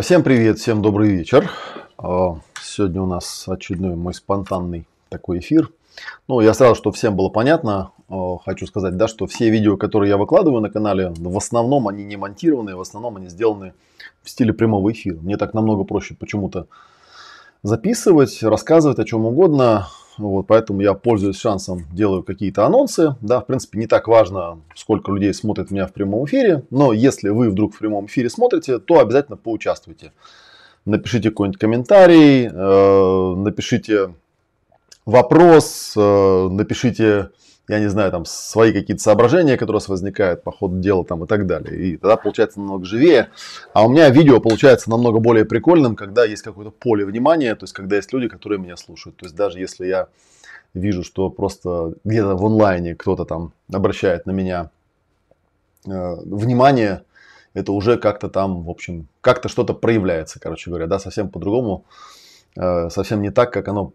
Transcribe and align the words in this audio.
всем 0.00 0.22
привет, 0.22 0.58
всем 0.58 0.80
добрый 0.80 1.10
вечер. 1.10 1.50
Э, 2.02 2.28
сегодня 2.62 3.02
у 3.02 3.06
нас 3.06 3.46
очередной 3.46 3.94
мой 3.94 4.14
спонтанный 4.14 4.86
такой 5.10 5.40
эфир. 5.40 5.70
Ну, 6.28 6.40
я 6.40 6.54
сразу, 6.54 6.76
чтобы 6.76 6.96
всем 6.96 7.14
было 7.14 7.28
понятно, 7.28 7.90
э, 8.08 8.14
хочу 8.42 8.66
сказать, 8.66 8.96
да, 8.96 9.06
что 9.06 9.26
все 9.26 9.50
видео, 9.50 9.76
которые 9.76 10.08
я 10.08 10.16
выкладываю 10.16 10.62
на 10.62 10.70
канале, 10.70 11.12
в 11.14 11.36
основном 11.36 11.88
они 11.88 12.04
не 12.04 12.16
монтированы, 12.16 12.74
в 12.74 12.80
основном 12.80 13.18
они 13.18 13.28
сделаны 13.28 13.74
в 14.22 14.30
стиле 14.30 14.54
прямого 14.54 14.90
эфира. 14.92 15.18
Мне 15.20 15.36
так 15.36 15.52
намного 15.52 15.84
проще 15.84 16.14
почему-то 16.14 16.68
записывать, 17.62 18.42
рассказывать 18.42 18.98
о 18.98 19.04
чем 19.04 19.26
угодно. 19.26 19.88
Вот, 20.18 20.46
поэтому 20.46 20.80
я 20.80 20.94
пользуюсь 20.94 21.38
шансом, 21.38 21.84
делаю 21.92 22.22
какие-то 22.22 22.64
анонсы. 22.64 23.16
Да, 23.20 23.40
в 23.40 23.46
принципе, 23.46 23.78
не 23.78 23.86
так 23.86 24.08
важно, 24.08 24.60
сколько 24.74 25.12
людей 25.12 25.34
смотрит 25.34 25.70
меня 25.70 25.86
в 25.86 25.92
прямом 25.92 26.24
эфире. 26.24 26.64
Но 26.70 26.92
если 26.92 27.28
вы 27.28 27.50
вдруг 27.50 27.74
в 27.74 27.78
прямом 27.78 28.06
эфире 28.06 28.30
смотрите, 28.30 28.78
то 28.78 29.00
обязательно 29.00 29.36
поучаствуйте. 29.36 30.12
Напишите 30.84 31.30
какой-нибудь 31.30 31.60
комментарий, 31.60 32.46
э, 32.46 33.34
напишите 33.36 34.14
вопрос, 35.04 35.92
э, 35.96 36.48
напишите 36.50 37.30
я 37.68 37.80
не 37.80 37.88
знаю, 37.88 38.12
там 38.12 38.24
свои 38.24 38.72
какие-то 38.72 39.02
соображения, 39.02 39.56
которые 39.56 39.78
у 39.78 39.80
вас 39.80 39.88
возникают 39.88 40.42
по 40.42 40.52
ходу 40.52 40.78
дела 40.78 41.04
там 41.04 41.24
и 41.24 41.26
так 41.26 41.46
далее. 41.46 41.76
И 41.76 41.96
тогда 41.96 42.16
получается 42.16 42.60
намного 42.60 42.84
живее. 42.84 43.30
А 43.72 43.84
у 43.84 43.90
меня 43.90 44.08
видео 44.10 44.40
получается 44.40 44.88
намного 44.88 45.18
более 45.18 45.44
прикольным, 45.44 45.96
когда 45.96 46.24
есть 46.24 46.42
какое-то 46.42 46.70
поле 46.70 47.04
внимания, 47.04 47.54
то 47.56 47.64
есть 47.64 47.72
когда 47.72 47.96
есть 47.96 48.12
люди, 48.12 48.28
которые 48.28 48.60
меня 48.60 48.76
слушают. 48.76 49.16
То 49.16 49.26
есть 49.26 49.34
даже 49.34 49.58
если 49.58 49.86
я 49.86 50.06
вижу, 50.74 51.02
что 51.02 51.28
просто 51.28 51.94
где-то 52.04 52.36
в 52.36 52.46
онлайне 52.46 52.94
кто-то 52.94 53.24
там 53.24 53.52
обращает 53.72 54.26
на 54.26 54.30
меня 54.30 54.70
э, 55.86 56.16
внимание, 56.24 57.02
это 57.54 57.72
уже 57.72 57.96
как-то 57.96 58.28
там, 58.28 58.62
в 58.62 58.70
общем, 58.70 59.08
как-то 59.20 59.48
что-то 59.48 59.74
проявляется, 59.74 60.38
короче 60.38 60.70
говоря, 60.70 60.86
да, 60.86 60.98
совсем 60.98 61.30
по-другому, 61.30 61.84
э, 62.56 62.90
совсем 62.90 63.22
не 63.22 63.30
так, 63.30 63.52
как 63.52 63.66
оно 63.68 63.92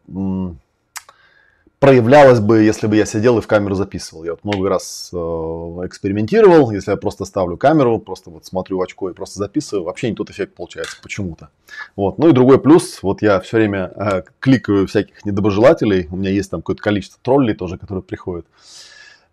проявлялось 1.82 2.40
бы, 2.40 2.62
если 2.62 2.86
бы 2.86 2.96
я 2.96 3.06
сидел 3.06 3.40
и 3.40 3.42
в 3.42 3.48
камеру 3.48 3.74
записывал. 3.74 4.24
Я 4.24 4.32
вот 4.32 4.44
много 4.44 4.70
раз 4.70 5.10
э, 5.12 5.18
экспериментировал, 5.18 6.70
если 6.70 6.92
я 6.92 6.98
просто 6.98 7.26
ставлю 7.26 7.58
камеру, 7.58 7.98
просто 7.98 8.30
вот 8.30 8.46
смотрю 8.46 8.78
в 8.78 8.84
очко 8.84 9.10
и 9.10 9.14
просто 9.14 9.40
записываю, 9.40 9.86
вообще 9.86 10.12
не 10.12 10.16
тот 10.16 10.30
эффект 10.30 10.54
получается 10.54 10.98
почему-то. 11.02 11.50
Вот. 11.96 12.20
Ну 12.20 12.30
и 12.30 12.34
другой 12.34 12.62
плюс, 12.62 13.02
вот 13.02 13.24
я 13.24 13.40
все 13.40 13.58
время 13.58 13.92
э, 13.96 14.22
кликаю 14.40 14.86
всяких 14.86 15.26
недоброжелателей, 15.26 16.08
у 16.12 16.18
меня 16.18 16.30
есть 16.30 16.52
там 16.52 16.62
какое-то 16.62 16.84
количество 16.84 17.20
троллей 17.24 17.56
тоже, 17.56 17.80
которые 17.80 18.04
приходят. 18.04 18.46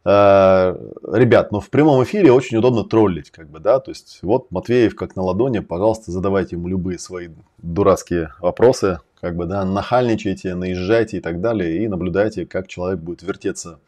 Ребят, 0.09 1.53
но 1.53 1.59
ну 1.59 1.61
в 1.61 1.71
прямом 1.71 2.03
эфире 2.05 2.33
очень 2.33 2.57
удобно 2.57 2.85
троллить, 2.85 3.31
как 3.31 3.51
бы, 3.51 3.59
да, 3.59 3.79
то 3.79 3.91
есть 3.91 4.21
вот 4.23 4.51
Матвеев 4.51 4.95
как 4.95 5.17
на 5.17 5.23
ладони, 5.23 5.59
пожалуйста, 5.59 6.13
задавайте 6.13 6.57
ему 6.57 6.69
любые 6.69 6.99
свои 6.99 7.29
дурацкие 7.59 8.33
вопросы, 8.41 9.01
как 9.21 9.37
бы, 9.37 9.47
да, 9.47 9.65
нахальничайте, 9.65 10.55
наезжайте 10.55 11.19
и 11.19 11.21
так 11.21 11.41
далее, 11.41 11.83
и 11.83 11.89
наблюдайте, 11.89 12.47
как 12.47 12.69
человек 12.69 13.01
будет 13.01 13.23
вертеться 13.23 13.81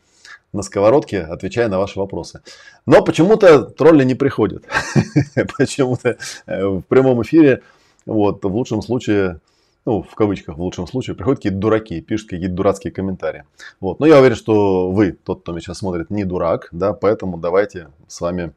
на 0.53 0.62
сковородке, 0.62 1.20
отвечая 1.20 1.69
на 1.69 1.78
ваши 1.78 1.98
вопросы. 1.98 2.42
Но 2.86 3.03
почему-то 3.03 3.62
тролли 3.62 4.04
не 4.04 4.14
приходят. 4.14 4.64
Почему-то 5.59 6.16
э, 6.47 6.66
в 6.66 6.82
прямом 6.82 7.22
эфире, 7.22 7.62
вот, 8.04 8.44
в 8.44 8.54
лучшем 8.54 8.82
случае, 8.82 9.41
ну, 9.86 10.02
в 10.02 10.14
кавычках, 10.14 10.56
в 10.56 10.60
лучшем 10.60 10.86
случае, 10.86 11.16
приходят 11.16 11.38
какие-то 11.38 11.58
дураки, 11.58 12.00
пишут 12.00 12.30
какие-то 12.30 12.54
дурацкие 12.54 12.92
комментарии. 12.92 13.44
Вот. 13.80 13.98
Но 14.00 14.06
я 14.06 14.18
уверен, 14.18 14.36
что 14.36 14.91
вы, 14.91 15.12
тот, 15.12 15.42
кто 15.42 15.52
меня 15.52 15.62
сейчас 15.62 15.78
смотрит, 15.78 16.10
не 16.10 16.24
дурак, 16.24 16.68
да, 16.72 16.92
поэтому 16.92 17.38
давайте 17.38 17.88
с 18.06 18.20
вами 18.20 18.52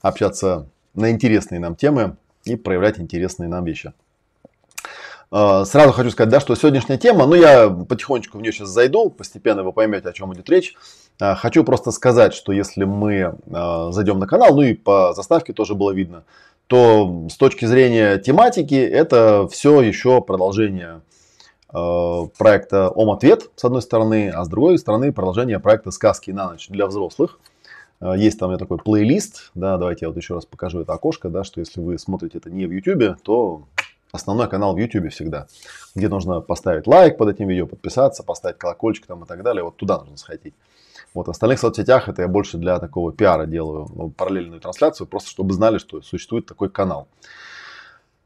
общаться 0.00 0.68
на 0.94 1.10
интересные 1.10 1.60
нам 1.60 1.76
темы 1.76 2.16
и 2.44 2.56
проявлять 2.56 2.98
интересные 2.98 3.48
нам 3.48 3.64
вещи. 3.64 3.92
А, 5.30 5.64
сразу 5.64 5.92
хочу 5.92 6.10
сказать, 6.10 6.30
да, 6.30 6.40
что 6.40 6.54
сегодняшняя 6.54 6.98
тема, 6.98 7.26
ну 7.26 7.34
я 7.34 7.68
потихонечку 7.68 8.38
в 8.38 8.42
нее 8.42 8.52
сейчас 8.52 8.68
зайду, 8.68 9.10
постепенно 9.10 9.62
вы 9.62 9.72
поймете, 9.72 10.08
о 10.08 10.12
чем 10.12 10.32
идет 10.34 10.48
речь. 10.48 10.74
А, 11.20 11.34
хочу 11.34 11.64
просто 11.64 11.90
сказать, 11.90 12.34
что 12.34 12.52
если 12.52 12.84
мы 12.84 13.36
а, 13.50 13.90
зайдем 13.92 14.18
на 14.18 14.26
канал, 14.26 14.54
ну 14.54 14.62
и 14.62 14.74
по 14.74 15.12
заставке 15.14 15.52
тоже 15.52 15.74
было 15.74 15.92
видно, 15.92 16.24
то 16.66 17.28
с 17.30 17.36
точки 17.36 17.64
зрения 17.64 18.18
тематики 18.18 18.74
это 18.74 19.48
все 19.48 19.80
еще 19.82 20.20
продолжение 20.20 21.00
проекта 21.68 22.88
Ом-ответ, 22.90 23.50
с 23.56 23.64
одной 23.64 23.82
стороны, 23.82 24.30
а 24.30 24.44
с 24.44 24.48
другой 24.48 24.78
стороны 24.78 25.12
продолжение 25.12 25.58
проекта 25.60 25.90
Сказки 25.90 26.30
на 26.30 26.50
ночь 26.50 26.68
для 26.68 26.86
взрослых. 26.86 27.38
Есть 28.00 28.38
там 28.38 28.48
у 28.48 28.52
меня 28.52 28.58
такой 28.58 28.78
плейлист, 28.78 29.50
да, 29.54 29.78
давайте 29.78 30.04
я 30.04 30.08
вот 30.08 30.16
еще 30.16 30.34
раз 30.34 30.44
покажу 30.44 30.80
это 30.80 30.92
окошко, 30.92 31.28
да, 31.28 31.44
что 31.44 31.60
если 31.60 31.80
вы 31.80 31.98
смотрите 31.98 32.38
это 32.38 32.50
не 32.50 32.66
в 32.66 32.70
YouTube, 32.70 33.20
то 33.22 33.62
основной 34.12 34.48
канал 34.48 34.74
в 34.74 34.78
YouTube 34.78 35.10
всегда, 35.10 35.46
где 35.94 36.08
нужно 36.08 36.40
поставить 36.40 36.86
лайк 36.86 37.16
под 37.16 37.30
этим 37.30 37.48
видео, 37.48 37.66
подписаться, 37.66 38.22
поставить 38.22 38.58
колокольчик 38.58 39.06
там 39.06 39.24
и 39.24 39.26
так 39.26 39.42
далее. 39.42 39.64
Вот 39.64 39.76
туда 39.76 39.98
нужно 39.98 40.16
сходить. 40.16 40.54
Вот 41.16 41.28
в 41.28 41.30
остальных 41.30 41.58
соцсетях 41.58 42.10
это 42.10 42.20
я 42.22 42.28
больше 42.28 42.58
для 42.58 42.78
такого 42.78 43.10
пиара 43.10 43.46
делаю 43.46 43.88
ну, 43.94 44.10
параллельную 44.10 44.60
трансляцию, 44.60 45.06
просто 45.06 45.30
чтобы 45.30 45.54
знали, 45.54 45.78
что 45.78 46.02
существует 46.02 46.44
такой 46.44 46.68
канал. 46.68 47.08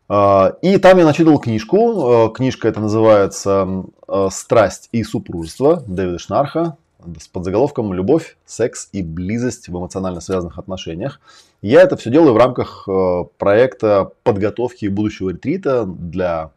А, 0.08 0.56
и 0.60 0.76
там 0.76 0.98
я 0.98 1.04
начитывал 1.04 1.38
книжку. 1.38 2.02
А, 2.02 2.31
книжка 2.31 2.66
это 2.66 2.81
называется 2.81 3.84
а, 4.08 4.28
«Страсть 4.31 4.88
и 4.90 5.04
супружество» 5.04 5.84
Дэвида 5.87 6.19
Шнарха 6.19 6.76
с 7.20 7.28
подзаголовком 7.28 7.94
«Любовь, 7.94 8.37
секс 8.44 8.88
и 8.90 9.04
близость 9.04 9.69
в 9.69 9.78
эмоционально 9.78 10.20
связанных 10.20 10.58
отношениях». 10.58 11.20
Я 11.62 11.82
это 11.82 11.96
все 11.96 12.10
делаю 12.10 12.34
в 12.34 12.38
рамках 12.38 12.88
э, 12.88 13.25
проекта 13.38 14.10
подготовки 14.25 14.86
будущего 14.86 15.31
ретрита 15.31 15.84
для, 15.86 16.50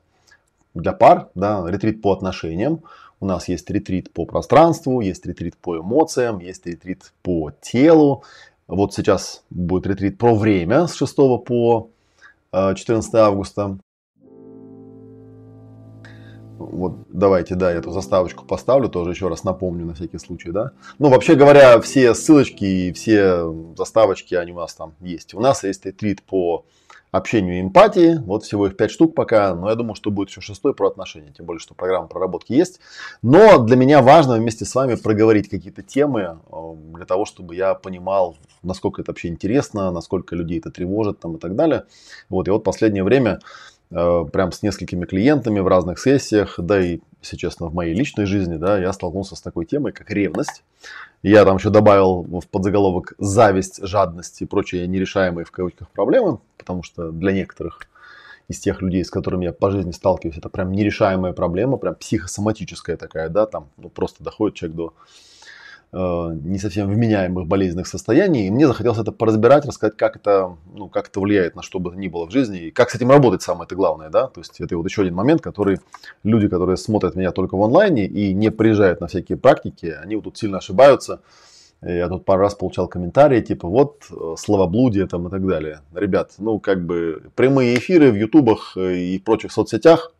для 0.73 0.93
пар, 0.93 1.27
да, 1.35 1.63
ретрит 1.67 2.01
по 2.01 2.11
отношениям. 2.11 2.81
У 3.23 3.25
нас 3.25 3.47
есть 3.47 3.69
ретрит 3.69 4.11
по 4.11 4.25
пространству, 4.25 4.99
есть 4.99 5.25
ретрит 5.25 5.55
по 5.55 5.77
эмоциям, 5.77 6.39
есть 6.39 6.65
ретрит 6.65 7.13
по 7.21 7.51
телу. 7.61 8.25
Вот 8.67 8.93
сейчас 8.93 9.43
будет 9.49 9.87
ретрит 9.87 10.17
про 10.17 10.35
время 10.35 10.87
с 10.87 10.95
6 10.95 11.15
по 11.45 11.89
14 12.51 13.13
э, 13.13 13.17
августа. 13.17 13.77
Вот 16.57 16.97
давайте, 17.07 17.55
да, 17.55 17.71
эту 17.71 17.91
заставочку 17.91 18.43
поставлю, 18.43 18.89
тоже 18.89 19.11
еще 19.11 19.29
раз 19.29 19.45
напомню 19.45 19.85
на 19.85 19.93
всякий 19.93 20.17
случай, 20.17 20.51
да. 20.51 20.71
Ну, 20.99 21.07
вообще 21.07 21.35
говоря, 21.35 21.79
все 21.79 22.13
ссылочки 22.15 22.65
и 22.65 22.91
все 22.91 23.49
заставочки, 23.77 24.35
они 24.35 24.51
у 24.51 24.57
нас 24.57 24.73
там 24.73 24.95
есть. 24.99 25.33
У 25.33 25.39
нас 25.39 25.63
есть 25.63 25.85
ретрит 25.85 26.21
по 26.23 26.65
общению 27.13 27.59
и 27.59 27.61
эмпатии. 27.61 28.17
Вот 28.25 28.43
всего 28.43 28.67
их 28.67 28.75
5 28.75 28.91
штук 28.91 29.15
пока, 29.15 29.53
но 29.53 29.69
я 29.69 29.75
думаю, 29.75 29.93
что 29.93 30.09
будет 30.09 30.29
еще 30.29 30.41
шестой 30.41 30.73
про 30.73 30.87
отношения, 30.87 31.31
тем 31.31 31.45
более, 31.45 31.59
что 31.59 31.75
программа 31.75 32.07
проработки 32.07 32.53
есть. 32.53 32.79
Но 33.21 33.59
для 33.59 33.75
меня 33.75 34.01
важно 34.01 34.35
вместе 34.35 34.65
с 34.65 34.73
вами 34.73 34.95
проговорить 34.95 35.47
какие-то 35.47 35.83
темы 35.83 36.39
э, 36.51 36.73
для 36.95 37.05
того, 37.05 37.25
чтобы 37.25 37.55
я 37.55 37.75
понимал, 37.75 38.35
насколько 38.63 39.01
это 39.01 39.11
вообще 39.11 39.27
интересно, 39.27 39.91
насколько 39.91 40.35
людей 40.35 40.57
это 40.57 40.71
тревожит 40.71 41.19
там, 41.19 41.35
и 41.35 41.39
так 41.39 41.55
далее. 41.55 41.85
Вот, 42.29 42.47
и 42.47 42.51
вот 42.51 42.63
последнее 42.63 43.03
время 43.03 43.39
Э, 43.95 44.25
прям 44.31 44.51
с 44.51 44.63
несколькими 44.63 45.05
клиентами 45.05 45.59
в 45.59 45.67
разных 45.67 45.99
сессиях, 45.99 46.55
да 46.57 46.83
и, 46.83 46.99
если 47.21 47.37
честно, 47.37 47.67
в 47.67 47.75
моей 47.75 47.93
личной 47.93 48.25
жизни, 48.25 48.55
да, 48.55 48.79
я 48.79 48.91
столкнулся 48.91 49.35
с 49.35 49.41
такой 49.41 49.65
темой, 49.65 49.91
как 49.91 50.09
ревность. 50.09 50.63
Я 51.21 51.45
там 51.45 51.57
еще 51.57 51.69
добавил 51.69 52.23
в 52.23 52.47
подзаголовок 52.47 53.13
зависть, 53.19 53.85
жадность 53.85 54.41
и 54.41 54.45
прочие 54.45 54.87
нерешаемые 54.87 55.45
в 55.45 55.51
кавычках 55.51 55.89
проблемы, 55.91 56.39
потому 56.63 56.83
что 56.83 57.11
для 57.11 57.31
некоторых 57.31 57.81
из 58.47 58.59
тех 58.59 58.81
людей, 58.81 59.03
с 59.05 59.09
которыми 59.09 59.45
я 59.45 59.53
по 59.53 59.71
жизни 59.71 59.91
сталкиваюсь, 59.91 60.37
это 60.37 60.49
прям 60.49 60.71
нерешаемая 60.71 61.33
проблема, 61.33 61.77
прям 61.77 61.95
психосоматическая 61.95 62.97
такая, 62.97 63.29
да, 63.29 63.45
там 63.45 63.69
ну, 63.77 63.89
просто 63.89 64.23
доходит 64.23 64.55
человек 64.55 64.75
до 64.75 64.93
Э, 65.95 66.35
не 66.43 66.57
совсем 66.57 66.89
вменяемых 66.89 67.45
болезненных 67.45 67.85
состояний. 67.85 68.47
И 68.47 68.49
мне 68.49 68.65
захотелось 68.65 68.97
это 68.97 69.11
поразбирать, 69.11 69.63
рассказать, 69.65 69.95
как 69.95 70.15
это, 70.15 70.57
ну, 70.73 70.89
как 70.89 71.09
это 71.09 71.19
влияет 71.19 71.55
на 71.55 71.61
что 71.61 71.77
бы 71.77 71.95
ни 71.95 72.07
было 72.07 72.25
в 72.25 72.31
жизни, 72.31 72.61
и 72.61 72.71
как 72.71 72.89
с 72.89 72.95
этим 72.95 73.11
работать 73.11 73.43
самое 73.43 73.67
это 73.67 73.75
главное. 73.75 74.09
Да? 74.09 74.25
То 74.27 74.41
есть 74.41 74.59
это 74.59 74.75
вот 74.75 74.87
еще 74.87 75.03
один 75.03 75.13
момент, 75.13 75.41
который 75.41 75.79
люди, 76.23 76.47
которые 76.47 76.77
смотрят 76.77 77.13
меня 77.13 77.31
только 77.31 77.55
в 77.55 77.61
онлайне 77.61 78.07
и 78.07 78.33
не 78.33 78.49
приезжают 78.49 79.01
на 79.01 79.07
всякие 79.07 79.37
практики, 79.37 79.95
они 80.01 80.15
вот 80.15 80.23
тут 80.23 80.37
сильно 80.37 80.57
ошибаются. 80.57 81.21
Я 81.85 82.07
тут 82.07 82.25
пару 82.25 82.41
раз 82.41 82.55
получал 82.55 82.87
комментарии, 82.87 83.41
типа, 83.41 83.67
вот, 83.67 84.05
э, 84.09 84.35
словоблудие 84.37 85.05
там 85.07 85.27
и 85.27 85.29
так 85.29 85.45
далее. 85.45 85.81
Ребят, 85.93 86.31
ну, 86.37 86.59
как 86.59 86.85
бы, 86.85 87.23
прямые 87.35 87.77
эфиры 87.77 88.11
в 88.11 88.15
ютубах 88.15 88.77
э, 88.77 88.95
и 88.95 89.19
прочих 89.19 89.51
соцсетях, 89.51 90.13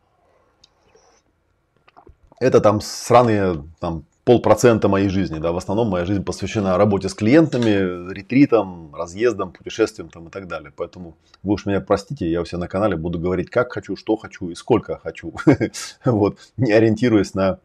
это 2.38 2.60
там 2.60 2.80
сраные 2.80 3.64
там 3.80 4.04
полпроцента 4.24 4.88
моей 4.88 5.08
жизни. 5.08 5.38
Да, 5.38 5.52
в 5.52 5.56
основном 5.56 5.88
моя 5.88 6.04
жизнь 6.04 6.24
посвящена 6.24 6.76
работе 6.76 7.08
с 7.08 7.14
клиентами, 7.14 8.12
ретритам, 8.12 8.94
разъездам, 8.94 9.52
путешествиям 9.52 10.08
там, 10.08 10.28
и 10.28 10.30
так 10.30 10.48
далее. 10.48 10.72
Поэтому 10.76 11.16
вы 11.42 11.54
уж 11.54 11.66
меня 11.66 11.80
простите, 11.80 12.30
я 12.30 12.40
у 12.40 12.44
себя 12.44 12.58
на 12.58 12.68
канале 12.68 12.96
буду 12.96 13.18
говорить, 13.18 13.50
как 13.50 13.72
хочу, 13.72 13.96
что 13.96 14.16
хочу 14.16 14.50
и 14.50 14.54
сколько 14.54 14.98
хочу. 14.98 15.34
Вот, 16.04 16.38
не 16.56 16.72
ориентируясь 16.72 17.34
на 17.34 17.58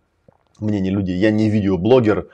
мнение 0.60 0.92
людей. 0.92 1.18
Я 1.18 1.32
не 1.32 1.50
видеоблогер, 1.50 2.28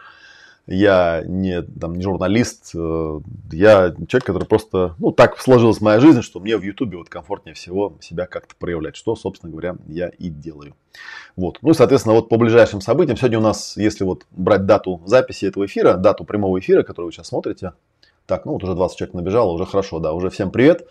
я 0.67 1.23
не, 1.25 1.61
там, 1.61 1.95
не 1.95 2.01
журналист, 2.01 2.71
э, 2.73 3.19
я 3.51 3.95
человек, 4.07 4.25
который 4.25 4.47
просто, 4.47 4.95
ну, 4.97 5.11
так 5.11 5.39
сложилась 5.39 5.79
моя 5.79 5.99
жизнь, 5.99 6.21
что 6.21 6.39
мне 6.39 6.57
в 6.57 6.63
Ютубе 6.63 6.97
вот 6.97 7.07
комфортнее 7.07 7.53
всего 7.53 7.97
себя 8.01 8.25
как-то 8.25 8.55
проявлять, 8.57 8.95
что, 8.95 9.15
собственно 9.15 9.51
говоря, 9.51 9.75
я 9.87 10.09
и 10.09 10.29
делаю. 10.29 10.75
Вот. 11.35 11.59
Ну 11.61 11.71
и, 11.71 11.73
соответственно, 11.73 12.15
вот 12.15 12.29
по 12.29 12.37
ближайшим 12.37 12.81
событиям, 12.81 13.17
сегодня 13.17 13.37
у 13.37 13.43
нас, 13.43 13.77
если 13.77 14.03
вот 14.03 14.25
брать 14.31 14.65
дату 14.65 15.01
записи 15.05 15.45
этого 15.45 15.65
эфира, 15.65 15.95
дату 15.97 16.23
прямого 16.23 16.59
эфира, 16.59 16.81
который 16.81 17.07
вы 17.07 17.11
сейчас 17.11 17.27
смотрите, 17.27 17.73
так, 18.25 18.45
ну 18.45 18.53
вот 18.53 18.63
уже 18.63 18.73
20 18.73 18.97
человек 18.97 19.13
набежало, 19.13 19.51
уже 19.51 19.65
хорошо, 19.65 19.99
да, 19.99 20.13
уже 20.13 20.29
всем 20.31 20.49
привет. 20.49 20.87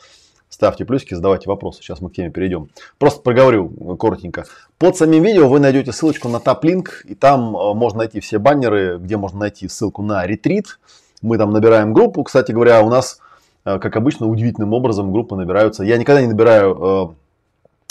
Ставьте 0.55 0.85
плюсики, 0.85 1.15
задавайте 1.15 1.49
вопросы. 1.49 1.83
Сейчас 1.83 2.01
мы 2.01 2.11
к 2.11 2.13
теме 2.13 2.31
перейдем. 2.31 2.69
Просто 2.99 3.21
проговорю 3.23 3.97
коротенько. 3.97 4.45
Под 4.79 4.97
самим 4.97 5.25
видео 5.25 5.49
вы 5.49 5.59
найдете 5.59 5.91
ссылочку 5.91 6.29
на 6.29 6.39
топ-линк. 6.39 7.03
И 7.07 7.17
там 7.17 7.57
э, 7.57 7.75
можно 7.75 7.99
найти 7.99 8.21
все 8.21 8.39
баннеры, 8.39 8.99
где 8.99 9.17
можно 9.17 9.41
найти 9.41 9.67
ссылку 9.67 10.03
на 10.03 10.25
ретрит. 10.25 10.79
Мы 11.23 11.39
там 11.39 11.51
набираем 11.51 11.93
группу. 11.93 12.23
Кстати 12.23 12.53
говоря, 12.53 12.83
у 12.83 12.89
нас, 12.89 13.19
э, 13.65 13.81
как 13.81 13.97
обычно, 13.97 14.29
удивительным 14.29 14.75
образом 14.75 15.11
группы 15.11 15.35
набираются. 15.35 15.83
Я 15.83 15.99
никогда 15.99 16.23
не 16.23 16.29
набираю 16.29 17.17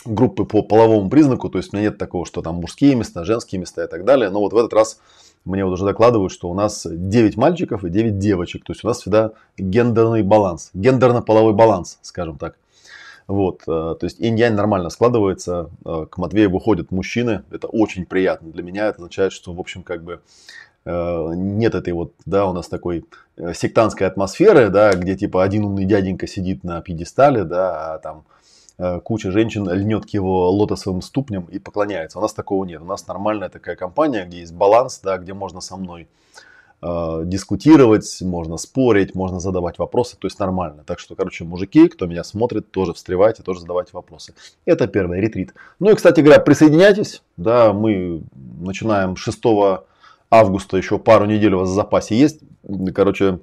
э, 0.05 0.09
группы 0.09 0.45
по 0.45 0.61
половому 0.61 1.09
признаку. 1.09 1.49
То 1.49 1.57
есть 1.57 1.73
у 1.73 1.75
меня 1.75 1.89
нет 1.89 1.97
такого, 1.97 2.25
что 2.25 2.41
там 2.41 2.55
мужские 2.55 2.95
места, 2.95 3.25
женские 3.25 3.59
места 3.59 3.83
и 3.83 3.87
так 3.89 4.05
далее. 4.05 4.29
Но 4.29 4.39
вот 4.39 4.53
в 4.53 4.57
этот 4.57 4.71
раз 4.71 5.01
мне 5.45 5.65
вот 5.65 5.73
уже 5.73 5.85
докладывают, 5.85 6.31
что 6.31 6.49
у 6.49 6.53
нас 6.53 6.85
9 6.89 7.37
мальчиков 7.37 7.83
и 7.83 7.89
9 7.89 8.17
девочек. 8.17 8.63
То 8.63 8.73
есть 8.73 8.83
у 8.83 8.87
нас 8.87 9.01
всегда 9.01 9.31
гендерный 9.57 10.23
баланс, 10.23 10.71
гендерно-половой 10.73 11.53
баланс, 11.53 11.99
скажем 12.01 12.37
так. 12.37 12.55
Вот, 13.27 13.61
э, 13.61 13.65
то 13.65 13.99
есть 14.01 14.19
инь-янь 14.19 14.53
нормально 14.53 14.89
складывается, 14.89 15.69
э, 15.85 16.05
к 16.09 16.17
Матвею 16.17 16.51
выходят 16.51 16.91
мужчины, 16.91 17.43
это 17.51 17.67
очень 17.67 18.05
приятно 18.05 18.51
для 18.51 18.63
меня, 18.63 18.87
это 18.87 18.97
означает, 18.97 19.31
что, 19.31 19.53
в 19.53 19.59
общем, 19.61 19.83
как 19.83 20.03
бы 20.03 20.19
э, 20.83 21.31
нет 21.33 21.73
этой 21.73 21.93
вот, 21.93 22.13
да, 22.25 22.45
у 22.45 22.53
нас 22.53 22.67
такой 22.67 23.05
сектантской 23.53 24.07
атмосферы, 24.07 24.69
да, 24.69 24.93
где 24.93 25.15
типа 25.15 25.41
один 25.41 25.63
умный 25.63 25.85
дяденька 25.85 26.27
сидит 26.27 26.63
на 26.63 26.81
пьедестале, 26.81 27.45
да, 27.45 27.93
а 27.93 27.99
там 27.99 28.25
куча 29.03 29.31
женщин 29.31 29.69
льнет 29.69 30.05
к 30.05 30.09
его 30.09 30.49
лотосовым 30.51 31.01
ступням 31.01 31.45
и 31.45 31.59
поклоняется. 31.59 32.19
У 32.19 32.21
нас 32.21 32.33
такого 32.33 32.65
нет. 32.65 32.81
У 32.81 32.85
нас 32.85 33.07
нормальная 33.07 33.49
такая 33.49 33.75
компания, 33.75 34.25
где 34.25 34.39
есть 34.39 34.53
баланс, 34.53 34.99
да, 35.03 35.17
где 35.17 35.33
можно 35.33 35.61
со 35.61 35.77
мной 35.77 36.07
э, 36.81 37.21
дискутировать, 37.25 38.19
можно 38.21 38.57
спорить, 38.57 39.15
можно 39.15 39.39
задавать 39.39 39.77
вопросы, 39.77 40.17
то 40.17 40.27
есть 40.27 40.39
нормально. 40.39 40.83
Так 40.85 40.99
что, 40.99 41.15
короче, 41.15 41.43
мужики, 41.43 41.87
кто 41.87 42.07
меня 42.07 42.23
смотрит, 42.23 42.71
тоже 42.71 42.93
встревайте, 42.93 43.43
тоже 43.43 43.61
задавайте 43.61 43.91
вопросы. 43.93 44.33
Это 44.65 44.87
первый 44.87 45.21
ретрит. 45.21 45.53
Ну 45.79 45.91
и, 45.91 45.95
кстати 45.95 46.21
говоря, 46.21 46.39
присоединяйтесь, 46.39 47.21
да, 47.37 47.73
мы 47.73 48.23
начинаем 48.59 49.15
6 49.15 49.39
августа, 50.31 50.77
еще 50.77 50.97
пару 50.97 51.25
недель 51.25 51.53
у 51.53 51.59
вас 51.59 51.69
в 51.69 51.73
запасе 51.73 52.17
есть. 52.17 52.39
Короче, 52.95 53.39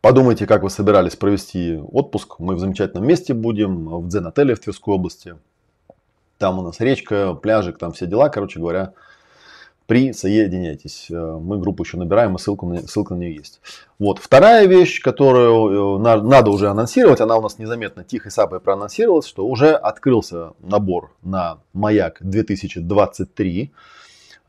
Подумайте, 0.00 0.46
как 0.46 0.62
вы 0.62 0.70
собирались 0.70 1.14
провести 1.14 1.76
отпуск. 1.76 2.38
Мы 2.38 2.54
в 2.54 2.58
замечательном 2.58 3.06
месте 3.06 3.34
будем, 3.34 3.86
в 3.86 4.08
Дзен-отеле 4.08 4.54
в 4.54 4.60
Тверской 4.60 4.94
области. 4.94 5.36
Там 6.38 6.58
у 6.58 6.62
нас 6.62 6.80
речка, 6.80 7.34
пляжик, 7.34 7.76
там 7.76 7.92
все 7.92 8.06
дела. 8.06 8.30
Короче 8.30 8.60
говоря, 8.60 8.94
присоединяйтесь. 9.84 11.08
Э, 11.10 11.38
мы 11.38 11.58
группу 11.58 11.82
еще 11.82 11.98
набираем, 11.98 12.34
и 12.34 12.38
ссылку 12.38 12.66
на, 12.66 12.80
ссылка 12.80 13.14
на 13.14 13.18
нее 13.18 13.34
есть. 13.34 13.60
Вот. 13.98 14.18
Вторая 14.20 14.66
вещь, 14.66 15.02
которую 15.02 15.98
э, 15.98 16.22
надо 16.22 16.50
уже 16.50 16.68
анонсировать, 16.68 17.20
она 17.20 17.36
у 17.36 17.42
нас 17.42 17.58
незаметно 17.58 18.02
тихой 18.02 18.30
сапой 18.30 18.60
проанонсировалась, 18.60 19.26
что 19.26 19.46
уже 19.46 19.74
открылся 19.74 20.54
набор 20.60 21.12
на 21.22 21.58
Маяк 21.74 22.16
2023. 22.20 23.70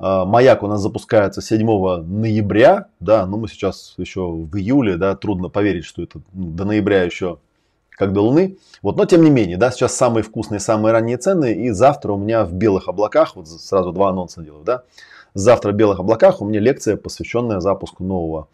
Э, 0.01 0.25
Маяк 0.25 0.63
у 0.63 0.67
нас 0.67 0.81
запускается 0.81 1.41
7 1.41 1.65
ноября, 2.03 2.87
да, 2.99 3.25
но 3.25 3.37
мы 3.37 3.47
сейчас 3.47 3.93
еще 3.97 4.27
в 4.29 4.57
июле, 4.57 4.97
да, 4.97 5.15
трудно 5.15 5.49
поверить, 5.49 5.85
что 5.85 6.03
это 6.03 6.19
ну, 6.33 6.47
до 6.51 6.65
ноября 6.65 7.03
еще 7.03 7.39
как 7.91 8.13
до 8.13 8.21
Луны. 8.21 8.57
Вот, 8.81 8.97
но 8.97 9.05
тем 9.05 9.23
не 9.23 9.29
менее, 9.29 9.57
да, 9.57 9.69
сейчас 9.69 9.95
самые 9.95 10.23
вкусные, 10.23 10.59
самые 10.59 10.91
ранние 10.91 11.17
цены, 11.17 11.53
и 11.53 11.69
завтра 11.69 12.13
у 12.13 12.17
меня 12.17 12.45
в 12.45 12.53
белых 12.53 12.87
облаках, 12.87 13.35
вот 13.35 13.47
сразу 13.47 13.91
два 13.91 14.09
анонса 14.09 14.41
делаю, 14.41 14.63
да, 14.63 14.83
Завтра 15.33 15.71
в 15.71 15.75
белых 15.75 15.99
облаках 15.99 16.41
у 16.41 16.45
меня 16.45 16.59
лекция, 16.59 16.97
посвященная 16.97 17.61
запуску 17.61 18.03
нового 18.03 18.49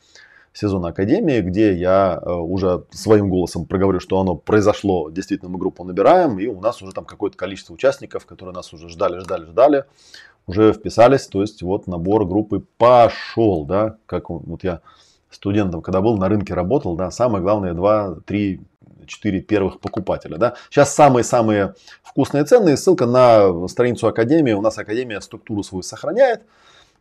сезона 0.54 0.90
Академии, 0.90 1.42
где 1.42 1.74
я 1.74 2.20
э, 2.22 2.32
уже 2.32 2.84
своим 2.92 3.30
голосом 3.30 3.66
проговорю, 3.66 4.00
что 4.00 4.20
оно 4.20 4.36
произошло, 4.36 5.10
действительно 5.10 5.50
мы 5.50 5.60
группу 5.60 5.84
набираем, 5.84 6.40
и 6.40 6.48
у 6.48 6.60
нас 6.62 6.82
уже 6.82 6.94
там 6.94 7.06
какое-то 7.06 7.38
количество 7.38 7.74
участников, 7.74 8.26
которые 8.26 8.54
нас 8.54 8.74
уже 8.74 8.90
ждали, 8.90 9.20
ждали, 9.20 9.46
ждали, 9.46 9.86
уже 10.48 10.74
вписались, 10.74 11.28
то 11.28 11.42
есть 11.42 11.62
вот 11.62 11.88
набор 11.88 12.26
группы 12.26 12.64
пошел, 12.78 13.66
да, 13.66 13.98
как 14.06 14.30
вот 14.30 14.64
я 14.64 14.82
студентом, 15.30 15.82
когда 15.82 16.02
был 16.02 16.18
на 16.18 16.30
рынке 16.30 16.54
работал, 16.54 16.96
да, 16.96 17.12
самое 17.12 17.44
главное 17.44 17.74
2, 17.74 18.22
3, 18.26 18.62
4 19.06 19.42
первых 19.42 19.80
покупателя, 19.80 20.38
да. 20.38 20.56
Сейчас 20.70 20.96
самые-самые 20.96 21.76
вкусные 22.02 22.46
цены, 22.46 22.78
ссылка 22.78 23.06
на 23.06 23.68
страницу 23.68 24.08
Академии, 24.08 24.54
у 24.54 24.62
нас 24.62 24.78
Академия 24.78 25.22
структуру 25.22 25.64
свою 25.64 25.82
сохраняет, 25.82 26.44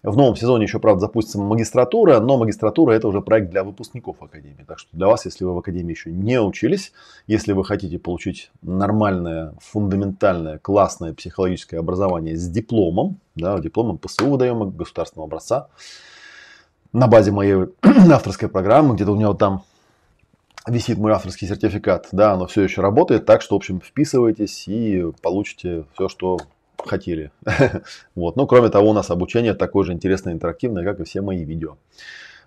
в 0.06 0.16
новом 0.16 0.36
сезоне 0.36 0.64
еще, 0.64 0.78
правда, 0.78 1.00
запустится 1.00 1.40
магистратура, 1.40 2.20
но 2.20 2.38
магистратура 2.38 2.92
это 2.92 3.08
уже 3.08 3.20
проект 3.20 3.50
для 3.50 3.64
выпускников 3.64 4.22
Академии. 4.22 4.64
Так 4.64 4.78
что 4.78 4.88
для 4.96 5.08
вас, 5.08 5.24
если 5.24 5.44
вы 5.44 5.52
в 5.52 5.58
Академии 5.58 5.90
еще 5.90 6.12
не 6.12 6.40
учились, 6.40 6.92
если 7.26 7.52
вы 7.52 7.64
хотите 7.64 7.98
получить 7.98 8.52
нормальное, 8.62 9.54
фундаментальное, 9.60 10.58
классное 10.58 11.12
психологическое 11.12 11.78
образование 11.78 12.36
с 12.36 12.48
дипломом, 12.48 13.18
да, 13.34 13.58
дипломом 13.58 13.98
ПСУ 13.98 14.30
выдаем 14.30 14.70
государственного 14.70 15.26
образца, 15.26 15.66
на 16.92 17.08
базе 17.08 17.32
моей 17.32 17.66
авторской 17.82 18.48
программы, 18.48 18.94
где-то 18.94 19.10
у 19.10 19.16
меня 19.16 19.28
вот 19.28 19.38
там 19.38 19.64
висит 20.68 20.98
мой 20.98 21.10
авторский 21.10 21.48
сертификат, 21.48 22.10
да, 22.12 22.34
оно 22.34 22.46
все 22.46 22.62
еще 22.62 22.80
работает, 22.80 23.26
так 23.26 23.42
что, 23.42 23.56
в 23.56 23.58
общем, 23.58 23.80
вписывайтесь 23.80 24.68
и 24.68 25.04
получите 25.20 25.84
все, 25.94 26.08
что 26.08 26.38
хотели. 26.78 27.30
вот. 28.14 28.36
Ну, 28.36 28.46
кроме 28.46 28.68
того, 28.68 28.90
у 28.90 28.92
нас 28.92 29.10
обучение 29.10 29.54
такое 29.54 29.84
же 29.84 29.92
интересное, 29.92 30.32
интерактивное, 30.32 30.84
как 30.84 31.00
и 31.00 31.04
все 31.04 31.20
мои 31.20 31.44
видео. 31.44 31.76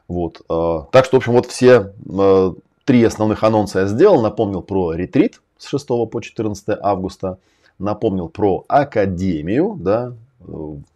Вот. 0.08 0.42
Э, 0.50 0.82
так 0.92 1.06
что, 1.06 1.18
в 1.18 1.20
общем, 1.20 1.34
вот 1.34 1.46
все 1.46 1.94
э, 2.08 2.54
три 2.86 3.04
основных 3.04 3.44
анонса 3.44 3.80
я 3.82 3.86
сделал. 3.86 4.22
Напомнил 4.22 4.62
про 4.62 4.94
ретрит 4.94 5.42
с 5.58 5.68
6 5.68 5.88
по 5.88 6.22
14 6.22 6.78
августа. 6.82 7.38
Напомнил 7.78 8.28
про 8.28 8.66
академию, 8.68 9.78
да, 9.80 10.14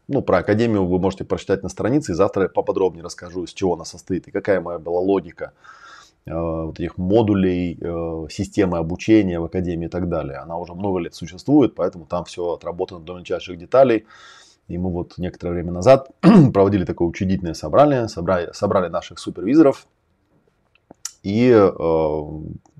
ну, 0.07 0.21
про 0.21 0.39
Академию 0.39 0.85
вы 0.85 0.99
можете 0.99 1.23
прочитать 1.23 1.63
на 1.63 1.69
странице, 1.69 2.11
и 2.11 2.15
завтра 2.15 2.43
я 2.43 2.49
поподробнее 2.49 3.03
расскажу, 3.03 3.43
из 3.43 3.53
чего 3.53 3.73
она 3.73 3.85
состоит 3.85 4.27
и 4.27 4.31
какая 4.31 4.61
моя 4.61 4.79
была 4.79 4.99
логика 4.99 5.53
вот 6.31 6.79
этих 6.79 6.97
модулей, 6.97 7.77
э, 7.79 8.27
системы 8.29 8.77
обучения 8.77 9.39
в 9.39 9.45
Академии 9.45 9.87
и 9.87 9.89
так 9.89 10.07
далее. 10.07 10.37
Она 10.37 10.57
уже 10.57 10.73
много 10.73 10.99
лет 10.99 11.13
существует, 11.15 11.75
поэтому 11.75 12.05
там 12.05 12.23
все 12.25 12.53
отработано 12.53 13.01
до 13.01 13.15
мельчайших 13.15 13.57
деталей. 13.57 14.05
И 14.69 14.77
мы 14.77 14.89
вот 14.89 15.17
некоторое 15.17 15.53
время 15.53 15.71
назад 15.71 16.09
проводили 16.53 16.85
такое 16.85 17.07
учредительное 17.07 17.53
собрание, 17.53 18.07
собрали, 18.07 18.51
собрали 18.53 18.87
наших 18.87 19.19
супервизоров 19.19 19.87
и 21.23 21.49
э, 21.49 21.71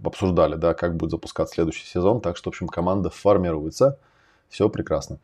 обсуждали, 0.03 0.55
да, 0.55 0.73
как 0.73 0.95
будет 0.95 1.11
запускаться 1.11 1.55
следующий 1.55 1.85
сезон. 1.85 2.21
Так 2.21 2.37
что, 2.37 2.49
в 2.49 2.53
общем, 2.53 2.67
команда 2.67 3.09
формируется. 3.09 3.99
Все 4.53 4.69
прекрасно. 4.69 5.17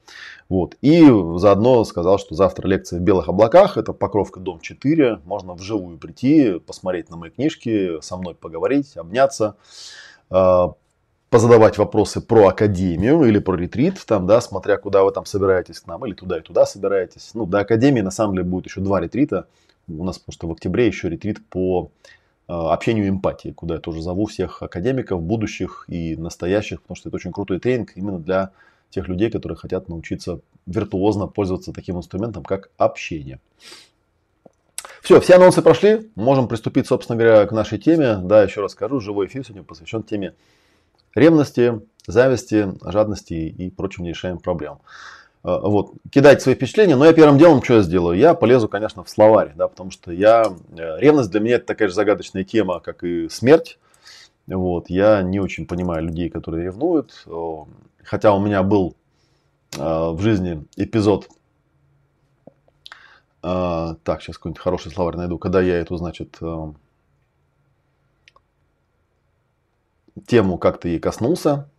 Вот. 0.50 0.75
И 0.81 1.05
заодно 1.36 1.83
сказал, 1.83 2.17
что 2.17 2.33
завтра 2.33 2.67
лекция 2.67 2.98
в 2.98 3.03
белых 3.03 3.29
облаках. 3.29 3.77
Это 3.77 3.93
Покровка, 3.93 4.39
дом 4.39 4.59
4. 4.59 5.21
Можно 5.24 5.53
вживую 5.53 6.00
прийти, 6.00 6.57
посмотреть 6.57 7.12
на 7.12 7.17
мои 7.17 7.29
книжки, 7.29 8.01
со 8.01 8.17
мной 8.17 8.33
поговорить, 8.33 8.98
обняться, 8.98 9.55
а, 10.31 10.74
позадавать 11.29 11.77
вопросы 11.77 12.21
про 12.21 12.48
академию 12.48 13.24
или 13.25 13.38
про 13.38 13.55
ретрит, 13.55 14.03
там, 14.07 14.25
да, 14.25 14.41
смотря 14.41 14.77
куда 14.77 15.03
вы 15.03 15.12
там 15.12 15.27
собираетесь 15.27 15.79
к 15.79 15.86
нам, 15.86 16.03
или 16.07 16.15
туда 16.15 16.39
и 16.39 16.41
туда 16.41 16.65
собираетесь. 16.65 17.29
Ну, 17.36 17.45
до 17.45 17.59
академии 17.59 18.01
на 18.01 18.09
самом 18.09 18.33
деле 18.33 18.45
будет 18.45 18.65
еще 18.65 18.81
два 18.81 19.00
ретрита. 19.00 19.45
У 19.88 20.03
нас, 20.03 20.19
что 20.29 20.48
в 20.48 20.51
октябре 20.53 20.88
еще 20.88 21.07
ретрит 21.07 21.48
по 21.50 21.91
а, 22.48 22.74
общению 22.74 23.05
и 23.05 23.09
эмпатии, 23.09 23.50
куда 23.50 23.75
я 23.75 23.79
тоже 23.79 24.01
зову 24.01 24.25
всех 24.25 24.63
академиков, 24.63 25.21
будущих 25.21 25.86
и 25.88 26.15
настоящих, 26.15 26.81
потому 26.81 26.95
что 26.95 27.09
это 27.09 27.17
очень 27.17 27.31
крутой 27.31 27.59
тренинг 27.59 27.91
именно 27.93 28.17
для 28.17 28.53
тех 28.89 29.08
людей, 29.08 29.29
которые 29.29 29.58
хотят 29.58 29.89
научиться 29.89 30.41
виртуозно 30.65 31.27
пользоваться 31.27 31.74
таким 31.74 31.98
инструментом, 31.98 32.43
как 32.43 32.69
общение. 32.77 33.39
Все, 35.01 35.19
все 35.19 35.36
анонсы 35.36 35.62
прошли. 35.62 36.12
Можем 36.15 36.48
приступить, 36.48 36.88
собственно 36.88 37.17
говоря, 37.17 37.46
к 37.46 37.51
нашей 37.51 37.77
теме. 37.77 38.17
Да, 38.17 38.43
еще 38.43 38.62
раз 38.62 38.74
скажу, 38.74 39.00
живой 39.00 39.27
эфир 39.27 39.43
сегодня 39.43 39.63
посвящен 39.63 40.03
теме 40.03 40.34
ревности, 41.15 41.81
зависти, 42.05 42.74
жадности 42.84 43.34
и 43.34 43.69
прочим 43.69 44.03
нерешаемым 44.03 44.39
проблемам. 44.39 44.79
А, 45.41 45.60
вот, 45.60 45.93
кидайте 46.12 46.41
свои 46.41 46.55
впечатления, 46.55 46.96
но 46.96 47.05
я 47.05 47.13
первым 47.13 47.38
делом 47.38 47.63
что 47.63 47.75
я 47.75 47.81
сделаю? 47.81 48.17
Я 48.17 48.34
полезу, 48.34 48.67
конечно, 48.67 49.03
в 49.03 49.10
словарь, 49.10 49.53
да, 49.55 49.67
потому 49.67 49.89
что 49.89 50.12
я, 50.12 50.46
э, 50.77 51.00
ревность 51.00 51.31
для 51.31 51.39
меня 51.39 51.55
это 51.55 51.65
такая 51.65 51.88
же 51.88 51.93
загадочная 51.93 52.43
тема, 52.43 52.79
как 52.79 53.03
и 53.03 53.29
смерть. 53.29 53.79
Вот, 54.48 54.89
я 54.89 55.22
не 55.22 55.39
очень 55.39 55.65
понимаю 55.65 56.03
людей, 56.03 56.29
которые 56.29 56.65
ревнуют. 56.65 57.24
Хотя 58.09 58.33
у 58.33 58.39
меня 58.39 58.63
был 58.63 58.95
э, 59.77 59.77
в 59.77 60.19
жизни 60.19 60.65
эпизод, 60.75 61.29
э, 63.43 63.95
так, 64.03 64.23
сейчас 64.23 64.39
какой-нибудь 64.39 64.59
хороший 64.59 64.91
словарь 64.91 65.15
найду, 65.15 65.37
когда 65.37 65.61
я 65.61 65.75
эту, 65.75 65.95
значит, 65.95 66.35
э, 66.41 66.73
тему 70.25 70.57
как-то 70.57 70.87
ей 70.87 70.97
коснулся. 70.97 71.69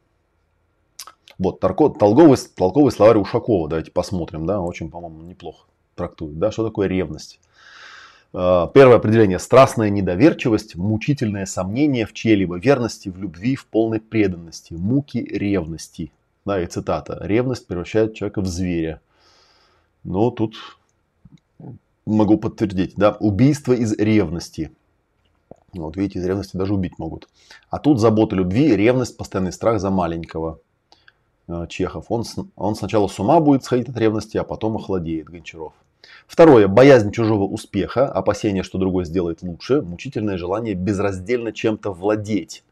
Вот, 1.36 1.58
толковый, 1.58 2.38
толковый 2.54 2.92
словарь 2.92 3.18
Ушакова, 3.18 3.68
давайте 3.68 3.90
посмотрим, 3.90 4.46
да, 4.46 4.60
очень, 4.60 4.88
по-моему, 4.88 5.22
неплохо 5.22 5.66
трактует, 5.96 6.38
да, 6.38 6.52
что 6.52 6.64
такое 6.64 6.86
ревность. 6.86 7.40
Первое 8.30 8.94
определение– 8.94 9.38
страстная 9.40 9.90
недоверчивость, 9.90 10.76
мучительное 10.76 11.46
сомнение 11.46 12.06
в 12.06 12.12
чьей-либо 12.12 12.56
верности, 12.56 13.08
в 13.08 13.18
любви, 13.18 13.56
в 13.56 13.66
полной 13.66 13.98
преданности, 13.98 14.74
муки 14.74 15.18
ревности. 15.18 16.12
Да, 16.44 16.60
и 16.60 16.66
цитата. 16.66 17.18
Ревность 17.20 17.66
превращает 17.66 18.14
человека 18.14 18.40
в 18.40 18.46
зверя. 18.46 19.00
Но 20.04 20.30
тут 20.30 20.56
могу 22.06 22.38
подтвердить. 22.38 22.94
Да, 22.96 23.16
убийство 23.20 23.72
из 23.72 23.92
ревности. 23.92 24.70
Вот 25.72 25.96
видите, 25.96 26.18
из 26.18 26.24
ревности 26.24 26.56
даже 26.56 26.74
убить 26.74 26.98
могут. 26.98 27.28
А 27.68 27.78
тут 27.78 28.00
забота 28.00 28.34
любви, 28.34 28.74
ревность, 28.74 29.16
постоянный 29.16 29.52
страх 29.52 29.80
за 29.80 29.90
маленького. 29.90 30.58
Э, 31.46 31.66
Чехов. 31.68 32.06
Он, 32.08 32.24
он 32.56 32.74
сначала 32.74 33.06
с 33.08 33.18
ума 33.18 33.40
будет 33.40 33.64
сходить 33.64 33.88
от 33.88 33.96
ревности, 33.96 34.36
а 34.36 34.44
потом 34.44 34.76
охладеет. 34.76 35.28
Гончаров. 35.28 35.72
Второе. 36.26 36.68
Боязнь 36.68 37.12
чужого 37.12 37.44
успеха, 37.44 38.06
опасение, 38.06 38.62
что 38.62 38.78
другой 38.78 39.04
сделает 39.04 39.42
лучше, 39.42 39.82
мучительное 39.82 40.38
желание 40.38 40.74
безраздельно 40.74 41.52
чем-то 41.52 41.92
владеть. 41.92 42.64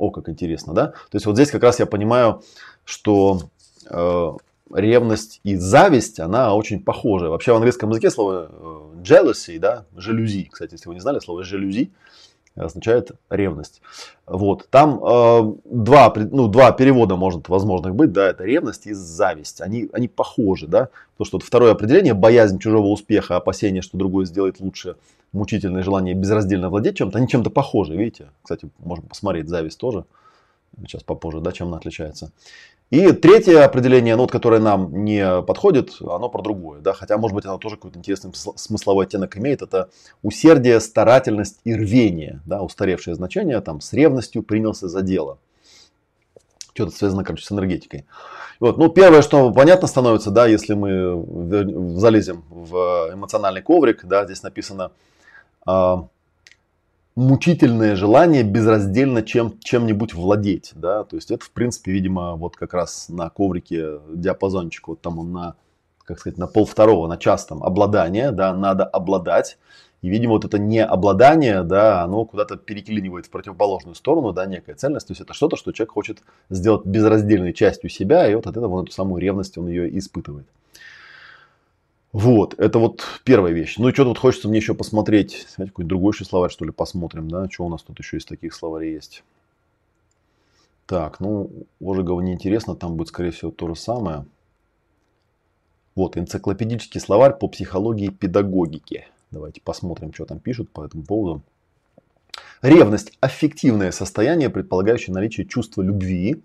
О, 0.00 0.10
как 0.10 0.30
интересно, 0.30 0.72
да? 0.72 0.86
То 0.86 1.14
есть 1.14 1.26
вот 1.26 1.34
здесь 1.34 1.50
как 1.50 1.62
раз 1.62 1.78
я 1.78 1.84
понимаю, 1.84 2.42
что 2.86 3.50
э, 3.84 4.32
ревность 4.72 5.40
и 5.44 5.56
зависть, 5.56 6.20
она 6.20 6.54
очень 6.54 6.82
похожа. 6.82 7.28
Вообще 7.28 7.52
в 7.52 7.56
английском 7.56 7.90
языке 7.90 8.10
слово 8.10 8.48
э, 8.50 9.02
jealousy, 9.02 9.58
да, 9.58 9.84
жалюзи, 9.94 10.48
кстати, 10.50 10.72
если 10.72 10.88
вы 10.88 10.94
не 10.94 11.02
знали, 11.02 11.18
слово 11.18 11.44
жалюзи 11.44 11.92
означает 12.56 13.12
ревность. 13.28 13.80
Вот. 14.26 14.68
Там 14.70 15.02
э, 15.02 15.54
два, 15.64 16.12
ну, 16.16 16.48
два 16.48 16.72
перевода 16.72 17.16
может 17.16 17.48
возможных 17.48 17.94
быть, 17.94 18.12
да, 18.12 18.28
это 18.28 18.44
ревность 18.44 18.86
и 18.86 18.92
зависть. 18.92 19.60
Они, 19.60 19.88
они 19.92 20.08
похожи, 20.08 20.66
да, 20.66 20.88
потому 21.12 21.26
что 21.26 21.36
вот 21.38 21.44
второе 21.44 21.72
определение, 21.72 22.14
боязнь 22.14 22.58
чужого 22.58 22.86
успеха, 22.86 23.36
опасение, 23.36 23.82
что 23.82 23.98
другой 23.98 24.26
сделает 24.26 24.60
лучше, 24.60 24.96
мучительное 25.32 25.82
желание 25.82 26.14
безраздельно 26.14 26.70
владеть 26.70 26.96
чем-то, 26.96 27.18
они 27.18 27.28
чем-то 27.28 27.50
похожи, 27.50 27.96
видите? 27.96 28.28
Кстати, 28.42 28.68
можно 28.78 29.06
посмотреть 29.08 29.48
зависть 29.48 29.78
тоже, 29.78 30.04
сейчас 30.86 31.02
попозже, 31.02 31.40
да, 31.40 31.52
чем 31.52 31.68
она 31.68 31.76
отличается. 31.76 32.32
И 32.90 33.12
третье 33.12 33.64
определение, 33.64 34.16
ну, 34.16 34.22
вот, 34.22 34.32
которое 34.32 34.60
нам 34.60 35.04
не 35.04 35.42
подходит, 35.42 35.96
оно 36.00 36.28
про 36.28 36.42
другое. 36.42 36.80
Да? 36.80 36.92
Хотя, 36.92 37.18
может 37.18 37.36
быть, 37.36 37.44
оно 37.44 37.56
тоже 37.58 37.76
какой-то 37.76 37.98
интересный 37.98 38.32
смысловой 38.34 39.06
оттенок 39.06 39.36
имеет. 39.36 39.62
Это 39.62 39.90
усердие, 40.22 40.80
старательность 40.80 41.60
и 41.62 41.72
рвение. 41.72 42.40
Да? 42.46 42.62
Устаревшее 42.62 43.14
значение, 43.14 43.60
там, 43.60 43.80
с 43.80 43.92
ревностью 43.92 44.42
принялся 44.42 44.88
за 44.88 45.02
дело. 45.02 45.38
Что-то 46.74 46.90
связано, 46.90 47.22
короче, 47.22 47.44
с 47.44 47.52
энергетикой. 47.52 48.06
Вот. 48.58 48.76
Ну, 48.76 48.88
первое, 48.88 49.22
что 49.22 49.52
понятно 49.52 49.86
становится, 49.86 50.30
да, 50.32 50.46
если 50.46 50.74
мы 50.74 51.96
залезем 51.96 52.42
в 52.50 53.10
эмоциональный 53.12 53.62
коврик, 53.62 54.04
да, 54.04 54.24
здесь 54.24 54.42
написано 54.42 54.90
а, 55.64 56.08
мучительное 57.16 57.96
желание 57.96 58.42
безраздельно 58.42 59.22
чем, 59.22 59.58
чем-нибудь 59.60 60.14
владеть, 60.14 60.72
да, 60.74 61.04
то 61.04 61.16
есть 61.16 61.30
это, 61.30 61.44
в 61.44 61.50
принципе, 61.50 61.92
видимо, 61.92 62.36
вот 62.36 62.56
как 62.56 62.74
раз 62.74 63.08
на 63.08 63.28
коврике 63.30 64.00
диапазончик, 64.12 64.88
вот 64.88 65.00
там 65.00 65.18
он 65.18 65.32
на, 65.32 65.54
как 66.04 66.18
сказать, 66.18 66.38
на 66.38 66.46
пол 66.46 66.66
второго, 66.66 67.06
на 67.08 67.16
час 67.16 67.46
там 67.46 67.62
обладание, 67.62 68.30
да, 68.30 68.54
надо 68.54 68.84
обладать, 68.84 69.58
и, 70.02 70.08
видимо, 70.08 70.34
вот 70.34 70.44
это 70.44 70.58
не 70.58 70.82
обладание, 70.82 71.62
да, 71.62 72.02
оно 72.02 72.24
куда-то 72.24 72.56
переклинивает 72.56 73.26
в 73.26 73.30
противоположную 73.30 73.94
сторону, 73.94 74.32
да, 74.32 74.46
некая 74.46 74.74
цельность, 74.74 75.08
то 75.08 75.10
есть 75.10 75.20
это 75.20 75.34
что-то, 75.34 75.56
что 75.56 75.72
человек 75.72 75.92
хочет 75.92 76.22
сделать 76.48 76.86
безраздельной 76.86 77.52
частью 77.52 77.90
себя, 77.90 78.30
и 78.30 78.34
вот 78.34 78.46
от 78.46 78.56
этого 78.56 78.68
вот 78.68 78.86
эту 78.86 78.92
самую 78.92 79.20
ревность 79.20 79.58
он 79.58 79.68
ее 79.68 79.98
испытывает. 79.98 80.46
Вот, 82.12 82.58
это 82.58 82.80
вот 82.80 83.04
первая 83.24 83.52
вещь. 83.52 83.76
Ну 83.78 83.88
и 83.88 83.92
что 83.92 84.04
тут 84.04 84.18
хочется 84.18 84.48
мне 84.48 84.58
еще 84.58 84.74
посмотреть. 84.74 85.46
Знаете, 85.54 85.70
какой 85.70 85.84
другой 85.84 86.12
еще 86.12 86.24
словарь, 86.24 86.50
что 86.50 86.64
ли, 86.64 86.72
посмотрим, 86.72 87.28
да? 87.28 87.48
Что 87.48 87.66
у 87.66 87.68
нас 87.68 87.82
тут 87.82 87.98
еще 88.00 88.16
из 88.16 88.24
таких 88.24 88.52
словарей 88.52 88.94
есть? 88.94 89.22
Так, 90.86 91.20
ну, 91.20 91.50
Ожегова 91.80 92.20
неинтересно, 92.20 92.74
там 92.74 92.96
будет, 92.96 93.08
скорее 93.08 93.30
всего, 93.30 93.52
то 93.52 93.68
же 93.68 93.76
самое. 93.76 94.26
Вот, 95.94 96.16
энциклопедический 96.16 97.00
словарь 97.00 97.36
по 97.38 97.46
психологии 97.46 98.06
и 98.06 98.10
педагогике. 98.10 99.06
Давайте 99.30 99.60
посмотрим, 99.60 100.12
что 100.12 100.24
там 100.24 100.40
пишут 100.40 100.70
по 100.70 100.84
этому 100.84 101.04
поводу. 101.04 101.42
Ревность– 102.60 103.16
аффективное 103.20 103.92
состояние, 103.92 104.50
предполагающее 104.50 105.14
наличие 105.14 105.46
чувства 105.46 105.82
любви 105.82 106.42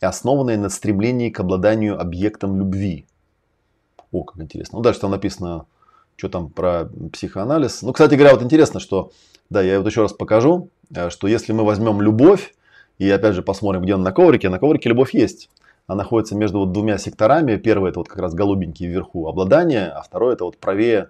основанное 0.00 0.56
на 0.56 0.68
стремлении 0.68 1.28
к 1.28 1.40
обладанию 1.40 2.00
объектом 2.00 2.56
любви– 2.56 3.04
о, 4.12 4.24
как 4.24 4.40
интересно. 4.40 4.78
Ну, 4.78 4.82
дальше 4.82 5.00
там 5.00 5.10
написано, 5.10 5.66
что 6.16 6.28
там 6.28 6.50
про 6.50 6.88
психоанализ. 7.12 7.82
Ну, 7.82 7.92
кстати 7.92 8.14
говоря, 8.14 8.34
вот 8.34 8.42
интересно, 8.42 8.80
что, 8.80 9.12
да, 9.50 9.62
я 9.62 9.78
вот 9.78 9.86
еще 9.86 10.02
раз 10.02 10.12
покажу, 10.12 10.70
э, 10.94 11.10
что 11.10 11.28
если 11.28 11.52
мы 11.52 11.64
возьмем 11.64 12.00
любовь, 12.02 12.54
и 12.98 13.08
опять 13.08 13.34
же 13.34 13.42
посмотрим, 13.42 13.82
где 13.82 13.94
она 13.94 14.04
на 14.04 14.12
коврике, 14.12 14.48
на 14.48 14.58
коврике 14.58 14.88
любовь 14.88 15.14
есть. 15.14 15.50
Она 15.86 15.98
находится 15.98 16.36
между 16.36 16.58
вот 16.58 16.72
двумя 16.72 16.98
секторами. 16.98 17.56
Первый 17.56 17.90
это 17.90 18.00
вот 18.00 18.08
как 18.08 18.18
раз 18.18 18.34
голубенький 18.34 18.86
вверху 18.86 19.26
обладание, 19.28 19.86
а 19.86 20.02
второй 20.02 20.34
это 20.34 20.44
вот 20.44 20.58
правее 20.58 21.08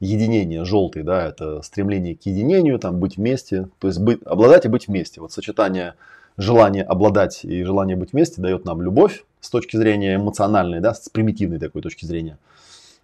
единение, 0.00 0.64
желтый, 0.64 1.02
да, 1.02 1.26
это 1.26 1.62
стремление 1.62 2.16
к 2.16 2.22
единению, 2.22 2.78
там, 2.78 2.98
быть 2.98 3.16
вместе, 3.16 3.68
то 3.78 3.86
есть 3.86 3.98
быть, 3.98 4.20
обладать 4.24 4.64
и 4.64 4.68
быть 4.68 4.88
вместе. 4.88 5.20
Вот 5.20 5.32
сочетание 5.32 5.94
желания 6.36 6.82
обладать 6.82 7.44
и 7.44 7.62
желания 7.62 7.96
быть 7.96 8.12
вместе 8.12 8.40
дает 8.40 8.64
нам 8.64 8.82
любовь, 8.82 9.24
с 9.40 9.50
точки 9.50 9.76
зрения 9.76 10.16
эмоциональной, 10.16 10.80
да, 10.80 10.94
с 10.94 11.08
примитивной 11.08 11.58
такой 11.58 11.82
точки 11.82 12.04
зрения. 12.04 12.38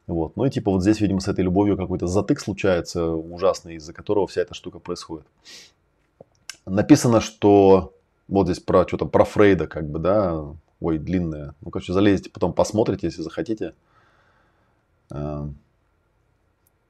Вот. 0.06 0.36
Ну 0.36 0.44
и 0.44 0.50
типа 0.50 0.70
вот 0.70 0.82
здесь, 0.82 1.00
видимо, 1.00 1.20
с 1.20 1.28
этой 1.28 1.44
любовью 1.44 1.76
какой-то 1.76 2.06
затык 2.06 2.40
случается 2.40 3.06
ужасный, 3.06 3.76
из-за 3.76 3.92
которого 3.92 4.26
вся 4.26 4.40
эта 4.42 4.54
штука 4.54 4.78
происходит. 4.78 5.26
Написано, 6.66 7.20
что 7.20 7.92
вот 8.28 8.46
здесь 8.46 8.60
про 8.60 8.86
что-то 8.86 9.06
про 9.06 9.24
Фрейда, 9.24 9.66
как 9.66 9.88
бы, 9.88 9.98
да, 9.98 10.44
ой, 10.80 10.98
длинное. 10.98 11.54
Ну, 11.60 11.70
короче, 11.70 11.92
залезете, 11.92 12.30
потом 12.30 12.52
посмотрите, 12.52 13.06
если 13.06 13.22
захотите. 13.22 13.74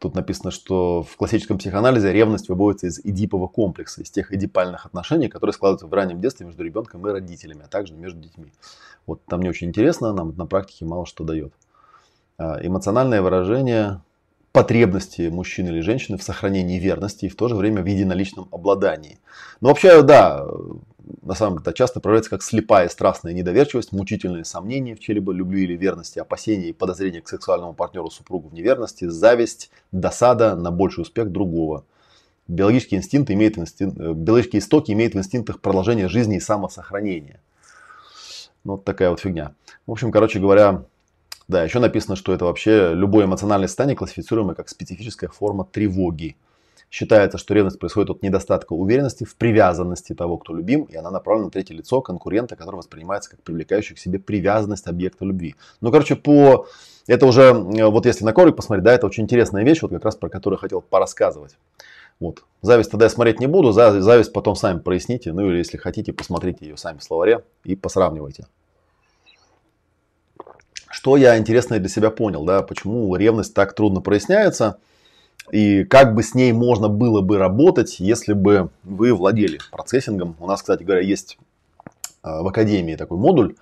Тут 0.03 0.17
написано, 0.17 0.51
что 0.51 1.05
в 1.05 1.17
классическом 1.17 1.59
психоанализе 1.59 2.13
ревность 2.13 2.49
выводится 2.49 2.89
из 2.89 2.99
эдипового 2.99 3.47
комплекса, 3.47 4.03
из 4.03 4.11
тех 4.11 4.35
эдипальных 4.35 4.85
отношений, 4.85 5.29
которые 5.29 5.55
складываются 5.55 5.87
в 5.87 5.95
раннем 5.95 6.21
детстве 6.21 6.45
между 6.45 6.65
ребенком 6.65 7.07
и 7.07 7.13
родителями, 7.13 7.63
а 7.65 7.69
также 7.69 7.95
между 7.95 8.19
детьми. 8.19 8.53
Вот 9.07 9.25
там 9.27 9.41
не 9.43 9.49
очень 9.49 9.69
интересно, 9.69 10.13
нам 10.13 10.35
на 10.37 10.47
практике 10.47 10.87
мало 10.87 11.07
что 11.07 11.23
дает. 11.23 11.53
Э, 12.37 12.67
эмоциональное 12.67 13.23
выражение 13.23 14.03
потребности 14.51 15.29
мужчины 15.29 15.69
или 15.69 15.83
женщины 15.83 16.19
в 16.19 16.25
сохранении 16.25 16.81
верности 16.81 17.27
и 17.27 17.29
в 17.29 17.37
то 17.37 17.47
же 17.47 17.55
время 17.55 17.81
в 17.81 17.87
единоличном 17.87 18.49
обладании. 18.51 19.21
Но 19.61 19.69
вообще, 19.69 20.03
да, 20.03 20.45
на 21.23 21.35
самом 21.35 21.63
деле 21.63 21.75
часто 21.75 22.01
проявляется 22.01 22.31
как 22.31 22.43
слепая 22.43 22.89
страстная 22.89 23.33
недоверчивость, 23.33 23.93
мучительные 23.93 24.45
сомнения 24.45 24.95
в 24.95 25.01
чьей-либо 25.01 25.33
любви 25.33 25.65
или 25.65 25.77
верности, 25.77 26.19
опасения 26.19 26.69
и 26.69 26.73
подозрения 26.73 27.21
к 27.21 27.29
сексуальному 27.29 27.75
партнеру 27.75 28.11
супругу 28.11 28.49
в 28.49 28.55
неверности, 28.55 29.09
зависть, 29.09 29.71
досада 29.91 30.57
на 30.57 30.71
больший 30.71 31.03
успех 31.03 31.31
другого. 31.31 31.85
Биологический 32.49 32.97
инстинкт 32.97 33.31
имеет 33.31 33.57
инстинкт, 33.59 33.99
э, 33.99 34.13
биологические 34.13 34.61
истоки 34.61 34.93
имеют 34.93 35.15
в 35.15 35.19
инстинктах 35.19 35.61
продолжение 35.61 36.09
жизни 36.09 36.37
и 36.37 36.41
самосохранения. 36.41 37.41
Ну, 38.65 38.73
вот 38.73 38.85
такая 38.85 39.11
вот 39.11 39.21
фигня. 39.21 39.55
В 39.87 39.93
общем, 39.93 40.13
короче 40.13 40.39
говоря, 40.39 40.85
да, 41.49 41.65
еще 41.65 41.79
написано, 41.79 42.17
что 42.17 42.33
это 42.33 42.45
вообще 42.45 42.95
любое 42.95 43.27
эмоциональное 43.27 43.69
состояние, 43.69 43.97
классифицируемое 43.97 44.55
как 44.55 44.69
специфическая 44.69 45.31
форма 45.31 45.65
тревоги. 45.65 46.37
Считается, 46.93 47.39
что 47.39 47.55
ревность 47.55 47.79
происходит 47.79 48.11
от 48.11 48.23
недостатка 48.23 48.75
уверенности 48.75 49.25
в 49.25 49.35
привязанности 49.37 50.15
того, 50.15 50.37
кто 50.37 50.55
любим, 50.55 50.83
и 50.83 50.95
она 50.95 51.11
направлена 51.11 51.47
на 51.47 51.51
третье 51.51 51.73
лицо 51.73 52.03
конкурента, 52.03 52.55
который 52.55 52.77
воспринимается 52.77 53.31
как 53.31 53.43
привлекающий 53.43 53.95
к 53.95 53.99
себе 53.99 54.19
привязанность 54.19 54.87
объекта 54.87 55.25
любви. 55.25 55.55
Ну, 55.81 55.91
короче, 55.91 56.17
по... 56.17 56.67
Это 57.07 57.25
уже, 57.25 57.45
э, 57.45 57.87
вот 57.87 58.05
если 58.05 58.27
на 58.27 58.35
корик 58.35 58.57
посмотреть, 58.57 58.85
да, 58.85 58.93
это 58.93 59.07
очень 59.07 59.23
интересная 59.23 59.65
вещь, 59.65 59.81
вот 59.81 59.91
как 59.91 60.05
раз 60.05 60.17
про 60.17 60.29
которую 60.29 60.59
я 60.59 60.61
хотел 60.61 60.83
порассказывать. 60.83 61.57
Вот. 62.21 62.45
Зависть 62.61 62.91
тогда 62.91 63.07
я 63.07 63.11
смотреть 63.11 63.41
не 63.41 63.47
буду, 63.47 63.73
зависть 63.73 64.35
потом 64.35 64.55
сами 64.55 64.79
проясните, 64.79 65.33
ну 65.33 65.49
или 65.49 65.57
если 65.57 65.79
хотите, 65.79 66.13
посмотрите 66.13 66.67
ее 66.67 66.77
сами 66.77 66.99
в 66.99 67.03
словаре 67.03 67.43
и 67.65 67.75
посравнивайте. 67.75 68.45
Что 70.91 71.17
я 71.17 71.39
интересное 71.39 71.79
для 71.79 71.89
себя 71.89 72.11
понял, 72.11 72.45
да, 72.45 72.61
почему 72.61 73.17
ревность 73.17 73.55
так 73.55 73.75
трудно 73.75 74.03
проясняется 74.03 74.77
и 75.51 75.85
как 75.85 76.15
бы 76.15 76.23
с 76.23 76.35
ней 76.35 76.53
можно 76.53 76.89
было 76.89 77.21
бы 77.21 77.39
работать, 77.39 77.99
если 77.99 78.33
бы 78.33 78.71
вы 78.85 79.15
владели 79.15 79.59
процессингом. 79.71 80.37
У 80.39 80.47
нас, 80.47 80.61
кстати 80.61 80.83
говоря, 80.83 81.03
есть 81.03 81.39
а, 82.23 82.43
в 82.43 82.47
Академии 82.47 82.95
такой 82.95 83.19
модуль, 83.19 83.57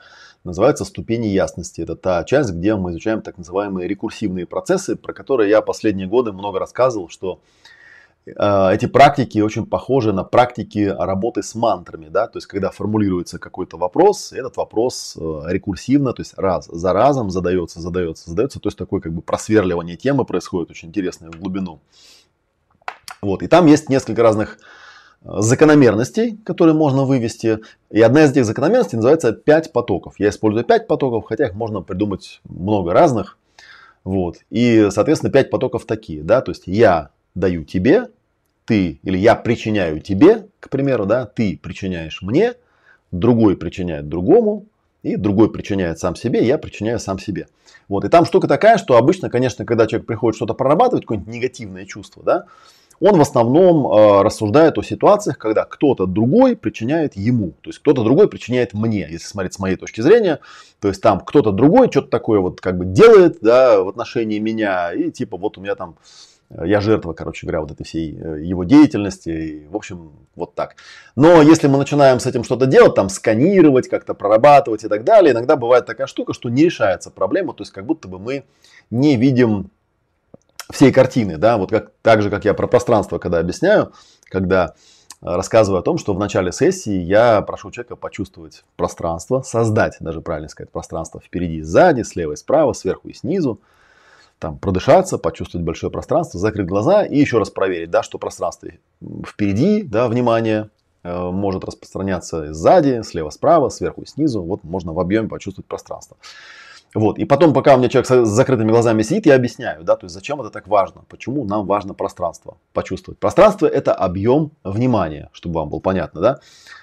называется 0.44 0.84
«Ступени 0.84 1.26
ясности». 1.26 1.80
Это 1.80 1.96
та 1.96 2.24
часть, 2.24 2.52
где 2.52 2.76
мы 2.76 2.92
изучаем 2.92 3.22
так 3.22 3.38
называемые 3.38 3.88
рекурсивные 3.88 4.46
процессы, 4.46 4.96
про 4.96 5.12
которые 5.12 5.50
я 5.50 5.62
последние 5.62 6.06
годы 6.06 6.32
много 6.32 6.58
рассказывал, 6.58 7.08
что 7.08 7.40
эти 8.26 8.86
практики 8.86 9.38
очень 9.38 9.66
похожи 9.66 10.12
на 10.12 10.24
практики 10.24 10.94
работы 10.96 11.42
с 11.42 11.54
мантрами, 11.54 12.08
да, 12.08 12.26
то 12.26 12.36
есть 12.36 12.46
когда 12.46 12.70
формулируется 12.70 13.38
какой-то 13.38 13.78
вопрос, 13.78 14.32
этот 14.32 14.56
вопрос 14.56 15.16
э, 15.18 15.42
рекурсивно, 15.46 16.12
то 16.12 16.20
есть 16.20 16.34
раз 16.36 16.66
за 16.66 16.92
разом 16.92 17.30
задается, 17.30 17.80
задается, 17.80 18.28
задается, 18.28 18.60
то 18.60 18.68
есть 18.68 18.76
такое 18.76 19.00
как 19.00 19.12
бы 19.14 19.22
просверливание 19.22 19.96
темы 19.96 20.24
происходит 20.24 20.70
очень 20.70 20.90
интересное 20.90 21.30
в 21.30 21.40
глубину. 21.40 21.80
Вот, 23.22 23.42
и 23.42 23.48
там 23.48 23.66
есть 23.66 23.88
несколько 23.88 24.22
разных 24.22 24.58
э, 25.22 25.28
закономерностей, 25.38 26.36
которые 26.44 26.74
можно 26.74 27.04
вывести. 27.04 27.60
И 27.90 28.00
одна 28.02 28.24
из 28.24 28.32
этих 28.32 28.44
закономерностей 28.44 28.96
называется 28.96 29.32
5 29.32 29.72
потоков. 29.72 30.14
Я 30.18 30.28
использую 30.28 30.64
5 30.64 30.86
потоков, 30.86 31.24
хотя 31.26 31.46
их 31.46 31.54
можно 31.54 31.80
придумать 31.80 32.40
много 32.44 32.92
разных. 32.92 33.38
Вот. 34.04 34.38
И, 34.50 34.88
соответственно, 34.90 35.32
5 35.32 35.50
потоков 35.50 35.84
такие. 35.84 36.22
Да? 36.22 36.40
То 36.40 36.50
есть 36.50 36.62
я 36.66 37.10
даю 37.34 37.64
тебе, 37.64 38.08
ты 38.64 39.00
или 39.02 39.18
я 39.18 39.34
причиняю 39.34 40.00
тебе, 40.00 40.46
к 40.60 40.68
примеру, 40.68 41.06
да, 41.06 41.26
ты 41.26 41.58
причиняешь 41.60 42.22
мне, 42.22 42.54
другой 43.10 43.56
причиняет 43.56 44.08
другому, 44.08 44.66
и 45.02 45.16
другой 45.16 45.50
причиняет 45.50 45.98
сам 45.98 46.14
себе, 46.14 46.44
я 46.44 46.58
причиняю 46.58 46.98
сам 46.98 47.18
себе. 47.18 47.48
Вот. 47.88 48.04
И 48.04 48.08
там 48.08 48.24
штука 48.24 48.46
такая, 48.48 48.78
что 48.78 48.96
обычно, 48.96 49.30
конечно, 49.30 49.64
когда 49.64 49.86
человек 49.86 50.06
приходит 50.06 50.36
что-то 50.36 50.54
прорабатывать, 50.54 51.04
какое-нибудь 51.04 51.32
негативное 51.32 51.86
чувство, 51.86 52.22
да, 52.22 52.44
он 53.00 53.16
в 53.16 53.20
основном 53.22 53.86
э, 53.86 54.22
рассуждает 54.22 54.76
о 54.76 54.82
ситуациях, 54.82 55.38
когда 55.38 55.64
кто-то 55.64 56.04
другой 56.04 56.54
причиняет 56.54 57.16
ему. 57.16 57.52
То 57.62 57.70
есть 57.70 57.78
кто-то 57.78 58.04
другой 58.04 58.28
причиняет 58.28 58.74
мне, 58.74 59.08
если 59.10 59.26
смотреть 59.26 59.54
с 59.54 59.58
моей 59.58 59.76
точки 59.76 60.02
зрения. 60.02 60.40
То 60.80 60.88
есть 60.88 61.00
там 61.00 61.20
кто-то 61.20 61.50
другой 61.50 61.90
что-то 61.90 62.08
такое 62.08 62.40
вот 62.40 62.60
как 62.60 62.76
бы 62.76 62.84
делает 62.84 63.38
да, 63.40 63.82
в 63.82 63.88
отношении 63.88 64.38
меня. 64.38 64.92
И 64.92 65.10
типа 65.10 65.38
вот 65.38 65.56
у 65.56 65.62
меня 65.62 65.76
там 65.76 65.96
я 66.50 66.80
жертва, 66.80 67.12
короче 67.12 67.46
говоря, 67.46 67.60
вот 67.60 67.70
этой 67.70 67.84
всей 67.84 68.18
э, 68.18 68.42
его 68.42 68.64
деятельности. 68.64 69.28
И, 69.28 69.68
в 69.68 69.76
общем, 69.76 70.12
вот 70.34 70.54
так. 70.54 70.76
Но 71.14 71.42
если 71.42 71.68
мы 71.68 71.78
начинаем 71.78 72.18
с 72.18 72.26
этим 72.26 72.42
что-то 72.42 72.66
делать, 72.66 72.94
там 72.94 73.08
сканировать, 73.08 73.88
как-то 73.88 74.14
прорабатывать 74.14 74.84
и 74.84 74.88
так 74.88 75.04
далее, 75.04 75.32
иногда 75.32 75.56
бывает 75.56 75.86
такая 75.86 76.08
штука, 76.08 76.32
что 76.34 76.48
не 76.48 76.64
решается 76.64 77.10
проблема. 77.10 77.54
То 77.54 77.62
есть 77.62 77.72
как 77.72 77.86
будто 77.86 78.08
бы 78.08 78.18
мы 78.18 78.44
не 78.90 79.16
видим 79.16 79.70
всей 80.72 80.92
картины. 80.92 81.36
Да? 81.36 81.56
Вот 81.56 81.70
как, 81.70 81.92
так 82.02 82.22
же, 82.22 82.30
как 82.30 82.44
я 82.44 82.52
про 82.52 82.66
пространство, 82.66 83.18
когда 83.18 83.38
объясняю, 83.38 83.92
когда 84.24 84.74
рассказываю 85.20 85.80
о 85.80 85.82
том, 85.82 85.98
что 85.98 86.14
в 86.14 86.18
начале 86.18 86.50
сессии 86.50 86.98
я 86.98 87.42
прошу 87.42 87.70
человека 87.70 87.94
почувствовать 87.94 88.64
пространство, 88.76 89.42
создать, 89.42 89.98
даже 90.00 90.20
правильно 90.20 90.48
сказать, 90.48 90.70
пространство 90.70 91.20
впереди, 91.20 91.62
сзади, 91.62 92.02
слева 92.02 92.32
и 92.32 92.36
справа, 92.36 92.72
сверху 92.72 93.08
и 93.08 93.12
снизу 93.12 93.60
там, 94.40 94.58
продышаться, 94.58 95.18
почувствовать 95.18 95.64
большое 95.64 95.92
пространство, 95.92 96.40
закрыть 96.40 96.66
глаза 96.66 97.04
и 97.04 97.18
еще 97.18 97.38
раз 97.38 97.50
проверить, 97.50 97.90
да, 97.90 98.02
что 98.02 98.18
пространство 98.18 98.70
впереди, 99.24 99.82
да, 99.82 100.08
внимание 100.08 100.70
э, 101.02 101.30
может 101.30 101.62
распространяться 101.64 102.52
сзади, 102.54 103.02
слева, 103.02 103.28
справа, 103.28 103.68
сверху 103.68 104.02
и 104.02 104.06
снизу. 104.06 104.42
Вот 104.42 104.64
можно 104.64 104.94
в 104.94 104.98
объеме 104.98 105.28
почувствовать 105.28 105.68
пространство. 105.68 106.16
Вот. 106.94 107.18
И 107.18 107.24
потом, 107.24 107.52
пока 107.52 107.74
у 107.74 107.78
меня 107.78 107.88
человек 107.88 108.08
с 108.08 108.28
закрытыми 108.28 108.70
глазами 108.70 109.02
сидит, 109.02 109.26
я 109.26 109.36
объясняю, 109.36 109.84
да, 109.84 109.96
то 109.96 110.06
есть 110.06 110.14
зачем 110.14 110.40
это 110.40 110.50
так 110.50 110.66
важно, 110.66 111.02
почему 111.08 111.44
нам 111.44 111.66
важно 111.66 111.94
пространство 111.94 112.56
почувствовать. 112.72 113.18
Пространство 113.20 113.66
это 113.66 113.94
объем 113.94 114.50
внимания, 114.64 115.30
чтобы 115.32 115.60
вам 115.60 115.68
было 115.70 115.80
понятно, 115.80 116.20
да. 116.20 116.40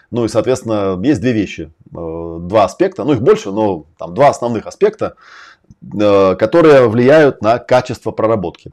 Ну 0.09 0.23
и, 0.23 0.29
соответственно, 0.29 0.97
есть 1.03 1.19
две 1.19 1.33
вещи, 1.33 1.71
э, 1.93 2.37
два 2.41 2.63
аспекта, 2.63 3.03
ну 3.03 3.11
их 3.11 3.21
больше, 3.21 3.51
но 3.51 3.85
там 3.97 4.13
два 4.13 4.29
основных 4.29 4.65
аспекта. 4.65 5.15
Э, 5.99 6.35
которые 6.35 6.87
влияют 6.87 7.41
на 7.41 7.59
качество 7.59 8.11
проработки. 8.11 8.71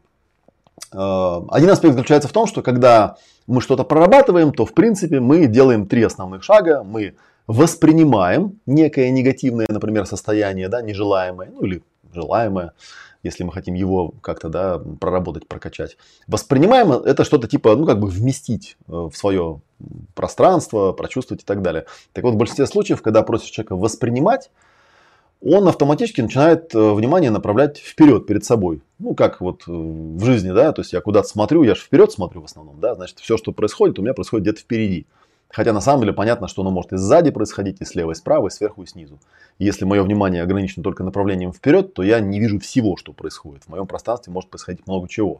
Э, 0.92 1.40
один 1.50 1.70
аспект 1.70 1.94
заключается 1.94 2.28
в 2.28 2.32
том, 2.32 2.46
что 2.46 2.62
когда 2.62 3.16
мы 3.46 3.60
что-то 3.60 3.84
прорабатываем, 3.84 4.52
то 4.52 4.64
в 4.64 4.72
принципе 4.72 5.20
мы 5.20 5.46
делаем 5.46 5.86
три 5.86 6.02
основных 6.02 6.42
шага. 6.42 6.82
Мы 6.82 7.14
воспринимаем 7.46 8.60
некое 8.66 9.10
негативное, 9.10 9.66
например, 9.68 10.06
состояние, 10.06 10.68
да, 10.68 10.82
нежелаемое, 10.82 11.50
ну 11.50 11.62
или 11.62 11.82
желаемое, 12.12 12.72
если 13.22 13.42
мы 13.44 13.52
хотим 13.52 13.74
его 13.74 14.14
как-то 14.20 14.48
да, 14.48 14.78
проработать, 15.00 15.46
прокачать. 15.48 15.96
Воспринимаем 16.26 16.92
это 16.92 17.24
что-то 17.24 17.48
типа, 17.48 17.74
ну 17.76 17.86
как 17.86 17.98
бы 17.98 18.08
вместить 18.08 18.76
э, 18.86 18.92
в 18.92 19.12
свое 19.14 19.60
пространство, 20.14 20.92
прочувствовать 20.92 21.42
и 21.42 21.46
так 21.46 21.62
далее. 21.62 21.86
Так 22.12 22.24
вот, 22.24 22.34
в 22.34 22.36
большинстве 22.36 22.66
случаев, 22.66 23.02
когда 23.02 23.22
просишь 23.22 23.50
человека 23.50 23.76
воспринимать, 23.76 24.50
он 25.42 25.68
автоматически 25.68 26.22
начинает 26.22 26.74
э, 26.74 26.92
внимание 26.92 27.30
направлять 27.30 27.78
вперед, 27.78 28.26
перед 28.26 28.44
собой. 28.44 28.82
Ну, 28.98 29.14
как 29.14 29.40
вот 29.40 29.64
э, 29.66 29.70
в 29.70 30.24
жизни, 30.24 30.50
да, 30.52 30.72
то 30.72 30.80
есть 30.80 30.92
я 30.92 31.00
куда-то 31.00 31.28
смотрю, 31.28 31.62
я 31.64 31.74
же 31.74 31.82
вперед 31.82 32.12
смотрю 32.12 32.40
в 32.42 32.44
основном, 32.46 32.80
да, 32.80 32.94
значит, 32.94 33.18
все, 33.18 33.36
что 33.36 33.52
происходит, 33.52 33.98
у 33.98 34.02
меня 34.02 34.14
происходит 34.14 34.44
где-то 34.44 34.60
впереди. 34.60 35.06
Хотя 35.54 35.72
на 35.72 35.80
самом 35.80 36.00
деле 36.00 36.12
понятно, 36.12 36.48
что 36.48 36.62
оно 36.62 36.72
может 36.72 36.92
и 36.92 36.96
сзади 36.96 37.30
происходить, 37.30 37.80
и 37.80 37.84
слева, 37.84 38.10
и 38.10 38.14
справа, 38.16 38.48
и 38.48 38.50
сверху, 38.50 38.82
и 38.82 38.86
снизу. 38.86 39.20
Если 39.60 39.84
мое 39.84 40.02
внимание 40.02 40.42
ограничено 40.42 40.82
только 40.82 41.04
направлением 41.04 41.52
вперед, 41.52 41.94
то 41.94 42.02
я 42.02 42.18
не 42.18 42.40
вижу 42.40 42.58
всего, 42.58 42.96
что 42.96 43.12
происходит. 43.12 43.62
В 43.62 43.68
моем 43.68 43.86
пространстве 43.86 44.32
может 44.32 44.50
происходить 44.50 44.84
много 44.88 45.08
чего. 45.08 45.38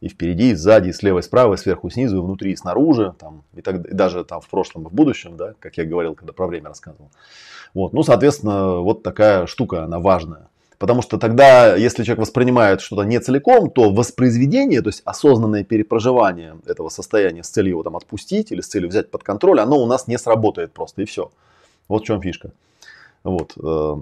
И 0.00 0.08
впереди, 0.08 0.50
и 0.50 0.54
сзади, 0.54 0.88
и 0.88 0.92
слева, 0.92 1.20
и 1.20 1.22
справа, 1.22 1.54
и 1.54 1.56
сверху, 1.56 1.86
и 1.86 1.90
снизу, 1.92 2.18
и 2.18 2.20
внутри, 2.20 2.50
и 2.50 2.56
снаружи, 2.56 3.14
там, 3.16 3.44
и, 3.54 3.62
так, 3.62 3.76
и 3.86 3.94
даже 3.94 4.24
там 4.24 4.40
в 4.40 4.48
прошлом, 4.48 4.88
и 4.88 4.90
в 4.90 4.92
будущем, 4.92 5.36
да, 5.36 5.54
как 5.60 5.76
я 5.76 5.84
говорил, 5.84 6.16
когда 6.16 6.32
про 6.32 6.48
время 6.48 6.70
рассказывал. 6.70 7.08
Вот. 7.74 7.92
Ну, 7.92 8.02
соответственно, 8.02 8.78
вот 8.78 9.04
такая 9.04 9.46
штука, 9.46 9.84
она 9.84 10.00
важная. 10.00 10.48
Потому 10.78 11.02
что 11.02 11.18
тогда, 11.18 11.74
если 11.74 12.04
человек 12.04 12.20
воспринимает 12.20 12.80
что-то 12.80 13.02
не 13.02 13.18
целиком, 13.18 13.68
то 13.68 13.90
воспроизведение, 13.90 14.80
то 14.80 14.90
есть 14.90 15.02
осознанное 15.04 15.64
перепроживание 15.64 16.56
этого 16.66 16.88
состояния 16.88 17.42
с 17.42 17.48
целью 17.48 17.70
его 17.70 17.82
там 17.82 17.96
отпустить 17.96 18.52
или 18.52 18.60
с 18.60 18.68
целью 18.68 18.88
взять 18.88 19.10
под 19.10 19.24
контроль, 19.24 19.58
оно 19.58 19.82
у 19.82 19.86
нас 19.86 20.06
не 20.06 20.16
сработает 20.18 20.72
просто 20.72 21.02
и 21.02 21.04
все. 21.04 21.32
Вот 21.88 22.02
в 22.02 22.06
чем 22.06 22.22
фишка. 22.22 22.52
Вот. 23.24 23.54
Э, 23.60 23.96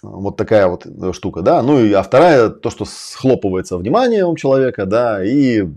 вот 0.00 0.36
такая 0.36 0.66
вот 0.66 0.86
штука, 1.14 1.42
да. 1.42 1.62
Ну 1.62 1.78
и 1.78 1.92
а 1.92 2.02
вторая, 2.02 2.48
то, 2.48 2.70
что 2.70 2.86
схлопывается 2.86 3.76
внимание 3.76 4.24
у 4.24 4.34
человека, 4.36 4.86
да, 4.86 5.22
и, 5.22 5.68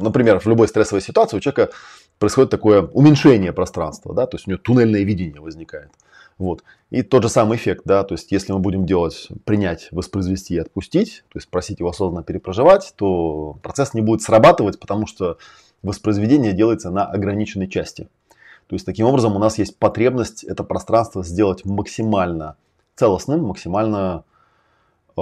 например, 0.00 0.40
в 0.40 0.46
любой 0.46 0.66
стрессовой 0.66 1.00
ситуации 1.00 1.36
у 1.36 1.40
человека 1.40 1.70
происходит 2.18 2.50
такое 2.50 2.82
уменьшение 2.82 3.52
пространства, 3.52 4.14
да, 4.14 4.26
то 4.26 4.36
есть 4.36 4.48
у 4.48 4.50
него 4.50 4.60
туннельное 4.60 5.02
видение 5.02 5.40
возникает. 5.40 5.90
Вот. 6.38 6.64
И 6.90 7.02
тот 7.02 7.22
же 7.22 7.28
самый 7.28 7.56
эффект, 7.56 7.82
да, 7.84 8.02
то 8.02 8.14
есть 8.14 8.32
если 8.32 8.52
мы 8.52 8.58
будем 8.58 8.86
делать, 8.86 9.28
принять, 9.44 9.88
воспроизвести 9.92 10.54
и 10.54 10.58
отпустить, 10.58 11.24
то 11.28 11.38
есть 11.38 11.48
просить 11.48 11.78
его 11.78 11.90
осознанно 11.90 12.24
перепроживать, 12.24 12.92
то 12.96 13.56
процесс 13.62 13.94
не 13.94 14.00
будет 14.00 14.22
срабатывать, 14.22 14.80
потому 14.80 15.06
что 15.06 15.38
воспроизведение 15.82 16.52
делается 16.52 16.90
на 16.90 17.04
ограниченной 17.06 17.68
части. 17.68 18.08
То 18.66 18.74
есть 18.74 18.86
таким 18.86 19.06
образом 19.06 19.36
у 19.36 19.38
нас 19.38 19.58
есть 19.58 19.78
потребность 19.78 20.42
это 20.42 20.64
пространство 20.64 21.22
сделать 21.22 21.64
максимально 21.64 22.56
целостным, 22.96 23.44
максимально 23.44 24.24
э, 25.16 25.20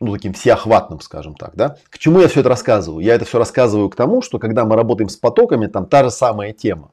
ну, 0.00 0.12
таким 0.12 0.32
всеохватным, 0.32 1.00
скажем 1.00 1.34
так, 1.34 1.54
да. 1.54 1.76
К 1.90 1.98
чему 1.98 2.20
я 2.20 2.28
все 2.28 2.40
это 2.40 2.48
рассказываю? 2.48 3.04
Я 3.04 3.14
это 3.14 3.24
все 3.24 3.38
рассказываю 3.38 3.90
к 3.90 3.96
тому, 3.96 4.22
что 4.22 4.38
когда 4.38 4.64
мы 4.64 4.76
работаем 4.76 5.08
с 5.08 5.16
потоками, 5.16 5.66
там 5.66 5.86
та 5.86 6.04
же 6.04 6.10
самая 6.10 6.52
тема. 6.52 6.90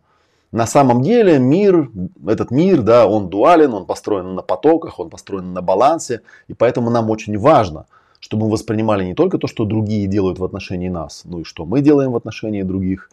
На 0.54 0.68
самом 0.68 1.02
деле 1.02 1.40
мир, 1.40 1.90
этот 2.28 2.52
мир, 2.52 2.84
да, 2.84 3.08
он 3.08 3.28
дуален, 3.28 3.74
он 3.74 3.88
построен 3.88 4.36
на 4.36 4.44
потоках, 4.44 5.00
он 5.00 5.10
построен 5.10 5.52
на 5.52 5.64
балансе, 5.64 6.22
и 6.48 6.54
поэтому 6.54 6.92
нам 6.92 7.10
очень 7.10 7.40
важно, 7.40 7.88
чтобы 8.20 8.46
мы 8.46 8.52
воспринимали 8.52 9.04
не 9.04 9.16
только 9.16 9.40
то, 9.40 9.48
что 9.48 9.66
другие 9.66 10.06
делают 10.06 10.38
в 10.38 10.44
отношении 10.44 10.90
нас, 10.90 11.24
но 11.26 11.40
и 11.40 11.44
что 11.44 11.66
мы 11.66 11.82
делаем 11.82 12.12
в 12.12 12.16
отношении 12.16 12.62
других, 12.62 13.10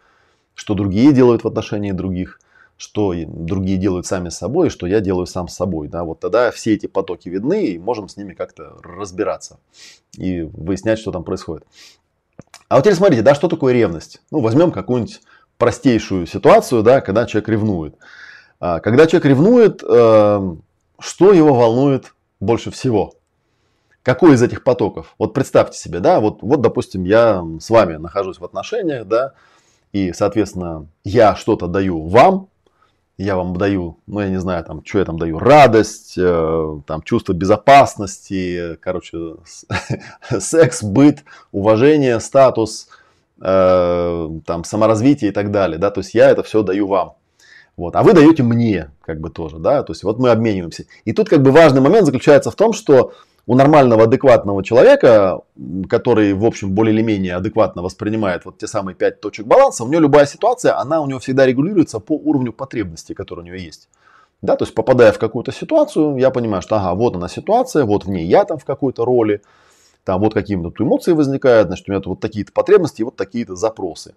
что 0.55 0.74
другие 0.74 1.14
делают 1.14 1.42
в 1.42 1.48
отношении 1.48 1.92
других, 1.92 2.40
что 2.76 3.14
другие 3.26 3.79
делают 3.79 4.05
сами 4.05 4.29
с 4.29 4.37
собой, 4.37 4.68
что 4.68 4.87
я 4.87 5.00
делаю 5.00 5.26
сам 5.26 5.48
с 5.48 5.55
собой. 5.55 5.88
Да, 5.88 6.05
вот 6.05 6.20
тогда 6.20 6.50
все 6.50 6.74
эти 6.74 6.88
потоки 6.88 7.31
видны, 7.31 7.68
и 7.68 7.79
можем 7.79 8.11
с 8.11 8.18
ними 8.18 8.35
как-то 8.35 8.76
разбираться 8.83 9.59
и 10.18 10.42
выяснять, 10.42 10.98
что 10.98 11.11
там 11.11 11.24
происходит. 11.24 11.64
А 12.68 12.76
вот 12.76 12.83
теперь 12.83 12.96
смотрите, 12.96 13.22
да, 13.22 13.35
что 13.35 13.48
такое 13.48 13.72
ревность? 13.72 14.20
Ну, 14.31 14.40
возьмем 14.40 14.72
какую-нибудь 14.72 15.22
простейшую 15.61 16.27
ситуацию, 16.27 16.83
да, 16.83 17.03
когда 17.03 17.27
человек 17.27 17.51
ревнует. 17.51 17.94
А, 18.59 18.81
когда 18.81 19.07
человек 19.07 19.27
ревнует, 19.27 19.83
эм, 19.85 20.62
что 20.99 21.33
его 21.33 21.55
волнует 21.55 22.14
больше 22.40 22.70
всего? 22.70 23.12
Какой 24.03 24.35
из 24.35 24.42
этих 24.42 24.64
потоков? 24.64 25.14
Вот 25.18 25.35
представьте 25.35 25.79
себе, 25.79 26.01
да, 26.01 26.18
вот, 26.18 26.38
вот 26.40 26.62
допустим, 26.62 27.05
я 27.05 27.44
с 27.61 27.68
вами 27.68 27.96
нахожусь 27.96 28.40
в 28.40 28.44
отношениях, 28.44 29.07
да, 29.07 29.35
и, 29.92 30.14
соответственно, 30.14 30.87
я 31.05 31.37
что-то 31.37 31.66
даю 31.66 32.07
вам, 32.07 32.49
я 33.18 33.37
вам 33.37 33.55
даю, 33.55 33.99
ну, 34.07 34.20
я 34.20 34.31
не 34.31 34.40
знаю, 34.40 34.64
там, 34.64 34.83
что 34.83 34.99
я 35.01 35.05
там 35.05 35.18
даю, 35.18 35.38
радость, 35.38 36.14
э, 36.16 36.81
там, 36.87 37.03
чувство 37.03 37.35
безопасности, 37.35 38.79
короче, 38.81 39.37
секс, 40.38 40.83
быт, 40.83 41.23
уважение, 41.53 42.18
статус– 42.18 42.88
Э, 43.42 44.29
там, 44.44 44.64
саморазвитие 44.64 45.31
и 45.31 45.33
так 45.33 45.50
далее, 45.50 45.79
да, 45.79 45.90
то 45.90 46.00
есть 46.00 46.12
я 46.12 46.29
это 46.29 46.42
все 46.42 46.62
даю 46.62 46.87
вам. 46.87 47.14
Вот. 47.74 47.96
А 47.96 48.03
вы 48.03 48.12
даете 48.12 48.42
мне, 48.42 48.90
как 49.00 49.18
бы 49.18 49.31
тоже, 49.31 49.59
да, 49.59 49.83
то 49.83 49.92
есть 49.92 50.05
вот 50.05 50.18
мы 50.18 50.29
обмениваемся. 50.29 50.85
И 51.07 51.14
тут 51.14 51.31
как 51.31 51.40
бы 51.40 51.50
важный 51.50 51.81
момент 51.81 52.05
заключается 52.05 52.50
в 52.50 52.55
том, 52.55 52.74
что 52.74 53.14
у 53.46 53.55
нормального, 53.55 54.05
адекватного 54.05 54.62
человека, 54.62 55.40
который, 55.88 56.35
в 56.35 56.44
общем, 56.44 56.72
более 56.72 56.92
или 56.92 57.00
менее 57.00 57.37
адекватно 57.37 57.81
воспринимает 57.81 58.44
вот 58.44 58.59
те 58.59 58.66
самые 58.66 58.94
пять 58.94 59.22
точек 59.22 59.46
баланса, 59.46 59.85
у 59.85 59.88
него 59.88 60.03
любая 60.03 60.26
ситуация, 60.26 60.79
она 60.79 61.00
у 61.00 61.07
него 61.07 61.18
всегда 61.18 61.46
регулируется 61.46 61.98
по 61.98 62.12
уровню 62.12 62.53
потребностей, 62.53 63.14
которые 63.14 63.44
у 63.44 63.46
него 63.46 63.57
есть. 63.57 63.88
Да, 64.42 64.57
то 64.57 64.64
есть 64.64 64.74
попадая 64.74 65.12
в 65.12 65.18
какую-то 65.18 65.50
ситуацию, 65.50 66.16
я 66.18 66.29
понимаю, 66.29 66.61
что 66.61 66.76
ага, 66.76 66.94
вот 66.94 67.16
она 67.16 67.29
ситуация, 67.29 67.87
вот 67.87 68.05
в 68.05 68.11
ней 68.11 68.26
я 68.26 68.44
там 68.44 68.59
в 68.59 68.66
какой-то 68.66 69.07
роли, 69.07 69.40
там 70.11 70.23
вот 70.23 70.35
какие-то 70.35 70.73
эмоции 70.83 71.12
возникают, 71.12 71.68
значит, 71.68 71.88
у 71.88 71.92
меня 71.92 72.03
вот 72.05 72.18
такие-то 72.18 72.51
потребности 72.51 73.01
и 73.01 73.05
вот 73.05 73.14
такие-то 73.14 73.55
запросы. 73.55 74.16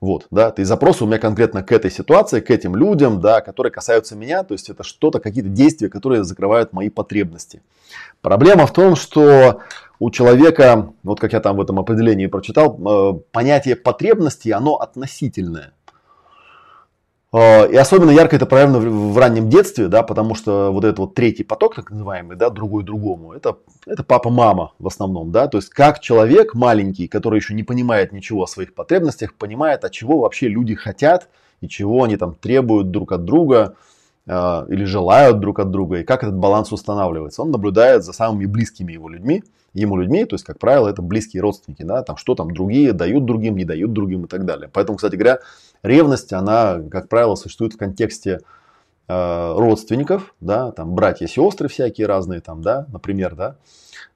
Вот, 0.00 0.26
да, 0.32 0.52
и 0.56 0.64
запросы 0.64 1.04
у 1.04 1.06
меня 1.06 1.18
конкретно 1.18 1.62
к 1.62 1.70
этой 1.70 1.92
ситуации, 1.92 2.40
к 2.40 2.50
этим 2.50 2.74
людям, 2.74 3.20
да, 3.20 3.40
которые 3.40 3.70
касаются 3.70 4.16
меня, 4.16 4.42
то 4.42 4.52
есть 4.52 4.68
это 4.68 4.82
что-то, 4.82 5.20
какие-то 5.20 5.48
действия, 5.48 5.88
которые 5.88 6.24
закрывают 6.24 6.72
мои 6.72 6.88
потребности. 6.88 7.62
Проблема 8.20 8.66
в 8.66 8.72
том, 8.72 8.96
что 8.96 9.60
у 10.00 10.10
человека, 10.10 10.92
вот 11.04 11.20
как 11.20 11.34
я 11.34 11.40
там 11.40 11.58
в 11.58 11.60
этом 11.60 11.78
определении 11.78 12.26
прочитал, 12.26 12.76
э, 12.76 13.20
понятие 13.30 13.76
потребности, 13.76 14.48
оно 14.48 14.74
относительное. 14.74 15.72
А, 17.32 17.64
и 17.64 17.76
особенно 17.76 18.10
ярко 18.10 18.34
это 18.34 18.46
проявлено 18.46 18.80
в 18.80 19.16
раннем 19.16 19.48
детстве, 19.48 19.86
да, 19.86 20.02
потому 20.02 20.34
что 20.34 20.72
вот 20.72 20.84
этот 20.84 20.98
вот 20.98 21.14
третий 21.14 21.44
поток, 21.44 21.76
так 21.76 21.90
называемый, 21.90 22.36
да, 22.36 22.50
другой 22.50 22.82
другому, 22.82 23.32
это, 23.32 23.56
это 23.86 24.02
папа-мама 24.02 24.72
в 24.80 24.88
основном, 24.88 25.30
да, 25.30 25.46
то 25.46 25.58
есть 25.58 25.68
как 25.70 26.00
человек 26.00 26.54
маленький, 26.54 27.06
который 27.06 27.36
еще 27.36 27.54
не 27.54 27.62
понимает 27.62 28.10
ничего 28.12 28.42
о 28.42 28.46
своих 28.48 28.74
потребностях, 28.74 29.34
понимает, 29.34 29.84
от 29.84 29.92
чего 29.92 30.18
вообще 30.18 30.48
люди 30.48 30.74
хотят 30.74 31.28
и 31.60 31.68
чего 31.68 32.02
они 32.02 32.16
там 32.16 32.34
требуют 32.34 32.90
друг 32.90 33.12
от 33.12 33.24
друга 33.24 33.76
э, 34.26 34.66
или 34.68 34.82
желают 34.82 35.38
друг 35.38 35.60
от 35.60 35.70
друга, 35.70 36.00
и 36.00 36.04
как 36.04 36.24
этот 36.24 36.36
баланс 36.36 36.72
устанавливается. 36.72 37.42
Он 37.42 37.52
наблюдает 37.52 38.02
за 38.02 38.12
самыми 38.12 38.46
близкими 38.46 38.92
его 38.92 39.08
людьми, 39.08 39.44
ему 39.72 39.96
людьми, 39.96 40.24
то 40.24 40.34
есть, 40.34 40.44
как 40.44 40.58
правило, 40.58 40.88
это 40.88 41.00
близкие 41.00 41.42
родственники, 41.42 41.82
да, 41.82 42.02
там 42.02 42.16
что 42.16 42.34
там 42.34 42.52
другие 42.52 42.92
дают 42.92 43.24
другим, 43.24 43.56
не 43.56 43.64
дают 43.64 43.92
другим 43.92 44.24
и 44.24 44.28
так 44.28 44.44
далее. 44.44 44.68
Поэтому, 44.72 44.96
кстати 44.96 45.14
говоря, 45.14 45.38
Ревность, 45.82 46.32
она, 46.32 46.80
как 46.90 47.08
правило, 47.08 47.34
существует 47.34 47.74
в 47.74 47.78
контексте 47.78 48.40
э, 49.08 49.54
родственников, 49.56 50.34
да, 50.40 50.72
там 50.72 50.94
братья, 50.94 51.26
сестры 51.26 51.68
всякие 51.68 52.06
разные, 52.06 52.40
там, 52.40 52.62
да, 52.62 52.86
например, 52.92 53.34
да, 53.34 53.56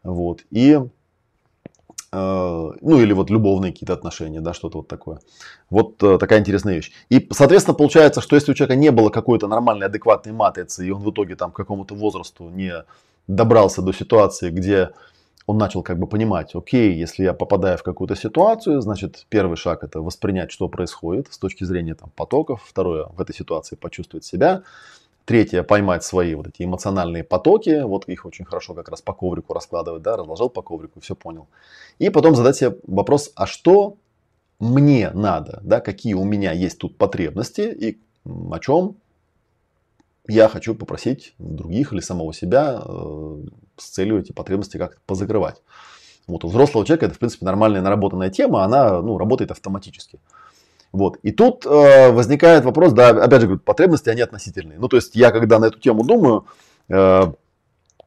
вот, 0.02 0.42
и, 0.50 0.74
э, 0.74 0.82
ну, 2.12 3.00
или 3.00 3.12
вот 3.12 3.30
любовные 3.30 3.72
какие-то 3.72 3.94
отношения, 3.94 4.40
да, 4.40 4.52
что-то 4.52 4.78
вот 4.78 4.88
такое. 4.88 5.20
Вот 5.70 6.02
э, 6.02 6.18
такая 6.18 6.40
интересная 6.40 6.74
вещь. 6.74 6.92
И, 7.08 7.26
соответственно, 7.32 7.74
получается, 7.74 8.20
что 8.20 8.36
если 8.36 8.52
у 8.52 8.54
человека 8.54 8.76
не 8.78 8.90
было 8.90 9.08
какой-то 9.08 9.48
нормальной, 9.48 9.86
адекватной 9.86 10.32
матрицы, 10.32 10.86
и 10.86 10.90
он 10.90 11.02
в 11.02 11.10
итоге 11.10 11.34
там 11.36 11.50
к 11.50 11.56
какому-то 11.56 11.94
возрасту 11.94 12.50
не 12.50 12.84
добрался 13.26 13.80
до 13.80 13.92
ситуации, 13.92 14.50
где 14.50 14.90
он 15.46 15.58
начал 15.58 15.82
как 15.82 15.98
бы 15.98 16.06
понимать, 16.06 16.54
окей, 16.54 16.94
если 16.94 17.24
я 17.24 17.34
попадаю 17.34 17.76
в 17.76 17.82
какую-то 17.82 18.16
ситуацию, 18.16 18.80
значит, 18.80 19.26
первый 19.28 19.56
шаг 19.56 19.84
это 19.84 20.00
воспринять, 20.00 20.50
что 20.50 20.68
происходит 20.68 21.32
с 21.32 21.38
точки 21.38 21.64
зрения 21.64 21.94
там, 21.94 22.10
потоков. 22.16 22.64
Второе, 22.66 23.06
в 23.06 23.20
этой 23.20 23.34
ситуации 23.34 23.76
почувствовать 23.76 24.24
себя. 24.24 24.62
Третье, 25.26 25.62
поймать 25.62 26.04
свои 26.04 26.34
вот 26.34 26.46
эти 26.46 26.64
эмоциональные 26.64 27.24
потоки. 27.24 27.82
Вот 27.82 28.08
их 28.08 28.24
очень 28.24 28.44
хорошо 28.44 28.74
как 28.74 28.88
раз 28.88 29.02
по 29.02 29.12
коврику 29.12 29.52
раскладывать, 29.52 30.02
да, 30.02 30.16
разложил 30.16 30.48
по 30.48 30.62
коврику, 30.62 31.00
все 31.00 31.14
понял. 31.14 31.46
И 31.98 32.08
потом 32.08 32.34
задать 32.34 32.56
себе 32.56 32.76
вопрос, 32.86 33.30
а 33.34 33.46
что 33.46 33.96
мне 34.60 35.10
надо, 35.10 35.60
да, 35.62 35.80
какие 35.80 36.14
у 36.14 36.24
меня 36.24 36.52
есть 36.52 36.78
тут 36.78 36.96
потребности 36.96 37.62
и 37.62 37.98
о 38.24 38.58
чем 38.60 38.96
я 40.26 40.48
хочу 40.48 40.74
попросить 40.74 41.34
других 41.38 41.92
или 41.92 42.00
самого 42.00 42.32
себя 42.32 42.80
э, 42.82 43.42
с 43.76 43.88
целью 43.90 44.18
эти 44.18 44.32
потребности 44.32 44.76
как-то 44.76 45.00
позакрывать. 45.06 45.62
Вот 46.26 46.44
у 46.44 46.48
взрослого 46.48 46.86
человека 46.86 47.06
это, 47.06 47.14
в 47.14 47.18
принципе, 47.18 47.44
нормальная 47.44 47.82
наработанная 47.82 48.30
тема, 48.30 48.64
она 48.64 49.00
ну, 49.02 49.18
работает 49.18 49.50
автоматически. 49.50 50.20
Вот. 50.92 51.18
И 51.22 51.32
тут 51.32 51.66
э, 51.66 52.10
возникает 52.12 52.64
вопрос, 52.64 52.92
да, 52.92 53.10
опять 53.10 53.40
же, 53.40 53.46
говорю, 53.48 53.60
потребности, 53.60 54.08
они 54.08 54.20
относительные. 54.20 54.78
Ну, 54.78 54.88
то 54.88 54.96
есть, 54.96 55.16
я 55.16 55.32
когда 55.32 55.58
на 55.58 55.66
эту 55.66 55.80
тему 55.80 56.04
думаю, 56.04 56.46
э, 56.88 57.32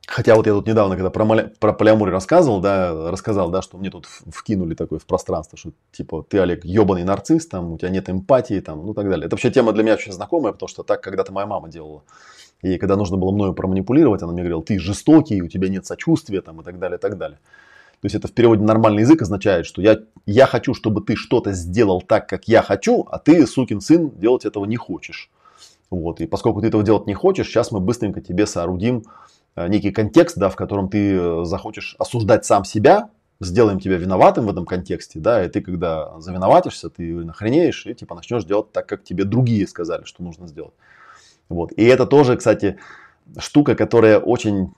Хотя 0.10 0.36
вот 0.36 0.48
я 0.48 0.54
тут 0.54 0.66
недавно, 0.66 0.96
когда 0.96 1.10
про, 1.10 1.26
про 1.60 1.74
полиаморию 1.74 2.14
рассказывал, 2.14 2.62
да, 2.62 3.12
рассказал, 3.12 3.50
да, 3.50 3.62
что 3.62 3.78
мне 3.78 3.90
тут 3.90 4.06
вкинули 4.06 4.74
такое 4.74 5.00
в 5.00 5.06
пространство, 5.06 5.58
что 5.58 5.72
типа 5.92 6.26
ты, 6.28 6.40
Олег, 6.40 6.64
ебаный 6.64 7.04
нарцисс, 7.04 7.46
там, 7.46 7.74
у 7.74 7.78
тебя 7.78 7.90
нет 7.90 8.10
эмпатии, 8.10 8.62
там, 8.62 8.86
ну 8.86 8.94
так 8.94 9.10
далее. 9.10 9.26
Это 9.26 9.36
вообще 9.36 9.52
тема 9.52 9.74
для 9.74 9.84
меня 9.84 9.96
очень 9.96 10.14
знакомая, 10.14 10.54
потому 10.54 10.70
что 10.70 10.84
так 10.84 11.04
когда-то 11.04 11.34
моя 11.34 11.46
мама 11.46 11.68
делала. 11.68 12.04
И 12.62 12.78
когда 12.78 12.96
нужно 12.96 13.18
было 13.18 13.32
мною 13.32 13.54
проманипулировать, 13.54 14.22
она 14.24 14.34
мне 14.34 14.42
говорила, 14.42 14.64
ты 14.64 14.80
жестокий, 14.80 15.42
у 15.42 15.48
тебя 15.48 15.70
нет 15.70 15.86
сочувствия, 15.86 16.42
там, 16.42 16.62
и 16.62 16.64
так 16.64 16.80
далее, 16.80 16.98
и 16.98 17.02
так 17.02 17.18
далее. 17.18 17.40
То 18.02 18.06
есть 18.06 18.16
это 18.16 18.28
в 18.28 18.32
переводе 18.32 18.64
нормальный 18.64 19.02
язык 19.02 19.22
означает, 19.22 19.66
что 19.66 19.82
я, 19.82 20.00
я 20.26 20.46
хочу, 20.46 20.74
чтобы 20.74 21.02
ты 21.02 21.16
что-то 21.16 21.54
сделал 21.54 22.02
так, 22.02 22.28
как 22.28 22.48
я 22.48 22.62
хочу, 22.62 23.08
а 23.10 23.20
ты, 23.20 23.46
сукин 23.48 23.82
сын, 23.82 24.12
делать 24.12 24.46
этого 24.46 24.66
не 24.66 24.76
хочешь. 24.76 25.30
Вот. 25.90 26.22
И 26.22 26.28
поскольку 26.28 26.62
ты 26.62 26.68
этого 26.68 26.84
делать 26.84 27.08
не 27.08 27.14
хочешь, 27.14 27.48
сейчас 27.48 27.72
мы 27.72 27.80
быстренько 27.80 28.22
тебе 28.22 28.46
соорудим 28.46 29.04
Э, 29.58 29.68
некий 29.68 29.92
контекст, 29.92 30.38
да, 30.38 30.50
в 30.50 30.56
котором 30.56 30.88
ты 30.88 31.16
э, 31.16 31.44
захочешь 31.44 31.96
осуждать 31.98 32.46
сам 32.46 32.64
себя, 32.64 33.10
сделаем 33.40 33.80
тебя 33.80 33.98
виноватым 33.98 34.46
в 34.46 34.52
этом 34.52 34.66
контексте, 34.66 35.20
да, 35.20 35.44
и 35.44 35.50
ты 35.50 35.62
когда 35.62 36.20
завиноватишься, 36.20 36.92
ты 36.92 37.26
нахренеешь 37.26 37.88
и 37.88 37.96
типа 37.96 38.14
начнешь 38.14 38.46
делать 38.46 38.72
так, 38.72 38.88
как 38.88 39.04
тебе 39.04 39.24
другие 39.24 39.68
сказали, 39.68 40.04
что 40.04 40.24
нужно 40.24 40.48
сделать. 40.48 40.74
Вот. 41.50 41.72
И 41.74 41.84
это 41.84 42.06
тоже, 42.06 42.38
кстати, 42.38 42.78
штука, 43.38 43.76
которая 43.76 44.20
очень 44.20 44.74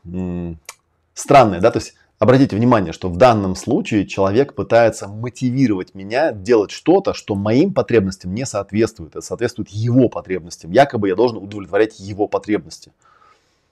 странная, 1.13 1.59
да, 1.59 1.71
то 1.71 1.79
есть 1.79 1.95
обратите 2.19 2.55
внимание, 2.55 2.93
что 2.93 3.09
в 3.09 3.17
данном 3.17 3.55
случае 3.55 4.05
человек 4.05 4.53
пытается 4.53 5.07
мотивировать 5.07 5.95
меня 5.95 6.31
делать 6.31 6.71
что-то, 6.71 7.13
что 7.13 7.35
моим 7.35 7.73
потребностям 7.73 8.33
не 8.33 8.45
соответствует, 8.45 9.11
это 9.11 9.21
соответствует 9.21 9.69
его 9.69 10.09
потребностям. 10.09 10.71
Якобы 10.71 11.07
я 11.07 11.15
должен 11.15 11.37
удовлетворять 11.37 11.99
его 11.99 12.27
потребности. 12.27 12.91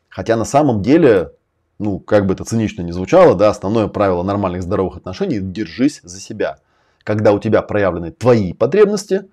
Хотя 0.09 0.35
на 0.35 0.45
самом 0.45 0.81
деле, 0.81 1.33
ну, 1.77 1.99
как 1.99 2.25
бы 2.25 2.33
это 2.33 2.43
цинично 2.43 2.81
не 2.81 2.91
звучало, 2.91 3.35
да, 3.35 3.49
основное 3.49 3.87
правило 3.87 4.23
нормальных 4.23 4.63
здоровых 4.63 4.97
отношений– 4.97 5.39
держись 5.41 5.99
за 6.03 6.19
себя. 6.19 6.57
Когда 7.03 7.33
у 7.33 7.39
тебя 7.39 7.61
проявлены 7.61 8.11
твои 8.11 8.53
потребности, 8.53 9.25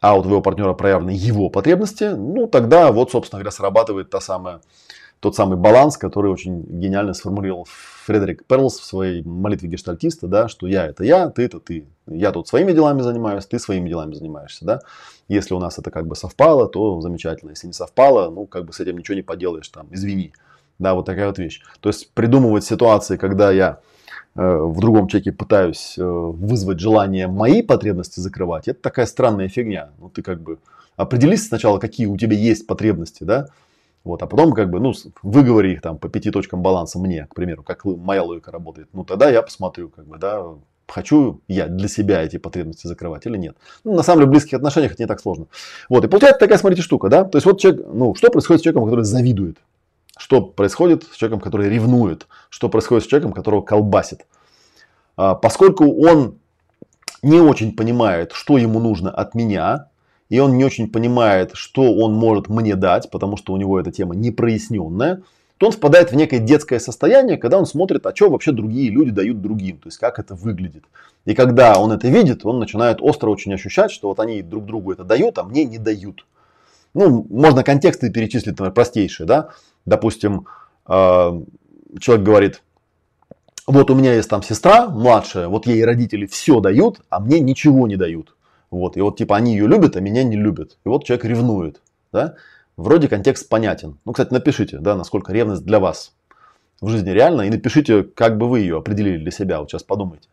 а 0.00 0.16
у 0.16 0.22
твоего 0.22 0.42
партнера 0.42 0.74
проявлены 0.74 1.10
его 1.10 1.48
потребности, 1.48 2.04
ну 2.04 2.46
тогда 2.46 2.92
вот, 2.92 3.10
собственно 3.10 3.40
говоря, 3.40 3.50
срабатывает 3.50 4.10
та 4.10 4.20
самая, 4.20 4.60
тот 5.20 5.34
самый 5.34 5.56
баланс, 5.56 5.96
который 5.96 6.30
очень 6.30 6.62
гениально 6.62 7.14
сформулировал 7.14 7.66
Фредерик 8.04 8.44
Перлс 8.46 8.78
в 8.78 8.84
своей 8.84 9.22
молитве 9.22 9.68
гештальтиста, 9.68 10.28
да, 10.28 10.48
что 10.48 10.66
я 10.66 10.86
это 10.86 11.02
я, 11.02 11.28
ты 11.30 11.44
это 11.44 11.58
ты. 11.58 11.88
Я 12.06 12.30
тут 12.30 12.46
своими 12.46 12.72
делами 12.72 13.00
занимаюсь, 13.00 13.46
ты 13.46 13.58
своими 13.58 13.88
делами 13.88 14.14
занимаешься. 14.14 14.64
Да? 14.64 14.80
Если 15.28 15.54
у 15.54 15.58
нас 15.58 15.78
это 15.78 15.90
как 15.90 16.06
бы 16.06 16.14
совпало, 16.14 16.68
то 16.68 17.00
замечательно. 17.00 17.50
Если 17.50 17.66
не 17.66 17.72
совпало, 17.72 18.30
ну 18.30 18.46
как 18.46 18.64
бы 18.66 18.72
с 18.72 18.80
этим 18.80 18.98
ничего 18.98 19.16
не 19.16 19.22
поделаешь, 19.22 19.68
там, 19.68 19.88
извини. 19.90 20.32
Да, 20.78 20.94
вот 20.94 21.06
такая 21.06 21.26
вот 21.26 21.38
вещь. 21.38 21.62
То 21.80 21.88
есть 21.88 22.12
придумывать 22.12 22.64
ситуации, 22.64 23.16
когда 23.16 23.50
я 23.50 23.80
в 24.36 24.80
другом 24.80 25.08
человеке 25.08 25.32
пытаюсь 25.32 25.94
э, 25.98 26.04
вызвать 26.04 26.80
желание 26.80 27.26
мои 27.26 27.62
потребности 27.62 28.20
закрывать, 28.20 28.68
это 28.68 28.80
такая 28.80 29.06
странная 29.06 29.48
фигня. 29.48 29.90
Ну 29.98 30.08
ты 30.10 30.22
как 30.22 30.40
бы 30.42 30.58
определись 30.96 31.46
сначала, 31.46 31.78
какие 31.78 32.06
у 32.06 32.16
тебя 32.16 32.36
есть 32.36 32.66
потребности, 32.66 33.24
да, 33.24 33.48
вот, 34.04 34.22
а 34.22 34.26
потом 34.26 34.52
как 34.52 34.70
бы, 34.70 34.78
ну, 34.78 34.92
выговори 35.22 35.72
их 35.72 35.82
там 35.82 35.98
по 35.98 36.08
пяти 36.08 36.30
точкам 36.30 36.62
баланса 36.62 36.98
мне, 37.00 37.26
к 37.26 37.34
примеру, 37.34 37.64
как 37.64 37.84
моя 37.84 38.22
логика 38.22 38.52
работает. 38.52 38.88
Ну, 38.92 39.02
тогда 39.02 39.28
я 39.28 39.42
посмотрю, 39.42 39.88
как 39.88 40.06
бы, 40.06 40.16
да, 40.16 40.44
хочу 40.86 41.40
я 41.48 41.66
для 41.66 41.88
себя 41.88 42.22
эти 42.22 42.36
потребности 42.36 42.86
закрывать 42.86 43.26
или 43.26 43.36
нет. 43.36 43.56
Ну, 43.82 43.94
на 43.94 44.04
самом 44.04 44.20
деле, 44.20 44.28
в 44.28 44.30
близких 44.30 44.54
отношениях 44.54 44.92
это 44.92 45.02
не 45.02 45.08
так 45.08 45.20
сложно. 45.20 45.46
Вот, 45.88 46.04
и 46.04 46.08
получается 46.08 46.38
такая, 46.38 46.58
смотрите, 46.58 46.82
штука, 46.82 47.08
да. 47.08 47.24
То 47.24 47.36
есть, 47.36 47.46
вот 47.46 47.60
человек, 47.60 47.84
ну, 47.92 48.14
что 48.14 48.30
происходит 48.30 48.60
с 48.60 48.64
человеком, 48.64 48.84
который 48.84 49.04
завидует? 49.04 49.58
Что 50.26 50.40
происходит 50.40 51.04
с 51.04 51.14
человеком, 51.14 51.38
который 51.38 51.68
ревнует? 51.68 52.26
Что 52.48 52.68
происходит 52.68 53.04
с 53.04 53.06
человеком, 53.06 53.32
которого 53.32 53.62
колбасит? 53.62 54.26
А, 55.16 55.36
поскольку 55.36 55.84
он 56.04 56.38
не 57.22 57.38
очень 57.38 57.76
понимает, 57.76 58.32
что 58.32 58.58
ему 58.58 58.80
нужно 58.80 59.08
от 59.08 59.36
меня, 59.36 59.86
и 60.28 60.40
он 60.40 60.56
не 60.56 60.64
очень 60.64 60.90
понимает, 60.90 61.52
что 61.54 61.94
он 61.94 62.14
может 62.14 62.48
мне 62.48 62.74
дать, 62.74 63.08
потому 63.08 63.36
что 63.36 63.52
у 63.52 63.56
него 63.56 63.78
эта 63.78 63.92
тема 63.92 64.16
непроясненная, 64.16 65.22
то 65.58 65.66
он 65.66 65.72
впадает 65.72 66.10
в 66.10 66.16
некое 66.16 66.40
детское 66.40 66.80
состояние, 66.80 67.38
когда 67.38 67.56
он 67.56 67.64
смотрит, 67.64 68.04
а 68.04 68.12
что 68.12 68.28
вообще 68.28 68.50
другие 68.50 68.90
люди 68.90 69.12
дают 69.12 69.40
другим, 69.40 69.78
то 69.78 69.86
есть 69.86 69.98
как 69.98 70.18
это 70.18 70.34
выглядит. 70.34 70.82
И 71.24 71.34
когда 71.34 71.78
он 71.78 71.92
это 71.92 72.08
видит, 72.08 72.44
он 72.44 72.58
начинает 72.58 72.98
остро 73.00 73.30
очень 73.30 73.54
ощущать, 73.54 73.92
что 73.92 74.08
вот 74.08 74.18
они 74.18 74.42
друг 74.42 74.66
другу 74.66 74.90
это 74.90 75.04
дают, 75.04 75.38
а 75.38 75.44
мне 75.44 75.64
не 75.64 75.78
дают. 75.78 76.26
Ну, 76.94 77.24
можно 77.30 77.62
контексты 77.62 78.10
перечислить, 78.10 78.54
например, 78.54 78.72
простейшие, 78.72 79.24
да. 79.24 79.50
Допустим, 79.86 80.46
э, 80.86 81.40
человек 82.00 82.26
говорит, 82.26 82.62
вот 83.66 83.90
у 83.90 83.94
меня 83.94 84.14
есть 84.14 84.28
там 84.28 84.42
сестра 84.42 84.88
младшая, 84.88 85.48
вот 85.48 85.66
ей 85.66 85.84
родители 85.84 86.26
все 86.26 86.60
дают, 86.60 87.00
а 87.08 87.20
мне 87.20 87.40
ничего 87.40 87.86
не 87.86 87.96
дают. 87.96 88.36
Вот, 88.70 88.96
и 88.96 89.00
вот 89.00 89.16
типа 89.16 89.36
они 89.36 89.52
ее 89.52 89.66
любят, 89.66 89.96
а 89.96 90.00
меня 90.00 90.22
не 90.24 90.36
любят. 90.36 90.78
И 90.84 90.88
вот 90.88 91.04
человек 91.04 91.24
ревнует. 91.24 91.80
Да? 92.12 92.34
Вроде 92.76 93.08
контекст 93.08 93.48
понятен. 93.48 93.98
Ну, 94.04 94.12
кстати, 94.12 94.32
напишите, 94.32 94.78
да, 94.78 94.96
насколько 94.96 95.32
ревность 95.32 95.64
для 95.64 95.80
вас 95.80 96.12
в 96.80 96.88
жизни 96.88 97.10
реально. 97.10 97.42
И 97.42 97.50
напишите, 97.50 98.02
как 98.02 98.36
бы 98.36 98.48
вы 98.48 98.60
ее 98.60 98.78
определили 98.78 99.18
для 99.18 99.30
себя. 99.30 99.60
Вот 99.60 99.70
сейчас 99.70 99.82
подумайте. 99.82 100.28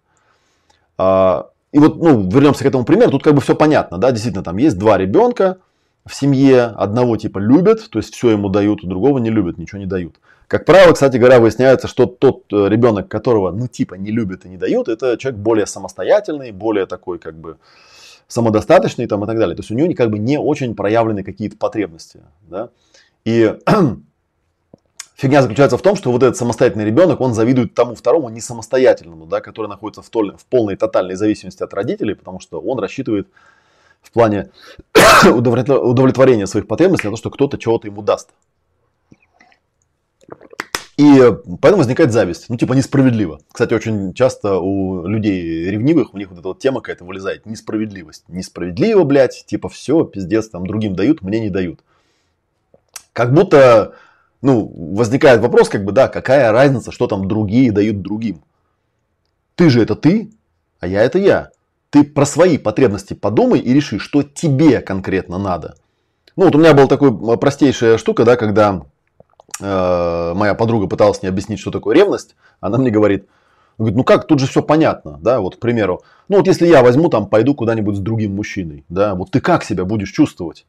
А, 0.98 1.50
и 1.72 1.80
вот, 1.80 1.98
ну, 1.98 2.30
вернемся 2.30 2.63
к 2.63 2.68
этому 2.68 2.86
примеру. 2.86 3.12
Тут 3.12 3.24
как 3.24 3.34
бы 3.34 3.42
все 3.42 3.56
понятно, 3.56 3.98
да, 3.98 4.12
действительно, 4.12 4.44
там 4.44 4.58
есть 4.58 4.78
два 4.78 4.98
ребенка 4.98 5.58
в 6.06 6.13
семье. 6.13 6.63
Одного 6.63 7.18
типа 7.18 7.39
любят, 7.39 7.89
то 7.89 8.00
есть 8.00 8.13
все 8.13 8.32
ему 8.32 8.50
дают, 8.50 8.84
у 8.84 8.88
другого 8.88 9.20
не 9.20 9.30
любят, 9.30 9.58
ничего 9.58 9.80
не 9.80 9.86
дают. 9.86 10.16
Как 10.48 10.66
правило, 10.66 10.94
кстати 10.94 11.18
говоря, 11.18 11.39
выясняется, 11.39 11.88
что 11.88 12.06
тот 12.06 12.44
э, 12.52 12.68
ребенок, 12.70 13.08
которого, 13.08 13.52
ну, 13.52 13.68
типа 13.68 13.96
не 13.96 14.12
любят 14.12 14.46
и 14.46 14.50
не 14.50 14.58
дают, 14.58 14.88
это 14.88 15.18
человек 15.18 15.39
более 15.39 15.66
самостоятельный, 15.66 16.52
более 16.52 16.86
такой, 16.86 17.18
как 17.18 17.36
бы, 17.36 17.58
самодостаточный 18.28 19.08
там, 19.08 19.24
и 19.24 19.28
так 19.28 19.38
далее. 19.38 19.56
То 19.56 19.62
есть 19.62 19.72
у 19.72 19.76
него 19.76 19.94
как 19.96 20.10
бы 20.10 20.20
не 20.20 20.38
очень 20.39 20.76
проявлены 20.76 21.24
какие-то 21.24 21.58
потребности. 21.58 22.22
Да? 22.50 22.70
И 23.26 23.56
фигня 25.16 25.42
заключается 25.42 25.78
в 25.78 25.82
том, 25.82 25.96
что 25.96 26.12
вот 26.12 26.24
этот 26.24 26.38
самостоятельный 26.38 26.86
ребенок, 26.86 27.22
он 27.22 27.34
завидует 27.34 27.74
тому 27.74 27.96
второму 27.96 28.30
не 28.30 28.42
самостоятельному, 28.42 29.26
да, 29.26 29.39
который 29.39 29.68
находится 29.68 30.02
в, 30.02 30.10
толь, 30.10 30.36
в 30.38 30.46
полной 30.46 30.76
тотальной 30.76 31.16
зависимости 31.16 31.63
от 31.63 31.74
родителей, 31.74 32.16
потому 32.16 32.39
что 32.39 32.60
он 32.60 32.80
рассчитывает 32.80 33.28
в 34.04 34.12
плане 34.12 34.52
удовлетворения 35.26 36.46
своих 36.46 36.68
потребностей 36.68 37.08
на 37.08 37.13
то, 37.13 37.18
что 37.18 37.32
кто-то 37.32 37.58
чего-то 37.58 37.88
ему 37.88 38.02
даст. 38.02 38.30
И 40.96 41.20
поэтому 41.60 41.78
возникает 41.78 42.12
зависть. 42.12 42.46
Ну, 42.50 42.58
типа, 42.58 42.74
несправедливо. 42.74 43.39
Кстати, 43.52 43.74
очень 43.74 44.13
часто 44.13 44.60
у 44.60 45.08
людей 45.08 45.70
ревнивых, 45.72 46.13
у 46.13 46.18
них 46.18 46.30
вот 46.30 46.39
эта 46.39 46.48
вот 46.48 46.60
тема 46.60 46.82
какая-то 46.82 47.04
вылезает. 47.04 47.48
Несправедливость. 47.48 48.26
Несправедливо, 48.28 49.04
блядь. 49.04 49.44
Типа, 49.48 49.70
все, 49.70 50.04
пиздец, 50.04 50.50
там 50.50 50.68
другим 50.68 50.96
дают, 50.96 51.24
мне 51.24 51.39
не 51.39 51.50
дают. 51.50 51.80
Как 53.12 53.34
будто, 53.34 53.96
ну, 54.42 54.72
возникает 54.96 55.42
вопрос, 55.42 55.70
как 55.70 55.84
бы, 55.84 55.92
да, 55.92 56.08
какая 56.08 56.52
разница, 56.52 56.92
что 56.92 57.08
там 57.08 57.28
другие 57.28 57.72
дают 57.72 58.02
другим. 58.02 58.44
Ты 59.56 59.70
же 59.70 59.82
это 59.82 59.96
ты, 59.96 60.32
а 60.80 60.88
я 60.88 61.02
это 61.02 61.18
я. 61.18 61.50
Ты 61.93 62.03
про 62.03 62.25
свои 62.25 62.58
потребности 62.58 63.13
подумай 63.13 63.60
и 63.60 63.73
реши, 63.73 63.99
что 63.99 64.23
тебе 64.23 64.82
конкретно 64.82 65.38
надо. 65.38 65.75
Ну, 66.36 66.45
вот 66.45 66.56
у 66.56 66.60
меня 66.60 66.73
была 66.73 66.88
такая 66.88 67.12
простейшая 67.12 67.97
штука, 67.97 68.25
да, 68.25 68.36
когда 68.36 68.82
Э, 69.60 70.34
моя 70.36 70.56
подруга 70.56 70.88
пыталась 70.88 71.21
мне 71.21 71.29
объяснить, 71.29 71.60
что 71.60 71.71
такое 71.71 71.95
ревность, 71.95 72.36
она 72.60 72.77
мне 72.77 72.89
говорит, 72.89 73.27
говорит, 73.77 73.95
ну 73.95 74.03
как, 74.03 74.25
тут 74.25 74.39
же 74.39 74.47
все 74.47 74.63
понятно, 74.63 75.19
да, 75.21 75.39
вот, 75.39 75.58
к 75.58 75.60
примеру, 75.60 76.01
ну 76.27 76.38
вот 76.38 76.47
если 76.47 76.67
я 76.67 76.82
возьму 76.82 77.10
там, 77.10 77.27
пойду 77.27 77.53
куда-нибудь 77.53 77.97
с 77.97 77.99
другим 77.99 78.36
мужчиной, 78.36 78.84
да, 78.89 79.13
вот 79.13 79.32
ты 79.32 79.41
как 79.41 79.63
себя 79.63 79.86
будешь 79.86 80.12
чувствовать? 80.12 80.65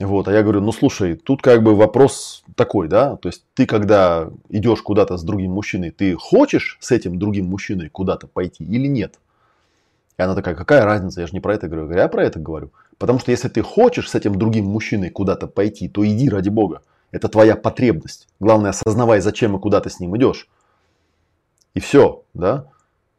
Вот, 0.00 0.28
а 0.28 0.32
я 0.32 0.42
говорю, 0.42 0.60
ну 0.60 0.72
слушай, 0.72 1.16
тут 1.16 1.42
как 1.42 1.62
бы 1.62 1.74
вопрос 1.74 2.44
такой, 2.54 2.88
да, 2.88 3.16
то 3.16 3.28
есть 3.28 3.44
ты 3.54 3.66
когда 3.66 4.30
идешь 4.48 4.80
куда-то 4.80 5.16
с 5.16 5.22
другим 5.22 5.52
мужчиной, 5.52 5.90
ты 5.90 6.14
хочешь 6.14 6.78
с 6.80 6.90
этим 6.92 7.18
другим 7.18 7.46
мужчиной 7.46 7.90
куда-то 7.90 8.28
пойти 8.28 8.64
или 8.64 8.86
нет? 8.86 9.18
И 10.18 10.22
она 10.22 10.34
такая, 10.34 10.54
какая 10.54 10.84
разница, 10.84 11.20
я 11.20 11.26
же 11.26 11.32
не 11.32 11.40
про 11.40 11.54
это 11.54 11.68
говорю. 11.68 11.82
Я 11.82 11.86
говорю, 11.86 12.02
я 12.02 12.08
про 12.08 12.24
это 12.24 12.38
говорю. 12.40 12.72
Потому 12.98 13.20
что 13.20 13.30
если 13.30 13.48
ты 13.48 13.62
хочешь 13.62 14.10
с 14.10 14.14
этим 14.14 14.36
другим 14.36 14.64
мужчиной 14.66 15.10
куда-то 15.10 15.46
пойти, 15.46 15.88
то 15.88 16.04
иди 16.04 16.28
ради 16.28 16.48
бога. 16.48 16.82
Это 17.12 17.28
твоя 17.28 17.54
потребность. 17.56 18.28
Главное, 18.40 18.70
осознавай, 18.70 19.20
зачем 19.20 19.56
и 19.56 19.60
куда 19.60 19.80
ты 19.80 19.90
с 19.90 20.00
ним 20.00 20.16
идешь. 20.16 20.48
И 21.74 21.80
все, 21.80 22.24
да. 22.34 22.66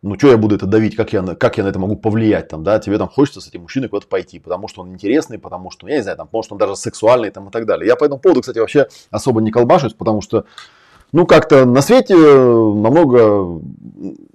Ну, 0.02 0.18
что 0.18 0.30
я 0.30 0.38
буду 0.38 0.56
это 0.56 0.66
давить, 0.66 0.96
как 0.96 1.12
я, 1.14 1.22
как 1.36 1.58
я 1.58 1.64
на 1.64 1.70
это 1.70 1.80
могу 1.80 1.98
повлиять, 1.98 2.48
там, 2.48 2.64
да, 2.64 2.80
тебе 2.80 2.98
там 2.98 3.10
хочется 3.10 3.42
с 3.42 3.48
этим 3.48 3.64
мужчиной 3.64 3.90
куда-то 3.90 4.08
пойти, 4.08 4.40
потому 4.40 4.70
что 4.70 4.82
он 4.82 4.94
интересный, 4.94 5.38
потому 5.38 5.72
что, 5.72 5.90
я 5.90 5.98
не 5.98 6.04
знаю, 6.04 6.18
там, 6.18 6.28
потому 6.28 6.44
что 6.44 6.56
он 6.56 6.60
даже 6.60 6.78
сексуальный, 6.78 7.32
там, 7.32 7.50
и 7.50 7.52
так 7.52 7.66
далее. 7.66 7.86
Я 7.86 7.98
по 7.98 8.06
этому 8.06 8.20
поводу, 8.22 8.40
кстати, 8.40 8.60
вообще 8.60 8.88
особо 9.12 9.42
не 9.42 9.52
колбашусь, 9.52 9.94
потому 9.94 10.22
что, 10.22 10.46
ну, 11.12 11.26
как-то 11.26 11.66
на 11.66 11.82
свете 11.82 12.16
намного, 12.16 13.62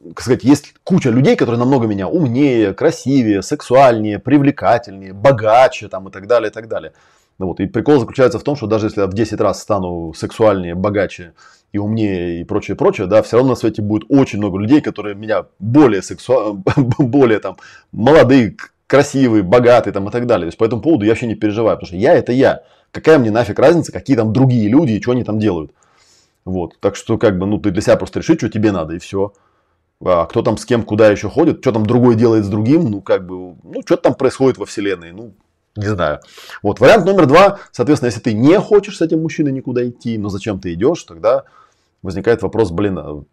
как 0.08 0.20
сказать, 0.20 0.44
есть 0.44 0.74
куча 0.82 1.10
людей, 1.10 1.36
которые 1.36 1.58
намного 1.58 1.86
меня 1.86 2.08
умнее, 2.08 2.74
красивее, 2.74 3.42
сексуальнее, 3.42 4.18
привлекательнее, 4.18 5.12
богаче, 5.12 5.88
там, 5.88 6.08
и 6.08 6.12
так 6.12 6.26
далее, 6.26 6.50
и 6.50 6.52
так 6.52 6.68
далее. 6.68 6.92
Ну, 7.38 7.46
вот. 7.46 7.60
И 7.60 7.66
прикол 7.66 7.98
заключается 7.98 8.38
в 8.38 8.42
том, 8.42 8.56
что 8.56 8.66
даже 8.66 8.86
если 8.86 9.00
я 9.00 9.06
в 9.06 9.12
10 9.12 9.40
раз 9.40 9.60
стану 9.62 10.12
сексуальнее, 10.14 10.74
богаче 10.74 11.32
и 11.72 11.78
умнее 11.78 12.40
и 12.40 12.44
прочее, 12.44 12.76
прочее, 12.76 13.06
да, 13.06 13.22
все 13.22 13.36
равно 13.36 13.50
на 13.50 13.56
свете 13.56 13.82
будет 13.82 14.04
очень 14.08 14.38
много 14.38 14.58
людей, 14.58 14.80
которые 14.80 15.14
меня 15.14 15.46
более 15.58 16.02
сексуальные, 16.02 16.62
более 16.98 17.38
там 17.40 17.56
молодые, 17.92 18.56
красивые, 18.86 19.42
богатые 19.42 19.92
там 19.92 20.08
и 20.08 20.12
так 20.12 20.26
далее. 20.26 20.46
То 20.46 20.48
есть 20.48 20.58
по 20.58 20.64
этому 20.64 20.82
поводу 20.82 21.04
я 21.04 21.12
вообще 21.12 21.26
не 21.26 21.34
переживаю, 21.34 21.76
потому 21.76 21.88
что 21.88 21.96
я 21.96 22.14
это 22.14 22.32
я. 22.32 22.62
Какая 22.92 23.18
мне 23.18 23.32
нафиг 23.32 23.58
разница, 23.58 23.90
какие 23.90 24.16
там 24.16 24.32
другие 24.32 24.68
люди 24.68 24.92
и 24.92 25.02
что 25.02 25.12
они 25.12 25.24
там 25.24 25.40
делают. 25.40 25.72
Вот. 26.44 26.78
Так 26.80 26.96
что 26.96 27.18
как 27.18 27.38
бы, 27.38 27.46
ну, 27.46 27.58
ты 27.58 27.70
для 27.70 27.82
себя 27.82 27.96
просто 27.96 28.20
реши, 28.20 28.36
что 28.36 28.48
тебе 28.48 28.72
надо 28.72 28.94
и 28.94 28.98
все. 28.98 29.32
А 30.04 30.26
кто 30.26 30.42
там 30.42 30.56
с 30.58 30.64
кем, 30.64 30.82
куда 30.82 31.10
еще 31.10 31.30
ходит, 31.30 31.60
что 31.60 31.72
там 31.72 31.86
другой 31.86 32.14
делает 32.16 32.44
с 32.44 32.48
другим, 32.48 32.90
ну, 32.90 33.00
как 33.00 33.26
бы, 33.26 33.56
ну, 33.62 33.82
что 33.84 33.96
там 33.96 34.14
происходит 34.14 34.58
во 34.58 34.66
вселенной, 34.66 35.12
ну, 35.12 35.34
не 35.76 35.86
знаю. 35.86 36.20
Вот 36.62 36.80
вариант 36.80 37.06
номер 37.06 37.26
два, 37.26 37.58
соответственно, 37.72 38.08
если 38.08 38.20
ты 38.20 38.32
не 38.34 38.58
хочешь 38.60 38.98
с 38.98 39.00
этим 39.00 39.22
мужчиной 39.22 39.52
никуда 39.52 39.88
идти, 39.88 40.18
но 40.18 40.28
зачем 40.28 40.60
ты 40.60 40.74
идешь, 40.74 41.02
тогда 41.04 41.44
возникает 42.02 42.42
вопрос, 42.42 42.70
блин, 42.70 42.98
а 42.98 43.24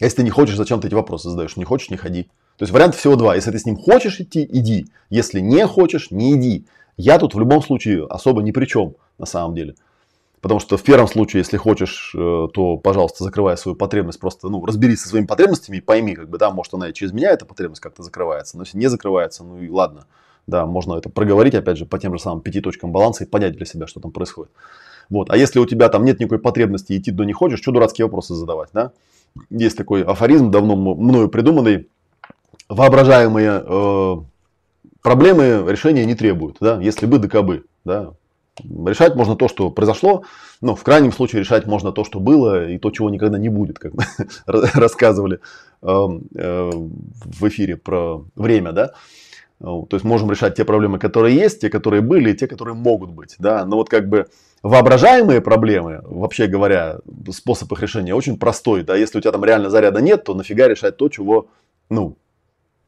если 0.00 0.16
ты 0.16 0.22
не 0.22 0.30
хочешь, 0.30 0.56
зачем 0.56 0.80
ты 0.80 0.88
эти 0.88 0.94
вопросы 0.94 1.30
задаешь? 1.30 1.56
Не 1.56 1.64
хочешь, 1.64 1.90
не 1.90 1.96
ходи. 1.96 2.24
То 2.56 2.62
есть 2.62 2.72
вариант 2.72 2.94
всего 2.94 3.16
два. 3.16 3.34
Если 3.34 3.50
ты 3.50 3.58
с 3.58 3.64
ним 3.64 3.76
хочешь 3.76 4.20
идти, 4.20 4.46
иди. 4.48 4.86
Если 5.10 5.40
не 5.40 5.66
хочешь, 5.66 6.10
не 6.10 6.34
иди. 6.34 6.66
Я 6.96 7.18
тут 7.18 7.34
в 7.34 7.38
любом 7.38 7.62
случае 7.62 8.06
особо 8.06 8.42
ни 8.42 8.50
при 8.50 8.66
чем, 8.66 8.94
на 9.18 9.26
самом 9.26 9.54
деле. 9.54 9.74
Потому 10.44 10.60
что 10.60 10.76
в 10.76 10.82
первом 10.82 11.08
случае, 11.08 11.40
если 11.40 11.56
хочешь, 11.56 12.14
э, 12.14 12.48
то, 12.52 12.76
пожалуйста, 12.76 13.24
закрывай 13.24 13.56
свою 13.56 13.76
потребность. 13.76 14.20
Просто 14.20 14.50
ну, 14.50 14.62
разберись 14.66 15.00
со 15.00 15.08
своими 15.08 15.24
потребностями 15.24 15.78
и 15.78 15.80
пойми, 15.80 16.14
как 16.14 16.28
бы, 16.28 16.36
да, 16.36 16.50
может 16.50 16.74
она 16.74 16.90
и 16.90 16.92
через 16.92 17.14
меня 17.14 17.30
эта 17.30 17.46
потребность 17.46 17.80
как-то 17.80 18.02
закрывается. 18.02 18.58
Но 18.58 18.64
если 18.64 18.76
не 18.76 18.88
закрывается, 18.88 19.42
ну 19.42 19.58
и 19.58 19.70
ладно. 19.70 20.04
Да, 20.46 20.66
можно 20.66 20.98
это 20.98 21.08
проговорить, 21.08 21.54
опять 21.54 21.78
же, 21.78 21.86
по 21.86 21.98
тем 21.98 22.12
же 22.12 22.22
самым 22.22 22.42
пяти 22.42 22.60
точкам 22.60 22.92
баланса 22.92 23.24
и 23.24 23.26
понять 23.26 23.56
для 23.56 23.64
себя, 23.64 23.86
что 23.86 24.00
там 24.00 24.12
происходит. 24.12 24.52
Вот. 25.08 25.30
А 25.30 25.36
если 25.38 25.60
у 25.60 25.64
тебя 25.64 25.88
там 25.88 26.04
нет 26.04 26.20
никакой 26.20 26.40
потребности 26.40 26.94
идти 26.94 27.10
до 27.10 27.24
не 27.24 27.32
хочешь, 27.32 27.60
что 27.60 27.72
дурацкие 27.72 28.04
вопросы 28.04 28.34
задавать, 28.34 28.68
да? 28.74 28.92
Есть 29.48 29.78
такой 29.78 30.02
афоризм, 30.02 30.50
давно 30.50 30.76
мною 30.76 31.30
придуманный. 31.30 31.88
Воображаемые 32.68 33.64
э, 33.66 34.16
проблемы 35.00 35.64
решения 35.66 36.04
не 36.04 36.14
требуют, 36.14 36.58
да, 36.60 36.78
если 36.82 37.06
бы, 37.06 37.18
да 37.18 37.28
кабы, 37.28 37.64
да. 37.86 38.12
Решать 38.62 39.16
можно 39.16 39.34
то, 39.34 39.48
что 39.48 39.70
произошло, 39.70 40.24
но 40.60 40.76
в 40.76 40.82
крайнем 40.84 41.12
случае 41.12 41.40
решать 41.40 41.66
можно 41.66 41.90
то, 41.90 42.04
что 42.04 42.20
было, 42.20 42.68
и 42.68 42.78
то, 42.78 42.90
чего 42.90 43.10
никогда 43.10 43.36
не 43.36 43.48
будет, 43.48 43.78
как 43.78 43.94
мы 43.94 44.04
рассказывали 44.46 45.40
эм, 45.82 46.22
э, 46.34 46.70
в 46.72 47.48
эфире 47.48 47.76
про 47.76 48.24
время, 48.36 48.72
да. 48.72 48.92
То 49.58 49.88
есть 49.92 50.04
можем 50.04 50.30
решать 50.30 50.56
те 50.56 50.64
проблемы, 50.64 50.98
которые 50.98 51.34
есть, 51.34 51.60
те, 51.60 51.70
которые 51.70 52.02
были, 52.02 52.32
и 52.32 52.36
те, 52.36 52.46
которые 52.46 52.74
могут 52.74 53.10
быть, 53.10 53.36
да. 53.38 53.64
Но 53.64 53.76
вот 53.76 53.88
как 53.88 54.08
бы 54.08 54.26
воображаемые 54.62 55.40
проблемы, 55.40 56.00
вообще 56.04 56.46
говоря, 56.46 56.98
способ 57.30 57.72
их 57.72 57.80
решения 57.80 58.14
очень 58.14 58.38
простой, 58.38 58.82
да. 58.82 58.94
Если 58.94 59.18
у 59.18 59.20
тебя 59.20 59.32
там 59.32 59.44
реально 59.44 59.70
заряда 59.70 60.00
нет, 60.00 60.24
то 60.24 60.34
нафига 60.34 60.68
решать 60.68 60.96
то, 60.96 61.08
чего, 61.08 61.48
ну, 61.88 62.16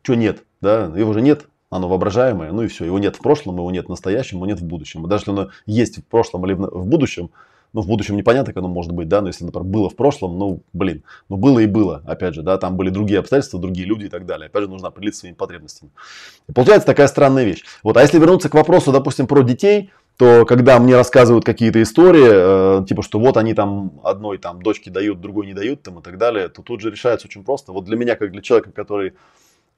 чего 0.02 0.16
нет, 0.16 0.44
да. 0.60 0.92
Его 0.94 1.12
же 1.12 1.22
нет, 1.22 1.46
оно 1.70 1.88
воображаемое, 1.88 2.52
ну 2.52 2.62
и 2.62 2.68
все. 2.68 2.84
Его 2.84 2.98
нет 2.98 3.16
в 3.16 3.20
прошлом, 3.20 3.56
его 3.56 3.70
нет 3.70 3.86
в 3.86 3.88
настоящем, 3.88 4.38
его 4.38 4.46
нет 4.46 4.60
в 4.60 4.64
будущем. 4.64 5.04
И 5.04 5.08
даже 5.08 5.22
если 5.22 5.30
оно 5.32 5.50
есть 5.66 5.98
в 5.98 6.04
прошлом 6.04 6.46
или 6.46 6.54
в 6.54 6.86
будущем, 6.86 7.30
ну, 7.72 7.82
в 7.82 7.88
будущем 7.88 8.16
непонятно, 8.16 8.52
как 8.52 8.62
оно 8.62 8.68
может 8.68 8.92
быть, 8.92 9.08
да, 9.08 9.20
но 9.20 9.26
если, 9.26 9.44
например, 9.44 9.66
было 9.66 9.90
в 9.90 9.96
прошлом, 9.96 10.38
ну, 10.38 10.62
блин, 10.72 11.02
ну, 11.28 11.36
было 11.36 11.58
и 11.58 11.66
было, 11.66 12.02
опять 12.06 12.34
же, 12.34 12.42
да, 12.42 12.56
там 12.56 12.76
были 12.76 12.88
другие 12.88 13.18
обстоятельства, 13.18 13.60
другие 13.60 13.86
люди 13.86 14.06
и 14.06 14.08
так 14.08 14.24
далее. 14.24 14.46
Опять 14.46 14.62
же, 14.62 14.68
нужно 14.70 14.88
определиться 14.88 15.20
своими 15.20 15.34
потребностями. 15.34 15.90
И 16.48 16.52
получается 16.52 16.86
такая 16.86 17.06
странная 17.06 17.44
вещь. 17.44 17.64
Вот, 17.82 17.96
а 17.96 18.02
если 18.02 18.18
вернуться 18.18 18.48
к 18.48 18.54
вопросу, 18.54 18.92
допустим, 18.92 19.26
про 19.26 19.42
детей, 19.42 19.90
то 20.16 20.46
когда 20.46 20.78
мне 20.78 20.96
рассказывают 20.96 21.44
какие-то 21.44 21.82
истории, 21.82 22.80
э, 22.80 22.86
типа, 22.86 23.02
что 23.02 23.18
вот 23.18 23.36
они 23.36 23.52
там 23.52 24.00
одной 24.02 24.38
там 24.38 24.62
дочке 24.62 24.90
дают, 24.90 25.20
другой 25.20 25.46
не 25.46 25.52
дают 25.52 25.82
там 25.82 25.98
и 25.98 26.02
так 26.02 26.16
далее, 26.16 26.48
то 26.48 26.62
тут 26.62 26.80
же 26.80 26.90
решается 26.90 27.26
очень 27.26 27.44
просто. 27.44 27.72
Вот 27.72 27.84
для 27.84 27.96
меня, 27.96 28.16
как 28.16 28.32
для 28.32 28.40
человека, 28.40 28.72
который 28.72 29.12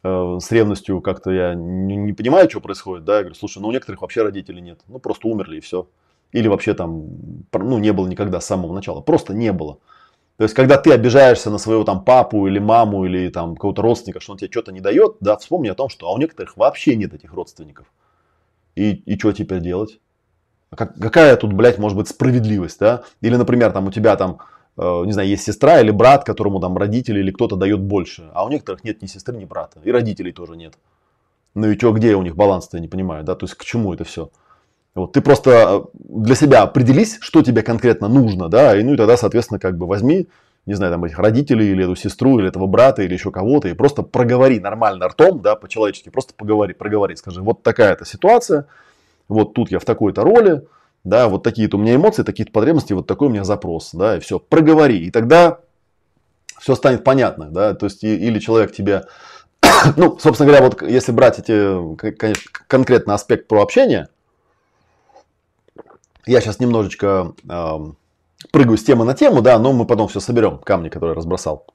с 0.02 0.50
ревностью 0.50 1.00
как-то 1.00 1.30
я 1.30 1.54
не, 1.54 1.96
не 1.96 2.12
понимаю, 2.12 2.48
что 2.48 2.60
происходит, 2.60 3.04
да, 3.04 3.16
я 3.16 3.20
говорю, 3.20 3.34
слушай, 3.34 3.58
ну 3.58 3.68
у 3.68 3.72
некоторых 3.72 4.02
вообще 4.02 4.22
родителей 4.22 4.60
нет, 4.60 4.80
ну 4.86 4.98
просто 4.98 5.28
умерли 5.28 5.56
и 5.56 5.60
все. 5.60 5.88
Или 6.32 6.46
вообще 6.46 6.74
там, 6.74 7.06
ну 7.52 7.78
не 7.78 7.92
было 7.92 8.06
никогда 8.06 8.40
с 8.40 8.46
самого 8.46 8.72
начала, 8.74 9.00
просто 9.00 9.34
не 9.34 9.52
было. 9.52 9.78
То 10.36 10.44
есть, 10.44 10.54
когда 10.54 10.76
ты 10.76 10.92
обижаешься 10.92 11.50
на 11.50 11.58
своего 11.58 11.82
там 11.82 12.04
папу 12.04 12.46
или 12.46 12.60
маму 12.60 13.04
или 13.06 13.28
там 13.28 13.54
какого-то 13.54 13.82
родственника, 13.82 14.20
что 14.20 14.32
он 14.32 14.38
тебе 14.38 14.50
что-то 14.50 14.70
не 14.70 14.80
дает, 14.80 15.16
да, 15.20 15.36
вспомни 15.36 15.68
о 15.68 15.74
том, 15.74 15.88
что 15.88 16.06
а 16.06 16.12
у 16.12 16.18
некоторых 16.18 16.56
вообще 16.56 16.94
нет 16.94 17.12
этих 17.12 17.32
родственников. 17.32 17.86
И, 18.76 18.92
и 18.92 19.18
что 19.18 19.32
теперь 19.32 19.60
делать? 19.60 19.98
А 20.70 20.76
как, 20.76 20.94
какая 20.94 21.34
тут, 21.36 21.54
блядь, 21.54 21.78
может 21.78 21.98
быть 21.98 22.06
справедливость, 22.06 22.78
да? 22.78 23.02
Или, 23.20 23.34
например, 23.34 23.72
там 23.72 23.88
у 23.88 23.90
тебя 23.90 24.14
там 24.14 24.38
Э, 24.38 24.57
не 24.78 25.12
знаю, 25.12 25.28
есть 25.28 25.44
сестра 25.44 25.80
или 25.80 25.90
брат, 25.90 26.24
которому 26.24 26.60
там 26.60 26.76
родители 26.76 27.18
или 27.18 27.30
кто-то 27.30 27.56
дает 27.56 27.80
больше, 27.80 28.30
а 28.32 28.44
у 28.44 28.48
некоторых 28.48 28.84
нет 28.84 29.02
ни 29.02 29.06
сестры, 29.06 29.36
ни 29.36 29.44
брата, 29.44 29.80
и 29.82 29.90
родителей 29.90 30.32
тоже 30.32 30.56
нет. 30.56 30.74
Ну 31.54 31.68
и 31.68 31.76
что, 31.76 31.92
где 31.92 32.14
у 32.14 32.22
них 32.22 32.36
баланс-то, 32.36 32.76
я 32.76 32.80
не 32.80 32.88
понимаю, 32.88 33.24
да, 33.24 33.34
то 33.34 33.44
есть 33.44 33.56
к 33.56 33.64
чему 33.64 33.92
это 33.92 34.04
все? 34.04 34.30
Вот, 34.94 35.12
ты 35.12 35.20
просто 35.20 35.50
э, 35.50 35.80
для 35.94 36.34
себя 36.34 36.62
определись, 36.62 37.18
что 37.20 37.42
тебе 37.42 37.62
конкретно 37.62 38.08
нужно, 38.08 38.48
да, 38.48 38.76
и 38.76 38.82
ну 38.82 38.94
и 38.94 38.96
тогда, 38.96 39.16
соответственно, 39.16 39.58
как 39.58 39.76
бы 39.76 39.86
возьми, 39.86 40.28
не 40.66 40.74
знаю, 40.74 40.92
там 40.92 41.04
этих 41.04 41.18
родителей, 41.18 41.70
или 41.70 41.84
эту 41.84 41.96
сестру, 41.96 42.38
или 42.38 42.48
этого 42.48 42.66
брата, 42.66 43.02
или 43.02 43.14
еще 43.14 43.30
кого-то, 43.30 43.68
и 43.68 43.74
просто 43.74 44.02
проговори 44.02 44.60
нормально 44.60 45.08
ртом, 45.08 45.40
да, 45.40 45.56
по-человечески, 45.56 46.10
просто 46.10 46.34
поговори, 46.34 46.74
проговори, 46.74 47.16
скажи, 47.16 47.42
вот 47.42 47.62
такая-то 47.62 48.04
ситуация, 48.04 48.66
вот 49.28 49.54
тут 49.54 49.70
я 49.70 49.78
в 49.78 49.84
такой-то 49.84 50.22
роли, 50.22 50.62
да, 51.04 51.28
вот 51.28 51.42
такие-то 51.42 51.76
у 51.76 51.80
меня 51.80 51.94
эмоции, 51.94 52.22
такие-то 52.22 52.52
потребности, 52.52 52.92
вот 52.92 53.06
такой 53.06 53.28
у 53.28 53.30
меня 53.30 53.44
запрос, 53.44 53.90
да, 53.92 54.16
и 54.16 54.20
все, 54.20 54.38
проговори, 54.38 54.98
и 55.06 55.10
тогда 55.10 55.60
все 56.60 56.74
станет 56.74 57.04
понятно, 57.04 57.50
да, 57.50 57.74
то 57.74 57.86
есть 57.86 58.02
или 58.02 58.38
человек 58.38 58.72
тебе, 58.72 59.04
ну, 59.96 60.18
собственно 60.18 60.50
говоря, 60.50 60.64
вот 60.64 60.82
если 60.82 61.12
брать 61.12 61.38
эти, 61.38 61.96
конечно, 62.12 62.50
конкретно 62.66 63.14
аспект 63.14 63.48
про 63.48 63.62
общение, 63.62 64.08
я 66.26 66.40
сейчас 66.40 66.60
немножечко 66.60 67.32
э, 67.48 67.78
прыгаю 68.52 68.76
с 68.76 68.84
темы 68.84 69.04
на 69.04 69.14
тему, 69.14 69.40
да, 69.40 69.58
но 69.58 69.72
мы 69.72 69.86
потом 69.86 70.08
все 70.08 70.20
соберем, 70.20 70.58
камни, 70.58 70.90
которые 70.90 71.14
разбросал. 71.14 71.66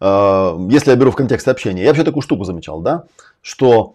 Э, 0.00 0.56
если 0.68 0.90
я 0.90 0.96
беру 0.96 1.10
в 1.10 1.16
контексте 1.16 1.50
общения, 1.50 1.82
я 1.82 1.88
вообще 1.88 2.04
такую 2.04 2.22
штуку 2.22 2.44
замечал, 2.44 2.80
да, 2.80 3.04
что 3.40 3.94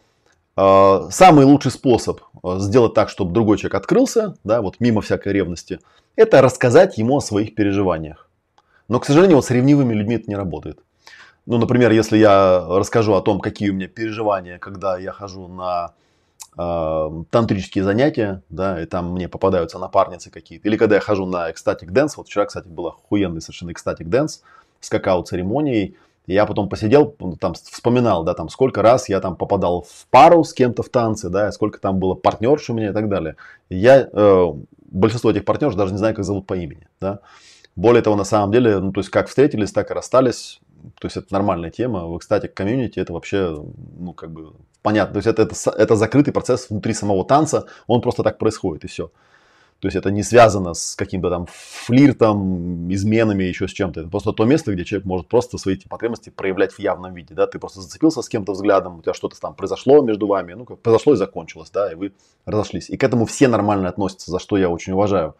самый 0.56 1.46
лучший 1.46 1.72
способ 1.72 2.22
Э, 2.46 2.60
сделать 2.60 2.94
так, 2.94 3.10
чтобы 3.10 3.34
другой 3.34 3.58
человек 3.58 3.76
открылся, 3.76 4.36
да, 4.44 4.62
вот 4.62 4.80
мимо 4.80 5.02
всякой 5.02 5.34
ревности, 5.34 5.80
это 6.16 6.42
рассказать 6.42 6.98
ему 6.98 7.18
о 7.18 7.22
своих 7.22 7.56
переживаниях. 7.56 8.30
Но, 8.88 9.00
к 9.00 9.06
сожалению, 9.06 9.38
вот 9.38 9.46
с 9.46 9.50
ревнивыми 9.50 9.94
людьми 9.94 10.16
это 10.16 10.30
не 10.30 10.36
работает. 10.36 10.80
Ну, 11.48 11.58
например, 11.58 11.92
если 11.92 12.18
я 12.18 12.64
расскажу 12.68 13.14
о 13.14 13.22
том, 13.22 13.40
какие 13.40 13.70
у 13.70 13.74
меня 13.74 13.88
переживания, 13.88 14.60
когда 14.60 14.98
я 14.98 15.12
хожу 15.12 15.48
на 15.48 15.94
э, 16.58 17.24
тантрические 17.32 17.84
занятия, 17.84 18.44
да, 18.50 18.80
и 18.82 18.86
там 18.86 19.12
мне 19.14 19.28
попадаются 19.28 19.80
напарницы 19.80 20.30
какие-то, 20.30 20.68
или 20.68 20.78
когда 20.78 20.96
я 20.96 21.02
хожу 21.02 21.26
на 21.26 21.50
ecstatic 21.50 21.92
dance, 21.92 22.18
вот 22.18 22.28
вчера, 22.28 22.46
кстати, 22.46 22.68
был 22.68 22.88
охуенный 22.88 23.42
совершенно 23.42 23.72
ecstatic 23.72 24.08
dance 24.08 24.44
с 24.82 24.90
какао-церемонией, 24.90 25.98
я 26.28 26.46
потом 26.46 26.70
посидел, 26.70 27.16
там 27.40 27.54
вспоминал, 27.54 28.24
да, 28.24 28.34
там 28.34 28.50
сколько 28.50 28.82
раз 28.82 29.10
я 29.10 29.20
там 29.20 29.36
попадал 29.36 29.84
в 29.88 30.08
пару 30.10 30.44
с 30.44 30.54
кем-то 30.54 30.84
в 30.84 30.90
танцы, 30.90 31.30
да, 31.30 31.52
сколько 31.52 31.80
там 31.80 32.00
было 32.00 32.16
партнерш 32.16 32.70
у 32.70 32.74
меня 32.74 32.90
и 32.90 32.94
так 32.94 33.10
далее. 33.10 33.36
Я 33.70 34.10
э, 34.12 34.54
большинство 34.90 35.32
этих 35.32 35.46
партнерш 35.46 35.76
даже 35.76 35.92
не 35.92 35.98
знаю, 35.98 36.16
как 36.16 36.26
зовут 36.26 36.48
по 36.48 36.56
имени, 36.56 36.88
да. 37.00 37.20
Более 37.76 38.02
того, 38.02 38.16
на 38.16 38.24
самом 38.24 38.52
деле, 38.52 38.80
ну, 38.80 38.92
то 38.92 39.02
есть 39.02 39.10
как 39.10 39.28
встретились, 39.28 39.72
так 39.72 39.92
и 39.92 39.94
расстались. 39.94 40.62
То 41.00 41.08
есть 41.08 41.18
это 41.18 41.28
нормальная 41.32 41.72
тема. 41.72 42.08
В 42.08 42.18
экстатик 42.18 42.54
комьюнити 42.54 43.00
это 43.00 43.12
вообще, 43.12 43.62
ну, 43.98 44.14
как 44.14 44.32
бы 44.32 44.54
понятно. 44.82 45.14
То 45.14 45.18
есть 45.18 45.28
это, 45.28 45.42
это, 45.42 45.72
это 45.72 45.96
закрытый 45.96 46.34
процесс 46.34 46.70
внутри 46.70 46.94
самого 46.94 47.26
танца, 47.26 47.66
он 47.88 48.02
просто 48.02 48.24
так 48.24 48.38
происходит 48.38 48.86
и 48.86 48.88
все. 48.88 49.12
То 49.86 49.88
есть 49.88 49.98
это 49.98 50.10
не 50.10 50.24
связано 50.24 50.74
с 50.74 50.96
каким-то 50.96 51.30
там 51.30 51.46
флиртом, 51.48 52.92
изменами, 52.92 53.44
еще 53.44 53.68
с 53.68 53.72
чем-то. 53.72 54.00
Это 54.00 54.10
просто 54.10 54.34
то 54.34 54.44
место, 54.44 54.74
где 54.74 54.84
человек 54.84 55.06
может 55.06 55.28
просто 55.28 55.60
свои 55.60 55.76
эти 55.76 55.88
потребности 55.88 56.32
проявлять 56.32 56.74
в 56.74 56.80
явном 56.80 57.14
виде. 57.14 57.36
Да? 57.36 57.46
Ты 57.46 57.60
просто 57.60 57.82
зацепился 57.82 58.24
с 58.24 58.28
кем-то 58.28 58.54
взглядом, 58.54 58.98
у 58.98 59.02
тебя 59.04 59.14
что-то 59.14 59.40
там 59.40 59.54
произошло 59.54 60.02
между 60.02 60.26
вами, 60.26 60.54
ну, 60.54 60.66
как 60.66 60.80
произошло 60.80 61.14
и 61.14 61.18
закончилось, 61.18 61.70
да, 61.70 61.92
и 61.92 61.94
вы 61.94 62.14
разошлись. 62.48 62.90
И 62.90 62.98
к 62.98 63.04
этому 63.04 63.28
все 63.28 63.48
нормально 63.48 63.88
относятся, 63.88 64.32
за 64.32 64.40
что 64.40 64.58
я 64.58 64.72
очень 64.72 64.94
уважаю. 64.94 65.36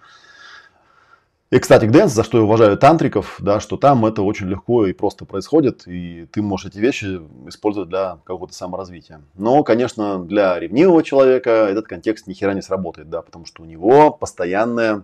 Ecstatic 1.52 1.92
Dance, 1.92 2.08
за 2.08 2.24
что 2.24 2.40
я 2.40 2.44
уважаю 2.44 2.76
тантриков, 2.76 3.38
да, 3.40 3.60
что 3.60 3.78
там 3.78 4.04
это 4.08 4.24
очень 4.24 4.48
легко 4.48 4.88
и 4.88 4.94
просто 4.94 5.26
происходит, 5.26 5.84
и 5.86 6.26
ты 6.32 6.42
можешь 6.42 6.72
эти 6.72 6.80
вещи 6.80 7.22
использовать 7.48 7.90
для 7.90 8.18
какого-то 8.24 8.54
саморазвития. 8.54 9.22
Но, 9.36 9.64
конечно, 9.64 10.18
для 10.18 10.60
ревнивого 10.60 11.04
человека 11.04 11.52
этот 11.70 11.86
контекст 11.86 12.26
ни 12.26 12.34
хера 12.34 12.56
не 12.56 12.64
сработает, 12.64 13.12
да, 13.12 13.22
потому 13.22 13.46
что 13.46 13.62
у 13.62 13.66
него 13.66 14.10
постоянная 14.10 15.04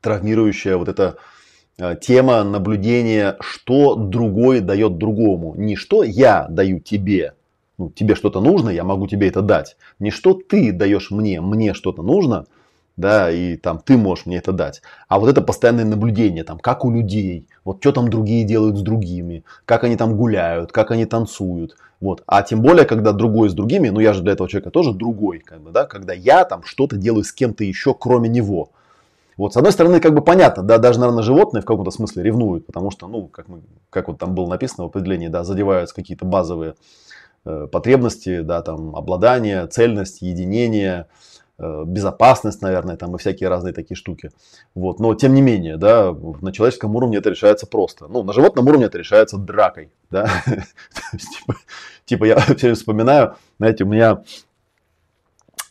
травмирующая 0.00 0.78
вот 0.78 0.88
эта 0.88 1.18
э, 1.76 1.94
тема 2.00 2.42
наблюдения, 2.42 3.36
что 3.40 3.96
другой 3.96 4.60
дает 4.60 4.96
другому. 4.96 5.54
Не 5.56 5.76
что 5.76 6.02
я 6.02 6.46
даю 6.48 6.80
тебе, 6.80 7.34
ну, 7.76 7.90
тебе 7.90 8.14
что-то 8.14 8.40
нужно, 8.40 8.70
я 8.70 8.82
могу 8.82 9.06
тебе 9.06 9.28
это 9.28 9.42
дать. 9.42 9.76
Не 9.98 10.10
что 10.10 10.32
ты 10.32 10.72
даешь 10.72 11.10
мне, 11.10 11.42
мне 11.42 11.74
что-то 11.74 12.02
нужно– 12.02 12.46
да, 13.00 13.30
и 13.30 13.56
там 13.56 13.80
ты 13.84 13.96
можешь 13.96 14.26
мне 14.26 14.36
это 14.36 14.52
дать. 14.52 14.82
А 15.08 15.18
вот 15.18 15.28
это 15.28 15.40
постоянное 15.42 15.84
наблюдение, 15.84 16.44
там, 16.44 16.58
как 16.58 16.84
у 16.84 16.90
людей, 16.90 17.48
вот 17.64 17.78
что 17.80 17.92
там 17.92 18.08
другие 18.08 18.44
делают 18.44 18.76
с 18.76 18.82
другими, 18.82 19.44
как 19.64 19.84
они 19.84 19.96
там 19.96 20.16
гуляют, 20.16 20.70
как 20.70 20.90
они 20.90 21.06
танцуют, 21.06 21.76
вот. 22.00 22.22
А 22.26 22.42
тем 22.42 22.62
более, 22.62 22.84
когда 22.84 23.12
другой 23.12 23.50
с 23.50 23.54
другими, 23.54 23.88
ну 23.88 24.00
я 24.00 24.12
же 24.12 24.22
для 24.22 24.32
этого 24.32 24.48
человека 24.48 24.70
тоже 24.70 24.92
другой, 24.92 25.40
как 25.40 25.60
бы, 25.60 25.70
да, 25.70 25.86
когда 25.86 26.12
я 26.12 26.44
там 26.44 26.62
что-то 26.62 26.96
делаю 26.96 27.24
с 27.24 27.32
кем-то 27.32 27.64
еще, 27.64 27.94
кроме 27.94 28.28
него. 28.28 28.70
Вот, 29.36 29.54
с 29.54 29.56
одной 29.56 29.72
стороны, 29.72 30.00
как 30.00 30.14
бы 30.14 30.20
понятно, 30.20 30.62
да, 30.62 30.76
даже, 30.76 31.00
наверное, 31.00 31.22
животные 31.22 31.62
в 31.62 31.64
каком-то 31.64 31.90
смысле 31.90 32.22
ревнуют, 32.22 32.66
потому 32.66 32.90
что, 32.90 33.08
ну, 33.08 33.26
как, 33.26 33.48
мы, 33.48 33.62
как 33.88 34.08
вот 34.08 34.18
там 34.18 34.34
было 34.34 34.46
написано 34.46 34.84
в 34.84 34.88
определении, 34.88 35.28
да, 35.28 35.44
задеваются 35.44 35.94
какие-то 35.94 36.26
базовые 36.26 36.74
э, 37.46 37.66
потребности, 37.72 38.40
да, 38.40 38.60
там, 38.60 38.94
обладание, 38.94 39.66
цельность, 39.66 40.20
единение, 40.20 41.06
Э, 41.06 41.06
безопасность, 41.60 42.62
наверное, 42.62 42.96
там 42.96 43.14
и 43.14 43.18
всякие 43.18 43.48
разные 43.48 43.74
такие 43.74 43.96
штуки. 43.96 44.30
Вот. 44.74 44.98
Но 45.00 45.14
тем 45.14 45.34
не 45.34 45.42
менее, 45.42 45.76
да, 45.76 46.12
на 46.40 46.52
человеческом 46.52 46.96
уровне 46.96 47.18
это 47.18 47.30
решается 47.30 47.66
просто. 47.66 48.08
Ну, 48.08 48.22
на 48.22 48.32
животном 48.32 48.66
уровне 48.66 48.86
это 48.86 48.98
решается 48.98 49.36
дракой, 49.36 49.90
да. 50.10 50.26
типа, 51.12 51.54
типа 52.04 52.24
я 52.24 52.38
все 52.38 52.54
время 52.54 52.74
вспоминаю, 52.74 53.36
знаете, 53.58 53.84
у 53.84 53.88
меня 53.88 54.22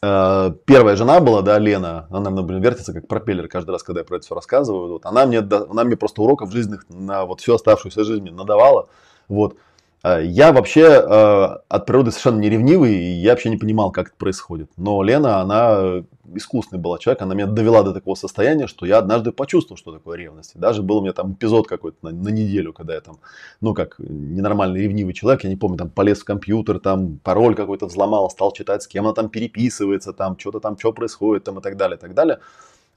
э, 0.01 0.51
первая 0.65 0.95
жена 0.95 1.19
была, 1.19 1.41
да, 1.41 1.57
Лена, 1.57 2.07
она, 2.09 2.29
например, 2.29 2.61
вертится 2.61 2.93
как 2.93 3.07
пропеллер 3.07 3.47
каждый 3.47 3.71
раз, 3.71 3.83
когда 3.83 4.01
я 4.01 4.05
про 4.05 4.17
это 4.17 4.25
все 4.25 4.35
рассказываю. 4.35 4.93
Вот, 4.93 5.05
она, 5.05 5.25
мне, 5.25 5.39
она 5.39 5.83
мне 5.83 5.97
просто 5.97 6.21
уроков 6.21 6.51
жизненных 6.51 6.85
на 6.89 7.25
вот 7.25 7.41
всю 7.41 7.55
оставшуюся 7.55 8.03
жизнь 8.03 8.29
надавала. 8.29 8.89
Вот. 9.27 9.57
Э, 10.03 10.23
я 10.23 10.51
вообще 10.51 10.81
э, 10.81 11.57
от 11.67 11.85
природы 11.85 12.11
совершенно 12.11 12.39
не 12.39 12.49
ревнивый, 12.49 12.95
и 12.95 13.11
я 13.21 13.31
вообще 13.31 13.49
не 13.49 13.57
понимал, 13.57 13.91
как 13.91 14.07
это 14.07 14.15
происходит. 14.17 14.69
Но 14.77 15.03
Лена, 15.03 15.41
она 15.41 16.03
искусный 16.35 16.79
была 16.79 16.99
человек, 16.99 17.21
она 17.21 17.33
меня 17.33 17.47
довела 17.47 17.83
до 17.83 17.93
такого 17.93 18.15
состояния, 18.15 18.67
что 18.67 18.85
я 18.85 18.99
однажды 18.99 19.31
почувствовал, 19.31 19.77
что 19.77 19.91
такое 19.91 20.17
ревность. 20.17 20.55
И 20.55 20.59
даже 20.59 20.83
был 20.83 20.97
у 20.97 21.01
меня 21.01 21.13
там 21.13 21.33
эпизод 21.33 21.67
какой-то 21.67 21.97
на, 22.01 22.11
на 22.11 22.29
неделю, 22.29 22.73
когда 22.73 22.93
я 22.93 23.01
там, 23.01 23.19
ну 23.61 23.73
как 23.73 23.95
ненормальный 23.99 24.81
ревнивый 24.81 25.13
человек, 25.13 25.43
я 25.43 25.49
не 25.49 25.55
помню, 25.55 25.77
там 25.77 25.89
полез 25.89 26.19
в 26.19 26.25
компьютер, 26.25 26.79
там 26.79 27.19
пароль 27.23 27.55
какой-то 27.55 27.87
взломал, 27.87 28.29
стал 28.29 28.51
читать, 28.51 28.83
с 28.83 28.87
кем 28.87 29.05
она 29.05 29.13
там 29.13 29.29
переписывается, 29.29 30.13
там 30.13 30.37
что-то 30.37 30.59
там, 30.59 30.77
что 30.77 30.93
происходит, 30.93 31.43
там 31.43 31.59
и 31.59 31.61
так 31.61 31.77
далее, 31.77 31.97
и 31.97 31.99
так 31.99 32.13
далее. 32.13 32.39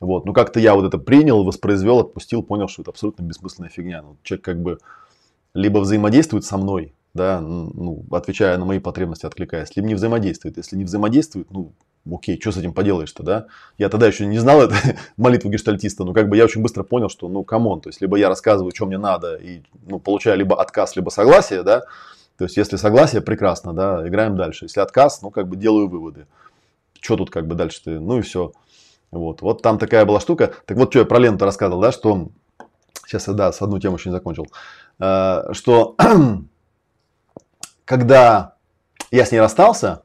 Вот, 0.00 0.26
ну 0.26 0.32
как-то 0.32 0.58
я 0.58 0.74
вот 0.74 0.84
это 0.84 0.98
принял, 0.98 1.44
воспроизвел, 1.44 2.00
отпустил, 2.00 2.42
понял, 2.42 2.68
что 2.68 2.82
это 2.82 2.90
абсолютно 2.90 3.22
бессмысленная 3.22 3.70
фигня. 3.70 4.02
Ну, 4.02 4.16
человек 4.24 4.44
как 4.44 4.60
бы 4.60 4.78
либо 5.54 5.78
взаимодействует 5.78 6.44
со 6.44 6.56
мной, 6.56 6.94
да, 7.14 7.40
ну, 7.40 8.04
отвечая 8.10 8.56
на 8.56 8.64
мои 8.64 8.78
потребности, 8.78 9.26
откликаясь, 9.26 9.76
либо 9.76 9.88
не 9.88 9.94
взаимодействует. 9.94 10.56
Если 10.56 10.76
не 10.76 10.84
взаимодействует, 10.84 11.50
ну, 11.50 11.72
окей, 12.10 12.40
что 12.40 12.52
с 12.52 12.56
этим 12.56 12.72
поделаешь-то, 12.72 13.22
да? 13.22 13.46
Я 13.78 13.88
тогда 13.88 14.06
еще 14.06 14.26
не 14.26 14.38
знал 14.38 14.62
это, 14.62 14.74
молитву 15.16 15.50
гештальтиста, 15.50 16.04
но 16.04 16.14
как 16.14 16.28
бы 16.28 16.36
я 16.36 16.44
очень 16.44 16.62
быстро 16.62 16.82
понял, 16.82 17.08
что, 17.08 17.28
ну, 17.28 17.44
come 17.44 17.65
on, 17.65 17.80
то 17.80 17.88
есть, 17.88 18.00
либо 18.00 18.16
я 18.16 18.28
рассказываю, 18.28 18.72
что 18.74 18.86
мне 18.86 18.98
надо, 18.98 19.36
и, 19.36 19.62
ну, 19.86 19.98
получаю 19.98 20.38
либо 20.38 20.60
отказ, 20.60 20.96
либо 20.96 21.10
согласие, 21.10 21.62
да, 21.62 21.82
то 22.38 22.44
есть, 22.44 22.56
если 22.56 22.76
согласие, 22.76 23.20
прекрасно, 23.20 23.72
да, 23.72 24.08
играем 24.08 24.36
дальше. 24.36 24.64
Если 24.64 24.80
отказ, 24.80 25.22
ну, 25.22 25.30
как 25.30 25.48
бы 25.48 25.56
делаю 25.56 25.88
выводы. 25.88 26.26
Что 27.00 27.16
тут 27.16 27.30
как 27.30 27.46
бы 27.46 27.54
дальше-то, 27.54 27.90
ну 27.90 28.18
и 28.18 28.22
все. 28.22 28.52
Вот, 29.10 29.42
вот 29.42 29.62
там 29.62 29.78
такая 29.78 30.04
была 30.04 30.18
штука. 30.20 30.52
Так 30.66 30.76
вот, 30.76 30.90
что 30.90 31.00
я 31.00 31.04
про 31.04 31.18
ленту 31.18 31.44
рассказывал, 31.44 31.80
да, 31.80 31.92
что... 31.92 32.30
Сейчас 33.06 33.28
я, 33.28 33.34
да, 33.34 33.52
с 33.52 33.60
одну 33.60 33.78
тему 33.78 33.96
еще 33.96 34.08
не 34.08 34.14
закончил. 34.14 34.46
Э, 35.02 35.52
что 35.52 35.96
когда 37.84 38.54
я 39.10 39.26
с 39.26 39.32
ней 39.32 39.40
расстался, 39.40 40.04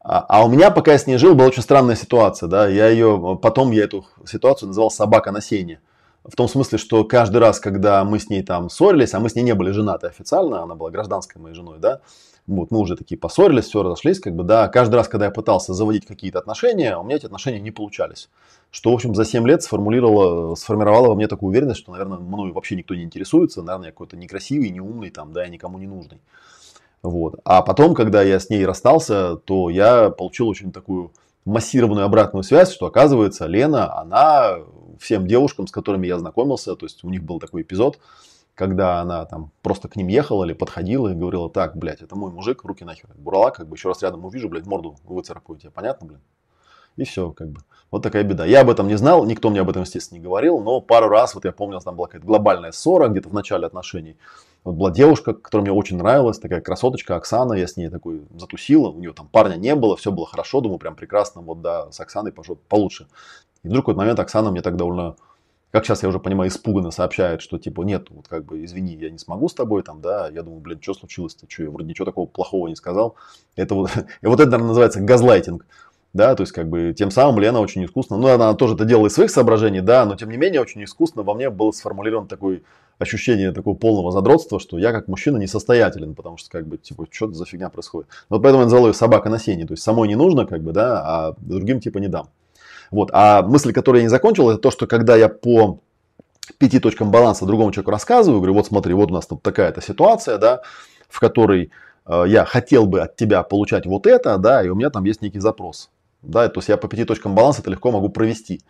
а, 0.00 0.26
а 0.28 0.44
у 0.44 0.48
меня, 0.48 0.72
пока 0.72 0.90
я 0.90 0.98
с 0.98 1.06
ней 1.06 1.18
жил, 1.18 1.36
была 1.36 1.46
очень 1.46 1.62
странная 1.62 1.94
ситуация, 1.94 2.48
да, 2.48 2.66
я 2.66 2.88
ее, 2.88 3.38
потом 3.40 3.70
я 3.70 3.84
эту 3.84 4.04
ситуацию 4.26 4.66
называл 4.66 4.90
собака 4.90 5.30
на 5.30 5.40
сене. 5.40 5.80
В 6.24 6.34
том 6.34 6.48
смысле, 6.48 6.78
что 6.78 7.04
каждый 7.04 7.38
раз, 7.38 7.60
когда 7.60 8.02
мы 8.02 8.18
с 8.18 8.28
ней 8.28 8.42
там 8.42 8.70
ссорились, 8.70 9.14
а 9.14 9.20
мы 9.20 9.28
с 9.28 9.36
ней 9.36 9.42
не 9.42 9.54
были 9.54 9.70
женаты 9.70 10.08
официально, 10.08 10.62
она 10.62 10.74
была 10.74 10.90
гражданской 10.90 11.40
моей 11.40 11.54
женой, 11.54 11.78
да, 11.78 12.00
вот, 12.46 12.70
мы 12.70 12.78
уже 12.78 12.96
такие 12.96 13.18
поссорились, 13.18 13.66
все 13.66 13.82
разошлись, 13.82 14.18
как 14.18 14.34
бы, 14.34 14.42
да, 14.42 14.68
каждый 14.68 14.96
раз, 14.96 15.08
когда 15.08 15.26
я 15.26 15.30
пытался 15.30 15.74
заводить 15.74 16.06
какие-то 16.06 16.38
отношения, 16.38 16.96
у 16.96 17.04
меня 17.04 17.16
эти 17.16 17.26
отношения 17.26 17.60
не 17.60 17.70
получались. 17.70 18.28
Что, 18.70 18.90
в 18.90 18.94
общем, 18.94 19.14
за 19.14 19.24
7 19.24 19.46
лет 19.46 19.62
сформулировало, 19.62 20.54
сформировало 20.54 21.08
во 21.08 21.14
мне 21.14 21.28
такую 21.28 21.50
уверенность, 21.50 21.80
что, 21.80 21.92
наверное, 21.92 22.18
мной 22.18 22.52
вообще 22.52 22.74
никто 22.74 22.94
не 22.94 23.02
интересуется, 23.02 23.62
наверное, 23.62 23.86
я 23.86 23.92
какой-то 23.92 24.16
некрасивый, 24.16 24.70
неумный, 24.70 25.10
там, 25.10 25.32
да, 25.32 25.44
я 25.44 25.48
никому 25.48 25.78
не 25.78 25.86
нужный. 25.86 26.20
Вот. 27.02 27.36
А 27.44 27.62
потом, 27.62 27.94
когда 27.94 28.22
я 28.22 28.38
с 28.38 28.48
ней 28.48 28.64
расстался, 28.64 29.36
то 29.36 29.70
я 29.70 30.10
получил 30.10 30.48
очень 30.48 30.72
такую 30.72 31.12
массированную 31.44 32.06
обратную 32.06 32.44
связь, 32.44 32.72
что 32.72 32.86
оказывается 32.86 33.46
Лена, 33.46 33.98
она 33.98 34.58
всем 35.00 35.26
девушкам, 35.26 35.66
с 35.66 35.72
которыми 35.72 36.06
я 36.06 36.18
знакомился, 36.18 36.76
то 36.76 36.86
есть 36.86 37.02
у 37.04 37.10
них 37.10 37.22
был 37.24 37.40
такой 37.40 37.62
эпизод, 37.62 37.98
когда 38.54 39.00
она 39.00 39.24
там 39.24 39.50
просто 39.62 39.88
к 39.88 39.96
ним 39.96 40.08
ехала 40.08 40.44
или 40.44 40.52
подходила 40.52 41.08
и 41.08 41.14
говорила, 41.14 41.48
так, 41.48 41.76
блядь, 41.76 42.02
это 42.02 42.16
мой 42.16 42.30
мужик, 42.30 42.64
руки 42.64 42.84
нахер, 42.84 43.08
бурала, 43.14 43.50
как 43.50 43.66
бы 43.66 43.76
еще 43.76 43.88
раз 43.88 44.02
рядом 44.02 44.24
увижу, 44.24 44.48
блядь, 44.48 44.66
морду 44.66 44.96
выцарапаю 45.04 45.58
тебе, 45.58 45.70
понятно, 45.70 46.06
блин? 46.06 46.20
И 46.96 47.04
все, 47.04 47.30
как 47.30 47.48
бы. 47.48 47.60
Вот 47.90 48.02
такая 48.02 48.22
беда. 48.22 48.44
Я 48.44 48.60
об 48.60 48.70
этом 48.70 48.86
не 48.88 48.96
знал, 48.96 49.24
никто 49.24 49.50
мне 49.50 49.60
об 49.60 49.70
этом, 49.70 49.82
естественно, 49.82 50.18
не 50.18 50.24
говорил, 50.24 50.60
но 50.60 50.80
пару 50.80 51.08
раз, 51.08 51.34
вот 51.34 51.44
я 51.44 51.52
помню, 51.52 51.80
там 51.80 51.96
была 51.96 52.06
какая-то 52.06 52.26
глобальная 52.26 52.72
ссора 52.72 53.08
где-то 53.08 53.28
в 53.28 53.34
начале 53.34 53.66
отношений. 53.66 54.16
Вот 54.64 54.76
была 54.76 54.90
девушка, 54.90 55.34
которая 55.34 55.62
мне 55.68 55.72
очень 55.72 55.96
нравилась, 55.96 56.38
такая 56.38 56.60
красоточка 56.60 57.16
Оксана, 57.16 57.54
я 57.54 57.66
с 57.66 57.76
ней 57.76 57.88
такой 57.88 58.22
затусила, 58.34 58.90
у 58.90 58.98
нее 58.98 59.12
там 59.12 59.26
парня 59.28 59.56
не 59.56 59.74
было, 59.74 59.96
все 59.96 60.12
было 60.12 60.26
хорошо, 60.26 60.60
думаю, 60.60 60.78
прям 60.78 60.94
прекрасно, 60.94 61.40
вот 61.40 61.62
да, 61.62 61.90
с 61.90 61.98
Оксаной 61.98 62.32
пошел 62.32 62.56
получше. 62.68 63.08
И 63.62 63.68
вдруг 63.68 63.82
в 63.82 63.86
какой-то 63.86 63.98
момент 63.98 64.20
Оксана 64.20 64.50
мне 64.50 64.62
так 64.62 64.76
довольно, 64.76 65.16
как 65.72 65.84
сейчас 65.84 66.02
я 66.02 66.08
уже 66.08 66.20
понимаю, 66.20 66.50
испуганно 66.50 66.90
сообщает, 66.90 67.42
что 67.42 67.58
типа 67.58 67.82
нет, 67.82 68.08
вот 68.10 68.28
как 68.28 68.44
бы 68.44 68.64
извини, 68.64 68.94
я 68.94 69.10
не 69.10 69.18
смогу 69.18 69.48
с 69.48 69.54
тобой 69.54 69.82
там, 69.82 70.00
да, 70.00 70.28
я 70.28 70.42
думаю, 70.42 70.60
блин, 70.60 70.78
что 70.80 70.94
случилось-то, 70.94 71.46
что 71.48 71.64
я 71.64 71.70
вроде 71.70 71.88
ничего 71.88 72.04
такого 72.04 72.26
плохого 72.26 72.68
не 72.68 72.76
сказал. 72.76 73.16
Это 73.56 73.74
вот, 73.74 73.90
и 74.22 74.26
вот 74.26 74.38
это, 74.38 74.50
наверное, 74.50 74.68
называется 74.68 75.00
газлайтинг 75.00 75.66
да, 76.12 76.34
то 76.34 76.42
есть 76.42 76.52
как 76.52 76.68
бы 76.68 76.94
тем 76.96 77.10
самым 77.10 77.40
Лена 77.40 77.60
очень 77.60 77.84
искусно, 77.84 78.18
ну 78.18 78.28
она 78.28 78.52
тоже 78.54 78.74
это 78.74 78.84
делала 78.84 79.06
из 79.06 79.14
своих 79.14 79.30
соображений, 79.30 79.80
да, 79.80 80.04
но 80.04 80.14
тем 80.14 80.30
не 80.30 80.36
менее 80.36 80.60
очень 80.60 80.84
искусно 80.84 81.22
во 81.22 81.34
мне 81.34 81.48
было 81.48 81.72
сформулировано 81.72 82.28
такое 82.28 82.62
ощущение 82.98 83.52
такого 83.52 83.74
полного 83.74 84.12
задротства, 84.12 84.60
что 84.60 84.78
я 84.78 84.92
как 84.92 85.08
мужчина 85.08 85.38
несостоятелен, 85.38 86.14
потому 86.14 86.36
что 86.36 86.50
как 86.50 86.66
бы 86.66 86.76
типа 86.76 87.06
что 87.10 87.32
за 87.32 87.46
фигня 87.46 87.70
происходит. 87.70 88.10
Вот 88.28 88.42
поэтому 88.42 88.60
я 88.60 88.64
назвал 88.64 88.88
ее 88.88 88.94
собака 88.94 89.30
на 89.30 89.38
сене, 89.38 89.66
то 89.66 89.72
есть 89.72 89.82
самой 89.82 90.08
не 90.08 90.14
нужно 90.14 90.46
как 90.46 90.62
бы, 90.62 90.72
да, 90.72 91.02
а 91.02 91.34
другим 91.38 91.80
типа 91.80 91.98
не 91.98 92.08
дам. 92.08 92.28
Вот, 92.92 93.10
а 93.12 93.42
мысль, 93.42 93.72
которую 93.72 94.00
я 94.00 94.04
не 94.04 94.10
закончил, 94.10 94.50
это 94.50 94.60
то, 94.60 94.70
что 94.70 94.86
когда 94.86 95.16
я 95.16 95.30
по 95.30 95.80
пяти 96.58 96.78
точкам 96.78 97.10
баланса 97.10 97.46
другому 97.46 97.72
человеку 97.72 97.90
рассказываю, 97.90 98.40
говорю, 98.40 98.54
вот 98.54 98.66
смотри, 98.66 98.92
вот 98.92 99.10
у 99.10 99.14
нас 99.14 99.26
тут 99.26 99.42
такая-то 99.42 99.80
ситуация, 99.80 100.36
да, 100.36 100.60
в 101.08 101.18
которой 101.18 101.70
э, 102.06 102.24
я 102.26 102.44
хотел 102.44 102.84
бы 102.86 103.00
от 103.00 103.16
тебя 103.16 103.42
получать 103.42 103.86
вот 103.86 104.06
это, 104.06 104.36
да, 104.36 104.62
и 104.62 104.68
у 104.68 104.74
меня 104.74 104.90
там 104.90 105.04
есть 105.04 105.22
некий 105.22 105.40
запрос. 105.40 105.88
Да, 106.20 106.46
то 106.48 106.58
есть 106.58 106.68
я 106.68 106.76
по 106.76 106.86
пяти 106.86 107.04
точкам 107.04 107.34
баланса 107.34 107.62
это 107.62 107.70
легко 107.70 107.90
могу 107.90 108.10
провести. 108.10 108.60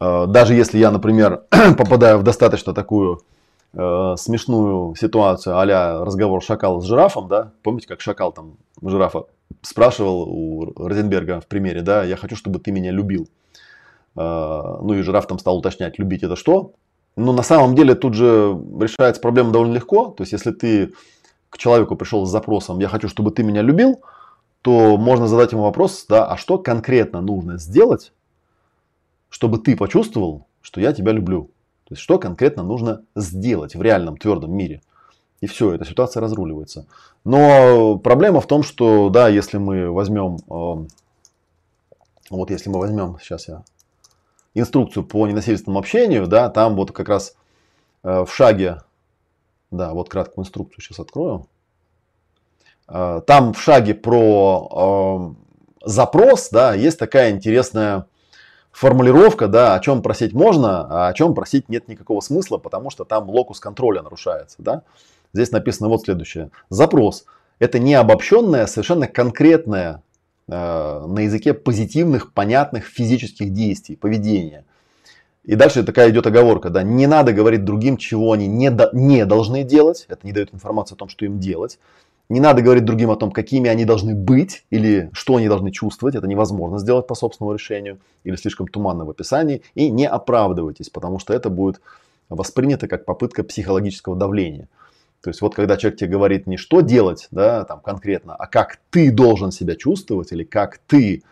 Э, 0.00 0.24
даже 0.26 0.54
если 0.54 0.78
я, 0.78 0.90
например, 0.90 1.42
попадаю 1.76 2.18
в 2.18 2.22
достаточно 2.22 2.72
такую 2.72 3.20
э, 3.74 4.14
смешную 4.16 4.94
ситуацию, 4.94 5.58
а 5.58 6.04
разговор 6.06 6.42
шакала 6.42 6.80
с 6.80 6.84
жирафом, 6.84 7.28
да, 7.28 7.52
помните, 7.62 7.86
как 7.86 8.00
шакал 8.00 8.32
там 8.32 8.56
жирафа 8.82 9.24
спрашивал 9.60 10.22
у 10.22 10.72
Розенберга 10.76 11.40
в 11.42 11.46
примере, 11.46 11.82
да, 11.82 12.02
я 12.04 12.16
хочу, 12.16 12.34
чтобы 12.34 12.60
ты 12.60 12.70
меня 12.70 12.92
любил. 12.92 13.28
Э, 14.18 14.78
ну 14.82 14.94
и 14.94 15.02
жираф 15.02 15.26
там 15.26 15.38
стал 15.38 15.58
уточнять, 15.58 15.98
любить 15.98 16.24
это 16.24 16.34
что? 16.34 16.72
Но 17.14 17.32
на 17.32 17.42
самом 17.42 17.74
деле 17.74 17.94
тут 17.94 18.14
же 18.14 18.58
решается 18.80 19.20
проблема 19.20 19.52
довольно 19.52 19.74
легко. 19.74 20.06
То 20.06 20.22
есть 20.22 20.32
если 20.32 20.50
ты 20.50 20.92
к 21.50 21.58
человеку 21.58 21.96
пришел 21.96 22.26
с 22.26 22.30
запросом, 22.30 22.80
я 22.80 22.88
хочу, 22.88 23.08
чтобы 23.08 23.30
ты 23.30 23.42
меня 23.42 23.62
любил, 23.62 24.02
то 24.62 24.96
можно 24.96 25.28
задать 25.28 25.52
ему 25.52 25.62
вопрос, 25.62 26.04
да, 26.08 26.26
а 26.26 26.36
что 26.36 26.58
конкретно 26.58 27.20
нужно 27.20 27.58
сделать, 27.58 28.12
чтобы 29.30 29.58
ты 29.58 29.76
почувствовал, 29.76 30.46
что 30.62 30.80
я 30.80 30.92
тебя 30.92 31.12
люблю. 31.12 31.50
То 31.84 31.94
есть, 31.94 32.02
что 32.02 32.18
конкретно 32.18 32.62
нужно 32.64 33.02
сделать 33.14 33.74
в 33.74 33.82
реальном 33.82 34.16
твердом 34.16 34.52
мире. 34.52 34.82
И 35.40 35.46
все, 35.46 35.72
эта 35.72 35.84
ситуация 35.84 36.20
разруливается. 36.20 36.86
Но 37.24 37.96
проблема 37.98 38.40
в 38.40 38.46
том, 38.46 38.62
что, 38.64 39.08
да, 39.10 39.28
если 39.28 39.58
мы 39.58 39.90
возьмем, 39.90 40.38
э, 40.50 40.88
вот 42.30 42.50
если 42.50 42.68
мы 42.68 42.80
возьмем, 42.80 43.16
сейчас 43.22 43.48
я, 43.48 43.62
инструкцию 44.60 45.04
по 45.04 45.26
ненасильственному 45.26 45.80
общению, 45.80 46.26
да, 46.26 46.48
там 46.48 46.76
вот 46.76 46.92
как 46.92 47.08
раз 47.08 47.36
э, 48.02 48.24
в 48.24 48.32
шаге, 48.32 48.82
да, 49.70 49.92
вот 49.92 50.08
краткую 50.08 50.44
инструкцию 50.44 50.82
сейчас 50.82 50.98
открою. 50.98 51.46
Э, 52.88 53.20
там 53.26 53.52
в 53.52 53.60
шаге 53.60 53.94
про 53.94 55.34
э, 55.84 55.88
запрос, 55.88 56.50
да, 56.50 56.74
есть 56.74 56.98
такая 56.98 57.30
интересная 57.30 58.06
формулировка, 58.70 59.48
да, 59.48 59.74
о 59.74 59.80
чем 59.80 60.02
просить 60.02 60.32
можно, 60.32 60.86
а 60.88 61.08
о 61.08 61.12
чем 61.14 61.34
просить 61.34 61.68
нет 61.68 61.88
никакого 61.88 62.20
смысла, 62.20 62.58
потому 62.58 62.90
что 62.90 63.04
там 63.04 63.28
локус 63.28 63.60
контроля 63.60 64.02
нарушается, 64.02 64.56
да. 64.58 64.82
Здесь 65.32 65.50
написано 65.50 65.88
вот 65.88 66.02
следующее. 66.02 66.50
Запрос– 66.70 67.24
это 67.58 67.78
не 67.78 67.94
обобщенное, 67.94 68.66
совершенно 68.66 69.06
конкретное 69.06 70.02
на 70.48 71.20
языке 71.20 71.54
позитивных, 71.54 72.32
понятных 72.32 72.86
физических 72.86 73.52
действий, 73.52 73.96
поведения. 73.96 74.64
И 75.44 75.54
дальше 75.54 75.82
такая 75.82 76.10
идет 76.10 76.26
оговорка, 76.26 76.68
да, 76.68 76.82
не 76.82 77.06
надо 77.06 77.32
говорить 77.32 77.64
другим, 77.64 77.96
чего 77.96 78.32
они 78.32 78.46
не, 78.46 78.70
до, 78.70 78.90
не 78.92 79.24
должны 79.24 79.62
делать, 79.62 80.04
это 80.08 80.26
не 80.26 80.32
дает 80.32 80.52
информацию 80.52 80.96
о 80.96 80.98
том, 80.98 81.08
что 81.08 81.24
им 81.24 81.38
делать. 81.38 81.78
Не 82.28 82.40
надо 82.40 82.60
говорить 82.60 82.84
другим 82.84 83.10
о 83.10 83.16
том, 83.16 83.30
какими 83.30 83.70
они 83.70 83.86
должны 83.86 84.14
быть 84.14 84.64
или 84.68 85.08
что 85.14 85.36
они 85.36 85.48
должны 85.48 85.70
чувствовать. 85.70 86.14
Это 86.14 86.26
невозможно 86.26 86.78
сделать 86.78 87.06
по 87.06 87.14
собственному 87.14 87.54
решению 87.54 87.98
или 88.24 88.36
слишком 88.36 88.68
туманно 88.68 89.06
в 89.06 89.10
описании. 89.10 89.62
И 89.74 89.88
не 89.88 90.06
оправдывайтесь, 90.06 90.90
потому 90.90 91.18
что 91.18 91.32
это 91.32 91.48
будет 91.48 91.80
воспринято 92.28 92.86
как 92.86 93.06
попытка 93.06 93.44
психологического 93.44 94.14
давления. 94.14 94.68
То 95.22 95.30
есть 95.30 95.40
вот 95.40 95.54
когда 95.54 95.76
человек 95.76 95.98
тебе 95.98 96.10
говорит 96.10 96.46
не 96.46 96.56
что 96.56 96.80
делать, 96.80 97.28
да, 97.30 97.64
там 97.64 97.80
конкретно, 97.80 98.34
а 98.36 98.46
как 98.46 98.78
ты 98.90 99.10
должен 99.10 99.50
себя 99.50 99.74
чувствовать 99.74 100.32
или 100.32 100.44
как 100.44 100.78
ты, 100.86 101.22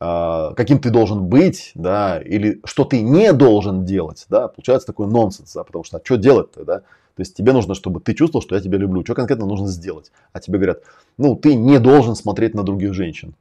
э, 0.00 0.50
каким 0.56 0.78
ты 0.78 0.90
должен 0.90 1.26
быть, 1.26 1.72
да, 1.74 2.20
или 2.20 2.60
что 2.64 2.84
ты 2.84 3.02
не 3.02 3.32
должен 3.32 3.84
делать, 3.84 4.24
да, 4.28 4.48
получается 4.48 4.86
такой 4.86 5.08
нонсенс, 5.08 5.52
да, 5.52 5.64
потому 5.64 5.84
что 5.84 5.98
а 5.98 6.00
что 6.02 6.16
делать-то, 6.16 6.64
да, 6.64 6.78
то 7.18 7.22
есть 7.22 7.34
тебе 7.34 7.52
нужно, 7.52 7.74
чтобы 7.74 7.98
ты 8.00 8.14
чувствовал, 8.14 8.42
что 8.42 8.54
я 8.54 8.60
тебя 8.60 8.78
люблю. 8.78 9.02
Что 9.02 9.14
конкретно 9.14 9.44
нужно 9.44 9.66
сделать? 9.66 10.12
А 10.32 10.38
тебе 10.38 10.58
говорят, 10.58 10.82
ну 11.16 11.34
ты 11.34 11.56
не 11.56 11.80
должен 11.80 12.14
смотреть 12.14 12.54
на 12.54 12.62
других 12.62 12.94
женщин. 12.94 13.34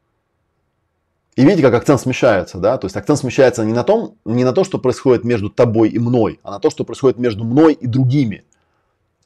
И 1.36 1.44
видите, 1.44 1.62
как 1.62 1.76
акцент 1.76 2.02
смещается, 2.02 2.58
да? 2.58 2.80
То 2.80 2.88
есть 2.88 2.98
акцент 2.98 3.20
смещается 3.20 3.64
не 3.64 3.74
на, 3.74 3.84
том, 3.84 4.16
не 4.26 4.44
на 4.44 4.52
то, 4.54 4.64
что 4.64 4.80
происходит 4.80 5.24
между 5.24 5.52
тобой 5.52 5.90
и 5.90 6.00
мной, 6.00 6.40
а 6.42 6.50
на 6.50 6.60
то, 6.60 6.72
что 6.72 6.84
происходит 6.84 7.20
между 7.20 7.44
мной 7.44 7.74
и 7.74 7.86
другими. 7.86 8.44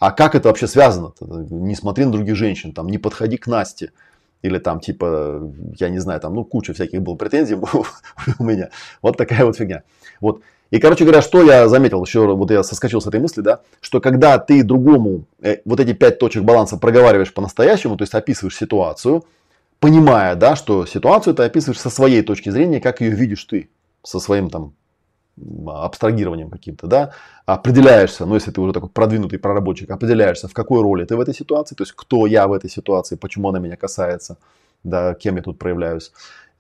А 0.02 0.12
как 0.12 0.34
это 0.34 0.48
вообще 0.48 0.66
связано? 0.66 1.14
Не 1.20 1.76
смотри 1.76 2.06
на 2.06 2.12
других 2.12 2.36
женщин, 2.36 2.74
там, 2.74 2.90
не 2.90 2.98
подходи 2.98 3.38
к 3.38 3.46
Насте. 3.46 3.92
Или 4.42 4.58
там, 4.58 4.80
типа, 4.80 5.54
я 5.80 5.90
не 5.90 6.00
знаю, 6.00 6.20
там, 6.20 6.34
ну, 6.34 6.44
куча 6.44 6.74
всяких 6.74 7.04
было 7.04 7.14
претензий 7.14 7.54
у 8.40 8.44
меня. 8.44 8.70
Вот 9.04 9.16
такая 9.16 9.46
вот 9.46 9.58
фигня. 9.58 9.84
Вот. 10.20 10.42
И, 10.72 10.80
короче 10.80 11.04
говоря, 11.04 11.22
что 11.22 11.44
я 11.44 11.68
заметил, 11.70 12.04
еще 12.04 12.26
вот 12.26 12.50
я 12.50 12.64
соскочил 12.64 13.00
с 13.00 13.06
этой 13.06 13.20
мысли, 13.20 13.42
да, 13.42 13.60
что 13.80 14.02
когда 14.02 14.40
ты 14.40 14.64
другому 14.64 15.26
э, 15.40 15.58
вот 15.66 15.80
эти 15.80 15.94
пять 15.94 16.18
точек 16.18 16.42
баланса 16.42 16.78
проговариваешь 16.78 17.32
по-настоящему, 17.32 17.96
то 17.96 18.02
есть 18.02 18.16
описываешь 18.16 18.58
ситуацию, 18.58 19.24
понимая, 19.80 20.34
да, 20.34 20.56
что 20.56 20.88
ситуацию 20.88 21.36
ты 21.36 21.44
описываешь 21.44 21.80
со 21.80 21.92
своей 21.92 22.24
точки 22.24 22.50
зрения, 22.50 22.82
как 22.82 23.02
ее 23.02 23.12
видишь 23.12 23.44
ты, 23.44 23.70
со 24.02 24.20
своим 24.20 24.50
там 24.50 24.74
абстрагированием 25.68 26.50
каким-то, 26.50 26.88
да, 26.88 27.14
определяешься, 27.46 28.26
ну, 28.26 28.36
если 28.36 28.52
ты 28.52 28.62
уже 28.62 28.74
такой 28.74 28.90
продвинутый 28.90 29.40
проработчик, 29.40 29.90
определяешься, 29.90 30.48
в 30.48 30.54
какой 30.54 30.82
роли 30.82 31.06
ты 31.06 31.16
в 31.16 31.20
этой 31.20 31.34
ситуации, 31.34 31.76
то 31.76 31.84
есть 31.84 31.94
кто 31.94 32.26
я 32.26 32.48
в 32.48 32.54
этой 32.54 32.70
ситуации, 32.70 33.16
почему 33.16 33.50
она 33.50 33.60
меня 33.60 33.76
касается, 33.76 34.38
да, 34.84 35.14
кем 35.14 35.38
я 35.38 35.42
тут 35.42 35.58
проявляюсь. 35.58 36.12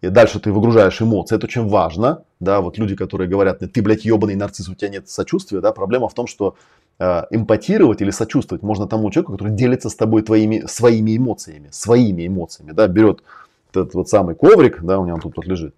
И 0.02 0.10
дальше 0.10 0.40
ты 0.40 0.52
выгружаешь 0.52 1.02
эмоции, 1.02 1.36
это 1.36 1.46
очень 1.46 1.68
важно, 1.68 2.24
да, 2.40 2.62
вот 2.62 2.78
люди, 2.78 2.96
которые 2.96 3.30
говорят, 3.30 3.60
ты, 3.60 3.82
блядь, 3.82 4.04
ебаный 4.04 4.36
нарцисс, 4.36 4.68
у 4.68 4.76
тебя 4.76 4.90
нет 4.90 5.10
сочувствия, 5.10 5.62
да, 5.62 5.72
проблема 5.74 6.10
в 6.10 6.14
том, 6.16 6.26
что 6.26 6.56
э, 6.98 7.24
эмпатировать 7.30 8.02
или 8.02 8.10
сочувствовать 8.10 8.64
можно 8.64 8.88
тому 8.88 9.12
человеку, 9.12 9.34
который 9.34 9.54
делится 9.54 9.90
с 9.90 9.96
тобой 9.96 10.24
твоими, 10.24 10.64
своими 10.68 11.18
эмоциями, 11.18 11.70
своими 11.72 12.26
эмоциями, 12.26 12.72
да, 12.72 12.88
берет 12.88 13.22
этот 13.70 13.94
вот 13.94 14.10
самый 14.10 14.34
коврик, 14.34 14.82
да, 14.82 14.98
у 14.98 15.06
него 15.06 15.16
он 15.16 15.22
тут 15.22 15.38
вот 15.38 15.46
лежит, 15.46 15.76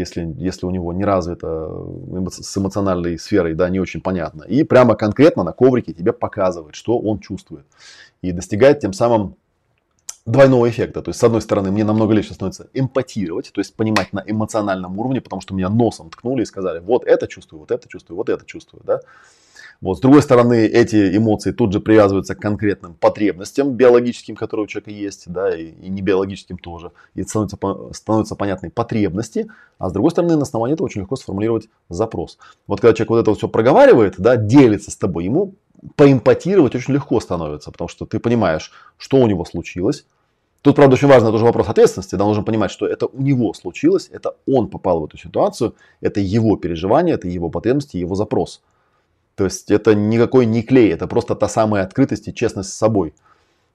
если, 0.00 0.34
если 0.38 0.66
у 0.66 0.70
него 0.70 0.92
не 0.92 1.04
развито 1.04 1.86
с 2.30 2.56
эмоциональной 2.56 3.18
сферой, 3.18 3.54
да, 3.54 3.68
не 3.68 3.80
очень 3.80 4.00
понятно. 4.00 4.42
И 4.42 4.64
прямо 4.64 4.94
конкретно 4.94 5.44
на 5.44 5.52
коврике 5.52 5.92
тебе 5.92 6.12
показывает, 6.12 6.74
что 6.74 6.98
он 6.98 7.20
чувствует. 7.20 7.64
И 8.22 8.32
достигает 8.32 8.80
тем 8.80 8.92
самым 8.92 9.36
двойного 10.26 10.68
эффекта. 10.68 11.02
То 11.02 11.10
есть, 11.10 11.20
с 11.20 11.24
одной 11.24 11.40
стороны, 11.40 11.70
мне 11.70 11.84
намного 11.84 12.14
легче 12.14 12.34
становится 12.34 12.68
эмпатировать, 12.74 13.52
то 13.52 13.60
есть 13.60 13.74
понимать 13.74 14.12
на 14.12 14.22
эмоциональном 14.26 14.98
уровне, 14.98 15.20
потому 15.20 15.40
что 15.40 15.54
меня 15.54 15.68
носом 15.68 16.10
ткнули 16.10 16.42
и 16.42 16.46
сказали, 16.46 16.80
вот 16.80 17.04
это 17.04 17.26
чувствую, 17.26 17.60
вот 17.60 17.70
это 17.70 17.88
чувствую, 17.88 18.16
вот 18.16 18.28
это 18.28 18.44
чувствую, 18.44 18.82
да. 18.84 19.00
Вот. 19.80 19.96
С 19.96 20.00
другой 20.00 20.20
стороны, 20.22 20.66
эти 20.66 21.16
эмоции 21.16 21.52
тут 21.52 21.72
же 21.72 21.80
привязываются 21.80 22.34
к 22.34 22.40
конкретным 22.40 22.94
потребностям 22.94 23.72
биологическим, 23.72 24.36
которые 24.36 24.64
у 24.64 24.66
человека 24.66 24.90
есть, 24.90 25.24
да, 25.26 25.56
и, 25.56 25.70
и 25.70 25.88
не 25.88 26.02
биологическим 26.02 26.58
тоже. 26.58 26.92
И 27.14 27.22
становятся, 27.22 27.58
становятся 27.92 28.36
понятны 28.36 28.70
потребности, 28.70 29.50
а 29.78 29.88
с 29.88 29.92
другой 29.92 30.10
стороны, 30.10 30.36
на 30.36 30.42
основании 30.42 30.74
этого 30.74 30.86
очень 30.86 31.00
легко 31.00 31.16
сформулировать 31.16 31.68
запрос. 31.88 32.36
Вот 32.66 32.80
когда 32.80 32.92
человек 32.92 33.10
вот 33.10 33.18
это 33.20 33.30
вот 33.30 33.38
все 33.38 33.48
проговаривает, 33.48 34.16
да, 34.18 34.36
делится 34.36 34.90
с 34.90 34.96
тобой, 34.96 35.24
ему 35.24 35.54
поэмпатировать 35.96 36.74
очень 36.74 36.92
легко 36.92 37.18
становится, 37.20 37.70
потому 37.70 37.88
что 37.88 38.04
ты 38.04 38.18
понимаешь, 38.18 38.72
что 38.98 39.16
у 39.16 39.26
него 39.26 39.44
случилось, 39.44 40.04
Тут, 40.62 40.76
правда, 40.76 40.92
очень 40.92 41.08
важный 41.08 41.30
тоже 41.30 41.46
вопрос 41.46 41.68
ответственности. 41.70 42.16
Да, 42.16 42.26
нужно 42.26 42.42
понимать, 42.42 42.70
что 42.70 42.86
это 42.86 43.06
у 43.06 43.22
него 43.22 43.54
случилось, 43.54 44.10
это 44.12 44.36
он 44.46 44.68
попал 44.68 45.00
в 45.00 45.06
эту 45.06 45.16
ситуацию, 45.16 45.74
это 46.02 46.20
его 46.20 46.56
переживание, 46.58 47.14
это 47.14 47.28
его 47.28 47.48
потребности, 47.48 47.96
его 47.96 48.14
запрос. 48.14 48.60
То 49.40 49.44
есть 49.44 49.70
это 49.70 49.94
никакой 49.94 50.44
не 50.44 50.62
клей, 50.62 50.92
это 50.92 51.06
просто 51.06 51.34
та 51.34 51.48
самая 51.48 51.82
открытость 51.82 52.28
и 52.28 52.34
честность 52.34 52.74
с 52.74 52.74
собой, 52.74 53.14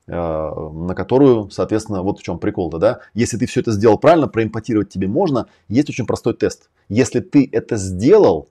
э, 0.05 0.11
на 0.11 0.93
которую, 0.93 1.49
соответственно, 1.49 2.03
вот 2.03 2.19
в 2.19 2.21
чем 2.21 2.37
прикол-то, 2.37 2.77
да. 2.77 2.99
Если 3.15 3.35
ты 3.37 3.47
все 3.47 3.61
это 3.61 3.71
сделал 3.71 3.97
правильно, 3.97 4.27
проимпотировать 4.27 4.89
тебе 4.89 5.07
можно, 5.07 5.47
есть 5.67 5.89
очень 5.89 6.05
простой 6.05 6.35
тест. 6.35 6.69
Если 6.87 7.19
ты 7.19 7.49
это 7.51 7.77
сделал, 7.77 8.49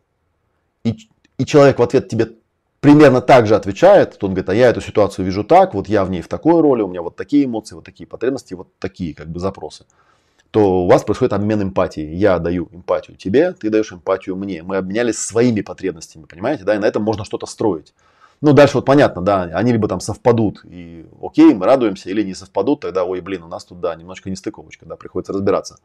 и, 0.82 0.96
и 1.38 1.46
человек 1.46 1.78
в 1.78 1.82
ответ 1.82 2.08
тебе 2.08 2.32
примерно 2.80 3.20
так 3.20 3.46
же 3.46 3.54
отвечает, 3.54 4.18
то 4.18 4.26
он 4.26 4.32
говорит, 4.32 4.48
а 4.48 4.54
я 4.56 4.70
эту 4.70 4.80
ситуацию 4.80 5.24
вижу 5.24 5.44
так, 5.44 5.72
вот 5.72 5.88
я 5.88 6.04
в 6.04 6.10
ней 6.10 6.20
в 6.20 6.26
такой 6.26 6.60
роли, 6.60 6.82
у 6.82 6.88
меня 6.88 7.02
вот 7.02 7.14
такие 7.14 7.44
эмоции, 7.44 7.76
вот 7.76 7.84
такие 7.84 8.08
потребности, 8.08 8.54
вот 8.54 8.76
такие 8.80 9.14
как 9.14 9.28
бы 9.28 9.38
запросы 9.38 9.84
то 10.54 10.84
у 10.84 10.86
вас 10.86 11.02
происходит 11.02 11.32
обмен 11.32 11.64
эмпатией. 11.64 12.14
Я 12.14 12.38
даю 12.38 12.68
эмпатию 12.70 13.16
тебе, 13.16 13.54
ты 13.54 13.70
даешь 13.70 13.92
эмпатию 13.92 14.36
мне. 14.36 14.62
Мы 14.62 14.76
обменялись 14.76 15.18
своими 15.18 15.62
потребностями, 15.62 16.26
понимаете, 16.26 16.62
да, 16.62 16.76
и 16.76 16.78
на 16.78 16.84
этом 16.84 17.02
можно 17.02 17.24
что-то 17.24 17.46
строить. 17.46 17.92
Ну, 18.40 18.52
дальше 18.52 18.76
вот 18.76 18.84
понятно, 18.84 19.20
да, 19.20 19.42
они 19.52 19.72
либо 19.72 19.88
там 19.88 19.98
совпадут, 19.98 20.60
и 20.62 21.06
окей, 21.20 21.54
мы 21.54 21.66
радуемся, 21.66 22.08
или 22.08 22.22
не 22.22 22.34
совпадут, 22.34 22.82
тогда, 22.82 23.02
ой, 23.04 23.20
блин, 23.20 23.42
у 23.42 23.48
нас 23.48 23.64
тут, 23.64 23.80
да, 23.80 23.96
немножко 23.96 24.30
нестыковочка, 24.30 24.86
да, 24.86 24.94
приходится 24.94 25.32
разбираться. 25.32 25.78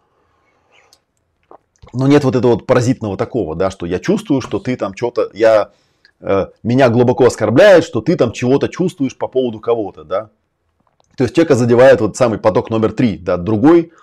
Но 1.92 2.08
нет 2.08 2.24
вот 2.24 2.36
этого 2.36 2.52
вот 2.52 2.68
паразитного 2.68 3.18
такого, 3.18 3.56
да, 3.56 3.72
что 3.72 3.88
я 3.88 3.98
чувствую, 3.98 4.40
что 4.40 4.60
ты 4.60 4.76
там 4.76 4.96
что-то, 4.96 5.32
я, 5.34 5.72
э, 6.20 6.46
меня 6.62 6.90
глубоко 6.90 7.26
оскорбляет, 7.26 7.86
что 7.86 8.02
ты 8.02 8.16
там 8.16 8.34
чего-то 8.34 8.68
чувствуешь 8.68 9.18
по 9.18 9.28
поводу 9.28 9.60
кого-то, 9.60 10.04
да. 10.04 10.30
То 11.18 11.24
есть 11.24 11.34
человека 11.34 11.56
задевает 11.56 12.02
вот 12.02 12.18
самый 12.18 12.38
поток 12.38 12.70
номер 12.70 12.92
три, 12.92 13.18
да, 13.18 13.38
другой 13.38 13.94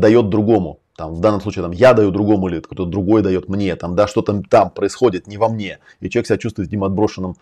дает 0.00 0.28
другому. 0.28 0.80
Там, 0.96 1.14
в 1.14 1.20
данном 1.20 1.40
случае 1.40 1.62
там, 1.62 1.72
я 1.72 1.92
даю 1.92 2.10
другому 2.10 2.48
или 2.48 2.60
кто-то 2.60 2.84
другой 2.84 3.22
дает 3.22 3.48
мне. 3.48 3.76
Там, 3.76 3.96
да, 3.96 4.06
что-то 4.06 4.42
там 4.48 4.70
происходит 4.70 5.26
не 5.26 5.36
во 5.36 5.48
мне. 5.48 5.78
И 6.00 6.08
человек 6.08 6.26
себя 6.26 6.38
чувствует 6.38 6.72
им 6.72 6.84
отброшенным 6.84 7.36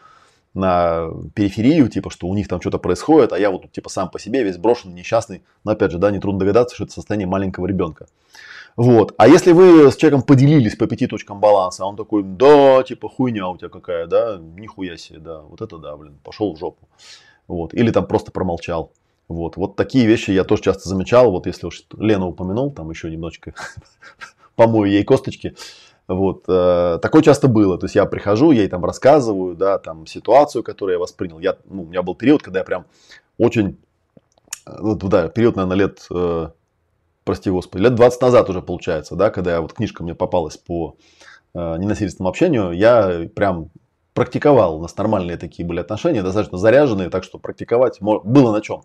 на 0.55 1.09
периферию, 1.35 1.89
типа, 1.89 2.11
что 2.11 2.29
у 2.29 2.35
них 2.35 2.47
там 2.47 2.61
что-то 2.61 2.79
происходит, 2.79 3.33
а 3.33 3.39
я 3.39 3.51
вот 3.51 3.71
типа 3.73 3.89
сам 3.89 4.09
по 4.09 4.21
себе 4.21 4.45
весь 4.45 4.57
брошенный, 4.57 4.95
несчастный. 4.95 5.43
Но 5.65 5.73
опять 5.73 5.91
же, 5.91 5.99
да, 5.99 6.11
нетрудно 6.11 6.41
догадаться, 6.41 6.75
что 6.75 6.85
это 6.85 6.93
состояние 6.93 7.27
маленького 7.27 7.67
ребенка. 7.67 8.07
Вот. 8.77 9.15
А 9.19 9.29
если 9.29 9.53
вы 9.53 9.91
с 9.91 9.97
человеком 9.97 10.23
поделились 10.23 10.77
по 10.77 10.87
пяти 10.87 11.07
точкам 11.07 11.41
баланса, 11.41 11.85
а 11.85 11.87
он 11.87 11.97
такой, 11.97 12.23
да, 12.25 12.83
типа, 12.83 13.09
хуйня 13.09 13.49
у 13.49 13.57
тебя 13.57 13.69
какая, 13.69 14.07
да, 14.07 14.39
нихуя 14.39 14.97
себе, 14.97 15.19
да, 15.19 15.41
вот 15.43 15.61
это 15.61 15.79
да, 15.79 15.97
блин, 15.97 16.19
пошел 16.23 16.55
в 16.55 16.59
жопу. 16.59 16.89
Вот. 17.47 17.75
Или 17.75 17.91
там 17.91 18.07
просто 18.07 18.33
промолчал. 18.33 18.91
Вот, 19.29 19.57
вот 19.57 19.77
такие 19.77 20.07
вещи 20.07 20.31
я 20.31 20.45
тоже 20.45 20.63
часто 20.63 20.89
замечал. 20.89 21.31
Вот 21.31 21.47
если 21.47 21.67
уж 21.67 21.85
Лена 21.97 22.27
упомянул, 22.27 22.73
там 22.73 22.91
еще 22.91 23.11
немножечко 23.11 23.55
помою 24.57 24.91
ей 24.91 25.05
косточки. 25.05 25.57
Вот, 26.07 26.45
э, 26.49 26.99
такое 27.01 27.23
часто 27.23 27.49
было. 27.49 27.79
То 27.79 27.87
есть 27.87 27.95
я 27.95 28.05
прихожу, 28.05 28.51
ей 28.51 28.69
там 28.69 28.85
рассказываю, 28.85 29.57
да, 29.57 29.79
там 29.79 30.07
ситуацию, 30.07 30.63
которую 30.63 30.95
я 30.95 30.99
воспринял. 30.99 31.39
Я, 31.39 31.57
ну, 31.65 31.83
у 31.83 31.87
меня 31.87 32.03
был 32.03 32.15
период, 32.15 32.43
когда 32.43 32.59
я 32.59 32.65
прям 32.65 32.85
очень, 33.39 33.79
ну, 34.67 34.95
да, 34.97 35.29
период, 35.29 35.57
наверное, 35.57 35.79
лет, 35.79 36.07
э, 36.11 36.49
прости 37.25 37.51
господи, 37.51 37.85
лет 37.85 37.95
20 37.95 38.21
назад 38.21 38.51
уже 38.51 38.61
получается, 38.61 39.17
да, 39.17 39.31
когда 39.31 39.53
я, 39.53 39.61
вот 39.63 39.73
книжка 39.73 40.03
мне 40.03 40.15
попалась 40.15 40.59
по 40.59 40.97
э, 41.55 41.77
ненасильственному 41.79 42.29
общению, 42.29 42.73
я 42.73 43.27
прям 43.35 43.71
практиковал, 44.15 44.77
у 44.77 44.81
нас 44.81 44.97
нормальные 44.97 45.37
такие 45.37 45.67
были 45.67 45.81
отношения, 45.81 46.23
достаточно 46.23 46.57
заряженные, 46.57 47.11
так 47.11 47.25
что 47.25 47.39
практиковать 47.39 47.99
было 48.01 48.53
на 48.53 48.61
чем. 48.63 48.83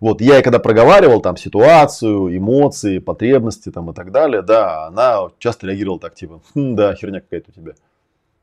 Вот, 0.00 0.20
я 0.20 0.40
и 0.40 0.42
когда 0.42 0.58
проговаривал 0.58 1.20
там 1.20 1.36
ситуацию, 1.36 2.36
эмоции, 2.36 2.98
потребности 2.98 3.70
там 3.70 3.90
и 3.90 3.94
так 3.94 4.10
далее, 4.10 4.42
да, 4.42 4.86
она 4.88 5.28
часто 5.38 5.68
реагировала 5.68 6.00
так, 6.00 6.16
типа, 6.16 6.42
хм, 6.54 6.74
да, 6.74 6.94
херня 6.96 7.20
какая-то 7.20 7.50
у 7.50 7.52
тебя. 7.52 7.72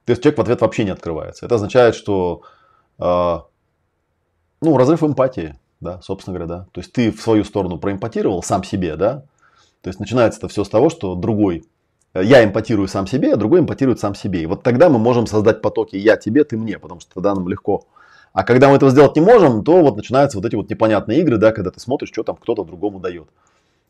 То 0.05 0.11
есть 0.11 0.23
человек 0.23 0.37
в 0.37 0.41
ответ 0.41 0.61
вообще 0.61 0.85
не 0.85 0.91
открывается. 0.91 1.45
Это 1.45 1.55
означает, 1.55 1.93
что, 1.93 2.41
э, 2.97 3.39
ну, 4.61 4.77
разрыв 4.77 5.03
эмпатии, 5.03 5.59
да, 5.81 6.01
собственно 6.01 6.37
говоря, 6.37 6.59
да. 6.59 6.67
То 6.71 6.79
есть 6.79 6.93
ты 6.93 7.11
в 7.11 7.21
свою 7.21 7.43
сторону 7.43 7.77
проэмпатировал 7.77 8.41
сам 8.41 8.63
себе, 8.63 8.95
да. 8.95 9.23
То 9.81 9.89
есть 9.89 9.99
начинается 9.99 10.39
это 10.39 10.47
все 10.47 10.63
с 10.63 10.69
того, 10.69 10.89
что 10.89 11.15
другой 11.15 11.65
я 12.14 12.43
эмпатирую 12.43 12.88
сам 12.88 13.07
себе, 13.07 13.34
а 13.34 13.38
другой 13.38 13.62
эмпатирует 13.62 13.99
сам 13.99 14.16
себе. 14.16 14.41
И 14.41 14.45
вот 14.45 14.64
тогда 14.64 14.89
мы 14.89 14.99
можем 14.99 15.28
создать 15.28 15.62
потоки 15.62 15.95
я 15.95 16.18
тебе, 16.18 16.43
ты 16.43 16.57
мне, 16.57 16.80
потому 16.80 16.99
что 17.01 17.14
тогда 17.14 17.36
нам 17.36 17.47
легко. 17.47 17.86
А 18.34 18.43
когда 18.43 18.70
мы 18.70 18.76
этого 18.76 18.91
сделать 18.91 19.16
не 19.16 19.22
можем, 19.22 19.64
то 19.64 19.82
вот 19.82 19.97
начинаются 19.97 20.38
вот 20.38 20.45
эти 20.45 20.55
вот 20.55 20.70
непонятные 20.70 21.20
игры, 21.22 21.38
да, 21.38 21.51
когда 21.51 21.72
ты 21.72 21.80
смотришь, 21.80 22.10
что 22.10 22.24
там 22.24 22.36
кто-то 22.36 22.64
другому 22.64 22.99
дает. 22.99 23.28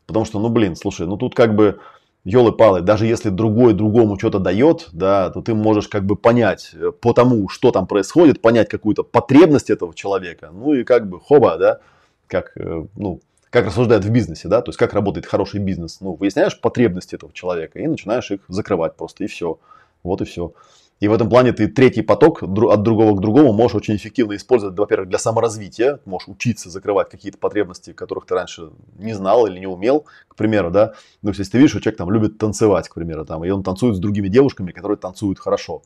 Потому 0.06 0.24
что, 0.24 0.40
ну 0.40 0.48
блин, 0.48 0.76
слушай, 0.76 1.06
ну 1.06 1.16
тут 1.16 1.34
как 1.34 1.54
бы 1.54 1.78
елы-палы, 2.24 2.82
даже 2.82 3.06
если 3.06 3.30
другой 3.30 3.72
другому 3.72 4.18
что-то 4.18 4.38
дает, 4.38 4.88
да, 4.92 5.30
то 5.30 5.40
ты 5.40 5.54
можешь 5.54 5.88
как 5.88 6.04
бы 6.04 6.16
понять 6.16 6.70
э, 6.74 6.90
по 6.92 7.12
тому, 7.12 7.48
что 7.48 7.70
там 7.70 7.86
происходит, 7.86 8.42
понять 8.42 8.68
какую-то 8.68 9.04
потребность 9.04 9.70
этого 9.70 9.94
человека, 9.94 10.50
ну 10.52 10.74
и 10.74 10.84
как 10.84 11.08
бы 11.08 11.18
хоба, 11.18 11.56
да, 11.56 11.78
как, 12.26 12.52
э, 12.56 12.84
ну, 12.96 13.20
как 13.50 13.66
рассуждают 13.66 14.04
в 14.04 14.10
бизнесе, 14.10 14.48
да, 14.48 14.62
то 14.62 14.70
есть 14.70 14.78
как 14.78 14.94
работает 14.94 15.26
хороший 15.26 15.60
бизнес. 15.60 16.00
Ну, 16.00 16.14
выясняешь 16.14 16.58
потребности 16.60 17.16
этого 17.16 17.32
человека 17.32 17.78
и 17.78 17.86
начинаешь 17.86 18.30
их 18.30 18.40
закрывать 18.48 18.96
просто, 18.96 19.24
и 19.24 19.26
все. 19.26 19.58
Вот 20.02 20.22
и 20.22 20.24
все. 20.24 20.52
И 21.00 21.08
в 21.08 21.14
этом 21.14 21.30
плане 21.30 21.52
ты 21.52 21.66
третий 21.66 22.02
поток 22.02 22.42
от 22.42 22.82
другого 22.82 23.16
к 23.16 23.20
другому 23.20 23.54
можешь 23.54 23.74
очень 23.74 23.96
эффективно 23.96 24.36
использовать, 24.36 24.78
во-первых, 24.78 25.08
для 25.08 25.18
саморазвития. 25.18 25.98
Можешь 26.04 26.28
учиться 26.28 26.68
закрывать 26.68 27.08
какие-то 27.08 27.38
потребности, 27.38 27.94
которых 27.94 28.26
ты 28.26 28.34
раньше 28.34 28.70
не 28.98 29.14
знал 29.14 29.46
или 29.46 29.58
не 29.58 29.66
умел, 29.66 30.04
к 30.28 30.36
примеру, 30.36 30.70
да. 30.70 30.92
Ну, 31.22 31.30
если 31.30 31.44
ты 31.44 31.56
видишь, 31.56 31.70
что 31.70 31.80
человек 31.80 31.98
там 31.98 32.10
любит 32.10 32.36
танцевать, 32.36 32.88
к 32.88 32.94
примеру, 32.94 33.24
там, 33.24 33.44
и 33.44 33.50
он 33.50 33.62
танцует 33.62 33.96
с 33.96 33.98
другими 33.98 34.28
девушками, 34.28 34.72
которые 34.72 34.98
танцуют 34.98 35.38
хорошо. 35.38 35.82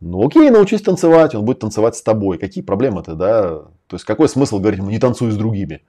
Ну 0.00 0.26
окей, 0.26 0.48
научись 0.48 0.80
танцевать, 0.80 1.34
он 1.34 1.44
будет 1.44 1.58
танцевать 1.58 1.96
с 1.96 2.02
тобой. 2.02 2.38
Какие 2.38 2.64
проблемы-то, 2.64 3.14
да? 3.14 3.48
То 3.86 3.96
есть 3.96 4.04
какой 4.04 4.30
смысл 4.30 4.60
говорить 4.60 4.78
ему 4.78 4.90
не 4.90 4.98
танцуй 4.98 5.30
с 5.30 5.36
другими? 5.36 5.82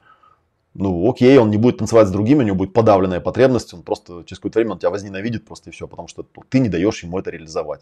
Ну, 0.73 1.09
окей, 1.09 1.37
он 1.37 1.49
не 1.49 1.57
будет 1.57 1.77
танцевать 1.77 2.07
с 2.07 2.11
другими, 2.11 2.39
у 2.39 2.45
него 2.45 2.55
будет 2.55 2.73
подавленная 2.73 3.19
потребность, 3.19 3.73
он 3.73 3.81
просто 3.81 4.23
через 4.25 4.39
какое-то 4.39 4.59
время 4.59 4.73
он 4.73 4.79
тебя 4.79 4.91
возненавидит 4.91 5.45
просто 5.45 5.69
и 5.69 5.73
все, 5.73 5.87
потому 5.87 6.07
что 6.07 6.25
ты 6.49 6.59
не 6.59 6.69
даешь 6.69 7.03
ему 7.03 7.19
это 7.19 7.31
реализовать. 7.31 7.81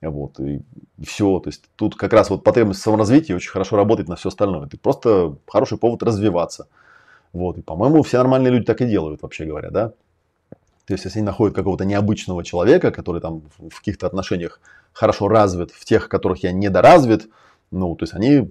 Вот, 0.00 0.40
и, 0.40 0.62
все. 1.04 1.40
То 1.40 1.48
есть 1.50 1.64
тут 1.76 1.94
как 1.94 2.12
раз 2.12 2.30
вот 2.30 2.42
потребность 2.42 2.80
в 2.80 2.82
саморазвитии 2.82 3.34
очень 3.34 3.50
хорошо 3.50 3.76
работает 3.76 4.08
на 4.08 4.16
все 4.16 4.28
остальное. 4.28 4.66
Это 4.66 4.78
просто 4.78 5.36
хороший 5.46 5.76
повод 5.76 6.02
развиваться. 6.02 6.68
Вот, 7.32 7.58
и, 7.58 7.62
по-моему, 7.62 8.02
все 8.02 8.18
нормальные 8.18 8.52
люди 8.52 8.64
так 8.64 8.80
и 8.80 8.86
делают, 8.86 9.22
вообще 9.22 9.44
говоря, 9.44 9.70
да. 9.70 9.92
То 10.86 10.94
есть, 10.94 11.04
если 11.04 11.18
они 11.20 11.26
находят 11.26 11.54
какого-то 11.54 11.84
необычного 11.84 12.42
человека, 12.42 12.90
который 12.90 13.20
там 13.20 13.42
в 13.58 13.78
каких-то 13.78 14.06
отношениях 14.06 14.60
хорошо 14.92 15.28
развит, 15.28 15.70
в 15.70 15.84
тех, 15.84 16.06
в 16.06 16.08
которых 16.08 16.42
я 16.42 16.50
недоразвит, 16.50 17.28
ну, 17.70 17.94
то 17.94 18.02
есть 18.02 18.14
они 18.14 18.50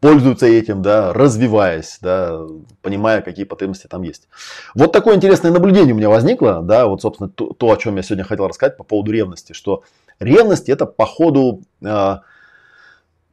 пользуются 0.00 0.46
этим, 0.46 0.80
да, 0.80 1.12
развиваясь, 1.12 1.98
да, 2.00 2.40
понимая, 2.80 3.20
какие 3.20 3.44
потребности 3.44 3.86
там 3.86 4.02
есть. 4.02 4.28
Вот 4.74 4.92
такое 4.92 5.16
интересное 5.16 5.50
наблюдение 5.50 5.92
у 5.92 5.98
меня 5.98 6.08
возникло, 6.08 6.62
да, 6.62 6.86
вот, 6.86 7.02
собственно, 7.02 7.28
то, 7.28 7.52
то 7.52 7.70
о 7.70 7.76
чем 7.76 7.96
я 7.96 8.02
сегодня 8.02 8.24
хотел 8.24 8.48
рассказать 8.48 8.76
по 8.76 8.84
поводу 8.84 9.12
ревности, 9.12 9.52
что 9.52 9.82
ревность 10.18 10.70
это 10.70 10.86
по 10.86 11.04
ходу 11.04 11.60
э, 11.82 12.16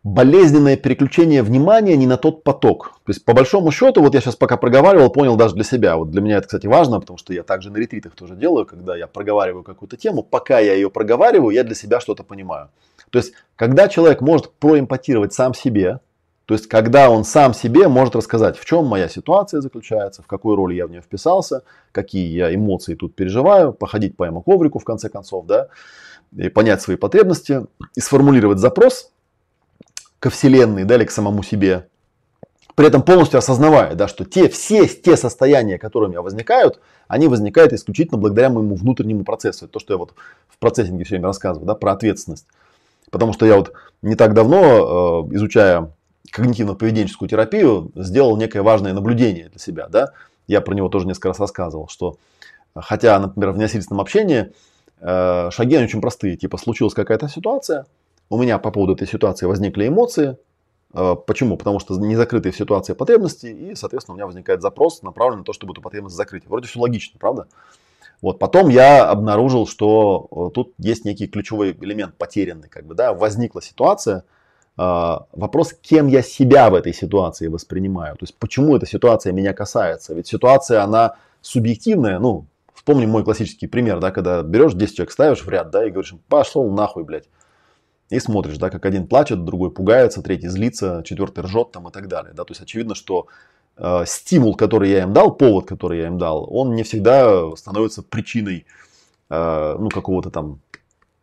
болезненное 0.03 0.75
переключение 0.75 1.43
внимания 1.43 1.95
не 1.95 2.07
на 2.07 2.17
тот 2.17 2.43
поток. 2.43 2.99
То 3.05 3.11
есть, 3.11 3.23
по 3.23 3.33
большому 3.33 3.71
счету, 3.71 4.01
вот 4.01 4.13
я 4.13 4.21
сейчас 4.21 4.35
пока 4.35 4.57
проговаривал, 4.57 5.11
понял 5.11 5.35
даже 5.35 5.55
для 5.55 5.63
себя. 5.63 5.95
Вот 5.95 6.11
для 6.11 6.21
меня 6.21 6.37
это, 6.37 6.47
кстати, 6.47 6.67
важно, 6.67 6.99
потому 6.99 7.17
что 7.17 7.33
я 7.33 7.43
также 7.43 7.71
на 7.71 7.77
ретритах 7.77 8.15
тоже 8.15 8.35
делаю, 8.35 8.65
когда 8.65 8.97
я 8.97 9.07
проговариваю 9.07 9.63
какую-то 9.63 9.97
тему, 9.97 10.23
пока 10.23 10.59
я 10.59 10.73
ее 10.73 10.89
проговариваю, 10.89 11.55
я 11.55 11.63
для 11.63 11.75
себя 11.75 11.99
что-то 11.99 12.23
понимаю. 12.23 12.69
То 13.11 13.19
есть, 13.19 13.33
когда 13.55 13.87
человек 13.87 14.21
может 14.21 14.51
проэмпатировать 14.53 15.33
сам 15.33 15.53
себе, 15.53 15.99
то 16.45 16.55
есть, 16.55 16.67
когда 16.67 17.09
он 17.09 17.23
сам 17.23 17.53
себе 17.53 17.87
может 17.87 18.15
рассказать, 18.15 18.57
в 18.57 18.65
чем 18.65 18.85
моя 18.85 19.07
ситуация 19.07 19.61
заключается, 19.61 20.23
в 20.23 20.27
какой 20.27 20.55
роли 20.55 20.73
я 20.73 20.87
в 20.87 20.91
нее 20.91 21.01
вписался, 21.01 21.63
какие 21.91 22.27
я 22.33 22.53
эмоции 22.53 22.95
тут 22.95 23.15
переживаю, 23.15 23.73
походить 23.73 24.17
по 24.17 24.29
коврику 24.41 24.79
в 24.79 24.83
конце 24.83 25.09
концов, 25.09 25.45
да, 25.45 25.67
и 26.35 26.49
понять 26.49 26.81
свои 26.81 26.97
потребности, 26.97 27.67
и 27.95 27.99
сформулировать 27.99 28.57
запрос, 28.57 29.11
ко 30.19 30.29
Вселенной, 30.29 30.83
да, 30.83 30.95
или 30.95 31.05
к 31.05 31.11
самому 31.11 31.43
себе, 31.43 31.87
при 32.75 32.87
этом 32.87 33.01
полностью 33.01 33.37
осознавая, 33.37 33.95
да, 33.95 34.07
что 34.07 34.23
те, 34.25 34.49
все 34.49 34.87
те 34.87 35.17
состояния, 35.17 35.77
которые 35.77 36.07
у 36.07 36.11
меня 36.11 36.21
возникают, 36.21 36.79
они 37.07 37.27
возникают 37.27 37.73
исключительно 37.73 38.17
благодаря 38.17 38.49
моему 38.49 38.75
внутреннему 38.75 39.23
процессу. 39.23 39.65
Это 39.65 39.73
то, 39.73 39.79
что 39.79 39.93
я 39.93 39.97
вот 39.97 40.13
в 40.47 40.57
процессинге 40.57 41.03
все 41.03 41.15
время 41.15 41.27
рассказываю, 41.27 41.67
да, 41.67 41.75
про 41.75 41.91
ответственность. 41.91 42.47
Потому 43.11 43.33
что 43.33 43.45
я 43.45 43.57
вот 43.57 43.73
не 44.01 44.15
так 44.15 44.33
давно, 44.33 45.27
э, 45.29 45.35
изучая 45.35 45.91
когнитивно-поведенческую 46.33 47.27
терапию, 47.27 47.91
сделал 47.95 48.35
некое 48.37 48.63
важное 48.63 48.93
наблюдение 48.93 49.49
для 49.49 49.59
себя. 49.59 49.87
Да? 49.87 50.13
Я 50.47 50.61
про 50.61 50.73
него 50.73 50.89
тоже 50.89 51.05
несколько 51.05 51.27
раз 51.27 51.39
рассказывал, 51.39 51.87
что 51.87 52.17
хотя, 52.73 53.19
например, 53.19 53.51
в 53.51 53.57
неосильственном 53.57 54.01
общении 54.01 54.51
э, 54.99 55.49
шаги 55.51 55.77
очень 55.77 56.01
простые. 56.01 56.37
Типа 56.37 56.57
случилась 56.57 56.95
какая-то 56.95 57.27
ситуация– 57.27 57.85
у 58.31 58.37
меня 58.37 58.57
по 58.59 58.71
поводу 58.71 58.93
этой 58.93 59.07
ситуации 59.07 59.45
возникли 59.45 59.89
эмоции. 59.89 60.37
Э, 60.93 61.15
почему? 61.27 61.57
Потому 61.57 61.79
что 61.79 61.99
не 61.99 62.15
закрытые 62.15 62.53
в 62.53 62.55
ситуации 62.55 62.93
потребности, 62.93 63.47
и, 63.47 63.75
соответственно, 63.75 64.13
у 64.13 64.15
меня 64.15 64.25
возникает 64.25 64.61
запрос, 64.61 65.01
направленный 65.01 65.39
на 65.39 65.43
то, 65.43 65.51
чтобы 65.51 65.73
эту 65.73 65.81
потребность 65.81 66.15
закрыть. 66.15 66.47
Вроде 66.47 66.69
все 66.69 66.79
логично, 66.79 67.19
правда? 67.19 67.47
Вот. 68.21 68.39
Потом 68.39 68.69
я 68.69 69.09
обнаружил, 69.09 69.67
что 69.67 70.27
э, 70.31 70.53
тут 70.53 70.73
есть 70.77 71.05
некий 71.05 71.27
ключевой 71.27 71.77
элемент 71.79 72.15
потерянный. 72.15 72.69
Как 72.69 72.85
бы, 72.85 72.95
да? 72.95 73.13
Возникла 73.13 73.61
ситуация, 73.61 74.23
э, 74.77 75.17
вопрос, 75.31 75.73
кем 75.81 76.07
я 76.07 76.21
себя 76.21 76.69
в 76.69 76.75
этой 76.75 76.93
ситуации 76.93 77.47
воспринимаю. 77.47 78.15
То 78.15 78.23
есть, 78.23 78.35
почему 78.37 78.75
эта 78.75 78.85
ситуация 78.85 79.33
меня 79.33 79.53
касается. 79.53 80.13
Ведь 80.13 80.27
ситуация, 80.27 80.83
она 80.83 81.15
субъективная. 81.41 82.19
Ну, 82.19 82.45
вспомним 82.73 83.09
мой 83.09 83.23
классический 83.23 83.67
пример, 83.67 83.99
да, 83.99 84.11
когда 84.11 84.41
берешь 84.41 84.73
10 84.73 84.95
человек, 84.95 85.11
ставишь 85.11 85.43
в 85.43 85.49
ряд, 85.49 85.69
да, 85.69 85.85
и 85.85 85.91
говоришь, 85.91 86.15
пошел 86.27 86.69
нахуй, 86.71 87.03
блядь. 87.03 87.29
И 88.11 88.19
смотришь, 88.19 88.57
да, 88.57 88.69
как 88.69 88.85
один 88.85 89.07
плачет, 89.07 89.45
другой 89.45 89.71
пугается, 89.71 90.21
третий 90.21 90.49
злится, 90.49 91.01
четвертый 91.05 91.45
ржет 91.45 91.71
там 91.71 91.87
и 91.87 91.91
так 91.91 92.09
далее. 92.09 92.33
Да? 92.33 92.43
То 92.43 92.51
есть 92.51 92.61
очевидно, 92.61 92.93
что 92.93 93.27
стимул, 94.05 94.55
который 94.55 94.89
я 94.89 95.03
им 95.03 95.13
дал, 95.13 95.31
повод, 95.31 95.67
который 95.67 95.99
я 95.99 96.07
им 96.07 96.17
дал, 96.17 96.47
он 96.51 96.75
не 96.75 96.83
всегда 96.83 97.55
становится 97.55 98.03
причиной 98.03 98.65
э, 99.29 99.75
ну, 99.79 99.89
какого-то 99.89 100.29
там 100.29 100.59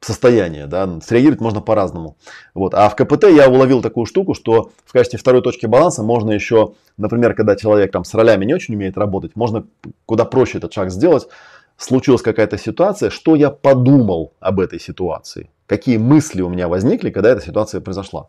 состояния. 0.00 0.66
Да? 0.66 1.00
Среагировать 1.00 1.40
можно 1.40 1.60
по-разному. 1.60 2.16
Вот. 2.54 2.74
А 2.74 2.88
в 2.88 2.96
КПТ 2.96 3.24
я 3.24 3.48
уловил 3.48 3.82
такую 3.82 4.06
штуку, 4.06 4.34
что 4.34 4.70
в 4.84 4.92
качестве 4.92 5.18
второй 5.18 5.42
точки 5.42 5.66
баланса 5.66 6.02
можно 6.02 6.30
еще, 6.30 6.74
например, 6.96 7.34
когда 7.34 7.56
человек 7.56 7.92
там 7.92 8.04
с 8.04 8.14
ролями 8.14 8.44
не 8.44 8.54
очень 8.54 8.74
умеет 8.74 8.96
работать, 8.96 9.36
можно 9.36 9.64
куда 10.06 10.24
проще 10.24 10.58
этот 10.58 10.72
шаг 10.72 10.90
сделать. 10.90 11.28
Случилась 11.76 12.22
какая-то 12.22 12.58
ситуация, 12.58 13.10
что 13.10 13.36
я 13.36 13.50
подумал 13.50 14.32
об 14.40 14.58
этой 14.58 14.80
ситуации 14.80 15.48
какие 15.68 15.98
мысли 15.98 16.40
у 16.40 16.48
меня 16.48 16.66
возникли, 16.66 17.10
когда 17.10 17.30
эта 17.30 17.42
ситуация 17.42 17.80
произошла. 17.80 18.28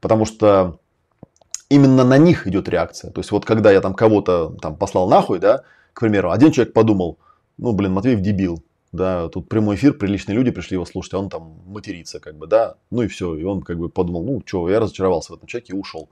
Потому 0.00 0.26
что 0.26 0.78
именно 1.72 2.04
на 2.04 2.18
них 2.18 2.46
идет 2.46 2.68
реакция. 2.68 3.10
То 3.10 3.20
есть 3.20 3.30
вот 3.30 3.44
когда 3.44 3.72
я 3.72 3.80
там 3.80 3.94
кого-то 3.94 4.54
там 4.60 4.76
послал 4.76 5.08
нахуй, 5.08 5.38
да, 5.38 5.62
к 5.92 6.00
примеру, 6.00 6.30
один 6.30 6.52
человек 6.52 6.72
подумал, 6.74 7.18
ну 7.58 7.72
блин, 7.72 7.92
Матвеев 7.92 8.20
дебил, 8.20 8.62
да, 8.92 9.28
тут 9.28 9.48
прямой 9.48 9.76
эфир, 9.76 9.94
приличные 9.94 10.36
люди 10.36 10.50
пришли 10.50 10.74
его 10.74 10.84
слушать, 10.84 11.14
а 11.14 11.18
он 11.18 11.28
там 11.28 11.62
матерится, 11.66 12.20
как 12.20 12.36
бы, 12.36 12.46
да, 12.46 12.74
ну 12.90 13.02
и 13.02 13.08
все, 13.08 13.34
и 13.34 13.44
он 13.44 13.62
как 13.62 13.78
бы 13.78 13.88
подумал, 13.88 14.24
ну 14.24 14.42
что, 14.44 14.68
я 14.68 14.80
разочаровался 14.80 15.32
в 15.32 15.36
этом 15.36 15.48
человеке 15.48 15.72
и 15.72 15.76
ушел. 15.76 16.08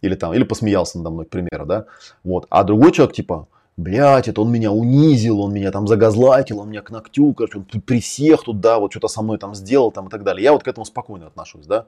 Или 0.00 0.14
там, 0.14 0.32
или 0.34 0.44
посмеялся 0.44 0.98
надо 0.98 1.10
мной, 1.10 1.26
к 1.26 1.30
примеру, 1.30 1.66
да, 1.66 1.86
вот. 2.24 2.46
А 2.50 2.64
другой 2.64 2.92
человек, 2.92 3.16
типа, 3.16 3.48
блядь, 3.76 4.28
это 4.28 4.40
он 4.42 4.50
меня 4.50 4.72
унизил, 4.72 5.40
он 5.40 5.52
меня 5.52 5.70
там 5.70 5.86
загазлатил, 5.86 6.60
он 6.60 6.70
меня 6.70 6.82
к 6.82 6.90
ногтю, 6.90 7.32
короче, 7.32 7.58
он 7.58 7.64
при 7.64 8.00
всех 8.00 8.42
тут, 8.44 8.60
да, 8.60 8.78
вот 8.78 8.92
что-то 8.92 9.08
со 9.08 9.22
мной 9.22 9.38
там 9.38 9.54
сделал, 9.54 9.90
там 9.92 10.08
и 10.08 10.10
так 10.10 10.24
далее. 10.24 10.42
Я 10.42 10.52
вот 10.52 10.62
к 10.64 10.68
этому 10.68 10.84
спокойно 10.84 11.26
отношусь, 11.28 11.66
да. 11.66 11.86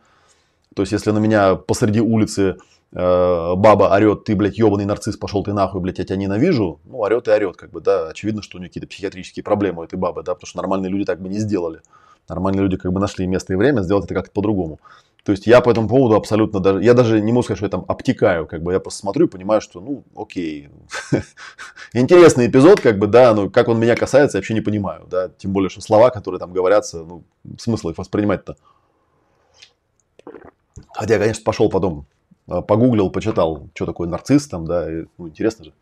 То 0.74 0.82
есть, 0.82 0.92
если 0.92 1.10
на 1.10 1.18
меня 1.18 1.56
посреди 1.56 2.00
улицы 2.00 2.56
баба 2.92 3.94
орет, 3.94 4.24
ты, 4.24 4.34
блядь, 4.34 4.58
ебаный 4.58 4.84
нарцисс, 4.84 5.16
пошел 5.16 5.44
ты 5.44 5.52
нахуй, 5.52 5.80
блядь, 5.80 5.98
я 5.98 6.04
тебя 6.04 6.16
ненавижу, 6.16 6.80
ну, 6.84 6.98
орет 6.98 7.28
и 7.28 7.30
орет, 7.30 7.56
как 7.56 7.70
бы, 7.70 7.80
да, 7.80 8.08
очевидно, 8.08 8.42
что 8.42 8.58
у 8.58 8.60
нее 8.60 8.68
какие-то 8.68 8.88
психиатрические 8.88 9.44
проблемы 9.44 9.82
у 9.82 9.84
этой 9.84 9.96
бабы, 9.96 10.22
да, 10.22 10.34
потому 10.34 10.48
что 10.48 10.58
нормальные 10.58 10.90
люди 10.90 11.04
так 11.04 11.20
бы 11.20 11.28
не 11.28 11.38
сделали. 11.38 11.82
Нормальные 12.28 12.62
люди 12.62 12.76
как 12.76 12.92
бы 12.92 13.00
нашли 13.00 13.26
место 13.26 13.52
и 13.52 13.56
время 13.56 13.82
сделать 13.82 14.04
это 14.04 14.14
как-то 14.14 14.32
по-другому. 14.32 14.80
То 15.24 15.32
есть 15.32 15.46
я 15.46 15.60
по 15.60 15.70
этому 15.70 15.88
поводу 15.88 16.16
абсолютно 16.16 16.60
даже, 16.60 16.82
я 16.82 16.94
даже 16.94 17.20
не 17.20 17.32
могу 17.32 17.42
сказать, 17.42 17.58
что 17.58 17.66
я 17.66 17.70
там 17.70 17.84
обтекаю, 17.86 18.46
как 18.46 18.62
бы 18.62 18.72
я 18.72 18.80
просто 18.80 19.00
смотрю 19.00 19.26
и 19.26 19.28
понимаю, 19.28 19.60
что, 19.60 19.80
ну, 19.80 20.02
окей, 20.16 20.70
интересный 21.92 22.46
эпизод, 22.46 22.80
как 22.80 22.98
бы, 22.98 23.06
да, 23.06 23.34
но 23.34 23.50
как 23.50 23.68
он 23.68 23.78
меня 23.78 23.96
касается, 23.96 24.38
я 24.38 24.40
вообще 24.40 24.54
не 24.54 24.62
понимаю, 24.62 25.06
да, 25.10 25.28
тем 25.28 25.52
более, 25.52 25.68
что 25.68 25.80
слова, 25.82 26.10
которые 26.10 26.38
там 26.38 26.52
говорятся, 26.52 27.04
ну, 27.04 27.22
смысл 27.58 27.90
их 27.90 27.98
воспринимать-то. 27.98 28.56
Хотя 30.94 31.14
я, 31.14 31.20
конечно, 31.20 31.44
пошел 31.44 31.68
потом, 31.68 32.06
погуглил, 32.46 33.10
почитал, 33.10 33.68
что 33.74 33.86
такое 33.86 34.08
нарцисс 34.08 34.48
там, 34.48 34.66
да, 34.66 34.90
и, 34.90 35.04
ну, 35.18 35.28
интересно 35.28 35.66
же, 35.66 35.72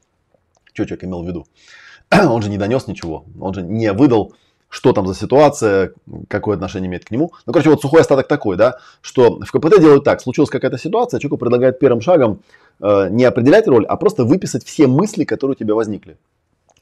что 0.72 0.84
человек 0.84 1.04
имел 1.04 1.22
в 1.22 1.26
виду. 1.26 1.46
он 2.10 2.42
же 2.42 2.50
не 2.50 2.58
донес 2.58 2.86
ничего, 2.86 3.24
он 3.40 3.54
же 3.54 3.62
не 3.62 3.92
выдал 3.92 4.34
что 4.68 4.92
там 4.92 5.06
за 5.06 5.14
ситуация, 5.14 5.92
какое 6.28 6.56
отношение 6.56 6.88
имеет 6.88 7.04
к 7.04 7.10
нему. 7.10 7.32
Ну, 7.46 7.52
короче, 7.52 7.70
вот 7.70 7.80
сухой 7.80 8.02
остаток 8.02 8.28
такой, 8.28 8.56
да, 8.56 8.78
что 9.00 9.40
в 9.40 9.50
КПТ 9.50 9.80
делают 9.80 10.04
так, 10.04 10.20
случилась 10.20 10.50
какая-то 10.50 10.78
ситуация, 10.78 11.20
человеку 11.20 11.38
предлагают 11.38 11.78
первым 11.78 12.00
шагом 12.00 12.42
э, 12.80 13.08
не 13.10 13.24
определять 13.24 13.66
роль, 13.66 13.86
а 13.86 13.96
просто 13.96 14.24
выписать 14.24 14.64
все 14.64 14.86
мысли, 14.86 15.24
которые 15.24 15.54
у 15.54 15.58
тебя 15.58 15.74
возникли. 15.74 16.18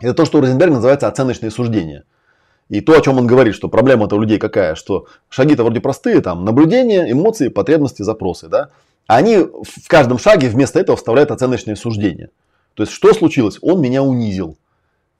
Это 0.00 0.14
то, 0.14 0.24
что 0.24 0.38
у 0.38 0.40
Розенберга 0.40 0.74
называется 0.74 1.08
оценочные 1.08 1.50
суждения. 1.50 2.04
И 2.68 2.80
то, 2.80 2.94
о 2.94 3.00
чем 3.00 3.18
он 3.18 3.28
говорит, 3.28 3.54
что 3.54 3.68
проблема-то 3.68 4.16
у 4.16 4.20
людей 4.20 4.38
какая, 4.38 4.74
что 4.74 5.06
шаги-то 5.28 5.62
вроде 5.62 5.80
простые, 5.80 6.20
там, 6.20 6.44
наблюдения, 6.44 7.10
эмоции, 7.10 7.48
потребности, 7.48 8.02
запросы, 8.02 8.48
да, 8.48 8.62
а 8.62 8.68
они 9.06 9.38
в 9.38 9.88
каждом 9.88 10.18
шаге 10.18 10.48
вместо 10.48 10.80
этого 10.80 10.96
вставляют 10.96 11.30
оценочные 11.30 11.76
суждения. 11.76 12.30
То 12.74 12.82
есть, 12.82 12.92
что 12.92 13.12
случилось? 13.14 13.58
Он 13.62 13.80
меня 13.80 14.02
унизил. 14.02 14.58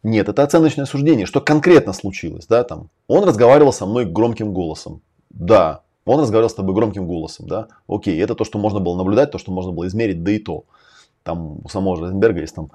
Нет, 0.02 0.28
это 0.28 0.42
оценочное 0.42 0.84
суждение. 0.84 1.26
Что 1.26 1.40
конкретно 1.40 1.92
случилось? 1.92 2.46
Да, 2.46 2.62
там, 2.64 2.90
он 3.08 3.24
разговаривал 3.24 3.72
со 3.72 3.86
мной 3.86 4.04
громким 4.04 4.52
голосом. 4.52 5.00
Да, 5.30 5.82
он 6.04 6.20
разговаривал 6.20 6.50
с 6.50 6.54
тобой 6.54 6.74
громким 6.74 7.06
голосом. 7.06 7.48
Да? 7.48 7.68
Окей, 7.88 8.20
это 8.22 8.34
то, 8.34 8.44
что 8.44 8.58
можно 8.58 8.78
было 8.78 8.96
наблюдать, 8.96 9.30
то, 9.30 9.38
что 9.38 9.50
можно 9.52 9.72
было 9.72 9.86
измерить, 9.86 10.22
да 10.22 10.30
и 10.30 10.38
то. 10.38 10.64
Там 11.22 11.58
у 11.64 11.68
самого 11.68 12.00
Розенберга 12.00 12.40
есть 12.40 12.54
там 12.54 12.70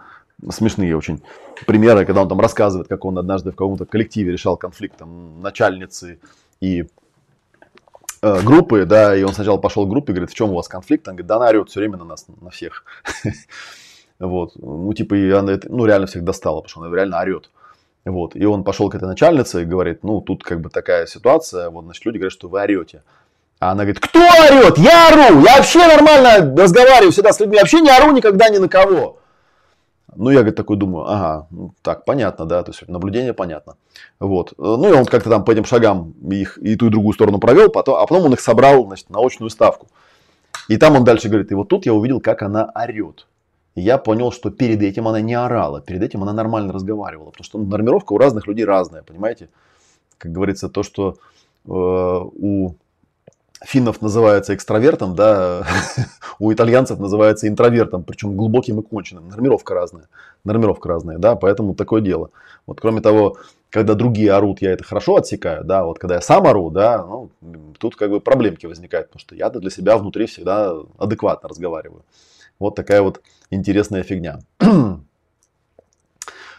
смешные 0.50 0.98
очень 0.98 1.22
примеры, 1.66 2.06
когда 2.06 2.24
он 2.24 2.28
там 2.28 2.40
рассказывает, 2.40 2.88
как 2.88 3.06
он 3.06 3.18
однажды 3.18 3.52
в 3.52 3.56
каком-то 3.56 3.86
коллективе 3.86 4.32
решал 4.32 4.58
конфликт 4.58 4.98
там, 4.98 5.42
начальницы 5.42 6.20
и 6.60 6.88
э, 8.22 8.42
группы, 8.42 8.86
да, 8.86 9.16
и 9.16 9.24
он 9.24 9.34
сначала 9.34 9.58
пошел 9.58 9.86
к 9.86 9.90
группе, 9.90 10.14
говорит, 10.14 10.32
в 10.32 10.36
чем 10.36 10.52
у 10.52 10.56
вас 10.56 10.68
конфликт? 10.68 11.08
Он 11.08 11.16
говорит, 11.16 11.28
да 11.28 11.36
она 11.38 11.66
все 11.66 11.80
время 11.80 11.98
на 11.98 12.06
нас, 12.06 12.26
на 12.42 12.50
всех. 12.50 12.84
Вот. 14.20 14.52
Ну, 14.56 14.94
типа, 14.94 15.16
и 15.16 15.32
она 15.32 15.58
ну, 15.64 15.84
реально 15.88 16.06
всех 16.06 16.24
достала, 16.24 16.62
потому 16.62 16.70
что 16.70 16.82
она 16.82 16.96
реально 16.96 17.20
орет. 17.20 17.50
Вот. 18.06 18.36
И 18.36 18.46
он 18.46 18.64
пошел 18.64 18.88
к 18.88 18.94
этой 18.94 19.06
начальнице 19.06 19.64
и 19.64 19.66
говорит, 19.66 20.04
ну, 20.04 20.22
тут 20.22 20.44
как 20.44 20.62
бы 20.62 20.70
такая 20.70 21.08
ситуация, 21.08 21.72
вот, 21.72 21.86
значит, 21.86 22.06
люди 22.06 22.18
говорят, 22.18 22.34
что 22.34 22.48
вы 22.48 22.62
орете. 22.62 23.02
А 23.60 23.72
она 23.72 23.84
говорит, 23.84 24.00
кто 24.00 24.20
орет? 24.20 24.78
Я 24.80 25.10
ору! 25.10 25.42
Я 25.42 25.58
вообще 25.58 25.80
нормально 25.88 26.56
разговариваю 26.56 27.12
всегда 27.12 27.32
с 27.32 27.40
людьми, 27.40 27.58
вообще 27.58 27.80
не 27.82 27.90
ору 27.90 28.12
никогда 28.12 28.50
ни 28.50 28.58
на 28.58 28.68
кого. 28.68 29.21
Ну, 30.16 30.30
я 30.30 30.40
говорит, 30.40 30.56
такой 30.56 30.78
думаю, 30.78 31.06
ага, 31.08 31.48
ну, 31.52 31.74
так, 31.82 32.06
понятно, 32.06 32.46
да, 32.46 32.64
то 32.64 32.72
есть 32.72 32.88
наблюдение 32.88 33.34
понятно. 33.34 33.76
Вот. 34.20 34.54
Ну, 34.58 34.90
и 34.90 34.94
он 34.94 35.06
как-то 35.06 35.30
там 35.30 35.46
по 35.46 35.52
этим 35.52 35.66
шагам 35.66 36.14
их 36.30 36.58
и 36.58 36.76
ту, 36.76 36.88
и 36.88 36.90
другую 36.90 37.14
сторону 37.14 37.40
провел, 37.40 37.70
потом, 37.70 37.96
а 37.96 38.06
потом 38.06 38.26
он 38.26 38.34
их 38.34 38.42
собрал, 38.42 38.86
значит, 38.86 39.10
на 39.10 39.20
очную 39.20 39.50
ставку. 39.50 39.88
И 40.68 40.78
там 40.78 40.96
он 40.96 41.04
дальше 41.04 41.30
говорит, 41.30 41.52
и 41.52 41.56
вот 41.56 41.70
тут 41.70 41.86
я 41.86 41.94
увидел, 41.94 42.20
как 42.20 42.42
она 42.42 42.72
орет. 42.76 43.28
И 43.76 43.82
я 43.82 43.98
понял, 43.98 44.32
что 44.32 44.52
перед 44.52 44.82
этим 44.82 45.08
она 45.08 45.22
не 45.22 45.34
орала, 45.34 45.82
перед 45.82 46.02
этим 46.02 46.24
она 46.24 46.34
нормально 46.34 46.74
разговаривала. 46.74 47.32
Потому 47.32 47.46
что 47.46 47.58
ну, 47.58 47.66
нормировка 47.66 48.14
у 48.14 48.18
разных 48.18 48.48
людей 48.48 48.66
разная, 48.66 49.04
понимаете? 49.04 49.50
Как 50.18 50.32
говорится, 50.32 50.70
то, 50.70 50.84
что 50.84 51.16
э, 51.66 51.70
у 51.70 52.76
финнов 53.64 54.02
называется 54.02 54.56
экстравертом, 54.56 55.16
да, 55.16 55.66
у 56.40 56.52
итальянцев 56.52 57.00
называется 57.00 57.48
интровертом, 57.48 58.04
причем 58.04 58.36
глубоким 58.36 58.80
и 58.80 58.84
конченным. 58.84 59.30
Нормировка 59.30 59.74
разная, 59.74 60.08
нормировка 60.44 60.90
разная, 60.90 61.18
да, 61.18 61.36
поэтому 61.36 61.76
такое 61.76 62.02
дело. 62.02 62.32
Вот 62.66 62.82
кроме 62.82 63.02
того, 63.02 63.38
когда 63.70 63.94
другие 63.94 64.34
орут, 64.34 64.62
я 64.62 64.72
это 64.72 64.84
хорошо 64.84 65.16
отсекаю, 65.16 65.64
да, 65.64 65.86
вот 65.86 66.00
когда 66.00 66.16
я 66.16 66.22
сам 66.22 66.46
ору, 66.48 66.70
да, 66.70 67.04
ну, 67.04 67.30
тут 67.80 67.96
как 67.96 68.10
бы 68.10 68.20
проблемки 68.20 68.66
возникают, 68.66 69.08
потому 69.08 69.22
что 69.22 69.36
я-то 69.36 69.60
для 69.60 69.70
себя 69.70 69.98
внутри 69.98 70.26
всегда 70.26 70.74
адекватно 70.98 71.50
разговариваю. 71.50 72.04
Вот 72.60 72.76
такая 72.76 73.02
вот 73.02 73.22
интересная 73.50 74.04
фигня. 74.04 74.40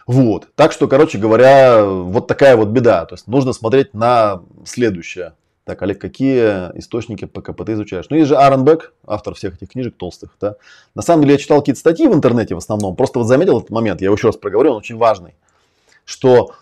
вот, 0.07 0.47
так 0.55 0.71
что, 0.71 0.87
короче 0.87 1.17
говоря, 1.17 1.85
вот 1.85 2.27
такая 2.27 2.57
вот 2.57 2.69
беда, 2.69 3.05
то 3.05 3.15
есть 3.15 3.27
нужно 3.27 3.53
смотреть 3.53 3.93
на 3.93 4.41
следующее. 4.65 5.33
Так, 5.65 5.81
Олег, 5.81 5.99
какие 5.99 6.77
источники 6.77 7.23
по 7.23 7.41
КПТ 7.41 7.69
изучаешь? 7.69 8.05
Ну, 8.09 8.17
есть 8.17 8.27
же 8.27 8.35
Аарон 8.35 8.65
Бек, 8.65 8.93
автор 9.07 9.33
всех 9.33 9.55
этих 9.55 9.69
книжек 9.69 9.95
толстых. 9.95 10.35
Да? 10.41 10.55
На 10.93 11.01
самом 11.01 11.23
деле, 11.23 11.35
я 11.35 11.39
читал 11.39 11.59
какие-то 11.59 11.79
статьи 11.79 12.05
в 12.07 12.13
интернете 12.13 12.53
в 12.55 12.57
основном. 12.57 12.97
Просто 12.97 13.19
вот 13.19 13.25
заметил 13.25 13.59
этот 13.59 13.69
момент, 13.69 14.01
я 14.01 14.05
его 14.05 14.15
еще 14.15 14.27
раз 14.27 14.35
проговорю, 14.35 14.71
он 14.71 14.77
очень 14.77 14.97
важный. 14.97 15.35
Что, 16.03 16.53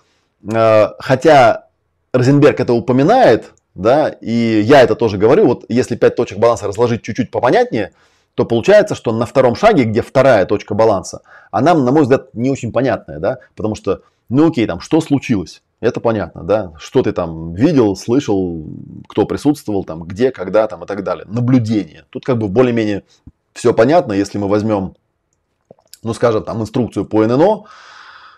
э, 0.44 0.88
хотя 1.00 1.68
Розенберг 2.14 2.60
это 2.60 2.74
упоминает, 2.74 3.54
да, 3.74 4.10
и 4.10 4.62
я 4.64 4.82
это 4.82 4.96
тоже 4.96 5.18
говорю, 5.18 5.48
вот 5.48 5.66
если 5.68 5.96
пять 5.96 6.16
точек 6.16 6.38
баланса 6.38 6.68
разложить 6.68 7.02
чуть-чуть 7.02 7.32
попонятнее, 7.32 7.94
то 8.36 8.46
получается, 8.46 8.94
что 8.94 9.12
на 9.12 9.26
втором 9.26 9.56
шаге, 9.56 9.86
где 9.86 10.04
вторая 10.04 10.46
точка 10.46 10.76
баланса, 10.76 11.22
она, 11.50 11.74
на 11.74 11.92
мой 11.92 12.04
взгляд, 12.04 12.34
не 12.34 12.52
очень 12.52 12.72
понятная, 12.72 13.18
да, 13.18 13.40
потому 13.56 13.74
что, 13.74 14.02
ну 14.30 14.50
окей, 14.50 14.68
там, 14.68 14.80
что 14.80 15.02
случилось? 15.02 15.64
Это 15.82 16.00
понятно, 16.00 16.44
да? 16.44 16.74
Что 16.78 17.02
ты 17.02 17.12
там 17.12 17.56
видел, 17.56 17.96
слышал, 17.96 18.64
кто 19.10 19.26
присутствовал, 19.26 19.84
там, 19.84 20.04
где, 20.04 20.32
когда 20.32 20.68
там 20.68 20.84
и 20.84 20.88
так 20.88 21.04
далее. 21.04 21.26
Наблюдение. 21.28 22.06
Тут 22.12 22.24
как 22.24 22.38
бы 22.38 22.48
более-менее 22.48 23.04
все 23.54 23.74
понятно, 23.74 24.14
если 24.14 24.38
мы 24.38 24.48
возьмем, 24.48 24.96
ну, 26.04 26.14
скажем, 26.14 26.44
там, 26.44 26.62
инструкцию 26.62 27.06
по 27.06 27.26
ННО, 27.26 27.66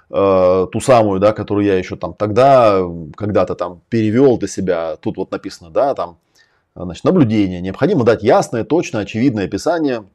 э, 0.10 0.68
ту 0.72 0.80
самую, 0.80 1.20
да, 1.20 1.34
которую 1.34 1.66
я 1.66 1.78
еще 1.78 1.98
там 1.98 2.14
тогда 2.14 2.80
когда-то 3.18 3.56
там 3.56 3.82
перевел 3.90 4.38
для 4.38 4.48
себя. 4.48 4.96
Тут 4.96 5.18
вот 5.18 5.32
написано, 5.32 5.70
да, 5.70 5.94
там, 5.96 6.20
значит, 6.76 7.04
наблюдение. 7.04 7.60
Необходимо 7.60 8.06
дать 8.06 8.24
ясное, 8.24 8.64
точное, 8.64 9.02
очевидное 9.02 9.46
описание 9.46 10.06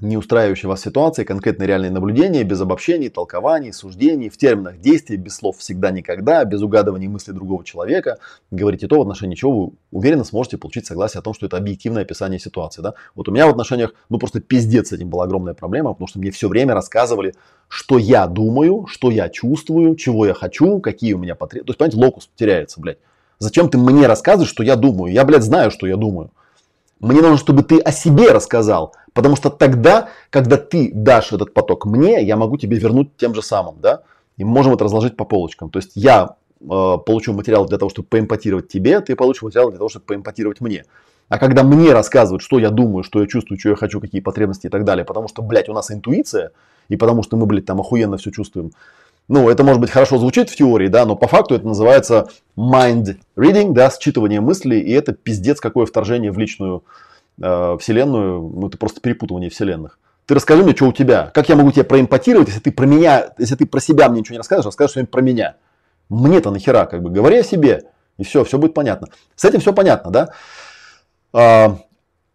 не 0.00 0.16
устраивающие 0.16 0.68
вас 0.68 0.82
ситуации, 0.82 1.24
конкретные 1.24 1.66
реальные 1.66 1.90
наблюдения, 1.90 2.44
без 2.44 2.60
обобщений, 2.60 3.08
толкований, 3.08 3.72
суждений, 3.72 4.28
в 4.28 4.36
терминах 4.36 4.78
действий, 4.78 5.16
без 5.16 5.36
слов 5.36 5.58
всегда 5.58 5.90
никогда, 5.90 6.44
без 6.44 6.62
угадывания 6.62 7.08
мыслей 7.08 7.34
другого 7.34 7.64
человека, 7.64 8.18
говорите 8.50 8.86
то, 8.86 8.98
в 8.98 9.02
отношении 9.02 9.34
чего 9.34 9.66
вы 9.66 9.72
уверенно 9.90 10.24
сможете 10.24 10.58
получить 10.58 10.86
согласие 10.86 11.20
о 11.20 11.22
том, 11.22 11.34
что 11.34 11.46
это 11.46 11.56
объективное 11.56 12.02
описание 12.02 12.38
ситуации. 12.38 12.82
Да? 12.82 12.94
Вот 13.14 13.28
у 13.28 13.32
меня 13.32 13.46
в 13.46 13.50
отношениях, 13.50 13.94
ну 14.08 14.18
просто 14.18 14.40
пиздец 14.40 14.88
с 14.88 14.92
этим 14.92 15.08
была 15.08 15.24
огромная 15.24 15.54
проблема, 15.54 15.92
потому 15.92 16.08
что 16.08 16.18
мне 16.18 16.30
все 16.30 16.48
время 16.48 16.74
рассказывали, 16.74 17.34
что 17.68 17.98
я 17.98 18.26
думаю, 18.26 18.86
что 18.86 19.10
я 19.10 19.28
чувствую, 19.28 19.96
чего 19.96 20.26
я 20.26 20.34
хочу, 20.34 20.80
какие 20.80 21.12
у 21.12 21.18
меня 21.18 21.34
потребности. 21.34 21.66
То 21.66 21.70
есть, 21.70 21.78
понимаете, 21.78 22.06
локус 22.06 22.30
теряется, 22.36 22.80
блядь. 22.80 22.98
Зачем 23.38 23.68
ты 23.68 23.78
мне 23.78 24.06
рассказываешь, 24.06 24.50
что 24.50 24.62
я 24.62 24.74
думаю? 24.74 25.12
Я, 25.12 25.24
блядь, 25.24 25.44
знаю, 25.44 25.70
что 25.70 25.86
я 25.86 25.96
думаю. 25.96 26.30
Мне 27.00 27.20
нужно, 27.20 27.36
чтобы 27.36 27.62
ты 27.62 27.78
о 27.78 27.92
себе 27.92 28.30
рассказал. 28.32 28.94
Потому 29.12 29.36
что 29.36 29.50
тогда, 29.50 30.08
когда 30.30 30.56
ты 30.56 30.90
дашь 30.92 31.32
этот 31.32 31.54
поток 31.54 31.86
мне, 31.86 32.22
я 32.22 32.36
могу 32.36 32.56
тебе 32.56 32.78
вернуть 32.78 33.16
тем 33.16 33.34
же 33.34 33.42
самым. 33.42 33.76
Да? 33.80 34.02
И 34.36 34.44
можем 34.44 34.74
это 34.74 34.84
разложить 34.84 35.16
по 35.16 35.24
полочкам. 35.24 35.70
То 35.70 35.78
есть 35.78 35.92
я 35.94 36.36
э, 36.60 36.64
получу 36.64 37.32
материал 37.32 37.66
для 37.66 37.78
того, 37.78 37.90
чтобы 37.90 38.08
поэмпатировать 38.08 38.68
тебе, 38.68 39.00
ты 39.00 39.16
получишь 39.16 39.42
материал 39.42 39.70
для 39.70 39.78
того, 39.78 39.88
чтобы 39.88 40.06
поэмпатировать 40.06 40.60
мне. 40.60 40.84
А 41.28 41.38
когда 41.38 41.62
мне 41.62 41.92
рассказывают, 41.92 42.42
что 42.42 42.58
я 42.58 42.70
думаю, 42.70 43.04
что 43.04 43.20
я 43.20 43.26
чувствую, 43.26 43.58
что 43.58 43.70
я 43.70 43.76
хочу, 43.76 44.00
какие 44.00 44.20
потребности 44.20 44.66
и 44.66 44.70
так 44.70 44.84
далее, 44.84 45.04
потому 45.04 45.28
что, 45.28 45.42
блядь, 45.42 45.68
у 45.68 45.74
нас 45.74 45.90
интуиция, 45.90 46.52
и 46.88 46.96
потому 46.96 47.22
что 47.22 47.36
мы, 47.36 47.46
блядь, 47.46 47.66
там 47.66 47.80
охуенно 47.80 48.16
все 48.16 48.30
чувствуем, 48.30 48.72
ну, 49.28 49.50
это 49.50 49.62
может 49.62 49.80
быть 49.80 49.90
хорошо 49.90 50.18
звучит 50.18 50.48
в 50.48 50.56
теории, 50.56 50.88
да, 50.88 51.04
но 51.04 51.14
по 51.14 51.28
факту 51.28 51.54
это 51.54 51.66
называется 51.66 52.28
mind 52.56 53.18
reading, 53.36 53.72
да, 53.72 53.88
считывание 53.88 54.40
мыслей, 54.40 54.80
и 54.80 54.92
это 54.92 55.12
пиздец 55.12 55.60
какое 55.60 55.84
вторжение 55.84 56.32
в 56.32 56.38
личную 56.38 56.82
э, 57.40 57.76
вселенную, 57.78 58.40
ну, 58.40 58.68
это 58.68 58.78
просто 58.78 59.00
перепутывание 59.00 59.50
вселенных. 59.50 59.98
Ты 60.26 60.34
расскажи 60.34 60.62
мне, 60.62 60.74
что 60.74 60.86
у 60.86 60.92
тебя, 60.92 61.30
как 61.32 61.48
я 61.48 61.56
могу 61.56 61.72
тебя 61.72 61.84
проэмпатировать, 61.84 62.48
если 62.48 62.60
ты 62.60 62.72
про 62.72 62.86
меня, 62.86 63.32
если 63.38 63.54
ты 63.54 63.66
про 63.66 63.80
себя 63.80 64.08
мне 64.08 64.20
ничего 64.20 64.34
не 64.34 64.38
расскажешь, 64.38 64.66
расскажешь 64.66 64.92
что-нибудь 64.92 65.10
про 65.10 65.20
меня. 65.20 65.56
Мне-то 66.08 66.50
нахера, 66.50 66.86
как 66.86 67.02
бы, 67.02 67.10
говори 67.10 67.38
о 67.38 67.42
себе, 67.42 67.84
и 68.16 68.24
все, 68.24 68.44
все 68.44 68.58
будет 68.58 68.74
понятно. 68.74 69.08
С 69.36 69.44
этим 69.44 69.60
все 69.60 69.72
понятно, 69.72 70.10
да. 71.32 71.78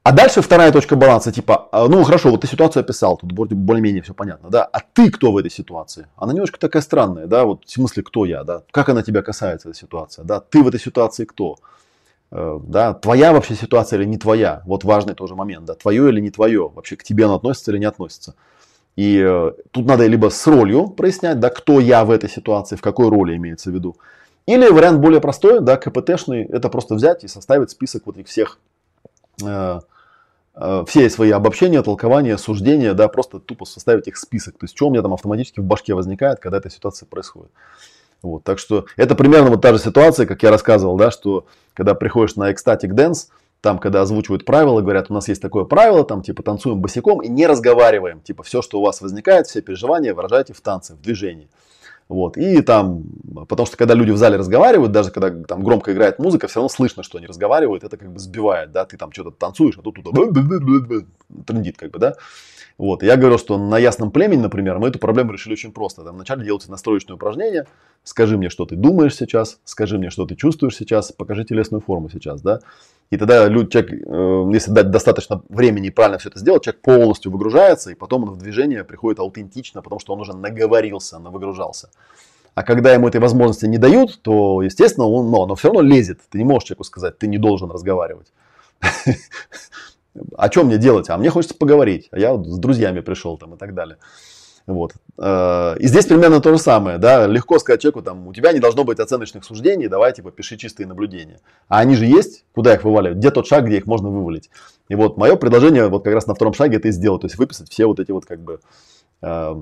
А, 0.06 0.12
дальше 0.12 0.41
вторая 0.41 0.74
точка 0.74 0.97
баланса, 0.97 1.32
типа, 1.32 1.70
а, 1.72 1.88
ну 1.88 2.04
хорошо, 2.04 2.30
вот 2.30 2.41
ты 2.41 2.47
ситуацию 2.47 2.82
описал, 2.82 3.16
тут 3.16 3.32
более-менее 3.32 4.01
все 4.01 4.14
понятно, 4.14 4.49
да, 4.49 4.66
а 4.66 4.82
ты 4.82 5.10
кто 5.10 5.32
в 5.32 5.38
этой 5.38 5.49
ситуации? 5.49 6.08
Она 6.18 6.34
немножко 6.34 6.60
такая 6.60 6.82
странная, 6.82 7.26
да, 7.26 7.45
вот 7.45 7.64
в 7.66 7.72
смысле, 7.72 8.04
кто 8.04 8.26
я, 8.26 8.43
да, 8.43 8.64
как 8.72 8.89
она 8.89 9.01
тебя 9.01 9.22
касается, 9.22 9.70
эта 9.70 9.78
ситуация, 9.78 10.26
да, 10.26 10.41
ты 10.41 10.62
в 10.62 10.68
этой 10.68 10.82
ситуации 10.82 11.24
кто? 11.24 11.56
Э, 12.32 12.60
да, 12.62 12.93
твоя 12.93 13.32
вообще 13.32 13.56
ситуация 13.56 13.97
или 13.97 14.06
не 14.06 14.18
твоя, 14.18 14.62
вот 14.66 14.84
важный 14.84 15.14
тоже 15.14 15.36
момент, 15.36 15.64
да, 15.64 15.74
твое 15.74 16.10
или 16.10 16.20
не 16.20 16.32
твое, 16.32 16.68
вообще 16.68 16.97
к 16.97 17.04
тебе 17.04 17.24
оно 17.24 17.36
относится 17.36 17.72
или 17.72 17.78
не 17.78 17.86
относится. 17.86 18.36
И 18.97 19.24
э, 19.26 19.54
тут 19.72 19.86
надо 19.86 20.06
либо 20.06 20.30
с 20.30 20.45
ролью 20.45 20.89
прояснять, 20.89 21.39
да, 21.39 21.49
кто 21.49 21.80
я 21.80 22.04
в 22.04 22.12
этой 22.12 22.30
ситуации, 22.30 22.76
в 22.76 22.82
какой 22.82 23.08
роли 23.08 23.38
имеется 23.38 23.72
в 23.72 23.74
виду. 23.74 23.95
Или 24.47 24.68
вариант 24.68 24.99
более 24.99 25.22
простой, 25.22 25.62
да, 25.62 25.78
КПТшный, 25.78 26.43
это 26.43 26.68
просто 26.68 26.95
взять 26.95 27.24
и 27.24 27.30
составить 27.30 27.70
список 27.70 28.06
вот 28.06 28.18
этих 28.18 28.28
всех 28.28 28.60
Э, 29.41 29.80
все 30.86 31.10
свои 31.10 31.32
обобщения, 31.32 31.82
толкования, 31.82 32.38
суждения, 32.38 32.93
да, 32.93 33.08
просто 33.08 33.39
тупо 33.39 33.66
составить 33.66 34.08
их 34.08 34.18
список. 34.18 34.58
То 34.58 34.66
есть, 34.66 34.76
что 34.76 34.88
у 34.88 34.91
меня 34.91 35.01
там 35.01 35.14
автоматически 35.14 35.60
в 35.60 35.64
башке 35.64 35.93
возникает, 35.93 36.39
когда 36.39 36.58
эта 36.58 36.70
ситуация 36.70 37.08
происходит. 37.08 37.51
Вот, 38.22 38.43
так 38.43 38.60
что 38.60 38.86
это 38.95 39.16
примерно 39.16 39.49
вот 39.49 39.62
та 39.62 39.74
же 39.74 39.80
ситуация, 39.80 40.26
как 40.26 40.43
я 40.43 40.51
рассказывал, 40.51 40.95
да, 40.95 41.12
что 41.12 41.45
когда 41.74 41.93
приходишь 41.93 42.36
на 42.36 42.51
Ecstatic 42.51 42.91
Dance, 42.91 43.28
там, 43.60 43.80
когда 43.80 44.01
озвучивают 44.01 44.45
правила, 44.45 44.82
говорят, 44.82 45.10
у 45.10 45.14
нас 45.14 45.28
есть 45.30 45.41
такое 45.41 45.64
правило, 45.64 46.04
там, 46.04 46.22
типа, 46.22 46.43
танцуем 46.43 46.82
босиком 46.82 47.22
и 47.22 47.30
не 47.30 47.47
разговариваем. 47.47 48.20
Типа, 48.20 48.43
все, 48.43 48.62
что 48.62 48.80
у 48.80 48.84
вас 48.84 49.01
возникает, 49.01 49.47
все 49.47 49.62
переживания 49.62 50.14
выражайте 50.14 50.54
в 50.54 50.60
танце, 50.60 50.95
в 50.95 51.01
движении. 51.01 51.49
Вот. 52.10 52.38
И 52.38 52.62
там, 52.62 53.04
потому 53.47 53.66
что 53.66 53.78
когда 53.78 53.93
люди 53.93 54.12
в 54.12 54.18
зале 54.18 54.38
разговаривают, 54.38 54.91
даже 54.91 55.12
когда 55.12 55.30
там 55.43 55.64
громко 55.64 55.93
играет 55.93 56.20
музыка, 56.20 56.47
все 56.47 56.60
равно 56.60 56.70
слышно, 56.70 57.04
что 57.04 57.18
они 57.18 57.28
разговаривают, 57.28 57.84
это 57.84 57.97
как 57.97 58.12
бы 58.12 58.20
сбивает, 58.20 58.72
да, 58.72 58.86
ты 58.86 58.97
там 58.97 59.12
что-то 59.12 59.32
танцуешь, 59.32 59.78
а 59.78 59.82
тут 59.82 59.95
туда 59.95 60.12
трендит, 61.45 61.77
как 61.77 61.91
бы, 61.91 61.99
да. 61.99 62.15
Вот. 62.77 63.03
Я 63.03 63.17
говорю, 63.17 63.38
что 63.38 63.57
на 63.57 63.77
ясном 63.77 64.11
племени, 64.11 64.41
например, 64.41 64.79
мы 64.79 64.88
эту 64.88 64.99
проблему 64.99 65.31
решили 65.31 65.53
очень 65.53 65.71
просто. 65.71 66.03
Там 66.03 66.15
вначале 66.15 66.43
делайте 66.43 66.71
настроечное 66.71 67.15
упражнение, 67.15 67.67
скажи 68.03 68.38
мне, 68.38 68.49
что 68.49 68.65
ты 68.65 68.75
думаешь 68.75 69.15
сейчас, 69.15 69.59
скажи 69.63 69.97
мне, 69.97 70.09
что 70.09 70.25
ты 70.25 70.36
чувствуешь 70.36 70.75
сейчас, 70.75 71.11
покажи 71.11 71.45
телесную 71.45 71.81
форму 71.81 72.09
сейчас, 72.09 72.41
да. 72.41 72.59
И 73.11 73.17
тогда 73.17 73.47
люди, 73.47 73.69
человек, 73.69 73.91
э, 73.93 74.49
если 74.53 74.71
дать 74.71 74.89
достаточно 74.89 75.43
времени 75.49 75.88
и 75.88 75.91
правильно 75.91 76.17
все 76.17 76.29
это 76.29 76.39
сделать, 76.39 76.63
человек 76.63 76.81
полностью 76.81 77.31
выгружается, 77.31 77.91
и 77.91 77.95
потом 77.95 78.23
он 78.23 78.31
в 78.31 78.38
движение 78.38 78.84
приходит 78.84 79.19
аутентично, 79.19 79.84
потому 79.84 79.99
что 79.99 80.13
он 80.13 80.21
уже 80.21 80.36
наговорился, 80.36 81.19
выгружался. 81.19 81.89
А 82.55 82.63
когда 82.63 82.93
ему 82.93 83.07
этой 83.07 83.21
возможности 83.21 83.65
не 83.65 83.77
дают, 83.77 84.21
то, 84.21 84.61
естественно, 84.61 85.07
он, 85.07 85.29
но, 85.31 85.45
но 85.45 85.55
все 85.55 85.69
равно 85.69 85.81
лезет. 85.81 86.21
Ты 86.29 86.38
не 86.38 86.43
можешь 86.43 86.67
человеку 86.67 86.84
сказать, 86.84 87.17
ты 87.17 87.27
не 87.27 87.38
должен 87.38 87.69
разговаривать. 87.71 88.31
О 90.38 90.49
чем 90.49 90.68
мне 90.68 90.78
делать? 90.78 91.09
А 91.09 91.18
мне 91.18 91.30
хочется 91.30 91.55
поговорить. 91.55 92.07
А 92.11 92.20
я 92.20 92.36
с 92.36 92.57
друзьями 92.57 92.99
пришел 92.99 93.38
там 93.38 93.55
и 93.55 93.57
так 93.57 93.74
далее. 93.74 93.97
Вот. 94.66 94.93
Э, 95.18 95.76
и 95.80 95.88
здесь 95.88 96.05
примерно 96.05 96.39
то 96.39 96.51
же 96.51 96.57
самое. 96.57 96.97
Да? 96.97 97.28
Легко 97.28 97.59
сказать 97.59 97.82
человеку, 97.82 98.01
там, 98.01 98.28
у 98.28 98.34
тебя 98.34 98.53
не 98.53 98.59
должно 98.59 98.84
быть 98.84 98.99
оценочных 98.99 99.43
суждений, 99.43 99.88
давай 99.88 100.14
типа 100.14 100.32
пиши 100.32 100.57
чистые 100.57 100.88
наблюдения. 100.88 101.39
А 101.68 101.80
они 101.80 101.95
же 101.95 102.05
есть, 102.05 102.45
куда 102.53 102.74
их 102.74 102.84
вываливать? 102.84 103.18
Где 103.18 103.32
тот 103.32 103.47
шаг, 103.47 103.66
где 103.66 103.78
их 103.78 103.86
можно 103.86 104.09
вывалить? 104.09 104.49
И 104.88 104.95
вот 104.95 105.18
мое 105.18 105.36
предложение 105.36 105.88
вот 105.89 106.03
как 106.03 106.14
раз 106.14 106.28
на 106.28 106.36
втором 106.36 106.53
шаге 106.53 106.78
это 106.78 106.88
и 106.88 106.91
сделать. 106.91 107.22
То 107.22 107.26
есть 107.26 107.38
выписать 107.38 107.70
все 107.70 107.86
вот 107.86 107.99
эти 107.99 108.11
вот 108.11 108.26
как 108.26 108.41
бы 108.41 108.59
э, 109.22 109.55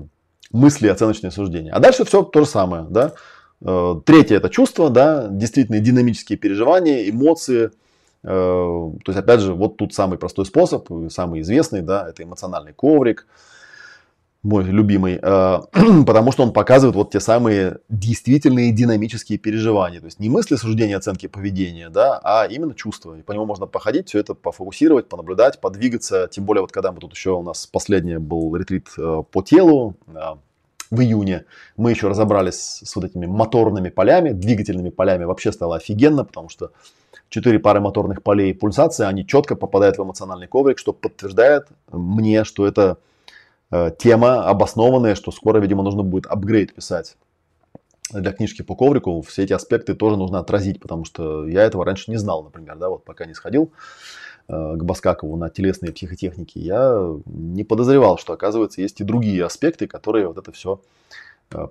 мысли, 0.52 0.88
оценочные 0.88 1.30
суждения. 1.30 1.72
А 1.72 1.80
дальше 1.80 2.04
все 2.04 2.22
то 2.22 2.40
же 2.40 2.46
самое. 2.46 2.86
Да? 2.88 3.12
Э, 3.60 3.94
третье 4.04 4.36
это 4.36 4.50
чувство, 4.50 4.90
да, 4.90 5.28
действительно 5.28 5.80
динамические 5.80 6.38
переживания, 6.38 7.08
эмоции. 7.08 7.70
То 8.22 8.92
есть, 9.06 9.18
опять 9.18 9.40
же, 9.40 9.52
вот 9.52 9.76
тут 9.76 9.94
самый 9.94 10.16
простой 10.16 10.46
способ, 10.46 10.88
самый 11.10 11.40
известный, 11.40 11.82
да, 11.82 12.08
это 12.08 12.22
эмоциональный 12.22 12.72
коврик. 12.72 13.26
мой 14.42 14.64
любимый, 14.64 15.18
э, 15.22 15.60
потому 16.06 16.32
что 16.32 16.42
он 16.42 16.52
показывает 16.52 16.96
вот 16.96 17.10
те 17.10 17.20
самые 17.20 17.78
действительные 17.88 18.72
динамические 18.72 19.38
переживания. 19.38 20.00
То 20.00 20.06
есть 20.06 20.20
не 20.20 20.28
мысли, 20.28 20.56
суждения, 20.56 20.96
оценки 20.96 21.28
поведения, 21.28 21.88
да, 21.88 22.20
а 22.22 22.46
именно 22.46 22.74
чувства. 22.74 23.16
И 23.16 23.22
по 23.22 23.32
нему 23.32 23.44
можно 23.44 23.66
походить, 23.66 24.08
все 24.08 24.18
это 24.18 24.34
пофокусировать, 24.34 25.08
понаблюдать, 25.08 25.60
подвигаться. 25.60 26.28
Тем 26.30 26.44
более 26.44 26.62
вот 26.62 26.72
когда 26.72 26.92
мы 26.92 26.98
тут 26.98 27.12
еще 27.12 27.30
у 27.30 27.42
нас 27.42 27.66
последний 27.66 28.18
был 28.18 28.54
ретрит 28.56 28.88
э, 28.98 29.22
по 29.30 29.42
телу 29.42 29.96
э, 30.08 30.12
в 30.90 31.00
июне, 31.00 31.44
мы 31.76 31.90
еще 31.90 32.08
разобрались 32.08 32.82
с 32.84 32.96
вот 32.96 33.04
этими 33.04 33.26
моторными 33.26 33.90
полями, 33.90 34.30
двигательными 34.30 34.90
полями. 34.90 35.24
Вообще 35.24 35.50
стало 35.52 35.76
офигенно, 35.76 36.24
потому 36.24 36.48
что 36.48 36.72
четыре 37.32 37.58
пары 37.58 37.80
моторных 37.80 38.22
полей 38.22 38.54
пульсации, 38.54 39.04
они 39.04 39.26
четко 39.26 39.56
попадают 39.56 39.98
в 39.98 40.02
эмоциональный 40.02 40.46
коврик, 40.46 40.78
что 40.78 40.92
подтверждает 40.92 41.66
мне, 41.90 42.44
что 42.44 42.66
это 42.66 42.98
Э, 43.72 43.90
тема 43.98 44.44
обоснованная, 44.48 45.14
что 45.14 45.32
скоро, 45.32 45.58
видимо, 45.58 45.82
нужно 45.82 46.02
будет 46.02 46.26
апгрейд 46.26 46.74
писать 46.74 47.16
для 48.12 48.30
книжки 48.32 48.60
по 48.60 48.76
коврику. 48.76 49.22
Все 49.22 49.44
эти 49.44 49.54
аспекты 49.54 49.94
тоже 49.94 50.18
нужно 50.18 50.38
отразить, 50.40 50.78
потому 50.78 51.06
что 51.06 51.48
я 51.48 51.62
этого 51.62 51.84
раньше 51.84 52.10
не 52.10 52.18
знал, 52.18 52.44
например, 52.44 52.76
да, 52.76 52.90
вот 52.90 53.04
пока 53.04 53.24
не 53.24 53.32
сходил 53.32 53.72
э, 54.48 54.74
к 54.76 54.84
Баскакову 54.84 55.36
на 55.36 55.48
телесные 55.48 55.90
психотехники, 55.90 56.58
я 56.58 57.14
не 57.24 57.64
подозревал, 57.64 58.18
что, 58.18 58.34
оказывается, 58.34 58.82
есть 58.82 59.00
и 59.00 59.04
другие 59.04 59.42
аспекты, 59.42 59.86
которые 59.86 60.28
вот 60.28 60.36
это 60.36 60.52
все 60.52 60.82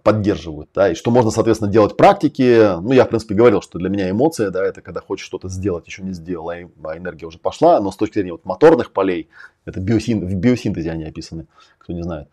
поддерживают, 0.03 0.69
да, 0.73 0.91
и 0.91 0.95
что 0.95 1.11
можно, 1.11 1.31
соответственно, 1.31 1.71
делать 1.71 1.97
практики. 1.97 2.79
Ну, 2.81 2.91
я, 2.91 3.05
в 3.05 3.09
принципе, 3.09 3.35
говорил, 3.35 3.61
что 3.61 3.79
для 3.79 3.89
меня 3.89 4.09
эмоция, 4.09 4.49
да, 4.51 4.63
это 4.65 4.81
когда 4.81 5.01
хочешь 5.01 5.25
что-то 5.25 5.49
сделать, 5.49 5.87
еще 5.87 6.03
не 6.03 6.13
сделал, 6.13 6.49
а, 6.49 6.55
а 6.55 6.97
энергия 6.97 7.25
уже 7.25 7.37
пошла, 7.37 7.79
но 7.79 7.91
с 7.91 7.95
точки 7.95 8.15
зрения 8.15 8.33
вот 8.33 8.45
моторных 8.45 8.91
полей, 8.91 9.29
это 9.65 9.79
биосин, 9.79 10.25
в 10.25 10.35
биосинтезе 10.35 10.91
они 10.91 11.03
описаны, 11.03 11.47
кто 11.77 11.93
не 11.93 12.03
знает. 12.03 12.27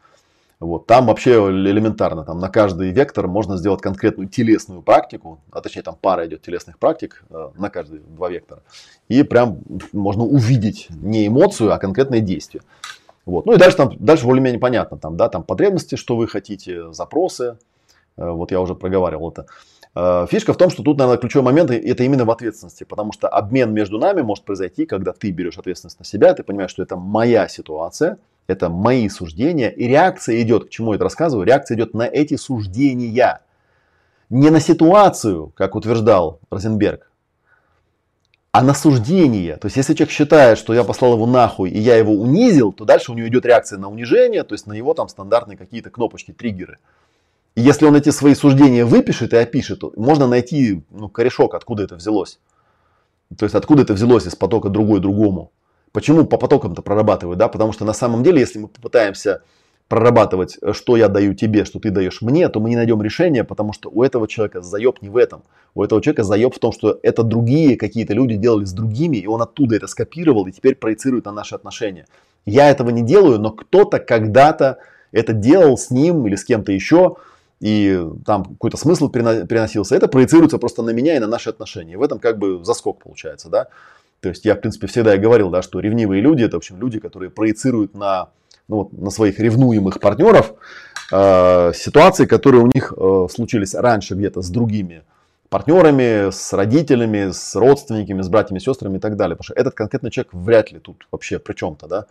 Вот, 0.60 0.86
там 0.88 1.06
вообще 1.06 1.34
элементарно, 1.34 2.24
там 2.24 2.40
на 2.40 2.48
каждый 2.48 2.90
вектор 2.90 3.28
можно 3.28 3.56
сделать 3.56 3.80
конкретную 3.80 4.28
телесную 4.28 4.82
практику, 4.82 5.38
а 5.52 5.60
точнее 5.60 5.82
там 5.82 5.96
пара 6.00 6.26
идет 6.26 6.42
телесных 6.42 6.80
практик 6.80 7.22
э, 7.30 7.50
на 7.56 7.70
каждые 7.70 8.00
два 8.00 8.28
вектора. 8.28 8.62
И 9.06 9.22
прям 9.22 9.60
можно 9.92 10.24
увидеть 10.24 10.88
не 10.90 11.28
эмоцию, 11.28 11.72
а 11.72 11.78
конкретное 11.78 12.18
действие. 12.18 12.62
Вот. 13.28 13.44
Ну 13.44 13.52
и 13.52 13.58
дальше, 13.58 13.76
там, 13.76 13.92
дальше 13.98 14.24
более-менее 14.24 14.58
понятно, 14.58 14.96
там, 14.96 15.18
да, 15.18 15.28
там 15.28 15.42
потребности, 15.42 15.96
что 15.96 16.16
вы 16.16 16.26
хотите, 16.28 16.92
запросы, 16.94 17.58
э, 18.16 18.30
вот 18.30 18.50
я 18.50 18.60
уже 18.60 18.74
проговаривал 18.74 19.30
это. 19.30 19.44
Э, 19.94 20.26
фишка 20.30 20.54
в 20.54 20.56
том, 20.56 20.70
что 20.70 20.82
тут, 20.82 20.96
наверное, 20.96 21.20
ключевой 21.20 21.44
момент 21.44 21.70
это 21.70 22.04
именно 22.04 22.24
в 22.24 22.30
ответственности, 22.30 22.84
потому 22.84 23.12
что 23.12 23.28
обмен 23.28 23.74
между 23.74 23.98
нами 23.98 24.22
может 24.22 24.44
произойти, 24.44 24.86
когда 24.86 25.12
ты 25.12 25.30
берешь 25.30 25.58
ответственность 25.58 25.98
на 25.98 26.06
себя, 26.06 26.32
ты 26.32 26.42
понимаешь, 26.42 26.70
что 26.70 26.82
это 26.82 26.96
моя 26.96 27.48
ситуация, 27.48 28.16
это 28.46 28.70
мои 28.70 29.10
суждения, 29.10 29.68
и 29.68 29.86
реакция 29.86 30.40
идет, 30.40 30.64
к 30.64 30.70
чему 30.70 30.92
я 30.92 30.94
это 30.94 31.04
рассказываю, 31.04 31.46
реакция 31.46 31.76
идет 31.76 31.92
на 31.92 32.04
эти 32.04 32.36
суждения, 32.36 33.42
не 34.30 34.48
на 34.48 34.58
ситуацию, 34.58 35.52
как 35.54 35.74
утверждал 35.74 36.40
Розенберг, 36.50 37.07
а 38.58 38.62
на 38.62 38.74
суждение. 38.74 39.54
То 39.54 39.66
есть, 39.66 39.76
если 39.76 39.94
человек 39.94 40.10
считает, 40.10 40.58
что 40.58 40.74
я 40.74 40.82
послал 40.82 41.12
его 41.12 41.26
нахуй 41.26 41.70
и 41.70 41.78
я 41.78 41.94
его 41.94 42.12
унизил, 42.12 42.72
то 42.72 42.84
дальше 42.84 43.12
у 43.12 43.14
него 43.14 43.28
идет 43.28 43.46
реакция 43.46 43.78
на 43.78 43.88
унижение, 43.88 44.42
то 44.42 44.52
есть 44.52 44.66
на 44.66 44.72
его 44.72 44.94
там 44.94 45.08
стандартные 45.08 45.56
какие-то 45.56 45.90
кнопочки, 45.90 46.32
триггеры. 46.32 46.78
И 47.54 47.60
если 47.60 47.86
он 47.86 47.94
эти 47.94 48.10
свои 48.10 48.34
суждения 48.34 48.84
выпишет 48.84 49.32
и 49.32 49.36
опишет, 49.36 49.78
то 49.78 49.92
можно 49.94 50.26
найти 50.26 50.82
ну, 50.90 51.08
корешок, 51.08 51.54
откуда 51.54 51.84
это 51.84 51.94
взялось. 51.94 52.40
То 53.38 53.44
есть, 53.44 53.54
откуда 53.54 53.82
это 53.82 53.94
взялось 53.94 54.26
из 54.26 54.34
потока 54.34 54.70
другой 54.70 54.98
другому. 54.98 55.52
Почему 55.92 56.26
по 56.26 56.36
потокам-то 56.36 56.82
прорабатывают? 56.82 57.38
Да? 57.38 57.46
Потому 57.46 57.70
что 57.72 57.84
на 57.84 57.92
самом 57.92 58.24
деле, 58.24 58.40
если 58.40 58.58
мы 58.58 58.66
попытаемся 58.66 59.42
прорабатывать, 59.88 60.58
э, 60.60 60.72
что 60.72 60.96
я 60.96 61.08
даю 61.08 61.34
тебе, 61.34 61.64
что 61.64 61.80
ты 61.80 61.90
даешь 61.90 62.22
мне, 62.22 62.48
то 62.48 62.60
мы 62.60 62.70
не 62.70 62.76
найдем 62.76 63.02
решения, 63.02 63.42
потому 63.42 63.72
что 63.72 63.90
у 63.90 64.02
этого 64.02 64.28
человека 64.28 64.60
заеб 64.60 65.02
не 65.02 65.08
в 65.08 65.16
этом. 65.16 65.42
У 65.74 65.82
этого 65.82 66.00
человека 66.02 66.22
заеб 66.22 66.54
в 66.54 66.58
том, 66.58 66.72
что 66.72 66.98
это 67.02 67.22
другие 67.22 67.76
какие-то 67.76 68.12
люди 68.12 68.36
делали 68.36 68.64
с 68.64 68.72
другими, 68.72 69.16
и 69.16 69.26
он 69.26 69.42
оттуда 69.42 69.76
это 69.76 69.86
скопировал 69.86 70.46
и 70.46 70.52
теперь 70.52 70.74
проецирует 70.74 71.24
на 71.24 71.32
наши 71.32 71.54
отношения. 71.54 72.06
Я 72.44 72.70
этого 72.70 72.90
не 72.90 73.02
делаю, 73.02 73.38
но 73.40 73.50
кто-то 73.50 73.98
когда-то 73.98 74.78
это 75.12 75.32
делал 75.32 75.78
с 75.78 75.90
ним 75.90 76.26
или 76.26 76.36
с 76.36 76.44
кем-то 76.44 76.72
еще, 76.72 77.16
и 77.60 78.06
там 78.24 78.44
какой-то 78.44 78.76
смысл 78.76 79.08
переносился. 79.08 79.96
Это 79.96 80.06
проецируется 80.06 80.58
просто 80.58 80.82
на 80.82 80.90
меня 80.90 81.16
и 81.16 81.18
на 81.18 81.26
наши 81.26 81.48
отношения. 81.48 81.96
В 81.96 82.02
этом 82.02 82.18
как 82.18 82.38
бы 82.38 82.64
заскок 82.64 83.02
получается, 83.02 83.48
да. 83.48 83.68
То 84.20 84.28
есть 84.28 84.44
я, 84.44 84.54
в 84.54 84.60
принципе, 84.60 84.86
всегда 84.86 85.14
и 85.14 85.18
говорил, 85.18 85.50
да, 85.50 85.62
что 85.62 85.80
ревнивые 85.80 86.20
люди, 86.20 86.42
это, 86.42 86.56
в 86.56 86.58
общем, 86.58 86.78
люди, 86.78 86.98
которые 86.98 87.30
проецируют 87.30 87.94
на 87.94 88.28
ну, 88.68 88.76
вот, 88.76 88.92
на 88.92 89.10
своих 89.10 89.38
ревнуемых 89.38 89.98
партнеров 90.00 90.54
э, 91.10 91.72
ситуации, 91.74 92.26
которые 92.26 92.62
у 92.62 92.70
них 92.72 92.92
э, 92.96 93.26
случились 93.30 93.74
раньше 93.74 94.14
где-то 94.14 94.42
с 94.42 94.50
другими 94.50 95.02
партнерами, 95.48 96.30
с 96.30 96.52
родителями, 96.52 97.30
с 97.32 97.54
родственниками, 97.56 98.20
с 98.20 98.28
братьями, 98.28 98.58
сестрами 98.58 98.98
и 98.98 99.00
так 99.00 99.16
далее. 99.16 99.36
Потому 99.36 99.44
что 99.46 99.54
этот 99.54 99.74
конкретный 99.74 100.10
человек 100.10 100.34
вряд 100.34 100.72
ли 100.72 100.78
тут 100.78 101.06
вообще 101.10 101.38
при 101.38 101.54
чем-то, 101.54 101.86
да. 101.86 102.06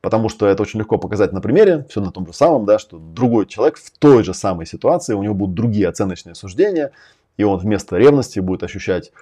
Потому 0.00 0.28
что 0.28 0.46
это 0.46 0.62
очень 0.62 0.78
легко 0.78 0.96
показать 0.96 1.32
на 1.32 1.40
примере, 1.40 1.84
все 1.90 2.00
на 2.00 2.12
том 2.12 2.26
же 2.26 2.32
самом, 2.32 2.64
да, 2.64 2.78
что 2.78 2.98
другой 2.98 3.46
человек 3.46 3.78
в 3.78 3.90
той 3.98 4.22
же 4.22 4.32
самой 4.32 4.64
ситуации, 4.64 5.14
у 5.14 5.22
него 5.22 5.34
будут 5.34 5.54
другие 5.54 5.88
оценочные 5.88 6.34
суждения, 6.34 6.92
и 7.36 7.44
он 7.44 7.58
вместо 7.58 7.96
ревности 7.96 8.38
будет 8.38 8.62
ощущать 8.62 9.12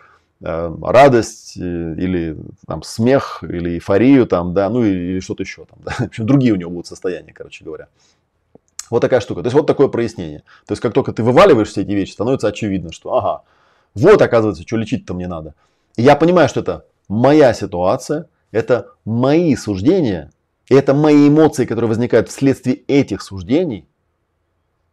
радость 0.41 1.57
э, 1.57 1.61
или 1.61 2.37
там, 2.67 2.83
смех 2.83 3.43
или 3.43 3.71
эйфорию 3.71 4.27
там, 4.27 4.53
да, 4.53 4.69
ну 4.69 4.85
или 4.85 5.21
что-то 5.21 5.43
еще 5.43 5.65
там, 5.65 5.79
да. 5.85 5.93
В 5.99 6.09
общем, 6.09 6.27
другие 6.27 6.53
у 6.53 6.57
него 6.57 6.71
будут 6.71 6.87
состояния, 6.87 7.33
короче 7.33 7.65
говоря. 7.65 7.89
Вот 8.91 9.01
такая 9.01 9.21
штука. 9.21 9.43
То 9.43 9.47
есть 9.47 9.55
вот 9.55 9.67
такое 9.67 9.89
прояснение. 9.89 10.41
То 10.67 10.73
есть 10.73 10.83
как 10.83 10.93
только 10.93 11.13
ты 11.13 11.23
вываливаешь 11.23 11.69
все 11.69 11.83
эти 11.83 11.93
вещи, 11.93 12.13
становится 12.13 12.49
очевидно, 12.49 12.93
что 12.93 13.15
ага, 13.15 13.43
вот 13.95 14.21
оказывается, 14.21 14.63
что 14.63 14.77
лечить-то 14.77 15.15
мне 15.15 15.27
надо. 15.27 15.55
И 15.97 16.03
я 16.03 16.15
понимаю, 16.17 16.49
что 16.49 16.61
это 16.61 16.85
моя 17.09 17.53
ситуация, 17.55 18.29
это 18.53 18.93
мои 19.05 19.57
суждения, 19.57 20.31
и 20.69 20.75
это 20.75 20.95
мои 20.95 21.29
эмоции, 21.29 21.65
которые 21.65 21.89
возникают 21.89 22.29
вследствие 22.29 22.77
этих 22.89 23.23
суждений. 23.23 23.89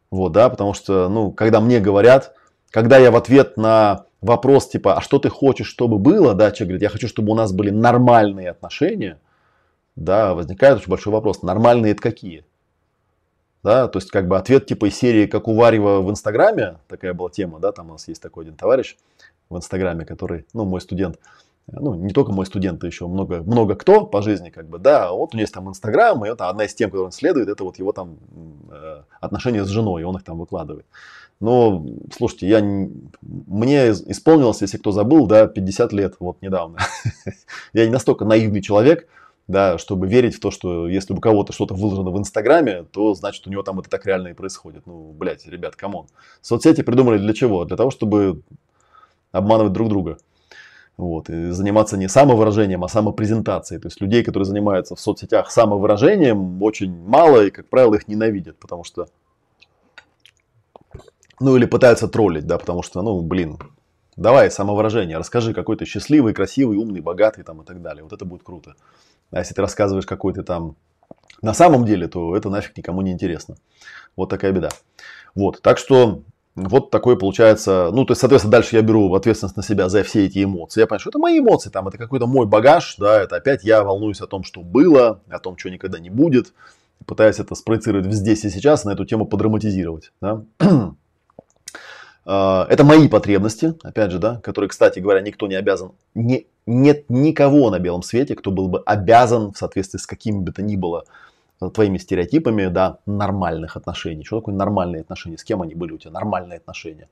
Вот, 0.09 0.31
да, 0.31 0.49
потому 0.49 0.73
что, 0.73 1.09
ну, 1.09 1.31
когда 1.31 1.59
мне 1.59 1.79
говорят, 1.79 2.33
когда 2.69 2.97
я 2.97 3.11
в 3.11 3.15
ответ 3.15 3.57
на 3.57 4.05
вопрос 4.23 4.69
типа, 4.69 4.95
а 4.95 5.01
что 5.01 5.19
ты 5.19 5.29
хочешь, 5.29 5.67
чтобы 5.67 5.99
было, 5.99 6.33
да, 6.33 6.51
человек 6.51 6.69
говорит, 6.69 6.81
я 6.81 6.89
хочу, 6.89 7.07
чтобы 7.07 7.31
у 7.31 7.35
нас 7.35 7.51
были 7.51 7.69
нормальные 7.69 8.49
отношения, 8.49 9.19
да, 9.95 10.33
возникает 10.33 10.77
очень 10.77 10.89
большой 10.89 11.13
вопрос, 11.13 11.41
нормальные 11.41 11.91
это 11.91 12.01
какие? 12.01 12.45
Да, 13.63 13.87
то 13.87 13.97
есть 13.97 14.11
как 14.11 14.27
бы 14.27 14.37
ответ 14.37 14.65
типа 14.65 14.87
из 14.87 14.97
серии, 14.97 15.25
как 15.25 15.47
у 15.47 15.55
Варева 15.55 16.01
в 16.01 16.09
Инстаграме, 16.09 16.79
такая 16.87 17.13
была 17.13 17.29
тема, 17.29 17.59
да, 17.59 17.71
там 17.71 17.89
у 17.89 17.93
нас 17.93 18.07
есть 18.07 18.21
такой 18.21 18.43
один 18.43 18.55
товарищ 18.55 18.97
в 19.49 19.57
Инстаграме, 19.57 20.05
который, 20.05 20.45
ну, 20.53 20.65
мой 20.65 20.81
студент, 20.81 21.17
ну, 21.67 21.93
не 21.93 22.11
только 22.11 22.33
мой 22.33 22.45
студент, 22.45 22.83
а 22.83 22.87
еще 22.87 23.07
много, 23.07 23.41
много 23.41 23.75
кто 23.75 24.05
по 24.05 24.21
жизни, 24.21 24.49
как 24.49 24.67
бы, 24.67 24.79
да, 24.79 25.11
вот 25.11 25.33
у 25.33 25.37
него 25.37 25.43
есть 25.43 25.53
там 25.53 25.69
Инстаграм, 25.69 26.25
и 26.25 26.29
это 26.29 26.49
одна 26.49 26.65
из 26.65 26.73
тем, 26.73 26.89
которую 26.89 27.05
он 27.05 27.11
следует, 27.13 27.47
это 27.47 27.63
вот 27.63 27.79
его 27.79 27.93
там 27.93 28.17
э, 28.69 29.03
отношения 29.21 29.63
с 29.63 29.69
женой, 29.69 30.01
и 30.01 30.05
он 30.05 30.17
их 30.17 30.23
там 30.23 30.39
выкладывает. 30.39 30.85
Но, 31.43 31.85
слушайте, 32.15 32.47
я, 32.47 32.61
мне 33.21 33.91
исполнилось, 33.91 34.61
если 34.61 34.77
кто 34.77 34.93
забыл, 34.93 35.27
да, 35.27 35.45
50 35.45 35.91
лет, 35.91 36.15
вот 36.21 36.41
недавно. 36.41 36.77
я 37.73 37.85
не 37.85 37.91
настолько 37.91 38.23
наивный 38.23 38.61
человек, 38.61 39.09
да, 39.49 39.77
чтобы 39.77 40.07
верить 40.07 40.35
в 40.35 40.39
то, 40.39 40.51
что 40.51 40.87
если 40.87 41.13
у 41.13 41.17
кого-то 41.17 41.51
что-то 41.51 41.73
выложено 41.73 42.11
в 42.11 42.17
Инстаграме, 42.17 42.83
то 42.83 43.13
значит 43.13 43.45
у 43.45 43.49
него 43.49 43.61
там 43.61 43.77
это 43.81 43.89
так 43.89 44.05
реально 44.05 44.29
и 44.29 44.33
происходит. 44.33 44.83
Ну, 44.85 45.11
блядь, 45.11 45.45
ребят, 45.45 45.75
come 45.75 45.93
on. 45.93 46.07
Соцсети 46.41 46.81
придумали 46.81 47.17
для 47.17 47.33
чего? 47.33 47.65
Для 47.65 47.75
того, 47.75 47.91
чтобы 47.91 48.41
обманывать 49.33 49.73
друг 49.73 49.89
друга. 49.89 50.19
Вот, 50.95 51.29
и 51.29 51.49
заниматься 51.49 51.97
не 51.97 52.07
самовыражением, 52.07 52.85
а 52.85 52.87
самопрезентацией. 52.87 53.81
То 53.81 53.87
есть 53.87 53.99
людей, 53.99 54.23
которые 54.23 54.45
занимаются 54.45 54.95
в 54.95 54.99
соцсетях 55.01 55.51
самовыражением, 55.51 56.63
очень 56.63 56.95
мало 57.05 57.43
и, 57.43 57.49
как 57.49 57.67
правило, 57.67 57.95
их 57.95 58.07
ненавидят, 58.07 58.57
потому 58.59 58.85
что 58.85 59.07
ну 61.39 61.55
или 61.55 61.65
пытаются 61.65 62.07
троллить, 62.07 62.47
да, 62.47 62.57
потому 62.57 62.83
что, 62.83 63.01
ну, 63.01 63.21
блин, 63.21 63.57
давай 64.15 64.51
самовыражение, 64.51 65.17
расскажи, 65.17 65.53
какой 65.53 65.77
ты 65.77 65.85
счастливый, 65.85 66.33
красивый, 66.33 66.77
умный, 66.77 67.01
богатый 67.01 67.43
там 67.43 67.61
и 67.61 67.65
так 67.65 67.81
далее. 67.81 68.03
Вот 68.03 68.13
это 68.13 68.25
будет 68.25 68.43
круто. 68.43 68.75
А 69.31 69.39
если 69.39 69.53
ты 69.53 69.61
рассказываешь, 69.61 70.05
какой 70.05 70.33
ты 70.33 70.43
там 70.43 70.75
на 71.41 71.53
самом 71.53 71.85
деле, 71.85 72.07
то 72.07 72.35
это 72.35 72.49
нафиг 72.49 72.77
никому 72.77 73.01
не 73.01 73.11
интересно. 73.11 73.55
Вот 74.15 74.29
такая 74.29 74.51
беда. 74.51 74.69
Вот, 75.35 75.61
так 75.61 75.77
что 75.77 76.21
вот 76.55 76.91
такой 76.91 77.17
получается, 77.17 77.89
ну, 77.91 78.05
то 78.05 78.11
есть, 78.11 78.21
соответственно, 78.21 78.51
дальше 78.51 78.75
я 78.75 78.81
беру 78.83 79.13
ответственность 79.15 79.57
на 79.57 79.63
себя 79.63 79.89
за 79.89 80.03
все 80.03 80.25
эти 80.25 80.43
эмоции. 80.43 80.81
Я 80.81 80.87
понимаю, 80.87 80.99
что 80.99 81.09
это 81.09 81.19
мои 81.19 81.39
эмоции, 81.39 81.69
там, 81.69 81.87
это 81.87 81.97
какой-то 81.97 82.27
мой 82.27 82.45
багаж, 82.45 82.95
да, 82.97 83.19
это 83.21 83.35
опять 83.35 83.63
я 83.63 83.83
волнуюсь 83.83 84.21
о 84.21 84.27
том, 84.27 84.43
что 84.43 84.61
было, 84.61 85.21
о 85.29 85.39
том, 85.39 85.57
что 85.57 85.69
никогда 85.69 85.97
не 85.99 86.11
будет, 86.11 86.53
пытаюсь 87.05 87.39
это 87.39 87.55
спроецировать 87.55 88.11
здесь 88.13 88.45
и 88.45 88.49
сейчас, 88.49 88.85
на 88.85 88.91
эту 88.91 89.05
тему 89.05 89.25
подраматизировать, 89.25 90.11
да. 90.21 90.43
А, 92.25 92.65
это 92.69 92.83
мои 92.83 93.07
потребности, 93.07 93.75
опять 93.83 94.11
же, 94.11 94.19
да, 94.19 94.39
которые, 94.41 94.69
кстати 94.69 94.99
говоря, 94.99 95.21
никто 95.21 95.47
не 95.47 95.55
обязан. 95.55 95.91
Не, 96.15 96.47
нет 96.65 97.09
никого 97.09 97.69
на 97.69 97.79
белом 97.79 98.03
свете, 98.03 98.35
кто 98.35 98.51
был 98.51 98.67
бы 98.67 98.81
обязан 98.85 99.51
в 99.51 99.57
соответствии 99.57 99.99
с 99.99 100.07
какими 100.07 100.39
бы 100.39 100.51
то 100.51 100.61
ни 100.61 100.75
было 100.75 101.05
твоими 101.73 101.97
стереотипами, 101.97 102.67
да, 102.67 102.97
нормальных 103.05 103.77
отношений. 103.77 104.23
Что 104.23 104.39
такое 104.39 104.55
нормальные 104.55 105.01
отношения? 105.01 105.37
С 105.37 105.43
кем 105.43 105.61
они 105.61 105.75
были 105.75 105.93
у 105.93 105.97
тебя? 105.97 106.11
Нормальные 106.11 106.57
отношения. 106.57 107.07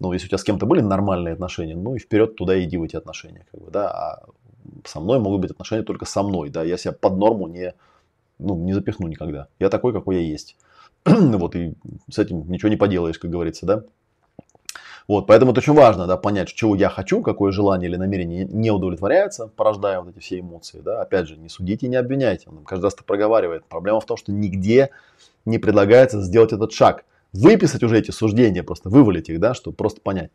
Ну, 0.00 0.12
если 0.12 0.26
у 0.26 0.28
тебя 0.28 0.38
с 0.38 0.44
кем-то 0.44 0.66
были 0.66 0.80
нормальные 0.80 1.34
отношения, 1.34 1.76
ну 1.76 1.94
и 1.94 1.98
вперед 1.98 2.34
туда 2.34 2.60
иди 2.62 2.76
в 2.76 2.82
эти 2.82 2.96
отношения, 2.96 3.46
как 3.52 3.60
бы, 3.60 3.70
да. 3.70 3.90
А 3.90 4.22
со 4.84 5.00
мной 5.00 5.20
могут 5.20 5.42
быть 5.42 5.50
отношения 5.52 5.82
только 5.82 6.04
со 6.04 6.22
мной, 6.22 6.50
да. 6.50 6.64
Я 6.64 6.76
себя 6.76 6.92
под 6.92 7.16
норму 7.16 7.46
не, 7.46 7.74
ну, 8.38 8.56
не 8.56 8.72
запихну 8.72 9.06
никогда. 9.06 9.46
Я 9.60 9.68
такой, 9.68 9.92
какой 9.92 10.16
я 10.16 10.22
есть. 10.22 10.56
вот, 11.04 11.54
и 11.54 11.74
с 12.10 12.18
этим 12.18 12.50
ничего 12.50 12.68
не 12.68 12.76
поделаешь, 12.76 13.18
как 13.18 13.30
говорится, 13.30 13.66
да. 13.66 13.84
Вот, 15.08 15.26
поэтому 15.26 15.52
это 15.52 15.60
очень 15.60 15.74
важно, 15.74 16.06
да, 16.06 16.16
понять, 16.16 16.48
чего 16.48 16.74
я 16.74 16.88
хочу, 16.88 17.22
какое 17.22 17.52
желание 17.52 17.88
или 17.88 17.96
намерение 17.96 18.44
не 18.44 18.70
удовлетворяется, 18.70 19.48
порождая 19.48 20.00
вот 20.00 20.10
эти 20.10 20.20
все 20.20 20.40
эмоции, 20.40 20.80
да. 20.80 21.02
Опять 21.02 21.28
же, 21.28 21.36
не 21.36 21.48
судите, 21.48 21.88
не 21.88 21.96
обвиняйте. 21.96 22.48
Он 22.48 22.64
каждый 22.64 22.84
раз 22.84 22.94
это 22.94 23.04
проговаривает. 23.04 23.64
Проблема 23.64 24.00
в 24.00 24.06
том, 24.06 24.16
что 24.16 24.32
нигде 24.32 24.90
не 25.44 25.58
предлагается 25.58 26.20
сделать 26.20 26.52
этот 26.52 26.72
шаг. 26.72 27.04
Выписать 27.32 27.82
уже 27.82 27.98
эти 27.98 28.10
суждения, 28.10 28.62
просто 28.62 28.90
вывалить 28.90 29.28
их, 29.28 29.40
да, 29.40 29.54
чтобы 29.54 29.76
просто 29.76 30.00
понять. 30.00 30.30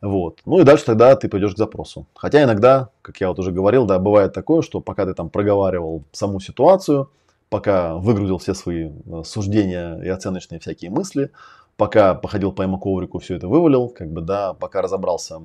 Вот. 0.00 0.40
Ну 0.44 0.60
и 0.60 0.64
дальше 0.64 0.84
тогда 0.84 1.16
ты 1.16 1.28
пойдешь 1.28 1.54
к 1.54 1.58
запросу. 1.58 2.06
Хотя 2.14 2.42
иногда, 2.42 2.90
как 3.00 3.20
я 3.20 3.28
вот 3.28 3.38
уже 3.38 3.52
говорил, 3.52 3.86
да, 3.86 3.98
бывает 3.98 4.32
такое, 4.32 4.60
что 4.60 4.80
пока 4.80 5.06
ты 5.06 5.14
там 5.14 5.30
проговаривал 5.30 6.04
саму 6.12 6.40
ситуацию, 6.40 7.10
пока 7.48 7.94
выгрузил 7.94 8.38
все 8.38 8.52
свои 8.52 8.90
э, 8.90 9.22
суждения 9.24 9.98
и 10.02 10.08
оценочные 10.08 10.58
всякие 10.60 10.90
мысли, 10.90 11.30
пока 11.76 12.14
походил 12.14 12.52
по 12.52 12.66
коврику, 12.78 13.18
все 13.18 13.36
это 13.36 13.48
вывалил, 13.48 13.88
как 13.88 14.10
бы, 14.10 14.20
да, 14.20 14.54
пока 14.54 14.82
разобрался 14.82 15.42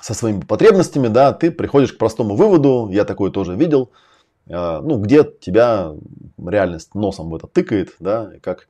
со 0.00 0.14
своими 0.14 0.40
потребностями, 0.40 1.08
да, 1.08 1.32
ты 1.32 1.50
приходишь 1.50 1.92
к 1.92 1.98
простому 1.98 2.34
выводу, 2.34 2.88
я 2.90 3.04
такое 3.04 3.30
тоже 3.30 3.54
видел, 3.54 3.90
э, 4.48 4.80
ну, 4.82 4.98
где 4.98 5.24
тебя 5.24 5.94
реальность 6.44 6.94
носом 6.94 7.30
в 7.30 7.36
это 7.36 7.46
тыкает, 7.46 7.94
да, 8.00 8.32
и 8.34 8.40
как 8.40 8.68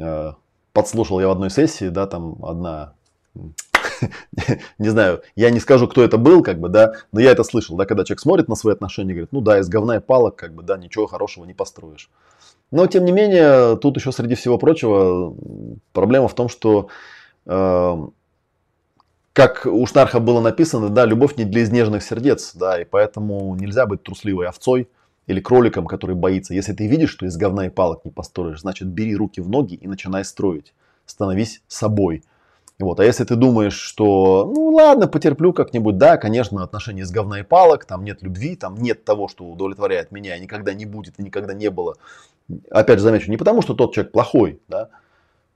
э, 0.00 0.32
подслушал 0.72 1.20
я 1.20 1.28
в 1.28 1.32
одной 1.32 1.50
сессии, 1.50 1.88
да, 1.88 2.06
там 2.06 2.42
одна 2.44 2.94
не 4.78 4.88
знаю, 4.88 5.22
я 5.36 5.50
не 5.50 5.60
скажу, 5.60 5.86
кто 5.88 6.02
это 6.02 6.18
был, 6.18 6.42
как 6.42 6.58
бы, 6.58 6.68
да, 6.68 6.94
но 7.12 7.20
я 7.20 7.30
это 7.30 7.44
слышал, 7.44 7.76
да, 7.76 7.84
когда 7.84 8.04
человек 8.04 8.20
смотрит 8.20 8.48
на 8.48 8.54
свои 8.54 8.74
отношения, 8.74 9.12
говорит, 9.12 9.32
ну 9.32 9.40
да, 9.40 9.58
из 9.58 9.68
говна 9.68 9.96
и 9.96 10.00
палок, 10.00 10.36
как 10.36 10.54
бы, 10.54 10.62
да, 10.62 10.76
ничего 10.76 11.06
хорошего 11.06 11.44
не 11.44 11.54
построишь. 11.54 12.10
Но, 12.70 12.86
тем 12.86 13.04
не 13.04 13.12
менее, 13.12 13.76
тут 13.76 13.96
еще 13.96 14.12
среди 14.12 14.34
всего 14.34 14.58
прочего 14.58 15.34
проблема 15.92 16.28
в 16.28 16.34
том, 16.34 16.48
что, 16.48 16.88
э, 17.46 17.96
как 19.32 19.66
у 19.66 19.86
Шнарха 19.86 20.20
было 20.20 20.40
написано, 20.40 20.88
да, 20.88 21.04
любовь 21.04 21.36
не 21.36 21.44
для 21.44 21.62
изнеженных 21.62 22.02
сердец, 22.02 22.54
да, 22.54 22.80
и 22.80 22.84
поэтому 22.84 23.54
нельзя 23.54 23.86
быть 23.86 24.02
трусливой 24.02 24.48
овцой 24.48 24.88
или 25.26 25.40
кроликом, 25.40 25.86
который 25.86 26.16
боится. 26.16 26.54
Если 26.54 26.72
ты 26.72 26.86
видишь, 26.86 27.10
что 27.10 27.26
из 27.26 27.36
говна 27.36 27.66
и 27.66 27.70
палок 27.70 28.04
не 28.04 28.10
построишь, 28.10 28.60
значит, 28.60 28.88
бери 28.88 29.16
руки 29.16 29.40
в 29.40 29.48
ноги 29.48 29.74
и 29.74 29.86
начинай 29.86 30.24
строить. 30.24 30.74
Становись 31.06 31.62
собой. 31.68 32.24
Вот. 32.80 32.98
А 32.98 33.04
если 33.04 33.24
ты 33.24 33.36
думаешь, 33.36 33.78
что 33.78 34.50
ну 34.52 34.70
ладно, 34.70 35.06
потерплю 35.06 35.52
как-нибудь, 35.52 35.96
да, 35.96 36.16
конечно, 36.16 36.62
отношения 36.62 37.06
с 37.06 37.10
говна 37.10 37.40
и 37.40 37.42
палок, 37.42 37.84
там 37.84 38.04
нет 38.04 38.22
любви, 38.22 38.56
там 38.56 38.74
нет 38.76 39.04
того, 39.04 39.28
что 39.28 39.44
удовлетворяет 39.44 40.10
меня, 40.10 40.38
никогда 40.38 40.74
не 40.74 40.84
будет 40.84 41.18
и 41.18 41.22
никогда 41.22 41.54
не 41.54 41.70
было 41.70 41.96
опять 42.70 42.98
же 42.98 43.04
замечу, 43.04 43.30
не 43.30 43.36
потому, 43.36 43.62
что 43.62 43.74
тот 43.74 43.94
человек 43.94 44.12
плохой, 44.12 44.60
да, 44.68 44.88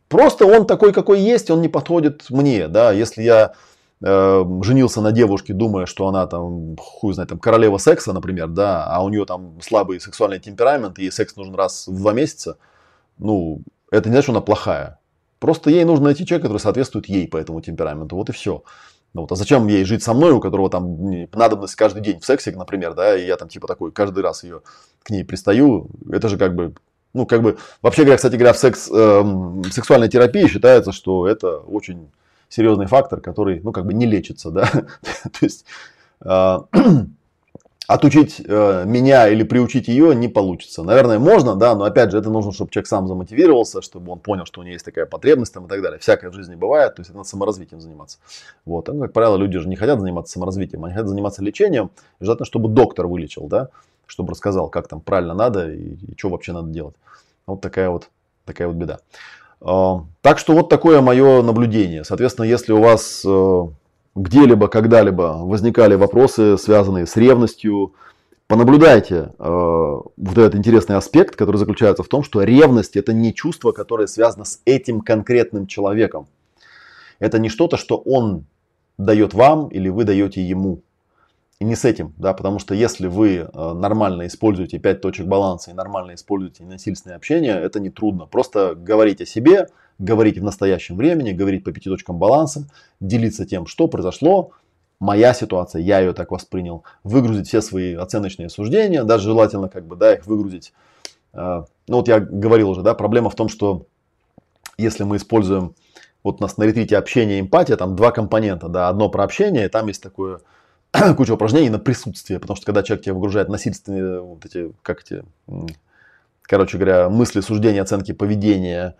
просто 0.08 0.46
он 0.46 0.66
такой, 0.66 0.92
какой 0.92 1.20
есть, 1.20 1.50
он 1.50 1.60
не 1.60 1.68
подходит 1.68 2.26
мне, 2.30 2.68
да, 2.68 2.92
если 2.92 3.22
я 3.22 3.52
э, 4.02 4.44
женился 4.62 5.00
на 5.00 5.12
девушке, 5.12 5.52
думая, 5.52 5.86
что 5.86 6.08
она 6.08 6.26
там, 6.26 6.76
хуй 6.78 7.14
знает, 7.14 7.30
там 7.30 7.38
королева 7.38 7.78
секса, 7.78 8.12
например, 8.12 8.48
да, 8.48 8.86
а 8.86 9.02
у 9.02 9.08
нее 9.08 9.24
там 9.26 9.60
слабый 9.60 10.00
сексуальный 10.00 10.40
темперамент, 10.40 10.98
и 10.98 11.10
секс 11.10 11.36
нужен 11.36 11.54
раз 11.54 11.86
в 11.86 11.96
два 11.96 12.12
месяца, 12.12 12.56
ну, 13.18 13.60
это 13.90 14.08
не 14.08 14.14
значит, 14.14 14.24
что 14.24 14.32
она 14.32 14.40
плохая. 14.40 14.97
Просто 15.38 15.70
ей 15.70 15.84
нужно 15.84 16.06
найти 16.06 16.26
человека, 16.26 16.48
который 16.48 16.62
соответствует 16.62 17.08
ей 17.08 17.28
по 17.28 17.36
этому 17.36 17.60
темпераменту. 17.60 18.16
Вот 18.16 18.28
и 18.28 18.32
все. 18.32 18.62
Ну, 19.14 19.22
вот, 19.22 19.32
а 19.32 19.36
зачем 19.36 19.66
ей 19.68 19.84
жить 19.84 20.02
со 20.02 20.12
мной, 20.12 20.32
у 20.32 20.40
которого 20.40 20.68
там 20.68 21.28
надобность 21.32 21.74
каждый 21.76 22.02
день 22.02 22.20
в 22.20 22.26
сексе, 22.26 22.52
например, 22.52 22.94
да, 22.94 23.16
и 23.16 23.26
я 23.26 23.36
там 23.36 23.48
типа 23.48 23.66
такой 23.66 23.90
каждый 23.90 24.22
раз 24.22 24.44
ее 24.44 24.60
к 25.02 25.10
ней 25.10 25.24
пристаю, 25.24 25.88
это 26.12 26.28
же 26.28 26.36
как 26.36 26.54
бы, 26.54 26.74
ну, 27.14 27.24
как 27.24 27.42
бы, 27.42 27.56
вообще 27.80 28.02
говоря, 28.02 28.16
кстати 28.16 28.34
говоря, 28.34 28.52
в 28.52 28.58
секс, 28.58 28.88
э, 28.92 29.24
сексуальной 29.72 30.08
терапии 30.08 30.46
считается, 30.46 30.92
что 30.92 31.26
это 31.26 31.58
очень 31.58 32.10
серьезный 32.50 32.86
фактор, 32.86 33.20
который, 33.22 33.60
ну, 33.60 33.72
как 33.72 33.86
бы 33.86 33.94
не 33.94 34.04
лечится, 34.04 34.50
да, 34.50 34.66
то 35.02 35.40
есть, 35.40 35.64
э, 36.20 36.58
отучить 37.88 38.42
э, 38.44 38.84
меня 38.86 39.28
или 39.28 39.42
приучить 39.42 39.88
ее 39.88 40.14
не 40.14 40.28
получится. 40.28 40.82
Наверное, 40.82 41.18
можно, 41.18 41.56
да, 41.56 41.74
но 41.74 41.84
опять 41.84 42.10
же, 42.10 42.18
это 42.18 42.28
нужно, 42.28 42.52
чтобы 42.52 42.70
человек 42.70 42.86
сам 42.86 43.08
замотивировался, 43.08 43.80
чтобы 43.80 44.12
он 44.12 44.18
понял, 44.18 44.44
что 44.44 44.60
у 44.60 44.62
него 44.62 44.74
есть 44.74 44.84
такая 44.84 45.06
потребность 45.06 45.54
там, 45.54 45.64
и 45.64 45.68
так 45.68 45.80
далее. 45.80 45.98
Всякое 45.98 46.30
в 46.30 46.34
жизни 46.34 46.54
бывает, 46.54 46.94
то 46.94 47.00
есть 47.00 47.08
это 47.08 47.16
надо 47.16 47.28
саморазвитием 47.30 47.80
заниматься. 47.80 48.18
Вот. 48.66 48.90
А, 48.90 48.92
как 48.92 49.14
правило, 49.14 49.36
люди 49.36 49.58
же 49.58 49.66
не 49.70 49.76
хотят 49.76 50.00
заниматься 50.00 50.34
саморазвитием, 50.34 50.84
они 50.84 50.92
хотят 50.92 51.08
заниматься 51.08 51.42
лечением, 51.42 51.90
желательно, 52.20 52.44
чтобы 52.44 52.68
доктор 52.68 53.06
вылечил, 53.06 53.48
да, 53.48 53.70
чтобы 54.06 54.32
рассказал, 54.32 54.68
как 54.68 54.86
там 54.86 55.00
правильно 55.00 55.32
надо 55.32 55.72
и, 55.72 55.94
и 55.94 56.14
что 56.18 56.28
вообще 56.28 56.52
надо 56.52 56.68
делать. 56.68 56.94
Вот 57.46 57.62
такая 57.62 57.88
вот, 57.88 58.10
такая 58.44 58.68
вот 58.68 58.76
беда. 58.76 58.98
Э, 59.62 60.00
так 60.20 60.38
что 60.38 60.52
вот 60.52 60.68
такое 60.68 61.00
мое 61.00 61.40
наблюдение. 61.40 62.04
Соответственно, 62.04 62.44
если 62.44 62.74
у 62.74 62.82
вас 62.82 63.22
э, 63.24 63.66
где-либо, 64.18 64.68
когда-либо 64.68 65.38
возникали 65.42 65.94
вопросы, 65.94 66.58
связанные 66.58 67.06
с 67.06 67.16
ревностью, 67.16 67.94
понаблюдайте 68.46 69.32
э, 69.38 69.44
вот 69.44 70.38
этот 70.38 70.54
интересный 70.56 70.96
аспект, 70.96 71.36
который 71.36 71.56
заключается 71.56 72.02
в 72.02 72.08
том, 72.08 72.22
что 72.22 72.42
ревность 72.42 72.96
это 72.96 73.12
не 73.12 73.32
чувство, 73.34 73.72
которое 73.72 74.06
связано 74.06 74.44
с 74.44 74.60
этим 74.64 75.00
конкретным 75.00 75.66
человеком. 75.66 76.26
Это 77.18 77.38
не 77.38 77.48
что-то, 77.48 77.76
что 77.76 77.96
он 77.96 78.44
дает 78.96 79.34
вам 79.34 79.68
или 79.68 79.88
вы 79.88 80.04
даете 80.04 80.42
ему. 80.42 80.82
И 81.60 81.64
не 81.64 81.74
с 81.74 81.84
этим, 81.84 82.14
да, 82.18 82.34
потому 82.34 82.60
что 82.60 82.74
если 82.74 83.08
вы 83.08 83.36
э, 83.36 83.72
нормально 83.72 84.28
используете 84.28 84.78
5 84.78 85.00
точек 85.00 85.26
баланса 85.26 85.70
и 85.72 85.74
нормально 85.74 86.14
используете 86.14 86.62
ненасильственное 86.62 87.16
общение, 87.16 87.54
это 87.60 87.80
не 87.80 87.90
трудно. 87.90 88.26
Просто 88.26 88.76
говорите 88.76 89.24
о 89.24 89.26
себе, 89.26 89.68
говорить 89.98 90.38
в 90.38 90.44
настоящем 90.44 90.96
времени, 90.96 91.32
говорить 91.32 91.64
по 91.64 91.72
пяти 91.72 91.90
точкам 91.90 92.18
баланса, 92.18 92.68
делиться 93.00 93.44
тем, 93.44 93.66
что 93.66 93.88
произошло, 93.88 94.52
моя 95.00 95.34
ситуация, 95.34 95.82
я 95.82 96.00
ее 96.00 96.12
так 96.12 96.30
воспринял, 96.30 96.84
выгрузить 97.04 97.48
все 97.48 97.60
свои 97.62 97.94
оценочные 97.94 98.48
суждения, 98.48 99.04
даже 99.04 99.24
желательно 99.24 99.68
как 99.68 99.86
бы, 99.86 99.96
да, 99.96 100.14
их 100.14 100.26
выгрузить. 100.26 100.72
Э, 101.32 101.64
ну 101.86 101.96
вот 101.96 102.08
я 102.08 102.20
говорил 102.20 102.70
уже, 102.70 102.82
да, 102.82 102.94
проблема 102.94 103.30
в 103.30 103.34
том, 103.34 103.48
что 103.48 103.86
если 104.76 105.04
мы 105.04 105.16
используем, 105.16 105.74
вот 106.22 106.40
у 106.40 106.42
нас 106.42 106.56
на 106.56 106.64
ретрите 106.64 106.96
общение 106.96 107.38
и 107.38 107.40
эмпатия, 107.40 107.76
там 107.76 107.96
два 107.96 108.10
компонента, 108.10 108.68
да, 108.68 108.88
одно 108.88 109.08
про 109.08 109.24
общение, 109.24 109.68
там 109.68 109.86
есть 109.86 110.02
такое 110.02 110.40
куча 111.16 111.32
упражнений 111.32 111.70
на 111.70 111.78
присутствие, 111.78 112.40
потому 112.40 112.56
что 112.56 112.66
когда 112.66 112.82
человек 112.82 113.04
тебя 113.04 113.14
выгружает 113.14 113.48
насильственные 113.48 114.20
вот 114.20 114.44
эти, 114.44 114.72
как 114.82 115.02
эти, 115.02 115.24
короче 116.42 116.78
говоря, 116.78 117.08
мысли, 117.08 117.40
суждения, 117.40 117.82
оценки 117.82 118.12
поведения, 118.12 118.96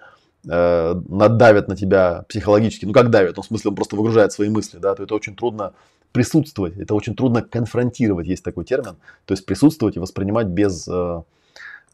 э, 0.46 0.94
надавят 1.08 1.68
на 1.68 1.76
тебя 1.76 2.24
психологически, 2.28 2.84
ну 2.84 2.92
как 2.92 3.10
давят, 3.10 3.36
ну 3.36 3.42
в 3.42 3.46
смысле 3.46 3.70
он 3.70 3.76
просто 3.76 3.96
выгружает 3.96 4.32
свои 4.32 4.48
мысли, 4.48 4.78
да, 4.78 4.94
то 4.94 5.02
это 5.02 5.14
очень 5.14 5.34
трудно 5.34 5.72
присутствовать, 6.12 6.76
это 6.76 6.94
очень 6.94 7.14
трудно 7.14 7.42
конфронтировать, 7.42 8.26
есть 8.26 8.44
такой 8.44 8.64
термин, 8.64 8.96
то 9.24 9.32
есть 9.32 9.44
присутствовать 9.46 9.96
и 9.96 10.00
воспринимать 10.00 10.46
без 10.46 10.86
э, 10.88 11.22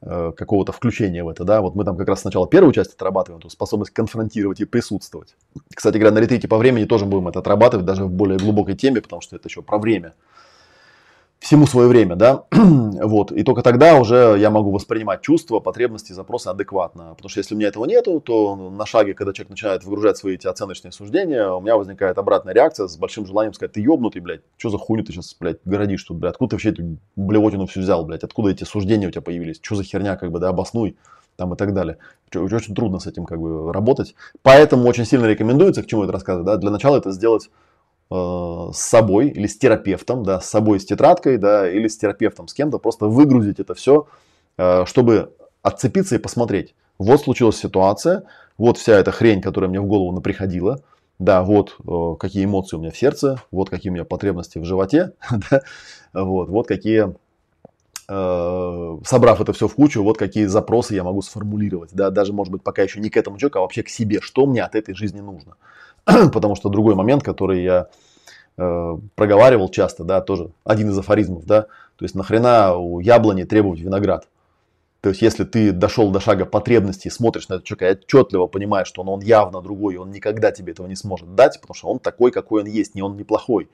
э, 0.02 0.32
какого-то 0.36 0.72
включения 0.72 1.24
в 1.24 1.28
это, 1.28 1.44
да, 1.44 1.60
вот 1.60 1.74
мы 1.74 1.84
там 1.84 1.96
как 1.96 2.08
раз 2.08 2.20
сначала 2.20 2.46
первую 2.46 2.72
часть 2.72 2.94
отрабатываем, 2.94 3.40
эту 3.40 3.50
способность 3.50 3.92
конфронтировать 3.92 4.60
и 4.60 4.64
присутствовать. 4.64 5.34
Кстати 5.74 5.98
говоря, 5.98 6.14
на 6.14 6.20
ретрите 6.20 6.48
по 6.48 6.58
времени 6.58 6.84
тоже 6.84 7.04
будем 7.06 7.28
это 7.28 7.40
отрабатывать, 7.40 7.86
даже 7.86 8.04
в 8.04 8.10
более 8.10 8.38
глубокой 8.38 8.76
теме, 8.76 9.00
потому 9.00 9.20
что 9.20 9.36
это 9.36 9.48
еще 9.48 9.62
про 9.62 9.78
время 9.78 10.14
всему 11.38 11.66
свое 11.66 11.88
время, 11.88 12.16
да, 12.16 12.44
вот, 12.52 13.30
и 13.30 13.42
только 13.42 13.62
тогда 13.62 13.96
уже 13.96 14.36
я 14.38 14.50
могу 14.50 14.70
воспринимать 14.70 15.20
чувства, 15.20 15.60
потребности, 15.60 16.12
запросы 16.12 16.48
адекватно, 16.48 17.14
потому 17.14 17.28
что 17.28 17.40
если 17.40 17.54
у 17.54 17.58
меня 17.58 17.68
этого 17.68 17.84
нету, 17.84 18.20
то 18.20 18.56
на 18.56 18.86
шаге, 18.86 19.12
когда 19.12 19.32
человек 19.32 19.50
начинает 19.50 19.84
выгружать 19.84 20.16
свои 20.16 20.36
эти 20.36 20.46
оценочные 20.46 20.92
суждения, 20.92 21.48
у 21.48 21.60
меня 21.60 21.76
возникает 21.76 22.16
обратная 22.16 22.54
реакция 22.54 22.86
с 22.86 22.96
большим 22.96 23.26
желанием 23.26 23.52
сказать, 23.52 23.72
ты 23.72 23.80
ебнутый, 23.80 24.22
блядь, 24.22 24.40
что 24.56 24.70
за 24.70 24.78
хуйню 24.78 25.04
ты 25.04 25.12
сейчас, 25.12 25.36
блядь, 25.38 25.58
городишь 25.64 26.02
тут, 26.04 26.16
блядь, 26.16 26.32
откуда 26.32 26.50
ты 26.50 26.56
вообще 26.56 26.70
эту 26.70 26.96
блевотину 27.16 27.66
все 27.66 27.80
взял, 27.80 28.04
блядь, 28.06 28.24
откуда 28.24 28.50
эти 28.50 28.64
суждения 28.64 29.08
у 29.08 29.10
тебя 29.10 29.22
появились, 29.22 29.58
что 29.60 29.74
за 29.76 29.84
херня, 29.84 30.16
как 30.16 30.32
бы, 30.32 30.38
да, 30.38 30.48
обоснуй, 30.48 30.96
там 31.36 31.52
и 31.52 31.56
так 31.56 31.74
далее. 31.74 31.98
Очень 32.34 32.74
трудно 32.74 32.98
с 32.98 33.06
этим 33.06 33.26
как 33.26 33.40
бы 33.40 33.72
работать. 33.72 34.14
Поэтому 34.42 34.88
очень 34.88 35.04
сильно 35.04 35.26
рекомендуется, 35.26 35.82
к 35.82 35.86
чему 35.86 36.04
это 36.04 36.12
рассказывать, 36.12 36.46
да, 36.46 36.56
для 36.56 36.70
начала 36.70 36.96
это 36.96 37.10
сделать 37.10 37.50
с 38.10 38.76
собой 38.76 39.28
или 39.28 39.46
с 39.46 39.56
терапевтом, 39.58 40.22
да, 40.22 40.40
с 40.40 40.48
собой 40.48 40.78
с 40.78 40.84
тетрадкой, 40.84 41.38
да, 41.38 41.68
или 41.68 41.88
с 41.88 41.96
терапевтом, 41.96 42.48
с 42.48 42.54
кем-то, 42.54 42.78
просто 42.78 43.06
выгрузить 43.06 43.60
это 43.60 43.74
все, 43.74 44.06
э, 44.58 44.84
чтобы 44.86 45.32
отцепиться 45.62 46.14
и 46.14 46.18
посмотреть. 46.18 46.74
Вот 46.98 47.22
случилась 47.22 47.56
ситуация, 47.56 48.24
вот 48.58 48.78
вся 48.78 48.98
эта 48.98 49.10
хрень, 49.10 49.40
которая 49.40 49.68
мне 49.68 49.80
в 49.80 49.86
голову 49.86 50.12
наприходила, 50.12 50.82
да, 51.18 51.42
вот 51.42 51.76
э, 51.86 52.16
какие 52.18 52.44
эмоции 52.44 52.76
у 52.76 52.80
меня 52.80 52.90
в 52.90 52.96
сердце, 52.96 53.40
вот 53.50 53.70
какие 53.70 53.90
у 53.90 53.94
меня 53.94 54.04
потребности 54.04 54.58
в 54.58 54.64
животе, 54.64 55.12
да, 55.50 55.62
вот, 56.12 56.48
вот 56.48 56.68
какие 56.68 57.14
э, 58.08 58.98
собрав 59.04 59.40
это 59.40 59.52
все 59.52 59.66
в 59.66 59.74
кучу, 59.74 60.02
вот 60.02 60.18
какие 60.18 60.46
запросы 60.46 60.94
я 60.94 61.04
могу 61.04 61.22
сформулировать, 61.22 61.90
да, 61.92 62.10
даже, 62.10 62.32
может 62.32 62.52
быть, 62.52 62.62
пока 62.62 62.82
еще 62.82 63.00
не 63.00 63.10
к 63.10 63.16
этому 63.16 63.38
человеку, 63.38 63.58
а 63.58 63.62
вообще 63.62 63.82
к 63.82 63.88
себе, 63.88 64.20
что 64.20 64.46
мне 64.46 64.62
от 64.62 64.74
этой 64.74 64.94
жизни 64.94 65.20
нужно. 65.20 65.56
Потому 66.32 66.54
что 66.54 66.68
другой 66.68 66.94
момент, 66.94 67.22
который 67.22 67.62
я 67.62 67.88
э, 68.56 68.96
проговаривал 69.14 69.68
часто, 69.68 70.04
да, 70.04 70.20
тоже 70.20 70.50
один 70.64 70.90
из 70.90 70.98
афоризмов, 70.98 71.44
да, 71.44 71.62
то 71.96 72.04
есть 72.04 72.14
нахрена 72.14 72.74
у 72.74 73.00
яблони 73.00 73.44
требовать 73.44 73.80
виноград. 73.80 74.26
То 75.04 75.10
есть, 75.10 75.20
если 75.20 75.44
ты 75.44 75.72
дошел 75.72 76.10
до 76.10 76.18
шага 76.18 76.46
потребности 76.46 77.10
смотришь 77.10 77.48
на 77.48 77.54
этого 77.54 77.66
человека 77.66 77.88
и 77.90 78.02
отчетливо 78.02 78.46
понимаешь, 78.46 78.88
что 78.88 79.02
он, 79.02 79.10
он 79.10 79.20
явно 79.20 79.60
другой, 79.60 79.96
он 79.96 80.10
никогда 80.10 80.50
тебе 80.50 80.72
этого 80.72 80.86
не 80.86 80.96
сможет 80.96 81.34
дать, 81.34 81.60
потому 81.60 81.74
что 81.74 81.88
он 81.88 81.98
такой, 81.98 82.30
какой 82.30 82.62
он 82.62 82.68
есть, 82.68 82.94
не 82.94 83.02
он 83.02 83.14
неплохой. 83.18 83.68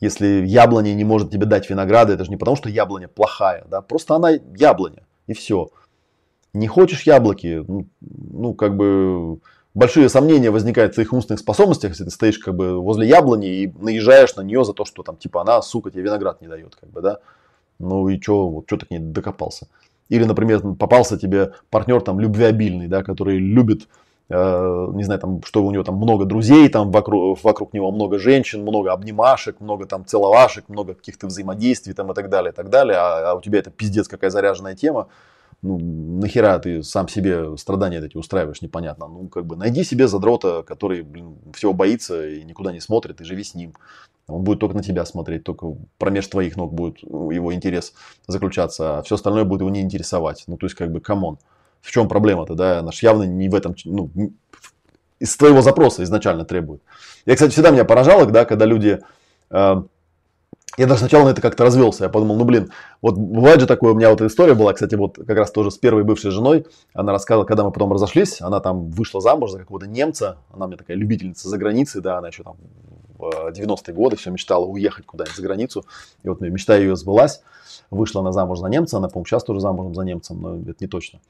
Если 0.00 0.44
яблоня 0.44 0.92
не 0.94 1.04
может 1.04 1.30
тебе 1.30 1.46
дать 1.46 1.70
винограда, 1.70 2.14
это 2.14 2.24
же 2.24 2.30
не 2.30 2.36
потому, 2.36 2.56
что 2.56 2.68
яблоня 2.68 3.06
плохая, 3.06 3.64
да, 3.70 3.80
просто 3.80 4.16
она 4.16 4.30
яблоня, 4.30 5.04
и 5.28 5.34
все. 5.34 5.68
Не 6.52 6.66
хочешь 6.66 7.02
яблоки, 7.02 7.64
ну, 7.68 7.86
ну 8.00 8.54
как 8.54 8.76
бы 8.76 9.38
большие 9.74 10.08
сомнения 10.08 10.50
возникают 10.50 10.92
в 10.92 10.94
твоих 10.94 11.12
умственных 11.12 11.40
способностях, 11.40 11.90
если 11.90 12.04
ты 12.04 12.10
стоишь 12.10 12.38
как 12.38 12.54
бы 12.54 12.80
возле 12.80 13.08
яблони 13.08 13.48
и 13.48 13.72
наезжаешь 13.78 14.34
на 14.36 14.42
нее 14.42 14.64
за 14.64 14.72
то, 14.72 14.84
что 14.84 15.02
там 15.02 15.16
типа 15.16 15.42
она, 15.42 15.62
сука, 15.62 15.90
тебе 15.90 16.02
виноград 16.02 16.40
не 16.40 16.48
дает, 16.48 16.76
как 16.76 16.90
бы, 16.90 17.00
да. 17.00 17.18
Ну 17.78 18.08
и 18.08 18.20
что, 18.20 18.48
вот 18.48 18.64
что 18.66 18.76
ты 18.76 18.86
к 18.86 18.90
ней 18.90 18.98
докопался? 18.98 19.68
Или, 20.08 20.24
например, 20.24 20.60
попался 20.74 21.16
тебе 21.16 21.52
партнер 21.70 22.00
там 22.00 22.20
любвеобильный, 22.20 22.88
да, 22.88 23.02
который 23.02 23.38
любит 23.38 23.88
Э, 24.32 24.86
не 24.94 25.02
знаю, 25.02 25.20
там, 25.20 25.42
что 25.42 25.64
у 25.64 25.72
него 25.72 25.82
там 25.82 25.96
много 25.96 26.24
друзей, 26.24 26.68
там 26.68 26.92
вокруг, 26.92 27.42
вокруг 27.42 27.72
него 27.72 27.90
много 27.90 28.20
женщин, 28.20 28.62
много 28.62 28.92
обнимашек, 28.92 29.58
много 29.58 29.86
там 29.86 30.06
целовашек, 30.06 30.68
много 30.68 30.94
каких-то 30.94 31.26
взаимодействий 31.26 31.94
там 31.94 32.12
и 32.12 32.14
так 32.14 32.28
далее, 32.28 32.52
и 32.52 32.54
так 32.54 32.70
далее, 32.70 32.96
а, 32.96 33.32
а 33.32 33.34
у 33.34 33.40
тебя 33.40 33.58
это 33.58 33.70
пиздец 33.70 34.06
какая 34.06 34.30
заряженная 34.30 34.76
тема, 34.76 35.08
ну, 35.62 35.78
нахера 35.78 36.58
ты 36.58 36.82
сам 36.82 37.08
себе 37.08 37.56
страдания 37.56 37.98
эти 37.98 38.16
устраиваешь, 38.16 38.62
непонятно. 38.62 39.06
Ну, 39.08 39.28
как 39.28 39.44
бы 39.44 39.56
найди 39.56 39.84
себе 39.84 40.08
задрота, 40.08 40.62
который, 40.62 41.02
блин, 41.02 41.36
всего 41.52 41.74
боится 41.74 42.26
и 42.26 42.42
никуда 42.44 42.72
не 42.72 42.80
смотрит, 42.80 43.20
и 43.20 43.24
живи 43.24 43.44
с 43.44 43.54
ним. 43.54 43.74
Он 44.26 44.42
будет 44.42 44.60
только 44.60 44.76
на 44.76 44.82
тебя 44.82 45.04
смотреть, 45.04 45.44
только 45.44 45.74
промеж 45.98 46.26
твоих 46.28 46.56
ног 46.56 46.72
будет 46.72 47.02
его 47.02 47.52
интерес 47.52 47.92
заключаться, 48.26 48.98
а 48.98 49.02
все 49.02 49.16
остальное 49.16 49.44
будет 49.44 49.60
его 49.60 49.70
не 49.70 49.80
интересовать. 49.80 50.44
Ну, 50.46 50.56
то 50.56 50.66
есть, 50.66 50.76
как 50.76 50.90
бы, 50.90 51.00
come 51.00 51.22
on. 51.22 51.38
В 51.82 51.90
чем 51.90 52.08
проблема-то, 52.08 52.54
да? 52.54 52.82
Наш 52.82 53.02
явно 53.02 53.24
не 53.24 53.48
в 53.48 53.54
этом, 53.54 53.74
ну, 53.84 54.10
из 55.18 55.36
твоего 55.36 55.62
запроса 55.62 56.02
изначально 56.02 56.44
требует. 56.44 56.82
Я, 57.26 57.34
кстати, 57.34 57.52
всегда 57.52 57.70
меня 57.70 57.84
поражало, 57.84 58.26
да, 58.26 58.44
когда 58.44 58.64
люди... 58.64 59.00
Э, 59.50 59.82
я 60.76 60.86
даже 60.86 61.00
сначала 61.00 61.24
на 61.24 61.30
это 61.30 61.42
как-то 61.42 61.64
развелся. 61.64 62.04
Я 62.04 62.10
подумал, 62.10 62.36
ну 62.36 62.44
блин, 62.44 62.70
вот 63.02 63.16
бывает 63.16 63.60
же 63.60 63.66
такое, 63.66 63.92
у 63.92 63.96
меня 63.96 64.10
вот 64.10 64.20
история 64.20 64.54
была, 64.54 64.72
кстати, 64.72 64.94
вот 64.94 65.16
как 65.16 65.36
раз 65.36 65.50
тоже 65.50 65.70
с 65.70 65.78
первой 65.78 66.04
бывшей 66.04 66.30
женой. 66.30 66.66
Она 66.94 67.12
рассказывала, 67.12 67.44
когда 67.44 67.64
мы 67.64 67.72
потом 67.72 67.92
разошлись, 67.92 68.40
она 68.40 68.60
там 68.60 68.90
вышла 68.90 69.20
замуж 69.20 69.50
за 69.50 69.58
какого-то 69.58 69.86
немца. 69.86 70.38
Она 70.52 70.66
мне 70.66 70.76
такая 70.76 70.96
любительница 70.96 71.48
за 71.48 71.58
границей, 71.58 72.00
да, 72.00 72.18
она 72.18 72.28
еще 72.28 72.44
там 72.44 72.56
в 73.18 73.52
90-е 73.52 73.94
годы 73.94 74.16
все 74.16 74.30
мечтала 74.30 74.64
уехать 74.64 75.06
куда-нибудь 75.06 75.36
за 75.36 75.42
границу. 75.42 75.84
И 76.22 76.28
вот 76.28 76.40
мечта 76.40 76.76
ее 76.76 76.96
сбылась. 76.96 77.42
Вышла 77.90 78.20
она 78.20 78.32
замуж 78.32 78.58
за 78.60 78.66
немца, 78.68 78.98
она, 78.98 79.08
по-моему, 79.08 79.26
сейчас 79.26 79.44
тоже 79.44 79.60
замужем 79.60 79.94
за 79.94 80.02
немцем, 80.02 80.40
но 80.40 80.56
это 80.56 80.76
не 80.80 80.86
точно. 80.86 81.20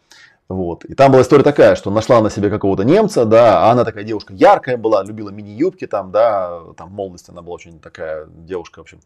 Вот. 0.50 0.84
И 0.84 0.94
там 0.94 1.12
была 1.12 1.22
история 1.22 1.44
такая, 1.44 1.76
что 1.76 1.92
нашла 1.92 2.20
на 2.20 2.28
себе 2.28 2.50
какого-то 2.50 2.82
немца, 2.82 3.24
да, 3.24 3.68
а 3.68 3.70
она 3.70 3.84
такая 3.84 4.02
девушка 4.02 4.34
яркая 4.34 4.76
была, 4.76 5.04
любила 5.04 5.30
мини-юбки 5.30 5.86
там, 5.86 6.10
да, 6.10 6.60
там 6.76 6.88
в 6.88 6.92
молодости 6.92 7.30
она 7.30 7.40
была 7.40 7.54
очень 7.54 7.78
такая 7.78 8.26
девушка, 8.26 8.80
в 8.80 8.82
общем, 8.82 8.98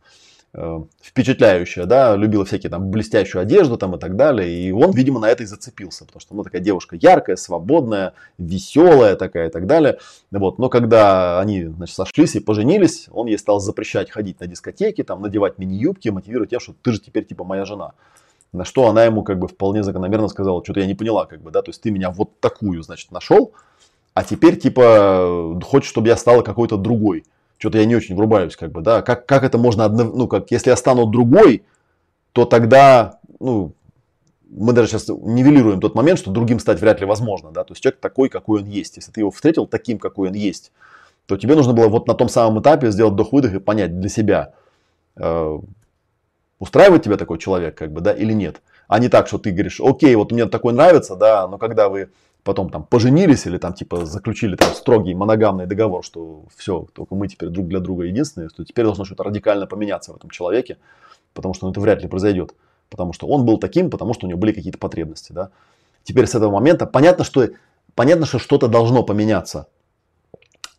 э, 0.55 0.80
впечатляющая, 1.03 1.84
да, 1.84 2.16
любила 2.16 2.47
всякие 2.47 2.70
там 2.70 2.90
блестящую 2.90 3.42
одежду 3.42 3.76
там 3.76 3.95
и 3.95 3.99
так 3.99 4.16
далее. 4.16 4.49
И 4.49 4.72
он, 4.72 4.92
видимо, 4.92 5.20
на 5.20 5.26
это 5.28 5.42
и 5.42 5.47
зацепился, 5.47 6.07
потому 6.07 6.22
что 6.22 6.32
она 6.32 6.45
такая 6.45 6.62
девушка 6.62 6.97
яркая, 6.97 7.36
свободная, 7.36 8.14
веселая 8.38 9.14
такая 9.14 9.49
и 9.49 9.53
так 9.53 9.66
далее. 9.66 9.99
Вот. 10.30 10.59
Но 10.59 10.70
когда 10.70 11.40
они, 11.40 11.66
значит, 11.66 11.95
сошлись 11.95 12.36
и 12.36 12.40
поженились, 12.40 13.09
он 13.12 13.26
ей 13.26 13.36
стал 13.36 13.61
запрещать 13.61 14.11
ходить 14.11 14.40
на 14.40 14.47
дискотеки, 14.47 15.03
там, 15.03 15.20
надевать 15.20 15.59
мини-юбки, 15.59 16.09
мотивируя 16.09 16.47
тем, 16.47 16.61
что 16.61 16.72
ты 16.80 16.92
же 16.92 17.01
теперь 17.01 17.26
типа 17.26 17.45
моя 17.45 17.66
жена. 17.66 17.92
На 18.55 18.64
что 18.64 18.88
она 18.88 19.05
ему 19.05 19.24
как 19.24 19.38
бы 19.38 19.48
вполне 19.48 19.82
закономерно 19.82 20.28
сказала, 20.28 20.62
что-то 20.62 20.80
я 20.80 20.86
не 20.86 20.94
поняла, 20.94 21.26
как 21.26 21.42
бы, 21.42 21.50
да, 21.50 21.61
то 21.61 21.70
есть 21.70 21.82
ты 21.82 21.90
меня 21.90 22.11
вот 22.11 22.38
такую, 22.38 22.82
значит, 22.82 23.11
нашел, 23.11 23.52
а 24.14 24.22
теперь 24.22 24.57
типа 24.57 25.61
хочешь, 25.64 25.90
чтобы 25.90 26.07
я 26.09 26.16
стала 26.16 26.42
какой-то 26.42 26.76
другой. 26.76 27.24
Что-то 27.59 27.78
я 27.78 27.84
не 27.84 27.96
очень 27.96 28.14
врубаюсь, 28.14 28.57
как 28.57 28.70
бы, 28.70 28.80
да. 28.80 29.02
Как, 29.02 29.26
как 29.26 29.42
это 29.42 29.59
можно, 29.59 29.84
одно, 29.84 30.05
ну, 30.05 30.28
как, 30.28 30.50
если 30.52 30.70
я 30.70 30.76
стану 30.76 31.07
другой, 31.07 31.64
то 32.32 32.44
тогда, 32.44 33.18
ну, 33.40 33.72
мы 34.48 34.72
даже 34.72 34.88
сейчас 34.88 35.09
нивелируем 35.09 35.80
тот 35.80 35.96
момент, 35.96 36.20
что 36.20 36.30
другим 36.30 36.61
стать 36.61 36.80
вряд 36.80 37.00
ли 37.00 37.07
возможно, 37.07 37.50
да. 37.50 37.64
То 37.64 37.72
есть 37.72 37.82
человек 37.82 38.00
такой, 38.00 38.28
какой 38.28 38.62
он 38.62 38.68
есть. 38.68 38.96
Если 38.96 39.11
ты 39.11 39.20
его 39.20 39.32
встретил 39.32 39.66
таким, 39.66 39.98
какой 39.98 40.28
он 40.28 40.34
есть, 40.34 40.70
то 41.26 41.36
тебе 41.36 41.57
нужно 41.57 41.72
было 41.72 41.88
вот 41.88 42.07
на 42.07 42.14
том 42.14 42.28
самом 42.28 42.61
этапе 42.61 42.90
сделать 42.92 43.14
вдох-выдох 43.14 43.55
и 43.55 43.59
понять 43.59 43.98
для 43.98 44.09
себя, 44.09 44.52
э, 45.16 45.59
Устраивает 46.64 47.02
тебя 47.02 47.18
такой 47.18 47.36
человек, 47.36 47.76
как 47.76 47.92
бы, 47.92 48.00
да, 48.00 48.14
или 48.14 48.32
нет? 48.32 48.62
А 48.88 48.98
не 48.98 49.10
так, 49.10 49.28
что 49.28 49.36
ты 49.36 49.50
говоришь, 49.50 49.82
окей, 49.84 50.14
вот 50.14 50.32
мне 50.32 50.46
такой 50.46 50.72
нравится, 50.72 51.14
да, 51.14 51.46
но 51.46 51.58
когда 51.58 51.90
вы 51.90 52.08
потом 52.42 52.70
там 52.70 52.84
поженились 52.84 53.44
или 53.44 53.58
там 53.58 53.74
типа 53.74 54.06
заключили 54.06 54.56
там 54.56 54.72
строгий 54.72 55.12
моногамный 55.12 55.66
договор, 55.66 56.02
что 56.02 56.44
все, 56.56 56.86
только 56.94 57.14
мы 57.16 57.28
теперь 57.28 57.50
друг 57.50 57.68
для 57.68 57.80
друга 57.80 58.04
единственные, 58.04 58.48
что 58.48 58.64
теперь 58.64 58.86
должно 58.86 59.04
что-то 59.04 59.24
радикально 59.24 59.66
поменяться 59.66 60.14
в 60.14 60.16
этом 60.16 60.30
человеке, 60.30 60.78
потому 61.34 61.52
что 61.52 61.66
ну, 61.66 61.72
это 61.72 61.80
вряд 61.80 62.00
ли 62.00 62.08
произойдет. 62.08 62.54
Потому 62.88 63.12
что 63.12 63.26
он 63.26 63.44
был 63.44 63.58
таким, 63.58 63.90
потому 63.90 64.14
что 64.14 64.24
у 64.24 64.30
него 64.30 64.38
были 64.38 64.52
какие-то 64.52 64.78
потребности, 64.78 65.32
да. 65.32 65.50
Теперь 66.02 66.26
с 66.26 66.34
этого 66.34 66.50
момента 66.50 66.86
понятно, 66.86 67.24
что 67.24 67.46
понятно, 67.94 68.24
что 68.24 68.38
что-то 68.38 68.68
должно 68.68 69.02
поменяться. 69.02 69.66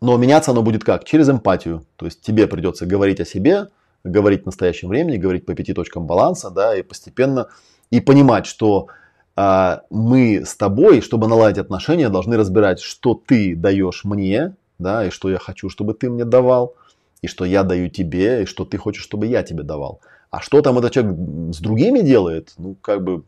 Но 0.00 0.16
меняться 0.16 0.50
оно 0.50 0.62
будет 0.62 0.82
как? 0.82 1.04
Через 1.04 1.28
эмпатию. 1.28 1.86
То 1.94 2.06
есть 2.06 2.22
тебе 2.22 2.48
придется 2.48 2.86
говорить 2.86 3.20
о 3.20 3.24
себе, 3.24 3.68
говорить 4.04 4.42
в 4.42 4.46
настоящем 4.46 4.88
времени, 4.88 5.16
говорить 5.16 5.46
по 5.46 5.54
пяти 5.54 5.74
точкам 5.74 6.06
баланса, 6.06 6.50
да, 6.50 6.76
и 6.76 6.82
постепенно, 6.82 7.48
и 7.90 8.00
понимать, 8.00 8.46
что 8.46 8.88
а, 9.36 9.82
мы 9.90 10.44
с 10.44 10.56
тобой, 10.56 11.02
чтобы 11.02 11.28
наладить 11.28 11.58
отношения, 11.58 12.08
должны 12.08 12.36
разбирать, 12.36 12.80
что 12.80 13.14
ты 13.14 13.54
даешь 13.54 14.04
мне, 14.04 14.56
да, 14.78 15.06
и 15.06 15.10
что 15.10 15.30
я 15.30 15.38
хочу, 15.38 15.68
чтобы 15.68 15.94
ты 15.94 16.08
мне 16.08 16.24
давал, 16.24 16.74
и 17.20 17.26
что 17.26 17.44
я 17.44 17.62
даю 17.62 17.90
тебе, 17.90 18.42
и 18.42 18.46
что 18.46 18.64
ты 18.64 18.78
хочешь, 18.78 19.02
чтобы 19.02 19.26
я 19.26 19.42
тебе 19.42 19.62
давал. 19.62 20.00
А 20.30 20.40
что 20.40 20.62
там 20.62 20.78
этот 20.78 20.92
человек 20.92 21.16
с 21.54 21.58
другими 21.60 22.00
делает, 22.00 22.54
ну, 22.56 22.76
как 22.80 23.04
бы, 23.04 23.24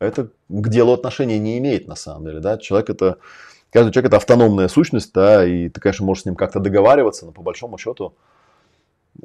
это 0.00 0.30
к 0.48 0.68
делу 0.68 0.92
отношения 0.92 1.38
не 1.38 1.58
имеет 1.58 1.86
на 1.86 1.94
самом 1.94 2.24
деле, 2.24 2.40
да, 2.40 2.58
человек 2.58 2.90
это, 2.90 3.18
каждый 3.70 3.92
человек 3.92 4.08
это 4.08 4.16
автономная 4.16 4.68
сущность, 4.68 5.12
да, 5.12 5.46
и 5.46 5.68
ты, 5.68 5.80
конечно, 5.80 6.04
можешь 6.04 6.22
с 6.22 6.26
ним 6.26 6.34
как-то 6.34 6.58
договариваться, 6.58 7.26
но 7.26 7.32
по 7.32 7.42
большому 7.42 7.78
счету, 7.78 8.14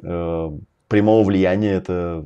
э, 0.02 0.50
прямого 0.88 1.24
влияния 1.24 1.72
это 1.72 2.24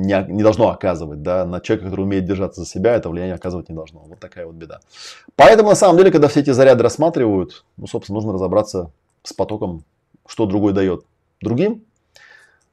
не, 0.00 0.26
не 0.28 0.42
должно 0.42 0.70
оказывать, 0.70 1.22
да, 1.22 1.44
на 1.44 1.60
человека, 1.60 1.88
который 1.88 2.02
умеет 2.02 2.24
держаться 2.24 2.62
за 2.62 2.66
себя, 2.66 2.94
это 2.94 3.10
влияние 3.10 3.34
оказывать 3.34 3.68
не 3.68 3.74
должно. 3.74 4.00
Вот 4.00 4.18
такая 4.18 4.46
вот 4.46 4.54
беда. 4.54 4.80
Поэтому, 5.36 5.68
на 5.68 5.74
самом 5.74 5.98
деле, 5.98 6.10
когда 6.10 6.28
все 6.28 6.40
эти 6.40 6.50
заряды 6.50 6.82
рассматривают, 6.82 7.64
ну, 7.76 7.86
собственно, 7.86 8.14
нужно 8.16 8.32
разобраться 8.32 8.90
с 9.22 9.32
потоком, 9.32 9.84
что 10.26 10.46
другой 10.46 10.72
дает 10.72 11.04
другим, 11.42 11.84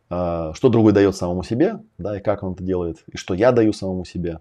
а, 0.09 0.53
что 0.53 0.69
другой 0.69 0.93
дает 0.93 1.15
самому 1.15 1.43
себе, 1.43 1.79
да, 1.97 2.17
и 2.17 2.21
как 2.21 2.43
он 2.43 2.53
это 2.53 2.63
делает, 2.63 3.03
и 3.11 3.17
что 3.17 3.33
я 3.33 3.51
даю 3.51 3.73
самому 3.73 4.05
себе 4.05 4.39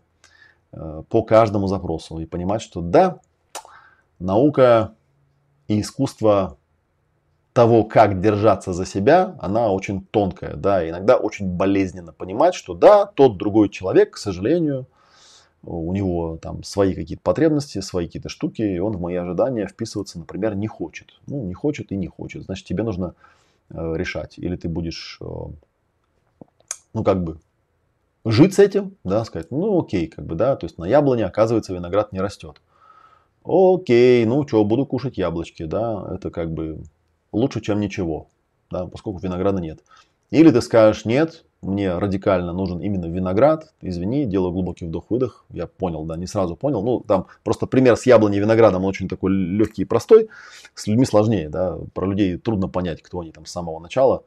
а, 0.72 1.02
по 1.02 1.22
каждому 1.22 1.66
запросу. 1.66 2.18
И 2.18 2.26
понимать, 2.26 2.62
что 2.62 2.80
да, 2.80 3.18
наука 4.18 4.92
и 5.66 5.80
искусство 5.80 6.56
того, 7.56 7.84
как 7.84 8.20
держаться 8.20 8.74
за 8.74 8.84
себя, 8.84 9.34
она 9.40 9.72
очень 9.72 10.04
тонкая, 10.10 10.56
да, 10.56 10.86
иногда 10.86 11.16
очень 11.16 11.48
болезненно 11.48 12.12
понимать, 12.12 12.54
что 12.54 12.74
да, 12.74 13.06
тот 13.06 13.38
другой 13.38 13.70
человек, 13.70 14.10
к 14.10 14.16
сожалению, 14.18 14.86
у 15.62 15.90
него 15.94 16.36
там 16.36 16.62
свои 16.64 16.92
какие-то 16.92 17.22
потребности, 17.22 17.80
свои 17.80 18.04
какие-то 18.04 18.28
штуки, 18.28 18.60
и 18.60 18.78
он 18.78 18.98
в 18.98 19.00
мои 19.00 19.14
ожидания 19.16 19.66
вписываться, 19.66 20.18
например, 20.18 20.54
не 20.54 20.66
хочет. 20.66 21.18
Ну, 21.26 21.44
не 21.44 21.54
хочет 21.54 21.92
и 21.92 21.96
не 21.96 22.08
хочет. 22.08 22.42
Значит, 22.42 22.66
тебе 22.66 22.82
нужно 22.82 23.14
э, 23.70 23.94
решать. 23.96 24.38
Или 24.38 24.56
ты 24.56 24.68
будешь, 24.68 25.16
э, 25.22 25.24
ну, 26.92 27.04
как 27.04 27.24
бы, 27.24 27.38
жить 28.26 28.52
с 28.52 28.58
этим, 28.58 28.98
да, 29.02 29.24
сказать, 29.24 29.50
ну, 29.50 29.80
окей, 29.80 30.08
как 30.08 30.26
бы, 30.26 30.34
да, 30.34 30.56
то 30.56 30.66
есть 30.66 30.76
на 30.76 30.84
яблоне, 30.84 31.24
оказывается, 31.24 31.72
виноград 31.72 32.12
не 32.12 32.20
растет. 32.20 32.60
Окей, 33.44 34.26
ну, 34.26 34.46
что, 34.46 34.62
буду 34.62 34.84
кушать 34.84 35.16
яблочки, 35.16 35.62
да, 35.62 36.06
это 36.16 36.30
как 36.30 36.52
бы 36.52 36.82
лучше, 37.36 37.60
чем 37.60 37.80
ничего, 37.80 38.28
да, 38.70 38.86
поскольку 38.86 39.18
винограда 39.18 39.60
нет. 39.60 39.80
Или 40.30 40.50
ты 40.50 40.60
скажешь, 40.60 41.04
нет, 41.04 41.44
мне 41.62 41.96
радикально 41.96 42.52
нужен 42.52 42.80
именно 42.80 43.06
виноград, 43.06 43.72
извини, 43.80 44.24
делаю 44.24 44.52
глубокий 44.52 44.86
вдох-выдох, 44.86 45.44
я 45.50 45.66
понял, 45.66 46.04
да, 46.04 46.16
не 46.16 46.26
сразу 46.26 46.56
понял, 46.56 46.82
ну, 46.82 47.00
там 47.00 47.26
просто 47.44 47.66
пример 47.66 47.96
с 47.96 48.06
яблоней 48.06 48.38
и 48.38 48.40
виноградом, 48.40 48.82
он 48.82 48.88
очень 48.88 49.08
такой 49.08 49.32
легкий 49.32 49.82
и 49.82 49.84
простой, 49.84 50.28
с 50.74 50.86
людьми 50.86 51.04
сложнее, 51.04 51.48
да, 51.48 51.78
про 51.94 52.06
людей 52.06 52.36
трудно 52.38 52.68
понять, 52.68 53.02
кто 53.02 53.20
они 53.20 53.30
там 53.32 53.46
с 53.46 53.52
самого 53.52 53.78
начала, 53.78 54.24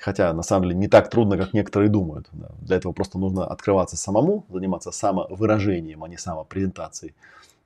Хотя, 0.00 0.32
на 0.32 0.42
самом 0.42 0.64
деле, 0.64 0.76
не 0.76 0.88
так 0.88 1.10
трудно, 1.10 1.36
как 1.36 1.52
некоторые 1.52 1.90
думают. 1.90 2.26
Да. 2.32 2.48
Для 2.60 2.76
этого 2.76 2.92
просто 2.92 3.18
нужно 3.18 3.44
открываться 3.44 3.96
самому, 3.96 4.46
заниматься 4.48 4.92
самовыражением, 4.92 6.02
а 6.02 6.08
не 6.08 6.16
самопрезентацией. 6.16 7.14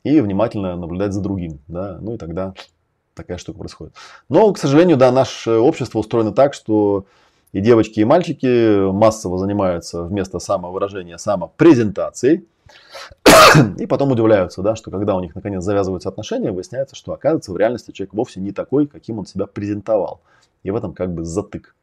И 0.03 0.21
внимательно 0.21 0.77
наблюдать 0.77 1.13
за 1.13 1.21
другим. 1.21 1.61
Да. 1.69 1.99
Ну 2.01 2.15
и 2.15 2.19
тогда 2.19 2.55
такая 3.15 3.39
штука 3.39 3.59
происходит. 3.59 3.95
Но, 4.29 4.53
к 4.53 4.59
сожалению, 4.59 4.97
да, 4.97 5.11
наше 5.13 5.53
общество 5.53 5.99
устроено 5.99 6.33
так, 6.33 6.55
что 6.55 7.07
и 7.53 7.61
девочки, 7.61 8.01
и 8.01 8.05
мальчики 8.05 8.91
массово 8.91 9.39
занимаются 9.39 10.03
вместо 10.03 10.39
самовыражения 10.41 11.17
самопрезентацией. 11.17 12.47
И 13.79 13.87
потом 13.87 14.11
удивляются, 14.11 14.63
да, 14.63 14.75
что 14.75 14.91
когда 14.91 15.15
у 15.15 15.21
них 15.21 15.35
наконец 15.35 15.63
завязываются 15.63 16.09
отношения, 16.09 16.51
выясняется, 16.51 16.97
что 16.97 17.13
оказывается 17.13 17.53
в 17.53 17.57
реальности 17.57 17.93
человек 17.93 18.15
вовсе 18.15 18.41
не 18.41 18.53
такой, 18.53 18.87
каким 18.87 19.19
он 19.19 19.27
себя 19.27 19.47
презентовал. 19.47 20.21
И 20.65 20.71
в 20.71 20.77
этом 20.77 20.95
как 20.95 21.13
бы 21.13 21.25
затык. 21.25 21.77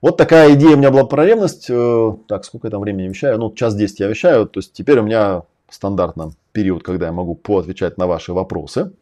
Вот 0.00 0.16
такая 0.16 0.54
идея 0.54 0.74
у 0.74 0.78
меня 0.78 0.90
была 0.90 1.04
про 1.04 1.24
ревность. 1.24 1.66
Э, 1.70 2.16
так, 2.26 2.44
сколько 2.44 2.66
я 2.66 2.70
там 2.70 2.80
времени 2.80 3.08
вещаю? 3.08 3.38
Ну, 3.38 3.52
час 3.52 3.74
10 3.74 4.00
я 4.00 4.08
вещаю. 4.08 4.46
То 4.46 4.58
есть 4.58 4.72
теперь 4.72 4.98
у 4.98 5.02
меня 5.02 5.44
стандартно 5.70 6.32
период, 6.52 6.82
когда 6.82 7.06
я 7.06 7.12
могу 7.12 7.34
поотвечать 7.34 7.96
на 7.96 8.06
ваши 8.06 8.32
вопросы. 8.32 8.92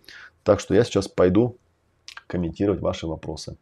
Так 0.44 0.60
что 0.60 0.74
я 0.74 0.85
сейчас 0.85 1.09
пойду 1.09 1.56
комментировать 2.27 2.81
ваши 2.81 3.06
вопросы. 3.06 3.56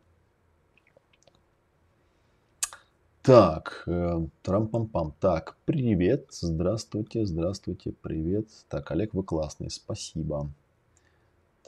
Так, 3.22 3.82
э, 3.86 4.26
трам-пам-пам. 4.42 5.12
Так, 5.20 5.56
привет, 5.66 6.28
здравствуйте, 6.30 7.26
здравствуйте, 7.26 7.92
привет. 8.00 8.46
Так, 8.68 8.90
Олег, 8.92 9.12
вы 9.12 9.22
классный, 9.22 9.70
спасибо. 9.70 10.48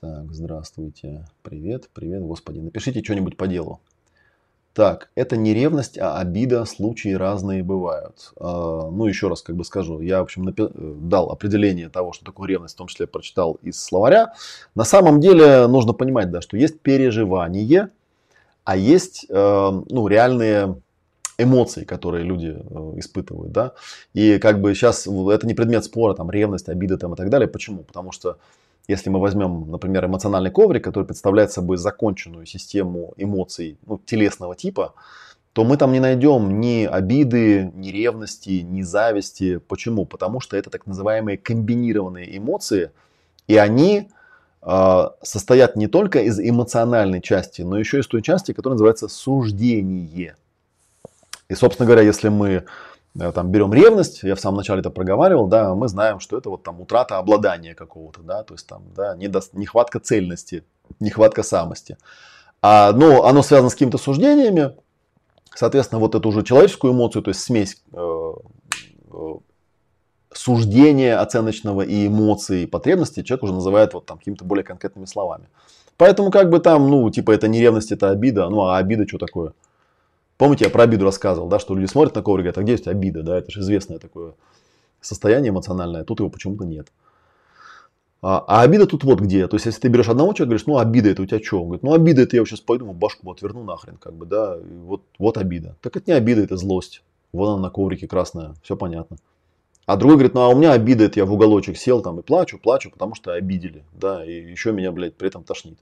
Так, 0.00 0.32
здравствуйте, 0.32 1.26
привет, 1.42 1.90
привет, 1.92 2.22
господи. 2.22 2.58
Напишите 2.58 3.02
что-нибудь 3.04 3.36
по 3.36 3.46
делу. 3.46 3.80
Так, 4.74 5.10
это 5.14 5.36
не 5.36 5.52
ревность, 5.52 5.98
а 5.98 6.18
обида, 6.18 6.64
случаи 6.64 7.12
разные 7.12 7.62
бывают. 7.62 8.32
А, 8.40 8.88
ну, 8.90 9.06
еще 9.06 9.28
раз 9.28 9.42
как 9.42 9.54
бы 9.54 9.64
скажу, 9.64 10.00
я, 10.00 10.20
в 10.20 10.22
общем, 10.22 10.48
напи- 10.48 10.72
дал 11.08 11.30
определение 11.30 11.90
того, 11.90 12.14
что 12.14 12.24
такое 12.24 12.48
ревность, 12.48 12.74
в 12.74 12.78
том 12.78 12.86
числе 12.86 13.06
прочитал 13.06 13.58
из 13.62 13.78
словаря. 13.78 14.32
На 14.74 14.84
самом 14.84 15.20
деле 15.20 15.66
нужно 15.66 15.92
понимать, 15.92 16.30
да, 16.30 16.40
что 16.40 16.56
есть 16.56 16.80
переживание, 16.80 17.90
а 18.64 18.76
есть, 18.76 19.26
э, 19.28 19.70
ну, 19.90 20.08
реальные 20.08 20.76
эмоции, 21.36 21.84
которые 21.84 22.24
люди 22.24 22.56
э, 22.58 22.92
испытывают, 22.96 23.52
да. 23.52 23.72
И 24.14 24.38
как 24.38 24.62
бы 24.62 24.74
сейчас 24.74 25.06
это 25.06 25.46
не 25.46 25.52
предмет 25.52 25.84
спора, 25.84 26.14
там, 26.14 26.30
ревность, 26.30 26.70
обида 26.70 26.96
там 26.96 27.12
и 27.12 27.16
так 27.16 27.28
далее. 27.28 27.48
Почему? 27.48 27.82
Потому 27.82 28.10
что 28.12 28.38
если 28.88 29.10
мы 29.10 29.20
возьмем, 29.20 29.70
например, 29.70 30.06
эмоциональный 30.06 30.50
коврик, 30.50 30.84
который 30.84 31.04
представляет 31.04 31.52
собой 31.52 31.76
законченную 31.76 32.46
систему 32.46 33.14
эмоций 33.16 33.78
ну, 33.86 34.00
телесного 34.04 34.56
типа, 34.56 34.94
то 35.52 35.64
мы 35.64 35.76
там 35.76 35.92
не 35.92 36.00
найдем 36.00 36.60
ни 36.60 36.84
обиды, 36.84 37.70
ни 37.74 37.88
ревности, 37.88 38.62
ни 38.62 38.82
зависти. 38.82 39.58
Почему? 39.58 40.06
Потому 40.06 40.40
что 40.40 40.56
это 40.56 40.70
так 40.70 40.86
называемые 40.86 41.36
комбинированные 41.36 42.36
эмоции, 42.36 42.90
и 43.46 43.56
они 43.56 44.08
э, 44.62 45.08
состоят 45.22 45.76
не 45.76 45.88
только 45.88 46.20
из 46.20 46.40
эмоциональной 46.40 47.20
части, 47.20 47.62
но 47.62 47.78
еще 47.78 47.98
и 47.98 48.00
из 48.00 48.06
той 48.06 48.22
части, 48.22 48.52
которая 48.52 48.74
называется 48.74 49.08
суждение. 49.08 50.36
И, 51.48 51.54
собственно 51.54 51.86
говоря, 51.86 52.02
если 52.02 52.30
мы 52.30 52.64
там 53.18 53.50
берем 53.50 53.72
ревность, 53.74 54.22
я 54.22 54.34
в 54.34 54.40
самом 54.40 54.58
начале 54.58 54.80
это 54.80 54.90
проговаривал, 54.90 55.46
да, 55.46 55.74
мы 55.74 55.88
знаем, 55.88 56.18
что 56.18 56.38
это 56.38 56.48
вот 56.50 56.62
там 56.62 56.80
утрата 56.80 57.18
обладания 57.18 57.74
какого-то, 57.74 58.22
да, 58.22 58.42
то 58.42 58.54
есть 58.54 58.66
там, 58.66 58.84
да, 58.96 59.14
недо, 59.16 59.40
нехватка 59.52 60.00
цельности, 60.00 60.64
нехватка 60.98 61.42
самости. 61.42 61.98
А, 62.62 62.92
но 62.92 63.24
оно 63.24 63.42
связано 63.42 63.70
с 63.70 63.74
какими-то 63.74 63.98
суждениями, 63.98 64.74
соответственно, 65.54 66.00
вот 66.00 66.14
эту 66.14 66.28
уже 66.28 66.42
человеческую 66.42 66.94
эмоцию, 66.94 67.22
то 67.22 67.28
есть 67.30 67.40
смесь 67.40 67.82
э, 67.92 68.32
э, 69.12 69.34
суждения 70.32 71.20
оценочного 71.20 71.82
и 71.82 72.06
эмоций, 72.06 72.62
и 72.62 72.66
потребностей 72.66 73.24
человек 73.24 73.44
уже 73.44 73.52
называет 73.52 73.94
вот 73.94 74.06
там 74.06 74.18
какими-то 74.18 74.44
более 74.44 74.64
конкретными 74.64 75.06
словами. 75.06 75.48
Поэтому 75.96 76.30
как 76.30 76.50
бы 76.50 76.58
там, 76.60 76.88
ну, 76.88 77.10
типа 77.10 77.32
это 77.32 77.48
не 77.48 77.60
ревность, 77.60 77.92
это 77.92 78.10
обида, 78.10 78.48
ну, 78.48 78.62
а 78.62 78.78
обида 78.78 79.06
что 79.06 79.18
такое? 79.18 79.52
Помните, 80.42 80.64
я 80.64 80.70
про 80.72 80.82
обиду 80.82 81.04
рассказывал, 81.04 81.46
да, 81.46 81.60
что 81.60 81.72
люди 81.76 81.86
смотрят 81.86 82.16
на 82.16 82.22
коврик 82.22 82.40
и 82.40 82.42
говорят, 82.46 82.58
а 82.58 82.62
где 82.62 82.72
есть 82.72 82.88
обида, 82.88 83.22
да, 83.22 83.38
это 83.38 83.52
же 83.52 83.60
известное 83.60 84.00
такое 84.00 84.34
состояние 85.00 85.50
эмоциональное, 85.50 86.02
тут 86.02 86.18
его 86.18 86.30
почему-то 86.30 86.64
нет. 86.64 86.88
А, 88.22 88.44
а 88.48 88.62
обида 88.62 88.88
тут 88.88 89.04
вот 89.04 89.20
где. 89.20 89.46
То 89.46 89.54
есть, 89.54 89.66
если 89.66 89.82
ты 89.82 89.86
берешь 89.86 90.08
одного 90.08 90.32
человека, 90.32 90.46
говоришь, 90.46 90.66
ну, 90.66 90.78
обида 90.78 91.10
это 91.10 91.22
у 91.22 91.26
тебя 91.26 91.40
что? 91.40 91.60
Он 91.60 91.66
говорит, 91.66 91.84
ну, 91.84 91.92
обида 91.92 92.22
это 92.22 92.36
я 92.36 92.44
сейчас 92.44 92.58
пойду, 92.58 92.92
башку 92.92 93.30
отверну 93.30 93.62
нахрен, 93.62 93.98
как 93.98 94.14
бы, 94.14 94.26
да, 94.26 94.58
вот, 94.58 95.02
вот 95.16 95.38
обида. 95.38 95.76
Так 95.80 95.96
это 95.96 96.10
не 96.10 96.16
обида, 96.16 96.42
это 96.42 96.56
злость. 96.56 97.04
Вот 97.32 97.48
она 97.48 97.62
на 97.62 97.70
коврике 97.70 98.08
красная, 98.08 98.56
все 98.64 98.76
понятно. 98.76 99.18
А 99.86 99.94
другой 99.94 100.16
говорит, 100.16 100.34
ну, 100.34 100.40
а 100.40 100.48
у 100.48 100.56
меня 100.56 100.72
обида, 100.72 101.04
это 101.04 101.20
я 101.20 101.24
в 101.24 101.32
уголочек 101.32 101.76
сел 101.76 102.02
там 102.02 102.18
и 102.18 102.22
плачу, 102.24 102.58
плачу, 102.58 102.90
потому 102.90 103.14
что 103.14 103.32
обидели, 103.32 103.84
да, 103.92 104.24
и 104.24 104.32
еще 104.32 104.72
меня, 104.72 104.90
блядь, 104.90 105.14
при 105.14 105.28
этом 105.28 105.44
тошнит. 105.44 105.78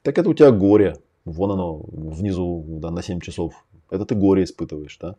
Так 0.00 0.16
это 0.16 0.30
у 0.30 0.32
тебя 0.32 0.50
горе, 0.50 0.96
вон 1.26 1.50
оно 1.50 1.82
внизу, 1.92 2.64
да, 2.66 2.90
на 2.90 3.02
7 3.02 3.20
часов 3.20 3.52
это 3.90 4.04
ты 4.04 4.14
горе 4.14 4.44
испытываешь, 4.44 4.98
да. 5.00 5.16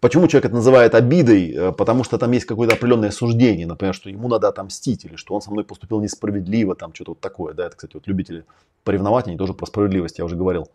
Почему 0.00 0.26
человек 0.26 0.46
это 0.46 0.54
называет 0.56 0.94
обидой? 0.94 1.52
Э, 1.52 1.72
потому 1.72 2.02
что 2.02 2.18
там 2.18 2.32
есть 2.32 2.46
какое-то 2.46 2.74
определенное 2.74 3.10
суждение, 3.10 3.66
например, 3.66 3.94
что 3.94 4.10
ему 4.10 4.28
надо 4.28 4.48
отомстить, 4.48 5.04
или 5.04 5.16
что 5.16 5.34
он 5.34 5.42
со 5.42 5.50
мной 5.50 5.64
поступил 5.64 6.00
несправедливо, 6.00 6.74
там 6.74 6.92
что-то 6.94 7.12
вот 7.12 7.20
такое, 7.20 7.54
да, 7.54 7.66
это, 7.66 7.76
кстати, 7.76 7.94
вот 7.94 8.06
любители 8.06 8.44
поревновать, 8.84 9.28
они 9.28 9.36
тоже 9.36 9.54
про 9.54 9.66
справедливость, 9.66 10.18
я 10.18 10.24
уже 10.24 10.34
говорил, 10.34 10.68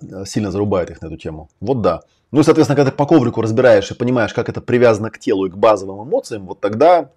э, 0.00 0.24
сильно 0.26 0.52
зарубает 0.52 0.90
их 0.90 1.00
на 1.00 1.06
эту 1.06 1.16
тему. 1.16 1.48
Вот 1.60 1.80
да. 1.82 2.02
Ну 2.30 2.40
и, 2.40 2.44
соответственно, 2.44 2.76
когда 2.76 2.90
ты 2.90 2.96
по 2.96 3.06
коврику 3.06 3.40
разбираешь 3.40 3.90
и 3.90 3.94
понимаешь, 3.94 4.34
как 4.34 4.48
это 4.48 4.60
привязано 4.60 5.10
к 5.10 5.18
телу 5.18 5.46
и 5.46 5.50
к 5.50 5.56
базовым 5.56 6.08
эмоциям, 6.08 6.46
вот 6.46 6.60
тогда 6.60 7.10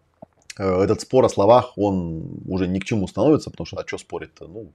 э, 0.57 0.63
этот 0.63 1.01
спор 1.01 1.25
о 1.25 1.29
словах, 1.29 1.73
он 1.77 2.41
уже 2.47 2.67
ни 2.67 2.79
к 2.79 2.85
чему 2.85 3.07
становится, 3.07 3.51
потому 3.51 3.67
что 3.67 3.77
а 3.77 3.83
что 3.85 3.97
спорить-то? 3.97 4.47
Ну, 4.47 4.71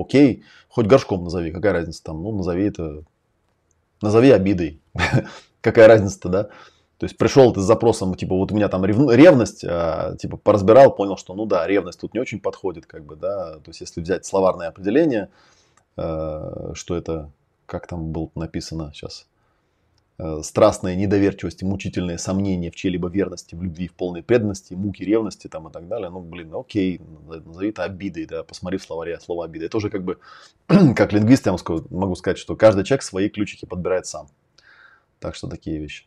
окей, 0.00 0.44
хоть 0.68 0.86
горшком 0.86 1.24
назови, 1.24 1.52
какая 1.52 1.72
разница 1.72 2.02
там, 2.04 2.22
ну, 2.22 2.32
назови 2.32 2.64
это, 2.64 3.04
назови 4.00 4.30
обидой, 4.30 4.80
какая 5.60 5.88
разница-то, 5.88 6.28
да? 6.28 6.48
То 6.98 7.04
есть 7.04 7.16
пришел 7.16 7.52
ты 7.52 7.60
с 7.60 7.64
запросом, 7.64 8.14
типа, 8.16 8.34
вот 8.34 8.50
у 8.50 8.56
меня 8.56 8.68
там 8.68 8.84
ревность, 8.84 9.64
а, 9.64 10.16
типа, 10.16 10.36
поразбирал, 10.36 10.94
понял, 10.94 11.16
что, 11.16 11.34
ну 11.34 11.46
да, 11.46 11.64
ревность 11.66 12.00
тут 12.00 12.12
не 12.12 12.20
очень 12.20 12.40
подходит, 12.40 12.86
как 12.86 13.04
бы, 13.04 13.14
да. 13.14 13.58
То 13.58 13.68
есть 13.68 13.80
если 13.80 14.00
взять 14.00 14.26
словарное 14.26 14.66
определение, 14.66 15.30
э, 15.96 16.72
что 16.74 16.96
это, 16.96 17.30
как 17.66 17.86
там 17.86 18.10
было 18.10 18.30
написано 18.34 18.90
сейчас, 18.92 19.28
страстная 20.42 20.96
недоверчивость 20.96 21.62
и 21.62 21.64
мучительные 21.64 22.18
сомнения 22.18 22.70
в 22.70 22.74
чьей-либо 22.74 23.08
верности, 23.08 23.54
в 23.54 23.62
любви, 23.62 23.86
в 23.86 23.94
полной 23.94 24.22
преданности, 24.22 24.74
муки 24.74 25.04
ревности 25.04 25.46
там 25.46 25.68
и 25.68 25.72
так 25.72 25.86
далее. 25.86 26.10
Ну, 26.10 26.20
блин, 26.20 26.52
окей, 26.54 27.00
назови 27.26 27.68
это 27.68 27.84
обидой, 27.84 28.26
да, 28.26 28.42
посмотри 28.42 28.78
в 28.78 28.82
словаре 28.82 29.20
слово 29.20 29.44
обида. 29.44 29.66
Это 29.66 29.76
уже 29.76 29.90
как 29.90 30.02
бы, 30.02 30.18
как 30.66 31.12
лингвист 31.12 31.46
я 31.46 31.56
могу 31.90 32.14
сказать, 32.16 32.38
что 32.38 32.56
каждый 32.56 32.84
человек 32.84 33.02
свои 33.02 33.28
ключики 33.28 33.64
подбирает 33.64 34.06
сам. 34.06 34.28
Так 35.20 35.36
что 35.36 35.46
такие 35.46 35.78
вещи. 35.78 36.04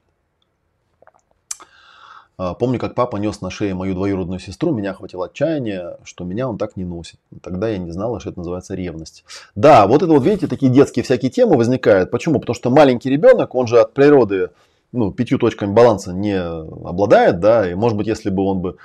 А, 2.43 2.55
помню, 2.55 2.79
как 2.79 2.95
папа 2.95 3.17
нес 3.17 3.39
на 3.41 3.51
шее 3.51 3.75
мою 3.75 3.93
двоюродную 3.93 4.39
сестру, 4.39 4.71
меня 4.73 4.91
охватило 4.91 5.27
отчаяние, 5.27 5.97
что 6.03 6.23
меня 6.23 6.49
он 6.49 6.57
так 6.57 6.75
не 6.75 6.83
носит. 6.83 7.19
Тогда 7.43 7.69
я 7.69 7.77
не 7.77 7.91
знала, 7.91 8.19
что 8.19 8.31
это 8.31 8.39
называется 8.39 8.73
ревность. 8.73 9.23
Да, 9.53 9.85
вот 9.85 10.01
это 10.01 10.11
вот, 10.11 10.23
видите, 10.23 10.47
такие 10.47 10.71
детские 10.71 11.03
всякие 11.03 11.29
темы 11.29 11.55
возникают. 11.55 12.09
Почему? 12.09 12.39
Потому 12.39 12.55
что 12.55 12.71
маленький 12.71 13.11
ребенок, 13.11 13.53
он 13.53 13.67
же 13.67 13.79
от 13.79 13.93
природы 13.93 14.49
ну, 14.91 15.11
пятью 15.11 15.37
точками 15.37 15.71
баланса 15.71 16.13
не 16.13 16.35
обладает, 16.41 17.39
да, 17.39 17.69
и 17.69 17.75
может 17.75 17.95
быть, 17.95 18.07
если 18.07 18.31
бы 18.31 18.41
он 18.41 18.59
бы, 18.61 18.77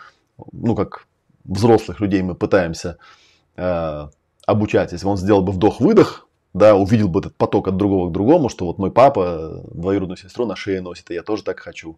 ну, 0.52 0.74
как 0.74 1.06
взрослых 1.44 1.98
людей 2.00 2.20
мы 2.20 2.34
пытаемся 2.34 2.98
э, 3.56 4.08
обучать, 4.44 4.92
если 4.92 5.06
бы 5.06 5.12
он 5.12 5.16
сделал 5.16 5.40
бы 5.40 5.52
вдох-выдох, 5.52 6.28
да, 6.52 6.76
увидел 6.76 7.08
бы 7.08 7.20
этот 7.20 7.34
поток 7.36 7.68
от 7.68 7.78
другого 7.78 8.10
к 8.10 8.12
другому, 8.12 8.50
что 8.50 8.66
вот 8.66 8.76
мой 8.76 8.90
папа 8.90 9.62
двоюродную 9.72 10.18
сестру 10.18 10.44
на 10.44 10.56
шее 10.56 10.82
носит, 10.82 11.10
и 11.10 11.14
я 11.14 11.22
тоже 11.22 11.42
так 11.42 11.60
хочу 11.60 11.96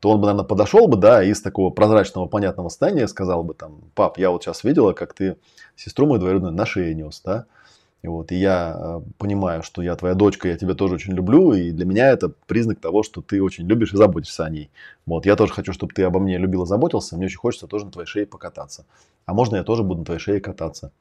то 0.00 0.10
он 0.10 0.20
бы, 0.20 0.26
наверное, 0.26 0.46
подошел 0.46 0.88
бы, 0.88 0.96
да, 0.96 1.22
из 1.22 1.40
такого 1.40 1.70
прозрачного, 1.70 2.26
понятного 2.26 2.68
состояния 2.68 3.08
сказал 3.08 3.42
бы 3.42 3.54
там, 3.54 3.80
пап, 3.94 4.18
я 4.18 4.30
вот 4.30 4.44
сейчас 4.44 4.64
видела, 4.64 4.92
как 4.92 5.14
ты 5.14 5.36
сестру 5.76 6.06
мою 6.06 6.20
двоюродную 6.20 6.52
на 6.52 6.66
шее 6.66 6.94
нес, 6.94 7.20
да, 7.24 7.46
и 8.02 8.06
вот, 8.06 8.30
и 8.30 8.36
я 8.36 8.76
э, 8.78 9.00
понимаю, 9.18 9.64
что 9.64 9.82
я 9.82 9.96
твоя 9.96 10.14
дочка, 10.14 10.48
я 10.48 10.56
тебя 10.56 10.74
тоже 10.74 10.94
очень 10.94 11.14
люблю, 11.14 11.52
и 11.52 11.72
для 11.72 11.84
меня 11.84 12.10
это 12.10 12.32
признак 12.46 12.78
того, 12.78 13.02
что 13.02 13.22
ты 13.22 13.42
очень 13.42 13.66
любишь 13.66 13.92
и 13.92 13.96
заботишься 13.96 14.44
о 14.44 14.50
ней. 14.50 14.70
Вот, 15.04 15.26
я 15.26 15.34
тоже 15.34 15.52
хочу, 15.52 15.72
чтобы 15.72 15.92
ты 15.92 16.04
обо 16.04 16.20
мне 16.20 16.38
любил 16.38 16.62
и 16.62 16.66
заботился, 16.66 17.16
мне 17.16 17.26
очень 17.26 17.38
хочется 17.38 17.66
тоже 17.66 17.86
на 17.86 17.90
твоей 17.90 18.06
шее 18.06 18.24
покататься. 18.24 18.86
А 19.26 19.34
можно 19.34 19.56
я 19.56 19.64
тоже 19.64 19.82
буду 19.82 20.00
на 20.00 20.04
твоей 20.04 20.20
шее 20.20 20.40
кататься? 20.40 20.92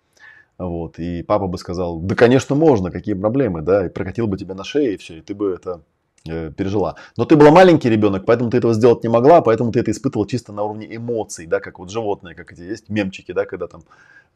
Вот, 0.57 0.97
и 0.97 1.21
папа 1.21 1.45
бы 1.45 1.59
сказал, 1.59 1.99
да, 1.99 2.15
конечно, 2.15 2.55
можно, 2.55 2.89
какие 2.89 3.13
проблемы, 3.13 3.61
да, 3.61 3.85
и 3.85 3.89
прокатил 3.89 4.25
бы 4.25 4.37
тебя 4.37 4.55
на 4.55 4.63
шее, 4.63 4.95
и 4.95 4.97
все, 4.97 5.19
и 5.19 5.21
ты 5.21 5.35
бы 5.35 5.53
это 5.53 5.81
пережила. 6.23 6.95
Но 7.15 7.25
ты 7.25 7.35
была 7.35 7.51
маленький 7.51 7.89
ребенок, 7.89 8.25
поэтому 8.25 8.49
ты 8.49 8.57
этого 8.57 8.73
сделать 8.73 9.03
не 9.03 9.09
могла, 9.09 9.41
поэтому 9.41 9.71
ты 9.71 9.79
это 9.79 9.91
испытывал 9.91 10.25
чисто 10.25 10.53
на 10.53 10.63
уровне 10.63 10.95
эмоций, 10.95 11.45
да, 11.47 11.59
как 11.59 11.79
вот 11.79 11.89
животные, 11.89 12.35
как 12.35 12.51
эти 12.51 12.61
есть 12.61 12.89
мемчики, 12.89 13.31
да, 13.31 13.45
когда 13.45 13.67
там 13.67 13.83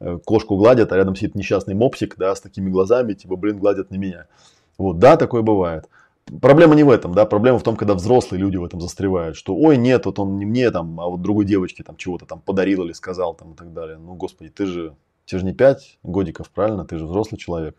э, 0.00 0.18
кошку 0.24 0.56
гладят, 0.56 0.92
а 0.92 0.96
рядом 0.96 1.14
сидит 1.16 1.34
несчастный 1.34 1.74
мопсик, 1.74 2.16
да, 2.16 2.34
с 2.34 2.40
такими 2.40 2.70
глазами, 2.70 3.14
типа, 3.14 3.36
блин, 3.36 3.58
гладят 3.58 3.90
не 3.90 3.98
меня. 3.98 4.26
Вот, 4.78 4.98
да, 4.98 5.16
такое 5.16 5.42
бывает. 5.42 5.88
Проблема 6.40 6.74
не 6.74 6.84
в 6.84 6.90
этом, 6.90 7.14
да, 7.14 7.26
проблема 7.26 7.58
в 7.58 7.62
том, 7.62 7.76
когда 7.76 7.94
взрослые 7.94 8.40
люди 8.40 8.56
в 8.56 8.64
этом 8.64 8.80
застревают, 8.80 9.36
что, 9.36 9.54
ой, 9.54 9.76
нет, 9.76 10.06
вот 10.06 10.18
он 10.18 10.38
не 10.38 10.46
мне 10.46 10.70
там, 10.70 11.00
а 11.00 11.08
вот 11.08 11.20
другой 11.20 11.44
девочке 11.44 11.82
там 11.82 11.96
чего-то 11.96 12.26
там 12.26 12.40
подарил 12.40 12.84
или 12.84 12.92
сказал 12.92 13.34
там 13.34 13.52
и 13.52 13.56
так 13.56 13.72
далее. 13.72 13.98
Ну, 13.98 14.14
господи, 14.14 14.50
ты 14.50 14.66
же, 14.66 14.94
тебе 15.26 15.40
же 15.40 15.44
не 15.44 15.52
5 15.52 15.98
годиков, 16.04 16.48
правильно, 16.50 16.84
ты 16.84 16.96
же 16.96 17.06
взрослый 17.06 17.38
человек. 17.38 17.76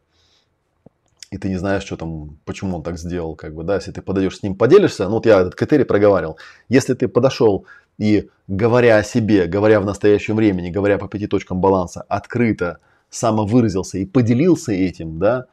И 1.34 1.38
ты 1.39 1.49
не 1.49 1.57
знаешь, 1.57 1.81
что 1.81 1.97
там, 1.97 2.38
почему 2.45 2.77
он 2.77 2.84
так 2.84 2.99
сделал, 2.99 3.35
как 3.35 3.55
бы, 3.55 3.64
да, 3.64 3.76
если 3.76 3.91
ты 3.91 4.03
подойдешь 4.03 4.38
с 4.38 4.43
ним, 4.43 4.55
поделишься, 4.55 5.05
ну, 5.05 5.15
вот 5.15 5.26
я 5.26 5.41
этот 5.41 5.55
критерий 5.55 5.84
проговаривал, 5.84 6.38
если 6.69 6.93
ты 6.93 7.07
подошел 7.07 7.65
и, 7.97 8.30
говоря 8.47 8.97
о 8.97 9.03
себе, 9.03 9.47
говоря 9.47 9.80
в 9.80 9.85
настоящем 9.85 10.35
времени, 10.35 10.69
говоря 10.69 10.99
по 10.99 11.07
пяти 11.07 11.26
точкам 11.26 11.60
баланса, 11.60 12.05
открыто 12.07 12.77
самовыразился 13.10 13.97
и 13.97 14.05
поделился 14.05 14.73
этим, 14.73 15.18
да, 15.18 15.47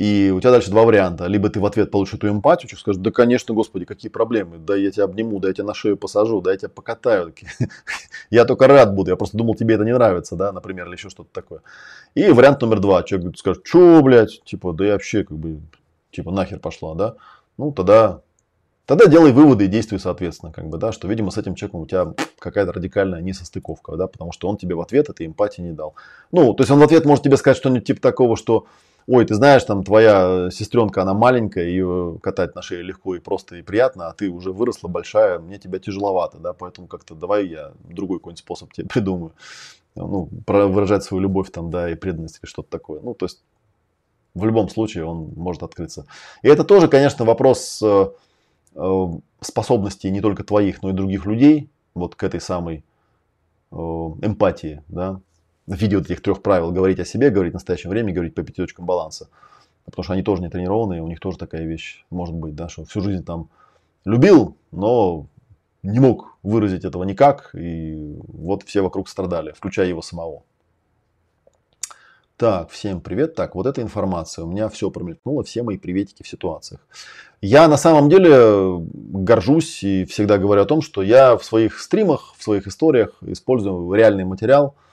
и 0.00 0.30
у 0.30 0.40
тебя 0.40 0.52
дальше 0.52 0.70
два 0.70 0.84
варианта. 0.84 1.26
Либо 1.26 1.50
ты 1.50 1.60
в 1.60 1.66
ответ 1.66 1.90
получишь 1.90 2.14
эту 2.14 2.30
эмпатию, 2.30 2.70
что 2.70 2.78
скажешь, 2.78 3.02
да, 3.02 3.10
конечно, 3.10 3.54
господи, 3.54 3.84
какие 3.84 4.10
проблемы, 4.10 4.56
да 4.56 4.74
я 4.74 4.90
тебя 4.90 5.04
обниму, 5.04 5.38
да 5.40 5.48
я 5.48 5.54
тебя 5.54 5.66
на 5.66 5.74
шею 5.74 5.98
посажу, 5.98 6.40
да 6.40 6.52
я 6.52 6.56
тебя 6.56 6.70
покатаю. 6.70 7.34
Я 8.30 8.46
только 8.46 8.66
рад 8.66 8.94
буду, 8.94 9.10
я 9.10 9.16
просто 9.16 9.36
думал, 9.36 9.56
тебе 9.56 9.74
это 9.74 9.84
не 9.84 9.92
нравится, 9.92 10.36
да, 10.36 10.52
например, 10.52 10.86
или 10.86 10.94
еще 10.94 11.10
что-то 11.10 11.30
такое. 11.32 11.60
И 12.14 12.30
вариант 12.30 12.62
номер 12.62 12.78
два, 12.78 13.02
человек 13.02 13.36
скажет, 13.36 13.66
что, 13.66 14.00
блядь, 14.02 14.42
типа, 14.44 14.72
да 14.72 14.86
я 14.86 14.92
вообще, 14.92 15.24
как 15.24 15.36
бы, 15.36 15.60
типа, 16.12 16.30
нахер 16.30 16.60
пошла, 16.60 16.94
да. 16.94 17.16
Ну, 17.58 17.72
тогда, 17.72 18.22
тогда 18.86 19.06
делай 19.06 19.32
выводы 19.32 19.64
и 19.64 19.68
действуй 19.68 19.98
соответственно, 19.98 20.52
как 20.52 20.68
бы, 20.68 20.78
да, 20.78 20.92
что, 20.92 21.08
видимо, 21.08 21.32
с 21.32 21.38
этим 21.38 21.56
человеком 21.56 21.80
у 21.80 21.86
тебя 21.86 22.14
какая-то 22.38 22.72
радикальная 22.72 23.20
несостыковка, 23.20 23.96
да, 23.96 24.06
потому 24.06 24.32
что 24.32 24.48
он 24.48 24.56
тебе 24.56 24.76
в 24.76 24.80
ответ 24.80 25.10
этой 25.10 25.26
эмпатии 25.26 25.60
не 25.60 25.72
дал. 25.72 25.94
Ну, 26.30 26.54
то 26.54 26.62
есть 26.62 26.70
он 26.70 26.78
в 26.78 26.82
ответ 26.84 27.04
может 27.04 27.24
тебе 27.24 27.36
сказать 27.36 27.56
что-нибудь 27.56 27.86
типа 27.86 28.00
такого, 28.00 28.36
что 28.36 28.66
ой, 29.10 29.24
ты 29.24 29.34
знаешь, 29.34 29.64
там 29.64 29.82
твоя 29.82 30.50
сестренка, 30.52 31.02
она 31.02 31.14
маленькая, 31.14 31.64
ее 31.64 32.18
катать 32.22 32.54
на 32.54 32.62
шее 32.62 32.82
легко 32.82 33.16
и 33.16 33.18
просто 33.18 33.56
и 33.56 33.62
приятно, 33.62 34.06
а 34.06 34.12
ты 34.12 34.30
уже 34.30 34.52
выросла 34.52 34.86
большая, 34.86 35.40
мне 35.40 35.58
тебя 35.58 35.80
тяжеловато, 35.80 36.38
да, 36.38 36.52
поэтому 36.52 36.86
как-то 36.86 37.16
давай 37.16 37.48
я 37.48 37.72
другой 37.82 38.18
какой-нибудь 38.18 38.38
способ 38.38 38.72
тебе 38.72 38.86
придумаю. 38.88 39.32
Ну, 39.96 40.28
выражать 40.46 41.02
свою 41.02 41.22
любовь 41.22 41.50
там, 41.50 41.72
да, 41.72 41.90
и 41.90 41.96
преданность 41.96 42.38
или 42.40 42.48
что-то 42.48 42.70
такое. 42.70 43.00
Ну, 43.00 43.12
то 43.14 43.26
есть 43.26 43.42
в 44.34 44.44
любом 44.44 44.68
случае 44.68 45.04
он 45.04 45.32
может 45.34 45.64
открыться. 45.64 46.06
И 46.42 46.48
это 46.48 46.62
тоже, 46.62 46.86
конечно, 46.86 47.24
вопрос 47.24 47.82
э, 47.82 48.10
э, 48.76 49.06
способностей 49.40 50.12
не 50.12 50.20
только 50.20 50.44
твоих, 50.44 50.82
но 50.82 50.90
и 50.90 50.92
других 50.92 51.26
людей 51.26 51.68
вот 51.94 52.14
к 52.14 52.22
этой 52.22 52.40
самой 52.40 52.84
э, 53.72 53.74
эмпатии, 53.74 54.84
да, 54.86 55.20
в 55.70 55.80
виде 55.80 55.96
вот 55.96 56.06
этих 56.06 56.20
трех 56.20 56.42
правил 56.42 56.72
говорить 56.72 56.98
о 56.98 57.04
себе, 57.04 57.30
говорить 57.30 57.52
в 57.52 57.54
настоящем 57.54 57.90
времени, 57.90 58.12
говорить 58.12 58.34
по 58.34 58.42
пяти 58.42 58.56
точкам 58.56 58.86
баланса. 58.86 59.28
Потому 59.84 60.02
что 60.02 60.12
они 60.14 60.22
тоже 60.22 60.42
не 60.42 60.50
тренированные, 60.50 61.00
у 61.00 61.06
них 61.06 61.20
тоже 61.20 61.38
такая 61.38 61.64
вещь 61.64 62.04
может 62.10 62.34
быть, 62.34 62.54
да, 62.54 62.68
что 62.68 62.84
всю 62.84 63.00
жизнь 63.00 63.24
там 63.24 63.48
любил, 64.04 64.56
но 64.72 65.26
не 65.82 66.00
мог 66.00 66.36
выразить 66.42 66.84
этого 66.84 67.04
никак, 67.04 67.54
и 67.54 68.16
вот 68.28 68.64
все 68.64 68.82
вокруг 68.82 69.08
страдали, 69.08 69.52
включая 69.52 69.86
его 69.86 70.02
самого. 70.02 70.42
Так, 72.36 72.70
всем 72.70 73.00
привет. 73.00 73.34
Так, 73.34 73.54
вот 73.54 73.66
эта 73.66 73.82
информация. 73.82 74.44
У 74.44 74.48
меня 74.50 74.68
все 74.70 74.90
промелькнуло, 74.90 75.44
все 75.44 75.62
мои 75.62 75.76
приветики 75.76 76.22
в 76.22 76.28
ситуациях. 76.28 76.80
Я 77.42 77.68
на 77.68 77.76
самом 77.76 78.08
деле 78.08 78.78
горжусь 78.92 79.84
и 79.84 80.04
всегда 80.06 80.38
говорю 80.38 80.62
о 80.62 80.66
том, 80.66 80.80
что 80.80 81.02
я 81.02 81.36
в 81.36 81.44
своих 81.44 81.78
стримах, 81.78 82.34
в 82.36 82.42
своих 82.42 82.66
историях 82.66 83.18
использую 83.22 83.92
реальный 83.92 84.24
материал– 84.24 84.74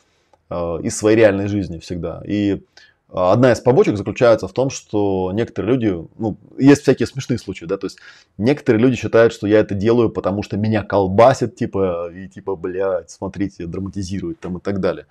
из 0.49 0.97
своей 0.97 1.17
реальной 1.17 1.47
жизни 1.47 1.79
всегда. 1.79 2.21
И 2.25 2.61
одна 3.09 3.51
из 3.51 3.59
побочек 3.59 3.97
заключается 3.97 4.47
в 4.47 4.53
том, 4.53 4.69
что 4.69 5.31
некоторые 5.33 5.73
люди, 5.73 6.07
ну, 6.17 6.37
есть 6.57 6.81
всякие 6.81 7.07
смешные 7.07 7.37
случаи, 7.37 7.65
да, 7.65 7.77
то 7.77 7.85
есть 7.85 7.99
некоторые 8.37 8.81
люди 8.81 8.95
считают, 8.95 9.33
что 9.33 9.47
я 9.47 9.59
это 9.59 9.75
делаю, 9.75 10.09
потому 10.09 10.43
что 10.43 10.57
меня 10.57 10.83
колбасит, 10.83 11.55
типа, 11.55 12.11
и 12.11 12.27
типа, 12.27 12.55
блядь, 12.55 13.09
смотрите, 13.09 13.65
драматизирует 13.65 14.39
там 14.39 14.57
и 14.57 14.61
так 14.61 14.79
далее. 14.79 15.07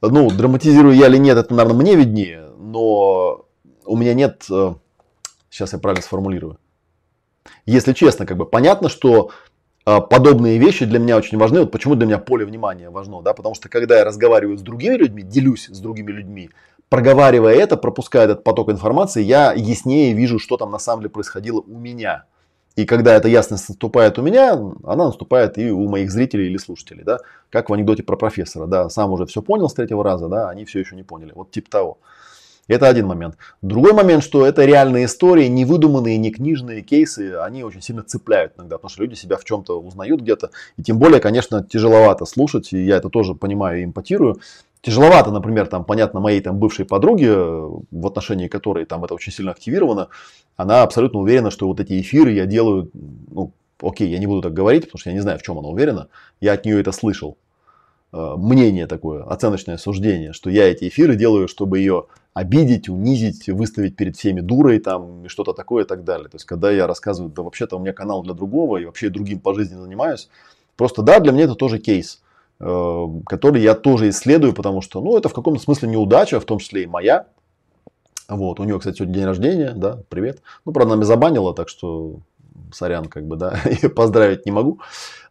Ну, 0.00 0.30
драматизирую 0.30 0.94
я 0.94 1.08
или 1.08 1.16
нет, 1.16 1.38
это, 1.38 1.54
наверное, 1.54 1.80
мне 1.80 1.96
виднее, 1.96 2.50
но 2.58 3.46
у 3.84 3.96
меня 3.96 4.14
нет, 4.14 4.44
сейчас 5.50 5.72
э, 5.72 5.76
я 5.76 5.78
правильно 5.78 6.02
сформулирую. 6.02 6.58
Если 7.66 7.92
честно, 7.92 8.26
как 8.26 8.36
бы 8.36 8.46
понятно, 8.46 8.88
что 8.88 9.30
подобные 9.84 10.58
вещи 10.58 10.84
для 10.84 10.98
меня 10.98 11.16
очень 11.16 11.38
важны. 11.38 11.60
Вот 11.60 11.70
почему 11.70 11.94
для 11.94 12.06
меня 12.06 12.18
поле 12.18 12.44
внимания 12.44 12.90
важно, 12.90 13.22
да, 13.22 13.34
потому 13.34 13.54
что 13.54 13.68
когда 13.68 13.98
я 13.98 14.04
разговариваю 14.04 14.58
с 14.58 14.62
другими 14.62 14.94
людьми, 14.94 15.22
делюсь 15.22 15.68
с 15.68 15.78
другими 15.78 16.10
людьми, 16.10 16.50
проговаривая 16.88 17.54
это, 17.54 17.76
пропуская 17.76 18.24
этот 18.24 18.44
поток 18.44 18.70
информации, 18.70 19.22
я 19.22 19.52
яснее 19.52 20.14
вижу, 20.14 20.38
что 20.38 20.56
там 20.56 20.70
на 20.70 20.78
самом 20.78 21.02
деле 21.02 21.10
происходило 21.10 21.60
у 21.60 21.78
меня. 21.78 22.24
И 22.76 22.86
когда 22.86 23.14
эта 23.14 23.28
ясность 23.28 23.68
наступает 23.68 24.18
у 24.18 24.22
меня, 24.22 24.52
она 24.84 25.06
наступает 25.06 25.58
и 25.58 25.70
у 25.70 25.88
моих 25.88 26.10
зрителей 26.10 26.46
или 26.46 26.56
слушателей, 26.56 27.04
да, 27.04 27.18
как 27.50 27.70
в 27.70 27.72
анекдоте 27.72 28.02
про 28.02 28.16
профессора, 28.16 28.66
да, 28.66 28.88
сам 28.88 29.12
уже 29.12 29.26
все 29.26 29.42
понял 29.42 29.68
с 29.68 29.74
третьего 29.74 30.02
раза, 30.02 30.28
да, 30.28 30.48
они 30.48 30.64
все 30.64 30.80
еще 30.80 30.96
не 30.96 31.04
поняли, 31.04 31.32
вот 31.34 31.52
типа 31.52 31.70
того. 31.70 31.98
Это 32.66 32.88
один 32.88 33.06
момент. 33.06 33.36
Другой 33.60 33.92
момент, 33.92 34.22
что 34.24 34.46
это 34.46 34.64
реальные 34.64 35.04
истории, 35.04 35.46
не 35.46 35.64
выдуманные, 35.64 36.16
не 36.16 36.30
книжные 36.30 36.80
кейсы, 36.80 37.36
они 37.36 37.62
очень 37.62 37.82
сильно 37.82 38.02
цепляют 38.02 38.54
иногда, 38.56 38.78
потому 38.78 38.90
что 38.90 39.02
люди 39.02 39.14
себя 39.14 39.36
в 39.36 39.44
чем-то 39.44 39.80
узнают 39.80 40.22
где-то. 40.22 40.50
И 40.78 40.82
тем 40.82 40.98
более, 40.98 41.20
конечно, 41.20 41.62
тяжеловато 41.62 42.24
слушать, 42.24 42.72
и 42.72 42.82
я 42.82 42.96
это 42.96 43.10
тоже 43.10 43.34
понимаю 43.34 43.80
и 43.80 43.84
импотирую. 43.84 44.40
Тяжеловато, 44.80 45.30
например, 45.30 45.66
там, 45.66 45.84
понятно, 45.84 46.20
моей 46.20 46.40
там 46.40 46.58
бывшей 46.58 46.84
подруге, 46.84 47.34
в 47.34 48.06
отношении 48.06 48.48
которой 48.48 48.84
там 48.86 49.04
это 49.04 49.14
очень 49.14 49.32
сильно 49.32 49.52
активировано, 49.52 50.08
она 50.56 50.82
абсолютно 50.82 51.20
уверена, 51.20 51.50
что 51.50 51.66
вот 51.66 51.80
эти 51.80 52.00
эфиры 52.00 52.32
я 52.32 52.46
делаю, 52.46 52.90
ну, 53.30 53.52
окей, 53.82 54.08
я 54.08 54.18
не 54.18 54.26
буду 54.26 54.42
так 54.42 54.52
говорить, 54.52 54.84
потому 54.84 55.00
что 55.00 55.10
я 55.10 55.14
не 55.14 55.20
знаю, 55.20 55.38
в 55.38 55.42
чем 55.42 55.58
она 55.58 55.68
уверена, 55.68 56.08
я 56.40 56.52
от 56.52 56.64
нее 56.64 56.80
это 56.80 56.92
слышал. 56.92 57.36
Э, 58.16 58.36
мнение 58.36 58.86
такое, 58.86 59.24
оценочное 59.24 59.76
суждение, 59.76 60.32
что 60.32 60.48
я 60.48 60.70
эти 60.70 60.86
эфиры 60.86 61.16
делаю, 61.16 61.48
чтобы 61.48 61.80
ее 61.80 62.06
обидеть, 62.32 62.88
унизить, 62.88 63.48
выставить 63.48 63.96
перед 63.96 64.16
всеми 64.16 64.40
дурой 64.40 64.78
там 64.78 65.24
и 65.24 65.28
что-то 65.28 65.52
такое 65.52 65.82
и 65.82 65.86
так 65.86 66.04
далее. 66.04 66.28
То 66.28 66.36
есть, 66.36 66.44
когда 66.44 66.70
я 66.70 66.86
рассказываю, 66.86 67.32
да 67.32 67.42
вообще-то 67.42 67.76
у 67.76 67.80
меня 67.80 67.92
канал 67.92 68.22
для 68.22 68.34
другого, 68.34 68.76
и 68.76 68.84
вообще 68.84 69.08
другим 69.08 69.40
по 69.40 69.52
жизни 69.52 69.74
занимаюсь, 69.74 70.28
просто 70.76 71.02
да, 71.02 71.18
для 71.18 71.32
меня 71.32 71.44
это 71.44 71.56
тоже 71.56 71.80
кейс, 71.80 72.22
э, 72.60 73.06
который 73.26 73.60
я 73.60 73.74
тоже 73.74 74.10
исследую, 74.10 74.52
потому 74.52 74.80
что, 74.80 75.00
ну, 75.00 75.16
это 75.16 75.28
в 75.28 75.34
каком-то 75.34 75.60
смысле 75.60 75.88
неудача, 75.88 76.38
в 76.38 76.44
том 76.44 76.60
числе 76.60 76.84
и 76.84 76.86
моя. 76.86 77.26
Вот, 78.28 78.60
у 78.60 78.64
нее, 78.64 78.78
кстати, 78.78 78.98
сегодня 78.98 79.14
день 79.14 79.24
рождения, 79.24 79.72
да, 79.74 79.98
привет. 80.08 80.40
Ну, 80.64 80.70
правда, 80.70 80.92
она 80.92 81.00
меня 81.00 81.06
забанила, 81.06 81.52
так 81.52 81.68
что 81.68 82.20
сорян, 82.74 83.06
как 83.06 83.26
бы, 83.26 83.36
да, 83.36 83.60
и 83.82 83.88
поздравить 83.88 84.46
не 84.46 84.52
могу. 84.52 84.80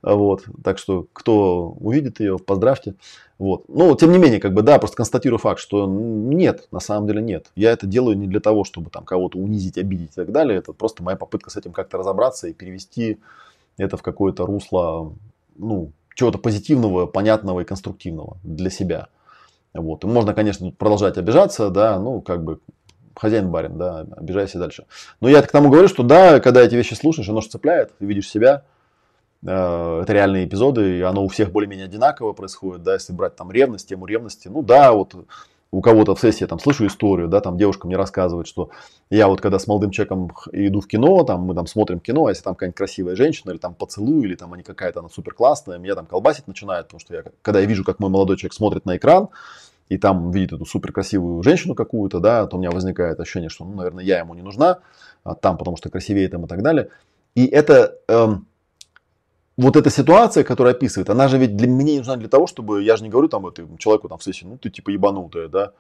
Вот, 0.02 0.44
так 0.64 0.78
что, 0.78 1.08
кто 1.14 1.70
увидит 1.80 2.20
ее, 2.20 2.38
поздравьте. 2.38 2.96
Вот. 3.40 3.68
Но, 3.68 3.96
тем 3.96 4.12
не 4.12 4.18
менее, 4.18 4.40
как 4.40 4.54
бы, 4.54 4.62
да, 4.62 4.80
просто 4.80 4.98
констатирую 4.98 5.40
факт, 5.40 5.60
что 5.60 5.88
нет, 5.88 6.68
на 6.72 6.80
самом 6.80 7.08
деле 7.08 7.22
нет. 7.22 7.48
Я 7.56 7.72
это 7.72 7.86
делаю 7.86 8.18
не 8.18 8.28
для 8.28 8.40
того, 8.40 8.64
чтобы 8.64 8.90
там 8.90 9.06
кого-то 9.06 9.38
унизить, 9.38 9.78
обидеть 9.78 10.12
и 10.12 10.16
так 10.16 10.32
далее. 10.32 10.58
Это 10.58 10.74
просто 10.74 11.04
моя 11.04 11.18
попытка 11.18 11.50
с 11.50 11.58
этим 11.58 11.72
как-то 11.72 11.98
разобраться 11.98 12.48
и 12.48 12.54
перевести 12.54 13.20
это 13.78 13.98
в 13.98 14.02
какое-то 14.04 14.46
русло, 14.46 15.14
ну, 15.56 15.92
чего-то 16.16 16.38
позитивного, 16.38 17.06
понятного 17.06 17.62
и 17.62 17.66
конструктивного 17.66 18.38
для 18.44 18.70
себя. 18.70 19.08
Вот. 19.74 20.04
И 20.04 20.08
можно, 20.08 20.34
конечно, 20.34 20.72
продолжать 20.72 21.18
обижаться, 21.18 21.70
да, 21.70 22.00
ну, 22.00 22.22
как 22.22 22.44
бы, 22.44 22.60
хозяин 23.16 23.50
барин, 23.50 23.78
да, 23.78 24.06
обижайся 24.18 24.60
дальше. 24.60 24.86
Но 25.22 25.30
я 25.30 25.42
к 25.42 25.52
тому 25.52 25.70
говорю, 25.70 25.88
что 25.88 26.04
да, 26.04 26.40
когда 26.40 26.62
эти 26.62 26.76
вещи 26.76 26.94
слушаешь, 26.94 27.30
оно 27.30 27.42
же 27.42 27.50
цепляет, 27.50 27.98
ты 27.98 28.06
видишь 28.06 28.30
себя, 28.30 28.64
э, 29.46 30.00
это 30.04 30.14
реальные 30.14 30.46
эпизоды, 30.46 30.98
и 31.00 31.02
оно 31.02 31.24
у 31.24 31.28
всех 31.28 31.52
более-менее 31.52 31.86
одинаково 31.86 32.34
происходит, 32.34 32.84
да, 32.84 32.94
если 32.94 33.14
брать 33.14 33.36
там 33.36 33.52
ревность, 33.52 33.88
тему 33.88 34.06
ревности, 34.06 34.48
ну 34.48 34.62
да, 34.62 34.92
вот 34.94 35.16
у 35.74 35.82
кого-то 35.82 36.14
в 36.14 36.20
сессии 36.20 36.46
там 36.46 36.60
слышу 36.60 36.86
историю, 36.86 37.28
да, 37.28 37.42
там 37.42 37.58
девушка 37.58 37.88
мне 37.88 37.98
рассказывает, 37.98 38.46
что 38.46 38.70
я 39.10 39.28
вот 39.28 39.42
когда 39.42 39.58
с 39.58 39.66
молодым 39.66 39.90
человеком 39.90 40.32
иду 40.52 40.82
в 40.82 40.88
кино, 40.88 41.24
там 41.24 41.42
мы 41.42 41.56
там 41.56 41.66
смотрим 41.66 42.00
кино, 42.00 42.28
а 42.28 42.30
если 42.30 42.44
там 42.44 42.54
какая-нибудь 42.54 42.78
красивая 42.78 43.16
женщина 43.16 43.50
или 43.50 43.58
там 43.58 43.74
поцелуй, 43.74 44.26
или 44.26 44.36
там 44.36 44.54
они 44.54 44.62
какая-то 44.62 45.00
она 45.00 45.10
супер 45.10 45.34
классная, 45.34 45.80
меня 45.80 45.96
там 45.96 46.06
колбасить 46.06 46.48
начинает, 46.48 46.86
потому 46.86 47.00
что 47.00 47.16
я, 47.16 47.24
когда 47.42 47.60
я 47.60 47.66
вижу, 47.66 47.84
как 47.84 48.00
мой 48.00 48.12
молодой 48.12 48.38
человек 48.38 48.54
смотрит 48.54 48.86
на 48.86 48.98
экран, 48.98 49.30
и 49.90 49.98
там 49.98 50.32
видит 50.32 50.54
эту 50.54 50.66
супер 50.66 50.92
красивую 50.92 51.44
женщину 51.44 51.76
какую-то, 51.76 52.20
да, 52.20 52.46
то 52.48 52.58
у 52.58 52.60
меня 52.60 52.72
возникает 52.72 53.20
ощущение, 53.20 53.50
что, 53.50 53.66
ну, 53.66 53.76
наверное, 53.76 54.04
я 54.04 54.20
ему 54.20 54.34
не 54.34 54.42
нужна, 54.42 54.80
а 55.24 55.36
там, 55.36 55.58
потому 55.58 55.78
что 55.78 55.90
красивее 55.90 56.28
там 56.30 56.46
и 56.46 56.48
так 56.48 56.62
далее. 56.64 56.90
И 57.36 57.46
это, 57.46 57.98
эм, 58.08 58.48
вот 59.58 59.76
эта 59.76 59.90
ситуация, 59.90 60.44
которая 60.44 60.74
описывает, 60.74 61.10
она 61.10 61.28
же 61.28 61.38
ведь 61.38 61.56
для 61.56 61.68
меня 61.68 61.98
нужна 61.98 62.16
для 62.16 62.30
того, 62.30 62.48
чтобы, 62.48 62.82
я 62.84 62.96
же 62.96 63.04
не 63.04 63.10
говорю 63.10 63.28
там 63.28 63.46
этому 63.46 63.78
человеку 63.78 64.10
там 64.10 64.18
в 64.18 64.24
сессии, 64.24 64.46
ну, 64.46 64.58
ты 64.58 64.70
типа 64.70 64.90
ебанутая, 64.90 65.48
да. 65.48 65.72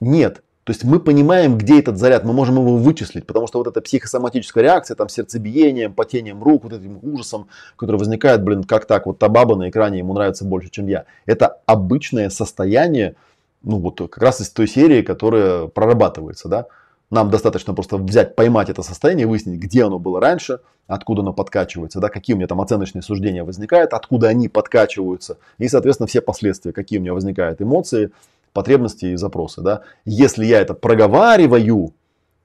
Нет, 0.00 0.42
То 0.66 0.72
есть 0.72 0.82
мы 0.82 0.98
понимаем, 0.98 1.56
где 1.56 1.78
этот 1.78 1.96
заряд, 1.96 2.24
мы 2.24 2.32
можем 2.32 2.56
его 2.56 2.76
вычислить, 2.76 3.24
потому 3.24 3.46
что 3.46 3.58
вот 3.58 3.68
эта 3.68 3.80
психосоматическая 3.80 4.64
реакция, 4.64 4.96
там 4.96 5.08
сердцебиением, 5.08 5.94
потением 5.94 6.42
рук, 6.42 6.64
вот 6.64 6.72
этим 6.72 6.98
ужасом, 7.02 7.46
который 7.76 7.98
возникает, 7.98 8.42
блин, 8.42 8.64
как 8.64 8.84
так, 8.84 9.06
вот 9.06 9.20
та 9.20 9.28
баба 9.28 9.54
на 9.54 9.70
экране 9.70 9.98
ему 9.98 10.12
нравится 10.12 10.44
больше, 10.44 10.68
чем 10.70 10.88
я. 10.88 11.04
Это 11.24 11.60
обычное 11.66 12.30
состояние, 12.30 13.14
ну 13.62 13.78
вот 13.78 13.98
как 13.98 14.18
раз 14.18 14.40
из 14.40 14.50
той 14.50 14.66
серии, 14.68 15.02
которая 15.02 15.66
прорабатывается, 15.66 16.48
да. 16.48 16.66
Нам 17.08 17.30
достаточно 17.30 17.72
просто 17.72 17.98
взять, 17.98 18.34
поймать 18.34 18.68
это 18.68 18.82
состояние, 18.82 19.28
выяснить, 19.28 19.60
где 19.60 19.84
оно 19.84 20.00
было 20.00 20.20
раньше, 20.20 20.58
откуда 20.88 21.22
оно 21.22 21.32
подкачивается, 21.32 22.00
да, 22.00 22.08
какие 22.08 22.34
у 22.34 22.36
меня 22.36 22.48
там 22.48 22.60
оценочные 22.60 23.02
суждения 23.02 23.44
возникают, 23.44 23.92
откуда 23.92 24.26
они 24.26 24.48
подкачиваются, 24.48 25.38
и, 25.58 25.68
соответственно, 25.68 26.08
все 26.08 26.20
последствия, 26.20 26.72
какие 26.72 26.98
у 26.98 27.02
меня 27.02 27.14
возникают 27.14 27.62
эмоции, 27.62 28.10
потребности 28.52 29.06
и 29.06 29.16
запросы. 29.16 29.60
Да? 29.60 29.82
Если 30.06 30.46
я 30.46 30.60
это 30.60 30.74
проговариваю, 30.74 31.92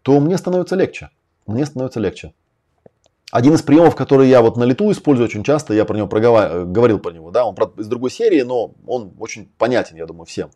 то 0.02 0.20
мне 0.20 0.38
становится 0.38 0.76
легче. 0.76 1.10
Мне 1.48 1.66
становится 1.66 2.00
легче. 2.00 2.34
Один 3.32 3.54
из 3.54 3.62
приемов, 3.62 3.96
который 3.96 4.28
я 4.28 4.42
вот 4.42 4.58
на 4.58 4.66
лету 4.66 4.92
использую 4.92 5.28
очень 5.28 5.44
часто, 5.44 5.74
я 5.74 5.86
про 5.86 5.96
него 5.96 6.08
проговаривал, 6.08 6.66
говорил 6.66 7.00
про 7.00 7.12
него, 7.14 7.32
да, 7.32 7.46
он 7.46 7.56
из 7.78 7.88
другой 7.88 8.12
серии, 8.12 8.42
но 8.42 8.74
он 8.86 9.14
очень 9.20 9.50
понятен, 9.58 9.96
я 9.96 10.06
думаю, 10.06 10.26
всем. 10.26 10.52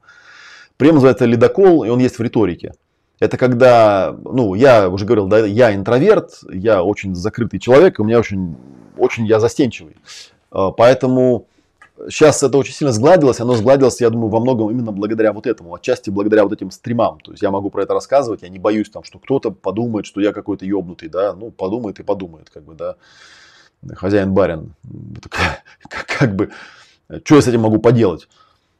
Прием 0.78 0.96
называется 0.96 1.26
ледокол, 1.26 1.84
и 1.84 1.90
он 1.90 2.00
есть 2.00 2.20
в 2.20 2.22
риторике. 2.22 2.74
Это 3.20 3.38
когда, 3.38 4.16
ну, 4.24 4.56
я 4.56 4.90
уже 4.90 5.06
говорил, 5.06 5.28
да, 5.28 5.40
я 5.46 5.74
интроверт, 5.74 6.42
я 6.50 6.84
очень 6.84 7.16
закрытый 7.16 7.60
человек, 7.60 8.00
у 8.00 8.04
меня 8.04 8.20
очень, 8.20 8.56
очень 8.98 9.26
я 9.26 9.40
застенчивый. 9.40 9.96
А, 10.52 10.72
поэтому 10.72 11.48
Сейчас 12.10 12.44
это 12.44 12.58
очень 12.58 12.74
сильно 12.74 12.92
сгладилось, 12.92 13.40
оно 13.40 13.56
сгладилось, 13.56 14.02
я 14.02 14.10
думаю, 14.10 14.30
во 14.30 14.42
многом 14.42 14.70
именно 14.70 14.92
благодаря 14.92 15.32
вот 15.32 15.48
этому, 15.48 15.74
отчасти 15.74 16.10
благодаря 16.10 16.44
вот 16.44 16.52
этим 16.52 16.70
стримам. 16.70 17.22
То 17.22 17.32
есть 17.32 17.42
я 17.42 17.52
могу 17.52 17.70
про 17.70 17.84
это 17.84 17.94
рассказывать, 17.94 18.42
я 18.42 18.50
не 18.50 18.60
боюсь 18.60 18.90
там, 18.90 19.06
что 19.06 19.18
кто-то 19.18 19.52
подумает, 19.52 20.06
что 20.06 20.20
я 20.20 20.34
какой-то 20.34 20.66
ебнутый, 20.66 21.08
да, 21.08 21.34
ну, 21.34 21.52
подумает 21.52 22.00
и 22.00 22.04
подумает, 22.04 22.50
как 22.50 22.64
бы, 22.64 22.74
да, 22.74 22.98
хозяин-барин, 23.96 24.74
как, 25.90 26.06
как 26.06 26.36
бы, 26.36 26.52
что 27.24 27.36
я 27.36 27.42
с 27.42 27.48
этим 27.48 27.62
могу 27.62 27.78
поделать? 27.78 28.28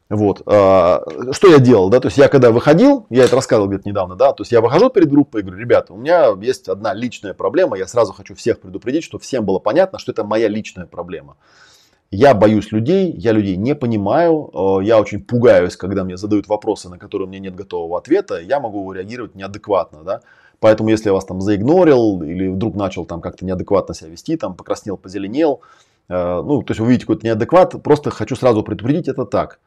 Вот. 0.08 0.42
А, 0.46 1.02
что 1.32 1.48
я 1.48 1.58
делал, 1.58 1.88
да, 1.88 1.98
то 1.98 2.06
есть 2.06 2.16
я 2.16 2.28
когда 2.28 2.52
выходил, 2.52 3.06
я 3.10 3.24
это 3.24 3.34
рассказывал 3.34 3.68
где-то 3.68 3.88
недавно, 3.88 4.14
да, 4.14 4.32
то 4.32 4.42
есть 4.42 4.52
я 4.52 4.60
выхожу 4.60 4.88
перед 4.88 5.10
группой 5.10 5.40
и 5.40 5.44
говорю, 5.44 5.60
ребята, 5.60 5.94
у 5.94 5.96
меня 5.96 6.28
есть 6.40 6.68
одна 6.68 6.94
личная 6.94 7.34
проблема, 7.34 7.76
я 7.76 7.88
сразу 7.88 8.12
хочу 8.12 8.36
всех 8.36 8.60
предупредить, 8.60 9.02
чтобы 9.02 9.22
всем 9.24 9.44
было 9.44 9.58
понятно, 9.58 9.98
что 9.98 10.12
это 10.12 10.22
моя 10.22 10.46
личная 10.46 10.86
проблема. 10.86 11.36
Я 12.12 12.34
боюсь 12.34 12.70
людей, 12.70 13.12
я 13.16 13.32
людей 13.32 13.56
не 13.56 13.74
понимаю, 13.74 14.48
э, 14.54 14.84
я 14.84 15.00
очень 15.00 15.24
пугаюсь, 15.24 15.76
когда 15.76 16.04
мне 16.04 16.16
задают 16.16 16.46
вопросы, 16.46 16.88
на 16.88 16.98
которые 16.98 17.26
у 17.26 17.28
меня 17.28 17.40
нет 17.40 17.56
готового 17.56 17.98
ответа, 17.98 18.40
я 18.40 18.60
могу 18.60 18.92
реагировать 18.92 19.34
неадекватно, 19.34 20.04
да. 20.04 20.20
Поэтому, 20.60 20.88
если 20.88 21.08
я 21.08 21.14
вас 21.14 21.24
там 21.24 21.40
заигнорил 21.40 22.22
или 22.22 22.46
вдруг 22.46 22.76
начал 22.76 23.06
там 23.06 23.20
как-то 23.20 23.44
неадекватно 23.44 23.92
себя 23.92 24.10
вести, 24.10 24.36
там 24.36 24.54
покраснел, 24.54 24.96
позеленел, 24.96 25.62
э, 26.08 26.42
ну, 26.42 26.62
то 26.62 26.70
есть 26.70 26.80
вы 26.80 26.86
видите 26.86 27.06
какой-то 27.06 27.26
неадекват, 27.26 27.82
просто 27.82 28.10
хочу 28.10 28.36
сразу 28.36 28.62
предупредить, 28.62 29.08
это 29.08 29.24
так. 29.24 29.58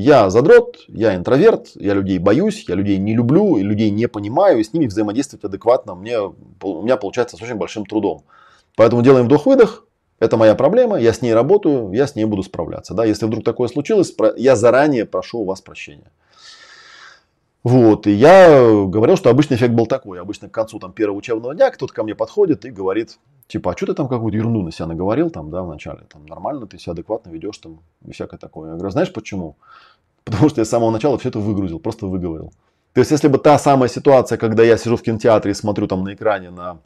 Я 0.00 0.30
задрот, 0.30 0.76
я 0.86 1.16
интроверт, 1.16 1.72
я 1.74 1.92
людей 1.92 2.20
боюсь, 2.20 2.66
я 2.68 2.76
людей 2.76 2.98
не 2.98 3.16
люблю, 3.16 3.56
людей 3.56 3.90
не 3.90 4.06
понимаю, 4.06 4.60
и 4.60 4.62
с 4.62 4.72
ними 4.72 4.86
взаимодействовать 4.86 5.44
адекватно 5.44 5.96
мне, 5.96 6.20
у 6.20 6.82
меня 6.82 6.96
получается 6.96 7.36
с 7.36 7.42
очень 7.42 7.56
большим 7.56 7.84
трудом. 7.84 8.22
Поэтому 8.76 9.02
делаем 9.02 9.26
вдох-выдох, 9.26 9.84
это 10.20 10.36
моя 10.36 10.54
проблема, 10.54 11.00
я 11.00 11.12
с 11.12 11.20
ней 11.20 11.34
работаю, 11.34 11.90
я 11.90 12.06
с 12.06 12.14
ней 12.14 12.26
буду 12.26 12.44
справляться. 12.44 12.94
Да? 12.94 13.04
Если 13.04 13.26
вдруг 13.26 13.42
такое 13.42 13.66
случилось, 13.66 14.14
я 14.36 14.54
заранее 14.54 15.04
прошу 15.04 15.40
у 15.40 15.44
вас 15.44 15.60
прощения. 15.60 16.12
Вот, 17.64 18.06
и 18.06 18.12
я 18.12 18.84
говорил, 18.86 19.16
что 19.16 19.30
обычный 19.30 19.56
эффект 19.56 19.74
был 19.74 19.86
такой. 19.86 20.20
Обычно 20.20 20.48
к 20.48 20.52
концу 20.52 20.78
там, 20.78 20.92
первого 20.92 21.18
учебного 21.18 21.56
дня 21.56 21.72
кто-то 21.72 21.92
ко 21.92 22.04
мне 22.04 22.14
подходит 22.14 22.64
и 22.64 22.70
говорит, 22.70 23.18
типа, 23.48 23.72
а 23.72 23.76
что 23.76 23.86
ты 23.86 23.94
там 23.94 24.06
какую-то 24.06 24.38
ерунду 24.38 24.62
на 24.62 24.70
себя 24.70 24.86
наговорил 24.86 25.28
там, 25.28 25.50
да, 25.50 25.64
вначале? 25.64 26.02
Там 26.08 26.24
нормально, 26.26 26.68
ты 26.68 26.78
себя 26.78 26.92
адекватно 26.92 27.30
ведешь 27.30 27.58
там 27.58 27.80
и 28.06 28.12
всякое 28.12 28.38
такое. 28.38 28.70
Я 28.70 28.74
говорю, 28.76 28.90
знаешь 28.90 29.12
почему? 29.12 29.56
Потому 30.30 30.48
что 30.48 30.60
я 30.60 30.64
с 30.64 30.68
самого 30.68 30.90
начала 30.90 31.18
все 31.18 31.28
это 31.28 31.38
выгрузил, 31.38 31.78
просто 31.78 32.06
выговорил. 32.06 32.52
То 32.92 33.00
есть, 33.00 33.10
если 33.10 33.28
бы 33.28 33.38
та 33.38 33.58
самая 33.58 33.88
ситуация, 33.88 34.38
когда 34.38 34.62
я 34.62 34.76
сижу 34.76 34.96
в 34.96 35.02
кинотеатре 35.02 35.52
и 35.52 35.54
смотрю 35.54 35.86
там 35.86 36.04
на 36.04 36.14
экране 36.14 36.50
на 36.50 36.78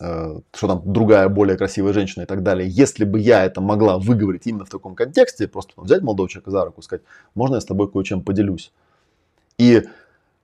Э, 0.00 0.38
что 0.54 0.68
там 0.68 0.82
другая, 0.84 1.28
более 1.28 1.56
красивая 1.56 1.92
женщина 1.92 2.22
и 2.22 2.26
так 2.26 2.44
далее. 2.44 2.68
Если 2.68 3.04
бы 3.04 3.18
я 3.18 3.44
это 3.44 3.60
могла 3.60 3.98
выговорить 3.98 4.46
именно 4.46 4.64
в 4.64 4.70
таком 4.70 4.94
контексте, 4.94 5.48
просто 5.48 5.72
взять 5.76 6.02
молодого 6.02 6.28
человека 6.28 6.50
за 6.52 6.64
руку 6.64 6.80
и 6.80 6.84
сказать, 6.84 7.02
можно 7.34 7.56
я 7.56 7.60
с 7.60 7.64
тобой 7.64 7.90
кое-чем 7.90 8.22
поделюсь. 8.22 8.70
И 9.58 9.82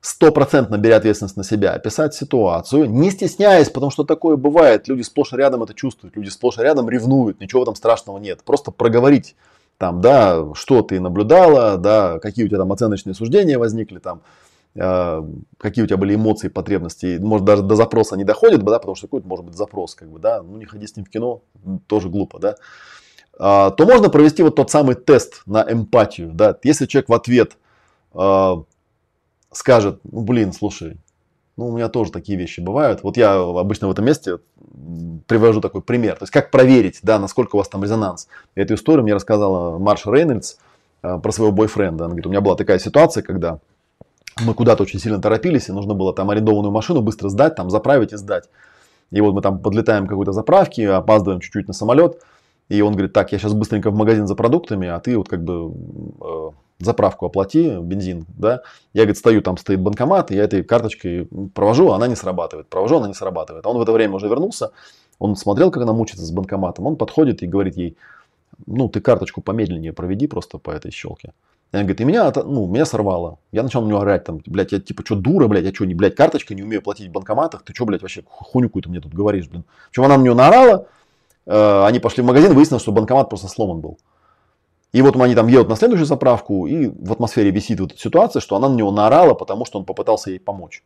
стопроцентно 0.01 0.77
беря 0.77 0.97
ответственность 0.97 1.37
на 1.37 1.45
себя, 1.45 1.73
описать 1.73 2.15
ситуацию, 2.15 2.91
не 2.91 3.11
стесняясь, 3.13 3.71
потому 3.71 3.93
что 3.93 4.03
такое 4.03 4.37
бывает, 4.37 4.89
люди 4.89 5.03
сплошь 5.03 5.33
и 5.33 5.37
рядом 5.37 5.63
это 5.63 5.73
чувствуют, 5.73 6.17
люди 6.17 6.31
сплошь 6.31 6.59
и 6.59 6.63
рядом 6.63 6.91
ревнуют, 6.91 7.41
ничего 7.41 7.65
там 7.65 7.77
страшного 7.77 8.19
нет. 8.19 8.43
Просто 8.43 8.73
проговорить 8.73 9.37
там, 9.79 10.01
да, 10.01 10.55
что 10.55 10.83
ты 10.83 11.01
наблюдала, 11.01 11.77
да, 11.77 12.19
какие 12.19 12.45
у 12.45 12.49
тебя 12.49 12.59
там 12.59 12.73
оценочные 12.73 13.15
суждения 13.15 13.59
возникли 13.59 13.99
там, 13.99 14.23
а, 14.79 15.29
какие 15.59 15.85
у 15.85 15.87
тебя 15.87 15.97
были 15.97 16.15
эмоции, 16.15 16.49
потребности, 16.49 17.19
может 17.21 17.45
даже 17.45 17.63
до 17.63 17.77
запроса 17.77 18.17
не 18.17 18.25
доходит, 18.25 18.63
да, 18.65 18.79
потому 18.79 18.95
что 18.95 19.07
какой-то 19.07 19.27
может 19.27 19.45
быть 19.45 19.57
запрос, 19.57 19.95
как 19.95 20.09
бы, 20.09 20.19
да, 20.19 20.43
ну 20.43 20.57
не 20.57 20.65
ходи 20.65 20.87
с 20.87 20.97
ним 20.97 21.05
в 21.05 21.11
кино, 21.11 21.43
тоже 21.87 22.09
глупо, 22.09 22.39
да, 22.39 22.57
а, 23.39 23.71
то 23.71 23.85
можно 23.87 24.11
провести 24.11 24.43
вот 24.43 24.57
тот 24.57 24.71
самый 24.71 24.95
тест 24.95 25.43
на 25.47 25.65
эмпатию, 25.69 26.33
да, 26.33 26.57
если 26.63 26.87
человек 26.87 27.09
в 27.09 27.15
ответ 27.15 27.57
а, 28.13 28.63
скажет, 29.53 30.01
ну 30.05 30.23
блин, 30.23 30.53
слушай, 30.53 30.99
ну, 31.57 31.69
у 31.69 31.77
меня 31.77 31.89
тоже 31.89 32.11
такие 32.11 32.39
вещи 32.39 32.61
бывают. 32.61 33.03
Вот 33.03 33.17
я 33.17 33.35
обычно 33.37 33.89
в 33.89 33.91
этом 33.93 34.05
месте 34.05 34.39
привожу 35.27 35.61
такой 35.61 35.83
пример. 35.83 36.17
То 36.17 36.25
есть, 36.25 36.33
как 36.33 36.51
проверить, 36.51 36.99
да, 37.03 37.19
насколько 37.19 37.57
у 37.57 37.59
вас 37.59 37.69
там 37.69 37.83
резонанс. 37.83 38.29
Эту 38.55 38.75
историю 38.75 39.05
мне 39.05 39.15
рассказала 39.15 39.79
Марша 39.79 40.11
Рейнольдс 40.11 40.57
про 41.01 41.31
своего 41.31 41.53
бойфренда. 41.53 42.05
Она 42.05 42.11
говорит, 42.11 42.27
у 42.27 42.31
меня 42.31 42.41
была 42.41 42.57
такая 42.57 42.79
ситуация, 42.79 43.23
когда 43.23 43.61
мы 44.43 44.55
куда-то 44.55 44.83
очень 44.83 44.99
сильно 44.99 45.21
торопились, 45.21 45.69
и 45.69 45.73
нужно 45.73 45.95
было 45.95 46.13
там 46.13 46.31
арендованную 46.31 46.73
машину 46.73 47.03
быстро 47.03 47.29
сдать, 47.29 47.55
там 47.55 47.71
заправить 47.71 48.13
и 48.13 48.17
сдать. 48.17 48.49
И 49.11 49.21
вот 49.21 49.33
мы 49.35 49.43
там 49.43 49.61
подлетаем 49.61 50.07
к 50.07 50.09
какой-то 50.09 50.33
заправке, 50.33 50.91
опаздываем 50.91 51.41
чуть-чуть 51.41 51.69
на 51.69 51.75
самолет, 51.75 52.21
и 52.69 52.81
он 52.81 52.95
говорит, 52.95 53.13
так, 53.13 53.31
я 53.31 53.39
сейчас 53.39 53.53
быстренько 53.53 53.91
в 53.91 53.95
магазин 53.95 54.27
за 54.27 54.35
продуктами, 54.35 54.89
а 54.89 54.99
ты 54.99 55.17
вот 55.17 55.29
как 55.29 55.45
бы 55.45 55.73
э, 56.21 56.51
заправку 56.85 57.27
оплати, 57.27 57.79
бензин, 57.81 58.27
да. 58.29 58.63
Я, 58.93 59.03
говорит, 59.03 59.19
стою, 59.19 59.43
там 59.43 59.57
стоит 59.57 59.81
банкомат, 59.81 60.31
и 60.31 60.37
я 60.37 60.45
этой 60.45 60.63
карточкой 60.63 61.29
провожу, 61.55 61.91
она 61.93 62.07
не 62.07 62.17
срабатывает. 62.17 62.69
Провожу, 62.69 62.97
она 62.97 63.09
не 63.09 63.15
срабатывает. 63.15 63.67
А 63.67 63.71
он 63.71 63.79
в 63.79 63.83
это 63.83 63.93
время 63.93 64.15
уже 64.15 64.29
вернулся, 64.29 64.71
он 65.19 65.37
смотрел, 65.37 65.71
как 65.71 65.83
она 65.83 65.93
мучится 65.93 66.25
с 66.25 66.31
банкоматом, 66.31 66.87
он 66.87 66.97
подходит 66.97 67.43
и 67.43 67.47
говорит 67.47 67.77
ей, 67.77 67.97
ну, 68.67 68.89
ты 68.89 69.01
карточку 69.01 69.41
помедленнее 69.41 69.93
проведи 69.93 70.27
просто 70.27 70.59
по 70.59 70.71
этой 70.71 70.91
щелке. 70.91 71.33
И 71.73 71.77
она 71.77 71.83
говорит, 71.83 72.01
и 72.01 72.05
меня, 72.05 72.33
ну, 72.45 72.67
меня 72.67 72.85
сорвало. 72.85 73.39
Я 73.51 73.63
начал 73.63 73.83
на 73.83 73.89
него 73.89 74.01
орать, 74.01 74.25
там, 74.25 74.41
блядь, 74.47 74.73
я 74.73 74.81
типа, 74.81 75.03
что, 75.05 75.17
дура, 75.17 75.49
блядь, 75.49 75.65
я 75.65 75.75
что, 75.75 75.85
не, 75.85 75.95
блядь, 75.95 76.15
карточка, 76.15 76.55
не 76.55 76.63
умею 76.63 76.83
платить 76.83 77.09
в 77.09 77.13
банкоматах, 77.13 77.63
ты 77.63 77.75
что, 77.75 77.85
блядь, 77.85 78.03
вообще 78.03 78.23
хуйню 78.29 78.69
какую-то 78.69 78.91
мне 78.91 79.01
тут 79.01 79.13
говоришь, 79.13 79.49
блин. 79.49 79.65
В 79.87 79.89
общем, 79.89 80.05
она 80.05 80.17
на 80.17 80.23
нее 80.23 80.35
наорала, 80.35 80.87
э, 81.47 81.85
они 81.85 81.99
пошли 81.99 82.23
в 82.23 82.27
магазин, 82.27 82.55
выяснилось, 82.55 82.83
что 82.83 82.93
банкомат 82.93 83.29
просто 83.29 83.49
сломан 83.49 83.81
был. 83.81 83.99
И 84.95 85.03
вот 85.03 85.17
они 85.17 85.35
там 85.35 85.49
едут 85.49 85.69
на 85.69 85.75
следующую 85.75 86.07
заправку, 86.07 86.69
и 86.69 86.87
в 86.87 87.11
атмосфере 87.11 87.51
висит 87.51 87.81
вот 87.81 87.91
эта 87.91 88.01
ситуация, 88.01 88.39
что 88.39 88.55
она 88.55 88.69
на 88.69 88.77
него 88.77 88.93
наорала, 88.93 89.35
потому 89.35 89.65
что 89.65 89.81
он 89.81 89.85
попытался 89.85 90.31
ей 90.31 90.39
помочь. 90.39 90.85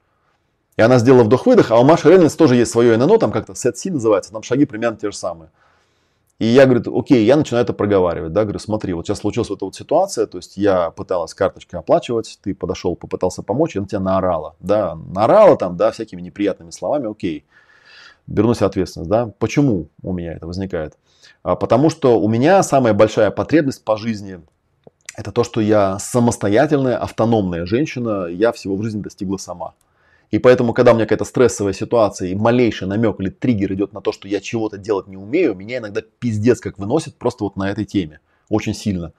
И 0.78 0.80
она 0.80 0.96
сделала 0.98 1.24
вдох-выдох, 1.24 1.70
а 1.70 1.78
у 1.78 1.84
Маши 1.84 2.08
Рейнольдс 2.08 2.34
тоже 2.34 2.56
есть 2.56 2.70
свое 2.70 2.96
ННО, 2.96 3.18
там 3.18 3.30
как-то 3.30 3.54
сет-си 3.54 3.90
называется, 3.90 4.32
там 4.32 4.42
шаги 4.42 4.64
примерно 4.64 4.96
те 4.96 5.10
же 5.10 5.16
самые. 5.16 5.50
И 6.38 6.46
я 6.46 6.64
говорю, 6.64 6.98
окей, 6.98 7.26
я 7.26 7.36
начинаю 7.36 7.64
это 7.64 7.74
проговаривать, 7.74 8.32
да, 8.32 8.44
говорю, 8.44 8.60
смотри, 8.60 8.94
вот 8.94 9.06
сейчас 9.06 9.18
случилась 9.18 9.50
вот 9.50 9.56
эта 9.56 9.66
вот 9.66 9.74
ситуация, 9.74 10.26
то 10.26 10.38
есть 10.38 10.56
я 10.56 10.90
пыталась 10.90 11.34
карточкой 11.34 11.80
оплачивать, 11.80 12.38
ты 12.42 12.54
подошел, 12.54 12.96
попытался 12.96 13.42
помочь, 13.42 13.76
и 13.76 13.78
она 13.78 13.88
тебя 13.88 14.00
наорала, 14.00 14.54
да, 14.58 14.94
наорала 14.94 15.58
там, 15.58 15.76
да, 15.76 15.90
всякими 15.90 16.22
неприятными 16.22 16.70
словами, 16.70 17.10
окей, 17.10 17.44
себя 18.28 18.66
ответственность, 18.66 19.10
да, 19.10 19.32
почему 19.38 19.88
у 20.02 20.12
меня 20.12 20.32
это 20.34 20.46
возникает? 20.46 20.94
А, 21.42 21.56
потому 21.56 21.90
что 21.90 22.20
у 22.20 22.28
меня 22.28 22.62
самая 22.62 22.94
большая 22.94 23.30
потребность 23.30 23.84
по 23.84 23.96
жизни 23.96 24.40
это 25.18 25.32
то, 25.32 25.42
что 25.42 25.60
я 25.60 25.98
самостоятельная, 25.98 26.96
автономная 26.96 27.66
женщина, 27.66 28.26
я 28.26 28.52
всего 28.52 28.76
в 28.76 28.84
жизни 28.84 29.00
достигла 29.00 29.36
сама. 29.36 29.74
И 30.30 30.38
поэтому, 30.38 30.72
когда 30.72 30.92
у 30.92 30.94
меня 30.94 31.06
какая-то 31.06 31.24
стрессовая 31.24 31.72
ситуация 31.72 32.28
и 32.28 32.36
малейший 32.36 32.86
намек 32.86 33.18
или 33.18 33.30
триггер 33.30 33.72
идет 33.72 33.92
на 33.92 34.00
то, 34.00 34.12
что 34.12 34.28
я 34.28 34.40
чего-то 34.40 34.78
делать 34.78 35.08
не 35.08 35.16
умею, 35.16 35.56
меня 35.56 35.78
иногда 35.78 36.02
пиздец 36.20 36.60
как 36.60 36.78
выносит 36.78 37.16
просто 37.16 37.42
вот 37.42 37.56
на 37.56 37.68
этой 37.68 37.84
теме. 37.84 38.20
Очень 38.48 38.74
сильно. 38.74 39.12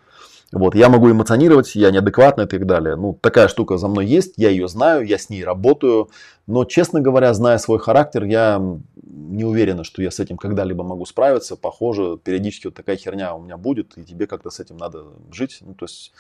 Вот, 0.51 0.73
я 0.73 0.89
могу 0.89 1.11
эмоционировать, 1.11 1.75
я 1.75 1.91
неадекватный 1.91 2.45
и 2.45 2.47
так 2.47 2.65
далее. 2.65 2.95
Ну, 2.95 3.17
такая 3.21 3.47
штука 3.47 3.77
за 3.77 3.87
мной 3.87 4.07
есть, 4.07 4.33
я 4.37 4.49
ее 4.49 4.67
знаю, 4.67 5.05
я 5.05 5.19
с 5.19 5.29
ней 5.29 5.43
работаю. 5.43 6.09
Но, 6.47 6.65
честно 6.65 7.01
говоря, 7.01 7.33
зная 7.35 7.59
свой 7.59 7.77
характер, 7.77 8.23
я 8.23 8.59
не 9.03 9.43
уверена, 9.43 9.83
что 9.83 10.01
я 10.01 10.09
с 10.09 10.19
этим 10.19 10.37
когда-либо 10.37 10.83
могу 10.83 11.05
справиться. 11.05 11.55
Похоже, 11.55 12.17
периодически 12.23 12.67
вот 12.67 12.73
такая 12.73 12.97
херня 12.97 13.35
у 13.35 13.41
меня 13.41 13.57
будет, 13.57 13.95
и 13.97 14.03
тебе 14.03 14.25
как-то 14.25 14.49
с 14.49 14.59
этим 14.59 14.77
надо 14.77 15.03
жить. 15.31 15.59
Ну, 15.61 15.75
то 15.75 15.85
есть 15.85 16.13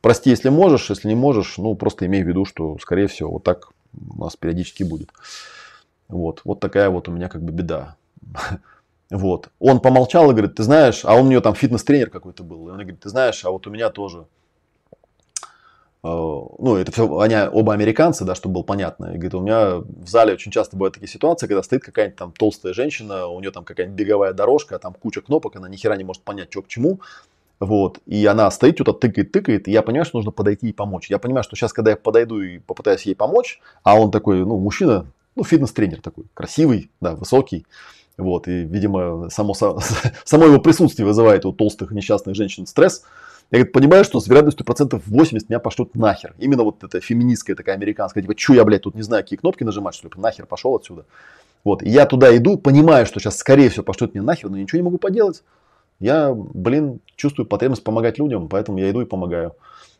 прости, 0.00 0.30
если 0.30 0.48
можешь, 0.48 0.88
если 0.90 1.08
не 1.08 1.16
можешь, 1.16 1.58
ну, 1.58 1.74
просто 1.74 2.06
имей 2.06 2.22
в 2.22 2.28
виду, 2.28 2.44
что, 2.44 2.78
скорее 2.78 3.08
всего, 3.08 3.32
вот 3.32 3.42
так 3.42 3.70
у 4.16 4.20
нас 4.20 4.36
периодически 4.36 4.84
будет. 4.84 5.10
Вот, 6.08 6.42
вот 6.44 6.60
такая 6.60 6.88
вот 6.88 7.08
у 7.08 7.12
меня 7.12 7.28
как 7.28 7.42
бы 7.42 7.52
беда. 7.52 7.96
Вот. 9.12 9.50
Он 9.60 9.80
помолчал 9.80 10.30
и 10.30 10.32
говорит, 10.32 10.56
ты 10.56 10.62
знаешь, 10.64 11.02
а 11.04 11.14
он 11.14 11.26
у 11.26 11.28
нее 11.28 11.40
там 11.40 11.54
фитнес-тренер 11.54 12.10
какой-то 12.10 12.42
был. 12.42 12.68
И 12.68 12.70
он 12.70 12.78
говорит, 12.78 13.00
ты 13.00 13.08
знаешь, 13.08 13.44
а 13.44 13.50
вот 13.50 13.66
у 13.66 13.70
меня 13.70 13.90
тоже 13.90 14.26
Э, 16.04 16.08
ну, 16.08 16.76
это 16.76 16.90
все, 16.90 17.18
они 17.20 17.36
оба 17.52 17.74
американцы, 17.74 18.24
да, 18.24 18.34
чтобы 18.34 18.54
было 18.54 18.62
понятно. 18.62 19.06
И 19.06 19.14
говорит, 19.14 19.34
у 19.34 19.40
меня 19.40 19.76
в 19.76 20.08
зале 20.08 20.34
очень 20.34 20.50
часто 20.50 20.76
бывают 20.76 20.94
такие 20.94 21.08
ситуации, 21.08 21.46
когда 21.46 21.62
стоит 21.62 21.84
какая-нибудь 21.84 22.18
там 22.18 22.32
толстая 22.32 22.74
женщина, 22.74 23.26
у 23.26 23.40
нее 23.40 23.52
там 23.52 23.64
какая-нибудь 23.64 23.98
беговая 23.98 24.32
дорожка, 24.32 24.78
там 24.78 24.94
куча 24.94 25.20
кнопок, 25.20 25.56
она 25.56 25.68
ни 25.68 25.76
хера 25.76 25.96
не 25.96 26.04
может 26.04 26.22
понять, 26.22 26.50
что 26.50 26.62
к 26.62 26.68
чему. 26.68 27.00
Вот, 27.60 28.00
и 28.06 28.26
она 28.26 28.50
стоит, 28.50 28.74
что-то 28.74 28.92
тыкает, 28.94 29.30
тыкает, 29.30 29.68
и 29.68 29.70
я 29.70 29.82
понимаю, 29.82 30.04
что 30.04 30.18
нужно 30.18 30.32
подойти 30.32 30.70
и 30.70 30.72
помочь. 30.72 31.08
Я 31.08 31.18
понимаю, 31.18 31.44
что 31.44 31.54
сейчас, 31.54 31.72
когда 31.72 31.92
я 31.92 31.96
подойду 31.96 32.40
и 32.40 32.58
попытаюсь 32.58 33.02
ей 33.02 33.14
помочь, 33.14 33.60
а 33.84 33.96
он 33.96 34.10
такой, 34.10 34.44
ну, 34.44 34.58
мужчина, 34.58 35.06
ну, 35.36 35.44
фитнес-тренер 35.44 36.00
такой, 36.00 36.24
красивый, 36.34 36.90
да, 37.00 37.14
высокий, 37.14 37.64
вот, 38.18 38.48
и, 38.48 38.64
видимо, 38.64 39.28
само, 39.30 39.54
само 40.24 40.44
его 40.44 40.60
присутствие 40.60 41.06
вызывает 41.06 41.44
у 41.44 41.52
толстых 41.52 41.90
несчастных 41.92 42.34
женщин 42.34 42.66
стресс, 42.66 43.04
я 43.50 43.58
говорит, 43.58 43.72
понимаю, 43.72 44.04
что 44.04 44.18
с 44.18 44.26
вероятностью 44.26 44.64
процентов 44.64 45.02
80 45.06 45.50
меня 45.50 45.58
пошлют 45.58 45.94
нахер. 45.94 46.34
Именно 46.38 46.64
вот 46.64 46.82
эта 46.84 47.00
феминистская 47.00 47.54
такая 47.54 47.74
американская, 47.74 48.22
типа, 48.22 48.34
что 48.38 48.54
я, 48.54 48.64
блядь, 48.64 48.82
тут 48.82 48.94
не 48.94 49.02
знаю, 49.02 49.22
какие 49.22 49.38
кнопки 49.38 49.62
нажимать, 49.62 49.94
что 49.94 50.08
ли, 50.08 50.14
нахер 50.16 50.46
пошел 50.46 50.74
отсюда. 50.74 51.04
Вот, 51.62 51.82
и 51.82 51.88
я 51.88 52.06
туда 52.06 52.34
иду, 52.34 52.56
понимаю, 52.56 53.04
что 53.04 53.20
сейчас, 53.20 53.36
скорее 53.36 53.68
всего, 53.68 53.84
пошлют 53.84 54.14
меня 54.14 54.24
нахер, 54.24 54.48
но 54.48 54.56
ничего 54.56 54.78
не 54.78 54.84
могу 54.84 54.96
поделать. 54.96 55.42
Я, 56.00 56.32
блин, 56.34 57.00
чувствую 57.14 57.46
потребность 57.46 57.84
помогать 57.84 58.18
людям, 58.18 58.48
поэтому 58.48 58.78
я 58.78 58.90
иду 58.90 59.02
и 59.02 59.04
помогаю. 59.04 59.54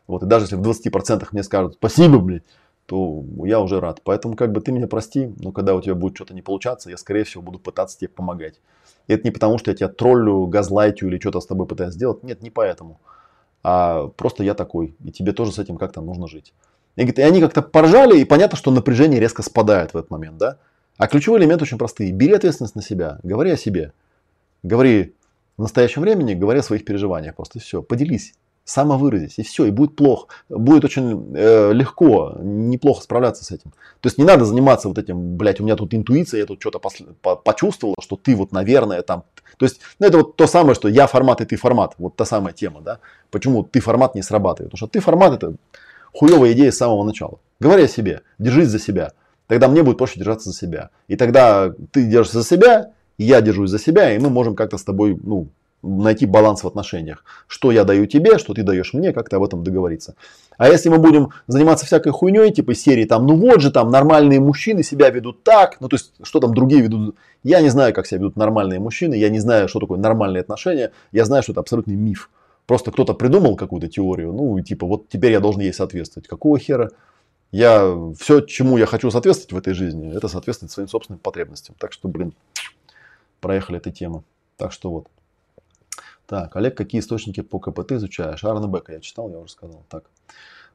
Вот, 0.07 0.23
и 0.23 0.27
даже 0.27 0.47
если 0.47 0.57
в 0.57 0.63
20% 0.63 1.29
мне 1.31 1.43
скажут, 1.43 1.75
спасибо, 1.75 2.19
блядь, 2.19 2.45
то 2.93 3.25
я 3.47 3.59
уже 3.59 3.81
рад. 3.81 4.03
Поэтому 4.05 4.37
как 4.37 4.53
бы 4.53 4.61
ты 4.61 4.71
меня 4.71 4.87
прости, 4.87 5.33
но 5.41 5.51
когда 5.51 5.75
у 5.75 5.81
тебя 5.81 5.95
будет 5.95 6.15
что-то 6.15 6.35
не 6.35 6.43
получаться, 6.43 6.91
я, 6.91 6.99
скорее 6.99 7.25
всего, 7.25 7.43
буду 7.43 7.59
пытаться 7.59 7.99
тебе 7.99 8.11
помогать. 8.11 8.61
И 9.07 9.15
это 9.15 9.25
не 9.25 9.31
потому, 9.31 9.57
что 9.57 9.71
я 9.71 9.75
тебя 9.75 9.89
троллю, 9.89 10.45
газлайтю 10.45 11.07
или 11.07 11.19
что-то 11.19 11.41
с 11.41 11.47
тобой 11.47 11.67
пытаюсь 11.67 11.95
сделать. 11.95 12.23
Нет, 12.23 12.43
не 12.43 12.51
поэтому 12.51 13.01
а 13.63 14.09
просто 14.09 14.45
я 14.45 14.53
такой, 14.53 14.95
и 15.03 15.11
тебе 15.11 15.33
тоже 15.33 15.53
с 15.53 15.59
этим 15.59 15.79
как-то 15.79 16.03
нужно 16.03 16.29
жить. 16.29 16.53
И, 16.97 17.21
они 17.23 17.41
как-то 17.41 17.63
поржали, 17.63 18.19
и 18.19 18.27
понятно, 18.27 18.59
что 18.59 18.71
напряжение 18.71 19.21
резко 19.21 19.43
спадает 19.43 19.95
в 19.95 19.97
этот 19.97 20.11
момент, 20.11 20.37
да? 20.37 20.59
А 20.99 21.07
ключевой 21.07 21.41
элемент 21.41 21.63
очень 21.63 21.79
простой. 21.79 22.11
Бери 22.11 22.35
ответственность 22.35 22.75
на 22.75 22.83
себя, 22.83 23.21
говори 23.23 23.53
о 23.53 23.57
себе. 23.57 23.93
Говори 24.63 25.15
в 25.57 25.63
настоящем 25.63 26.03
времени, 26.03 26.35
говори 26.35 26.59
о 26.59 26.63
своих 26.63 26.85
переживаниях, 26.85 27.35
просто 27.37 27.59
все. 27.59 27.83
Поделись, 27.83 28.35
самовыразись, 28.65 29.39
и 29.39 29.43
все, 29.43 29.67
и 29.67 29.71
будет 29.71 29.97
плохо. 29.97 30.29
Будет 30.49 30.85
очень 30.85 31.35
э, 31.35 31.73
легко, 31.73 32.37
неплохо 32.41 33.03
справляться 33.03 33.45
с 33.45 33.51
этим. 33.51 33.73
То 34.01 34.07
есть 34.07 34.19
не 34.19 34.25
надо 34.25 34.45
заниматься 34.45 34.89
вот 34.89 34.99
этим, 34.99 35.37
блядь, 35.37 35.61
у 35.61 35.65
меня 35.65 35.77
тут 35.77 35.95
интуиция, 35.95 36.41
я 36.41 36.47
тут 36.47 36.61
что-то 36.61 36.79
по 36.79 37.37
почувствовал, 37.37 37.95
что 38.01 38.17
ты 38.17 38.37
вот, 38.37 38.53
наверное, 38.53 39.03
там 39.03 39.25
то 39.59 39.67
есть, 39.67 39.81
ну, 40.01 40.07
это 40.07 40.19
вот 40.19 40.37
то 40.37 40.47
самое, 40.47 40.75
что 40.75 40.89
я 40.89 41.07
формат 41.07 41.41
и 41.41 41.45
ты 41.45 41.57
формат. 41.57 41.95
Вот 41.99 42.17
та 42.17 42.25
самая 42.25 42.53
тема, 42.53 42.81
да. 42.81 42.99
Почему 43.31 43.63
ты 43.63 43.81
формат 43.81 44.15
не 44.15 44.23
срабатывает? 44.23 44.73
Потому 44.73 44.79
что 44.79 44.87
ты 44.89 45.01
формат 45.01 45.35
это 45.35 45.55
хуевая 46.13 46.53
идея 46.53 46.73
с 46.73 46.77
самого 46.77 47.05
начала. 47.05 47.39
Говори 47.61 47.85
о 47.85 47.89
себе, 47.89 48.23
держись 48.39 48.69
за 48.69 48.79
себя. 48.79 49.13
Тогда 49.47 49.69
мне 49.69 49.83
будет 49.83 49.99
проще 49.99 50.19
держаться 50.19 50.51
за 50.51 50.57
себя. 50.57 50.91
И 51.09 51.17
тогда 51.17 51.73
ты 51.91 52.05
держишься 52.07 52.41
за 52.41 52.49
себя, 52.49 52.91
я 53.19 53.41
держусь 53.41 53.71
за 53.71 53.79
себя, 53.79 54.13
и 54.13 54.19
мы 54.19 54.31
можем 54.31 54.55
как-то 54.55 54.79
с 54.79 54.83
тобой, 54.83 55.19
ну, 55.23 55.49
найти 55.83 56.27
баланс 56.27 56.63
в 56.63 56.67
отношениях. 56.67 57.25
Что 57.47 57.73
я 57.73 57.85
даю 57.85 58.07
тебе, 58.07 58.39
что 58.39 58.55
ты 58.55 58.63
даешь 58.63 58.95
мне, 58.95 59.13
как-то 59.13 59.37
об 59.37 59.45
этом 59.45 59.65
договориться. 59.65 60.15
А 60.57 60.69
если 60.69 60.89
мы 60.89 60.99
будем 60.99 61.31
заниматься 61.47 61.87
всякой 61.87 62.13
хуйней, 62.13 62.53
типа 62.53 62.75
серии 62.75 63.05
там, 63.05 63.27
ну 63.27 63.37
вот 63.37 63.61
же 63.61 63.71
там 63.71 63.91
нормальные 63.91 64.41
мужчины 64.41 64.83
себя 64.83 65.11
ведут 65.11 65.43
так, 65.43 65.79
ну 65.81 65.89
то 65.89 65.97
есть 65.97 66.13
что 66.23 66.41
там 66.41 66.55
другие 66.55 66.83
ведут, 66.83 67.17
я 67.43 67.61
не 67.61 67.69
знаю, 67.69 67.93
как 67.95 68.07
себя 68.07 68.19
ведут 68.19 68.37
нормальные 68.37 68.79
мужчины, 68.79 69.15
я 69.15 69.29
не 69.29 69.41
знаю, 69.41 69.69
что 69.69 69.81
такое 69.81 69.99
нормальные 69.99 70.43
отношения, 70.43 70.93
я 71.11 71.25
знаю, 71.25 71.43
что 71.43 71.53
это 71.53 71.61
абсолютный 71.61 71.97
миф. 71.97 72.31
Просто 72.67 72.93
кто-то 72.93 73.15
придумал 73.15 73.57
какую-то 73.57 73.89
теорию, 73.89 74.33
ну 74.33 74.57
и 74.59 74.63
типа 74.63 74.87
вот 74.87 75.09
теперь 75.09 75.33
я 75.33 75.41
должен 75.41 75.63
ей 75.63 75.73
соответствовать. 75.73 76.29
Какого 76.29 76.59
хера? 76.59 76.91
Я 77.51 77.95
все, 78.19 78.41
чему 78.41 78.79
я 78.79 78.87
хочу 78.87 79.11
соответствовать 79.11 79.53
в 79.53 79.57
этой 79.59 79.75
жизни, 79.75 80.17
это 80.17 80.29
соответствовать 80.29 80.73
своим 80.73 80.89
собственным 80.89 81.19
потребностям. 81.19 81.75
Так 81.79 81.93
что, 81.93 82.09
блин, 82.09 82.33
проехали 83.41 83.79
этой 83.79 83.93
темы. 83.93 84.23
Так 84.57 84.73
что 84.73 84.91
вот. 84.91 85.09
Так, 86.27 86.57
Олег, 86.57 86.77
какие 86.77 87.01
источники 87.01 87.41
по 87.41 87.59
КПТ 87.59 87.93
изучаешь? 87.93 88.45
Арна 88.45 88.67
Бека 88.67 88.93
я 88.93 89.01
читал, 89.01 89.31
я 89.31 89.39
уже 89.39 89.53
сказал. 89.53 89.83
Так. 89.89 90.05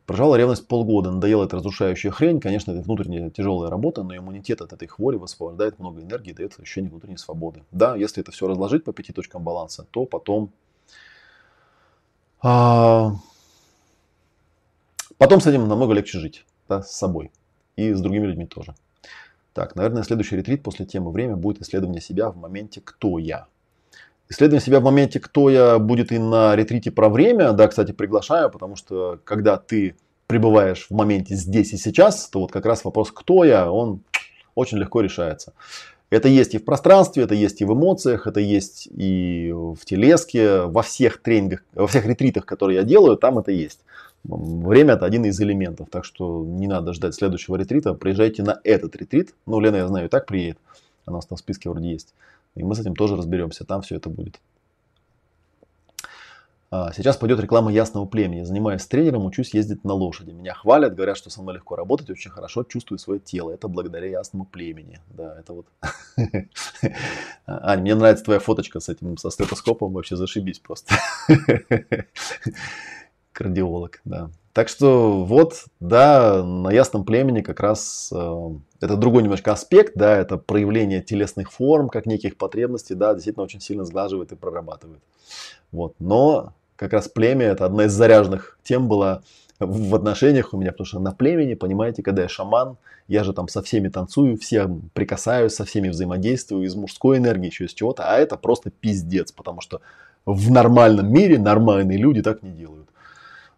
Прожала 0.06 0.38
ревность 0.38 0.68
полгода, 0.68 1.12
надоела 1.12 1.44
эта 1.44 1.58
разрушающая 1.58 2.12
хрень. 2.12 2.40
Конечно, 2.40 2.72
это 2.72 2.82
внутренняя 2.82 3.30
тяжелая 3.30 3.70
работа, 3.70 4.04
но 4.04 4.16
иммунитет 4.16 4.62
от 4.62 4.72
этой 4.72 4.88
хвори 4.88 5.18
высвобождает 5.18 5.80
много 5.80 6.02
энергии, 6.02 6.32
дает 6.32 6.58
ощущение 6.58 6.90
внутренней 6.90 7.18
свободы. 7.18 7.64
Да, 7.72 7.98
если 7.98 8.22
это 8.22 8.32
все 8.32 8.48
разложить 8.48 8.86
по 8.86 8.94
пяти 8.94 9.12
точкам 9.12 9.44
баланса, 9.44 9.86
то 9.92 10.06
потом... 10.06 10.52
А, 12.42 13.16
потом 15.18 15.42
с 15.42 15.48
этим 15.48 15.68
намного 15.68 15.94
легче 15.94 16.20
жить. 16.20 16.46
Да, 16.70 16.82
с 16.82 16.92
собой. 16.92 17.32
И 17.76 17.92
с 17.92 18.00
другими 18.00 18.28
людьми 18.28 18.46
тоже. 18.46 18.76
Так, 19.54 19.76
наверное, 19.76 20.04
следующий 20.04 20.38
ретрит 20.38 20.64
после 20.64 20.86
темы 20.86 21.12
«Время» 21.12 21.36
будет 21.36 21.62
исследование 21.62 22.00
себя 22.00 22.30
в 22.30 22.38
моменте 22.38 22.80
«Кто 22.80 23.18
я?». 23.20 23.48
Исследование 24.30 24.66
себя 24.66 24.80
в 24.80 24.84
моменте, 24.84 25.20
кто 25.20 25.50
я, 25.50 25.80
будет 25.80 26.12
и 26.12 26.18
на 26.18 26.56
ретрите 26.56 26.92
про 26.92 27.10
время. 27.10 27.54
Да, 27.54 27.68
кстати, 27.68 27.92
приглашаю, 27.94 28.50
потому 28.50 28.76
что 28.76 29.20
когда 29.24 29.58
ты 29.58 29.96
пребываешь 30.28 30.88
в 30.90 30.94
моменте 30.94 31.36
здесь 31.36 31.74
и 31.74 31.78
сейчас, 31.78 32.28
то 32.28 32.42
вот 32.42 32.52
как 32.52 32.66
раз 32.66 32.84
вопрос, 32.84 33.12
кто 33.12 33.46
я, 33.46 33.72
он 33.72 34.02
очень 34.56 34.78
легко 34.78 35.02
решается. 35.02 35.54
Это 36.10 36.28
есть 36.30 36.56
и 36.56 36.58
в 36.58 36.66
пространстве, 36.66 37.24
это 37.24 37.36
есть 37.36 37.62
и 37.62 37.66
в 37.66 37.74
эмоциях, 37.74 38.28
это 38.28 38.40
есть 38.40 38.88
и 38.92 39.52
в 39.54 39.84
телеске, 39.84 40.62
во 40.62 40.82
всех 40.82 41.22
тренингах, 41.22 41.64
во 41.74 41.88
всех 41.88 42.06
ретритах, 42.06 42.46
которые 42.46 42.78
я 42.78 42.84
делаю, 42.84 43.18
там 43.18 43.40
это 43.40 43.52
есть. 43.52 43.80
Время 44.24 44.94
это 44.94 45.06
один 45.06 45.26
из 45.26 45.40
элементов, 45.40 45.90
так 45.90 46.06
что 46.06 46.44
не 46.46 46.68
надо 46.68 46.94
ждать 46.94 47.16
следующего 47.16 47.56
ретрита, 47.56 47.94
приезжайте 47.94 48.44
на 48.44 48.60
этот 48.64 48.96
ретрит. 48.96 49.34
Ну, 49.46 49.60
Лена, 49.60 49.78
я 49.78 49.88
знаю, 49.88 50.08
и 50.08 50.10
так 50.10 50.26
приедет, 50.26 50.58
она 51.06 51.16
у 51.16 51.18
нас 51.18 51.26
там 51.26 51.38
в 51.38 51.40
списке 51.40 51.70
вроде 51.70 51.92
есть. 51.92 52.14
И 52.58 52.64
мы 52.64 52.76
с 52.76 52.80
этим 52.80 52.96
тоже 52.96 53.16
разберемся, 53.16 53.66
там 53.66 53.82
все 53.82 53.96
это 53.96 54.10
будет. 54.10 54.40
А, 56.70 56.92
сейчас 56.92 57.16
пойдет 57.16 57.40
реклама 57.40 57.72
ясного 57.72 58.06
племени. 58.06 58.44
Занимаюсь 58.44 58.86
тренером, 58.86 59.26
учусь 59.26 59.54
ездить 59.54 59.86
на 59.86 59.94
лошади. 59.94 60.32
Меня 60.32 60.54
хвалят, 60.54 60.96
говорят, 60.96 61.16
что 61.16 61.30
со 61.30 61.42
мной 61.42 61.56
легко 61.56 61.78
работать, 61.78 62.10
очень 62.10 62.30
хорошо 62.30 62.64
чувствую 62.64 63.00
свое 63.00 63.22
тело. 63.22 63.52
Это 63.52 63.70
благодаря 63.70 64.08
ясному 64.08 64.46
племени. 64.46 65.00
Да, 65.10 65.40
это 65.40 65.54
вот. 65.54 65.68
Ань, 67.46 67.82
мне 67.82 67.96
нравится 67.96 68.26
твоя 68.26 68.40
фоточка 68.42 68.82
с 68.82 68.90
этим, 68.90 69.16
со 69.18 69.30
стетоскопом. 69.30 69.94
Вообще 69.94 70.18
зашибись 70.18 70.60
просто. 70.60 70.96
Кардиолог, 73.32 74.02
да. 74.04 74.30
Так 74.58 74.70
что 74.70 75.24
вот, 75.24 75.66
да, 75.80 76.42
на 76.42 76.72
ясном 76.72 77.04
племени 77.04 77.42
как 77.42 77.60
раз 77.60 78.10
э, 78.12 78.50
это 78.82 78.98
другой 78.98 79.22
немножко 79.22 79.52
аспект, 79.52 79.92
да, 79.94 80.18
это 80.18 80.38
проявление 80.38 81.00
телесных 81.00 81.52
форм, 81.52 81.90
как 81.90 82.08
неких 82.08 82.38
потребностей, 82.38 82.96
да, 82.96 83.14
действительно 83.14 83.44
очень 83.44 83.62
сильно 83.62 83.86
сглаживает 83.86 84.32
и 84.32 84.36
прорабатывает. 84.36 85.00
Вот. 85.72 85.94
Но 86.00 86.54
как 86.76 86.94
раз 86.94 87.08
племя, 87.08 87.46
это 87.46 87.68
одна 87.68 87.86
из 87.86 87.92
заряженных 87.92 88.58
тем 88.64 88.88
была 88.88 89.22
в 89.60 89.94
отношениях 89.94 90.56
у 90.56 90.58
меня, 90.58 90.72
потому 90.72 90.88
что 90.88 91.00
на 91.00 91.12
племени, 91.12 91.54
понимаете, 91.54 92.02
когда 92.02 92.24
я 92.24 92.28
шаман, 92.28 92.78
я 93.08 93.24
же 93.24 93.34
там 93.34 93.48
со 93.50 93.62
всеми 93.62 93.90
танцую, 93.90 94.40
всем 94.40 94.90
прикасаюсь, 94.96 95.54
со 95.54 95.66
всеми 95.66 95.90
взаимодействую 95.90 96.66
из 96.66 96.74
мужской 96.74 97.20
энергии, 97.20 97.46
еще 97.46 97.66
из 97.66 97.76
чего-то, 97.76 98.12
а 98.12 98.18
это 98.18 98.38
просто 98.38 98.72
пиздец, 98.72 99.32
потому 99.32 99.62
что 99.62 99.82
в 100.26 100.50
нормальном 100.50 101.14
мире 101.14 101.38
нормальные 101.38 102.00
люди 102.00 102.24
так 102.24 102.42
не 102.42 102.50
делают 102.50 102.87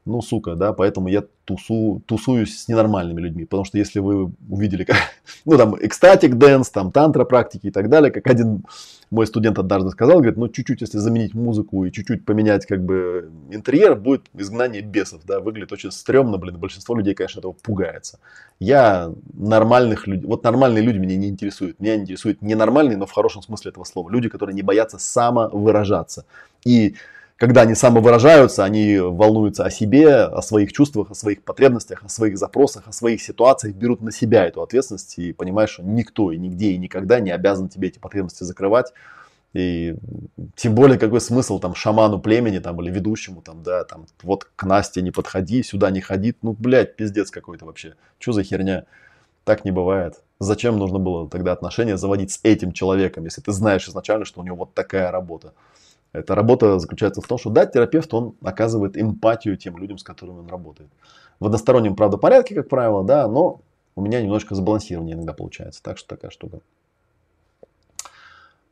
ну, 0.05 0.21
сука, 0.21 0.55
да, 0.55 0.73
поэтому 0.73 1.07
я 1.07 1.23
тусу, 1.45 2.01
тусуюсь 2.05 2.59
с 2.59 2.67
ненормальными 2.67 3.21
людьми, 3.21 3.45
потому 3.45 3.65
что 3.65 3.77
если 3.77 3.99
вы 3.99 4.31
увидели, 4.49 4.83
как, 4.83 4.97
ну, 5.45 5.57
там, 5.57 5.75
ecstatic 5.79 6.35
dance, 6.35 6.69
там, 6.69 6.91
тантра 6.91 7.25
практики 7.25 7.67
и 7.67 7.71
так 7.71 7.89
далее, 7.89 8.11
как 8.11 8.27
один 8.27 8.63
мой 9.11 9.25
студент 9.25 9.57
однажды 9.57 9.89
сказал, 9.89 10.17
говорит, 10.17 10.37
ну, 10.37 10.47
чуть-чуть, 10.47 10.81
если 10.81 10.99
заменить 10.99 11.33
музыку 11.33 11.85
и 11.85 11.91
чуть-чуть 11.91 12.25
поменять, 12.25 12.65
как 12.65 12.83
бы, 12.83 13.29
интерьер, 13.49 13.95
будет 13.95 14.23
изгнание 14.33 14.81
бесов, 14.81 15.21
да, 15.25 15.39
выглядит 15.39 15.71
очень 15.71 15.91
стрёмно, 15.91 16.37
блин, 16.37 16.57
большинство 16.57 16.95
людей, 16.95 17.13
конечно, 17.13 17.39
этого 17.39 17.53
пугается. 17.53 18.19
Я 18.59 19.11
нормальных 19.33 20.07
людей, 20.07 20.25
вот 20.27 20.43
нормальные 20.43 20.83
люди 20.83 20.97
меня 20.97 21.17
не 21.17 21.27
интересуют, 21.27 21.79
меня 21.79 21.95
интересуют 21.95 22.41
ненормальные, 22.41 22.97
но 22.97 23.05
в 23.05 23.11
хорошем 23.11 23.41
смысле 23.41 23.71
этого 23.71 23.83
слова, 23.83 24.09
люди, 24.09 24.29
которые 24.29 24.55
не 24.55 24.61
боятся 24.61 24.97
самовыражаться. 24.99 26.25
И 26.65 26.95
когда 27.39 27.61
они 27.61 27.73
самовыражаются, 27.73 28.65
они 28.65 28.97
волнуются 28.99 29.63
о 29.63 29.71
себе, 29.71 30.23
о 30.25 30.41
своих 30.41 30.73
чувствах, 30.73 31.09
о 31.11 31.15
своих 31.15 31.41
потребностях, 31.41 32.03
о 32.03 32.09
своих 32.09 32.37
запросах, 32.37 32.87
о 32.87 32.91
своих 32.91 33.21
ситуациях, 33.21 33.75
берут 33.75 34.01
на 34.01 34.11
себя 34.11 34.45
эту 34.45 34.61
ответственность 34.61 35.17
и 35.17 35.31
понимаешь, 35.31 35.69
что 35.69 35.83
никто 35.83 36.33
и 36.33 36.37
нигде 36.37 36.71
и 36.71 36.77
никогда 36.77 37.21
не 37.21 37.31
обязан 37.31 37.69
тебе 37.69 37.87
эти 37.87 37.97
потребности 37.97 38.43
закрывать. 38.43 38.91
И 39.53 39.95
тем 40.57 40.75
более, 40.75 40.99
какой 40.99 41.21
смысл 41.21 41.59
там 41.59 41.75
шаману 41.75 42.19
племени 42.19 42.59
там 42.59 42.79
или 42.81 42.91
ведущему 42.91 43.41
там, 43.41 43.63
да, 43.63 43.85
там 43.85 44.05
вот 44.21 44.43
к 44.57 44.63
Насте 44.65 45.01
не 45.01 45.11
подходи, 45.11 45.63
сюда 45.63 45.91
не 45.91 46.01
ходи. 46.01 46.35
Ну, 46.41 46.53
блядь, 46.59 46.97
пиздец 46.97 47.31
какой-то 47.31 47.65
вообще. 47.65 47.95
Что 48.19 48.33
за 48.33 48.43
херня? 48.43 48.83
Так 49.45 49.63
не 49.63 49.71
бывает. 49.71 50.21
Зачем 50.39 50.77
нужно 50.77 50.99
было 50.99 51.29
тогда 51.29 51.53
отношения 51.53 51.95
заводить 51.95 52.31
с 52.31 52.39
этим 52.43 52.73
человеком, 52.73 53.23
если 53.23 53.39
ты 53.39 53.53
знаешь 53.53 53.87
изначально, 53.87 54.25
что 54.25 54.41
у 54.41 54.43
него 54.43 54.57
вот 54.57 54.73
такая 54.73 55.09
работа? 55.09 55.53
Эта 56.11 56.33
работа 56.33 56.79
заключается 56.79 57.21
в 57.21 57.27
том, 57.27 57.37
что 57.37 57.49
да, 57.49 57.65
терапевт, 57.65 58.13
он 58.13 58.35
оказывает 58.41 58.97
эмпатию 58.97 59.57
тем 59.57 59.77
людям, 59.77 59.97
с 59.97 60.03
которыми 60.03 60.39
он 60.39 60.47
работает. 60.47 60.89
В 61.39 61.45
одностороннем, 61.45 61.95
правда, 61.95 62.17
порядке, 62.17 62.55
как 62.55 62.67
правило, 62.67 63.03
да, 63.03 63.27
но 63.27 63.61
у 63.95 64.01
меня 64.01 64.21
немножко 64.21 64.55
забалансирование 64.55 65.15
иногда 65.15 65.33
получается. 65.33 65.83
Так 65.83 65.97
что 65.97 66.07
такая 66.09 66.31
штука. 66.31 66.61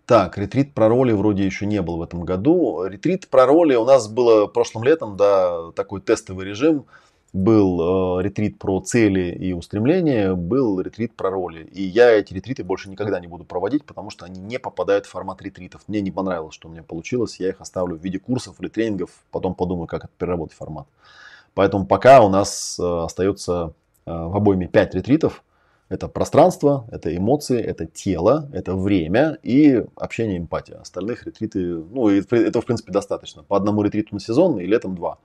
Так, 0.08 0.38
ретрит 0.38 0.74
про 0.74 0.88
роли 0.88 1.12
вроде 1.12 1.46
еще 1.46 1.66
не 1.66 1.82
был 1.82 1.98
в 1.98 2.02
этом 2.02 2.24
году. 2.24 2.86
Ретрит 2.86 3.28
про 3.28 3.46
роли 3.46 3.76
у 3.76 3.84
нас 3.84 4.08
было 4.08 4.48
прошлым 4.48 4.86
летом, 4.86 5.18
да, 5.18 5.72
такой 5.74 6.00
тестовый 6.00 6.46
режим. 6.46 6.86
Был 7.34 8.20
э, 8.20 8.24
ретрит 8.24 8.58
про 8.58 8.80
цели 8.80 9.32
и 9.32 9.52
устремления, 9.52 10.34
был 10.34 10.80
ретрит 10.80 11.14
про 11.14 11.30
роли. 11.30 11.66
И 11.74 11.84
я 11.84 12.12
эти 12.12 12.34
ретриты 12.34 12.64
больше 12.64 12.90
никогда 12.90 13.20
не 13.20 13.28
буду 13.28 13.44
проводить, 13.44 13.84
потому 13.84 14.10
что 14.10 14.26
они 14.26 14.40
не 14.40 14.60
попадают 14.60 15.06
в 15.06 15.10
формат 15.10 15.42
ретритов. 15.42 15.82
Мне 15.88 16.00
не 16.00 16.10
понравилось, 16.10 16.56
что 16.56 16.70
у 16.70 16.72
меня 16.72 16.84
получилось. 16.84 17.40
Я 17.40 17.50
их 17.50 17.60
оставлю 17.60 17.98
в 17.98 18.02
виде 18.02 18.18
курсов 18.18 18.62
или 18.62 18.70
тренингов, 18.70 19.10
потом 19.32 19.56
подумаю, 19.56 19.88
как 19.88 20.06
это 20.06 20.14
переработать 20.18 20.58
формат. 20.58 20.88
Поэтому 21.54 21.86
пока 21.86 22.22
у 22.22 22.30
нас 22.30 22.80
э, 22.80 22.84
остается 23.04 23.74
э, 24.06 24.12
в 24.12 24.36
обойме 24.36 24.68
5 24.68 24.96
ретритов. 24.96 25.44
Это 25.90 26.08
пространство, 26.08 26.88
это 26.92 27.16
эмоции, 27.16 27.62
это 27.62 27.86
тело, 27.86 28.50
это 28.54 28.76
время 28.76 29.38
и 29.44 29.86
общение, 29.96 30.38
эмпатия. 30.38 30.80
Остальных 30.80 31.26
ретриты, 31.26 31.60
ну, 31.60 32.10
это 32.10 32.62
в 32.62 32.66
принципе 32.66 32.92
достаточно. 32.92 33.44
По 33.44 33.58
одному 33.58 33.84
ретриту 33.84 34.14
на 34.14 34.20
сезон 34.20 34.60
и 34.60 34.66
летом 34.66 34.96
два 34.96 35.18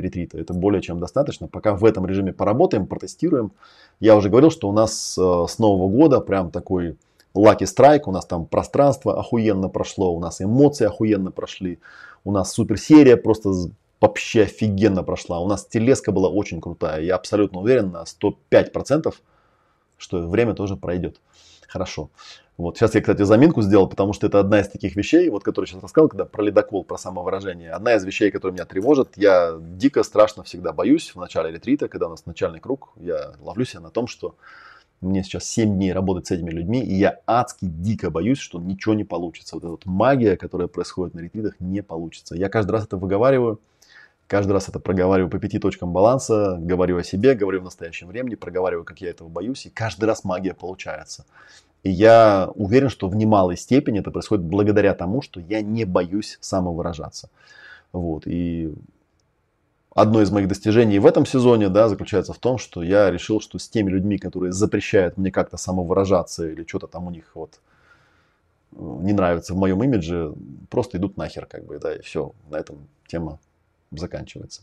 ретрита. 0.00 0.38
Это 0.38 0.52
более 0.54 0.82
чем 0.82 0.98
достаточно. 1.00 1.48
Пока 1.48 1.74
в 1.74 1.84
этом 1.84 2.06
режиме 2.06 2.32
поработаем, 2.32 2.86
протестируем. 2.86 3.52
Я 4.00 4.16
уже 4.16 4.28
говорил, 4.28 4.50
что 4.50 4.68
у 4.68 4.72
нас 4.72 5.16
э, 5.18 5.44
с 5.48 5.58
Нового 5.58 5.88
года 5.88 6.20
прям 6.20 6.50
такой 6.50 6.96
Lucky 7.34 7.62
Strike, 7.62 8.02
у 8.06 8.12
нас 8.12 8.26
там 8.26 8.46
пространство 8.46 9.18
охуенно 9.18 9.68
прошло, 9.68 10.12
у 10.12 10.20
нас 10.20 10.40
эмоции 10.40 10.86
охуенно 10.86 11.30
прошли, 11.30 11.78
у 12.24 12.32
нас 12.32 12.52
суперсерия 12.52 13.16
просто 13.16 13.52
вообще 14.00 14.42
офигенно 14.42 15.02
прошла, 15.02 15.40
у 15.40 15.46
нас 15.46 15.64
телеска 15.64 16.10
была 16.10 16.28
очень 16.28 16.60
крутая, 16.60 17.02
я 17.02 17.14
абсолютно 17.14 17.60
уверен 17.60 17.92
на 17.92 18.04
105%, 18.04 19.14
что 19.96 20.28
время 20.28 20.54
тоже 20.54 20.76
пройдет. 20.76 21.20
Хорошо. 21.70 22.10
Вот. 22.58 22.76
Сейчас 22.76 22.94
я, 22.96 23.00
кстати, 23.00 23.22
заминку 23.22 23.62
сделал, 23.62 23.88
потому 23.88 24.12
что 24.12 24.26
это 24.26 24.40
одна 24.40 24.60
из 24.60 24.68
таких 24.68 24.96
вещей, 24.96 25.30
вот, 25.30 25.44
которую 25.44 25.68
сейчас 25.68 25.82
рассказал, 25.82 26.08
когда 26.08 26.24
про 26.24 26.42
ледокол, 26.42 26.82
про 26.84 26.98
самовыражение. 26.98 27.70
Одна 27.70 27.94
из 27.94 28.04
вещей, 28.04 28.32
которая 28.32 28.54
меня 28.54 28.64
тревожит. 28.64 29.16
Я 29.16 29.56
дико 29.58 30.02
страшно 30.02 30.42
всегда 30.42 30.72
боюсь 30.72 31.14
в 31.14 31.16
начале 31.16 31.52
ретрита, 31.52 31.88
когда 31.88 32.08
у 32.08 32.10
нас 32.10 32.26
начальный 32.26 32.58
круг, 32.58 32.90
я 32.96 33.34
ловлю 33.38 33.64
себя 33.64 33.80
на 33.80 33.90
том, 33.90 34.08
что 34.08 34.34
мне 35.00 35.22
сейчас 35.22 35.44
7 35.44 35.76
дней 35.76 35.92
работать 35.92 36.26
с 36.26 36.32
этими 36.32 36.50
людьми, 36.50 36.82
и 36.82 36.94
я 36.94 37.20
адски 37.26 37.66
дико 37.66 38.10
боюсь, 38.10 38.38
что 38.38 38.58
ничего 38.58 38.94
не 38.94 39.04
получится. 39.04 39.54
Вот 39.54 39.62
эта 39.62 39.70
вот 39.70 39.86
магия, 39.86 40.36
которая 40.36 40.66
происходит 40.66 41.14
на 41.14 41.20
ретритах, 41.20 41.54
не 41.60 41.82
получится. 41.82 42.34
Я 42.34 42.48
каждый 42.48 42.72
раз 42.72 42.84
это 42.84 42.96
выговариваю, 42.96 43.60
Каждый 44.30 44.52
раз 44.52 44.68
это 44.68 44.78
проговариваю 44.78 45.28
по 45.28 45.40
пяти 45.40 45.58
точкам 45.58 45.92
баланса, 45.92 46.56
говорю 46.60 46.98
о 46.98 47.02
себе, 47.02 47.34
говорю 47.34 47.62
в 47.62 47.64
настоящем 47.64 48.06
времени, 48.06 48.36
проговариваю, 48.36 48.84
как 48.84 49.00
я 49.00 49.10
этого 49.10 49.28
боюсь, 49.28 49.66
и 49.66 49.70
каждый 49.70 50.04
раз 50.04 50.22
магия 50.22 50.54
получается. 50.54 51.26
И 51.82 51.90
я 51.90 52.48
уверен, 52.54 52.90
что 52.90 53.08
в 53.08 53.16
немалой 53.16 53.56
степени 53.56 53.98
это 53.98 54.12
происходит 54.12 54.44
благодаря 54.44 54.94
тому, 54.94 55.20
что 55.20 55.40
я 55.40 55.62
не 55.62 55.84
боюсь 55.84 56.38
самовыражаться. 56.40 57.28
Вот. 57.90 58.28
И 58.28 58.72
одно 59.96 60.22
из 60.22 60.30
моих 60.30 60.46
достижений 60.46 61.00
в 61.00 61.06
этом 61.06 61.26
сезоне 61.26 61.68
да, 61.68 61.88
заключается 61.88 62.32
в 62.32 62.38
том, 62.38 62.56
что 62.56 62.84
я 62.84 63.10
решил, 63.10 63.40
что 63.40 63.58
с 63.58 63.68
теми 63.68 63.90
людьми, 63.90 64.16
которые 64.16 64.52
запрещают 64.52 65.16
мне 65.16 65.32
как-то 65.32 65.56
самовыражаться 65.56 66.48
или 66.48 66.64
что-то 66.64 66.86
там 66.86 67.08
у 67.08 67.10
них 67.10 67.32
вот 67.34 67.58
э, 68.74 68.76
не 68.78 69.12
нравится 69.12 69.54
в 69.54 69.56
моем 69.56 69.82
имидже, 69.82 70.34
просто 70.70 70.98
идут 70.98 71.16
нахер, 71.16 71.46
как 71.46 71.64
бы, 71.66 71.80
да, 71.80 71.96
и 71.96 72.00
все, 72.02 72.30
на 72.48 72.58
этом 72.58 72.86
тема 73.08 73.40
заканчивается. 73.90 74.62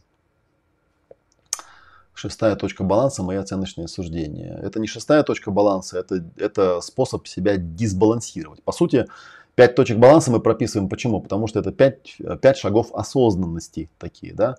Шестая 2.14 2.56
точка 2.56 2.84
баланса– 2.84 3.22
мои 3.24 3.38
оценочные 3.38 3.88
суждения. 3.88 4.60
Это 4.64 4.80
не 4.80 4.88
шестая 4.88 5.22
точка 5.22 5.52
баланса, 5.52 6.00
это, 6.00 6.26
это 6.38 6.82
способ 6.82 7.28
себя 7.28 7.58
дисбалансировать. 7.58 8.64
По 8.64 8.72
сути, 8.72 9.06
пять 9.54 9.76
точек 9.76 9.98
баланса 9.98 10.32
мы 10.32 10.40
прописываем. 10.40 10.90
Почему? 10.90 11.22
Потому 11.22 11.46
что 11.46 11.60
это 11.60 11.72
пять, 11.72 12.18
пять 12.42 12.58
шагов 12.58 12.92
осознанности 12.94 13.92
такие. 14.00 14.34
Да? 14.34 14.58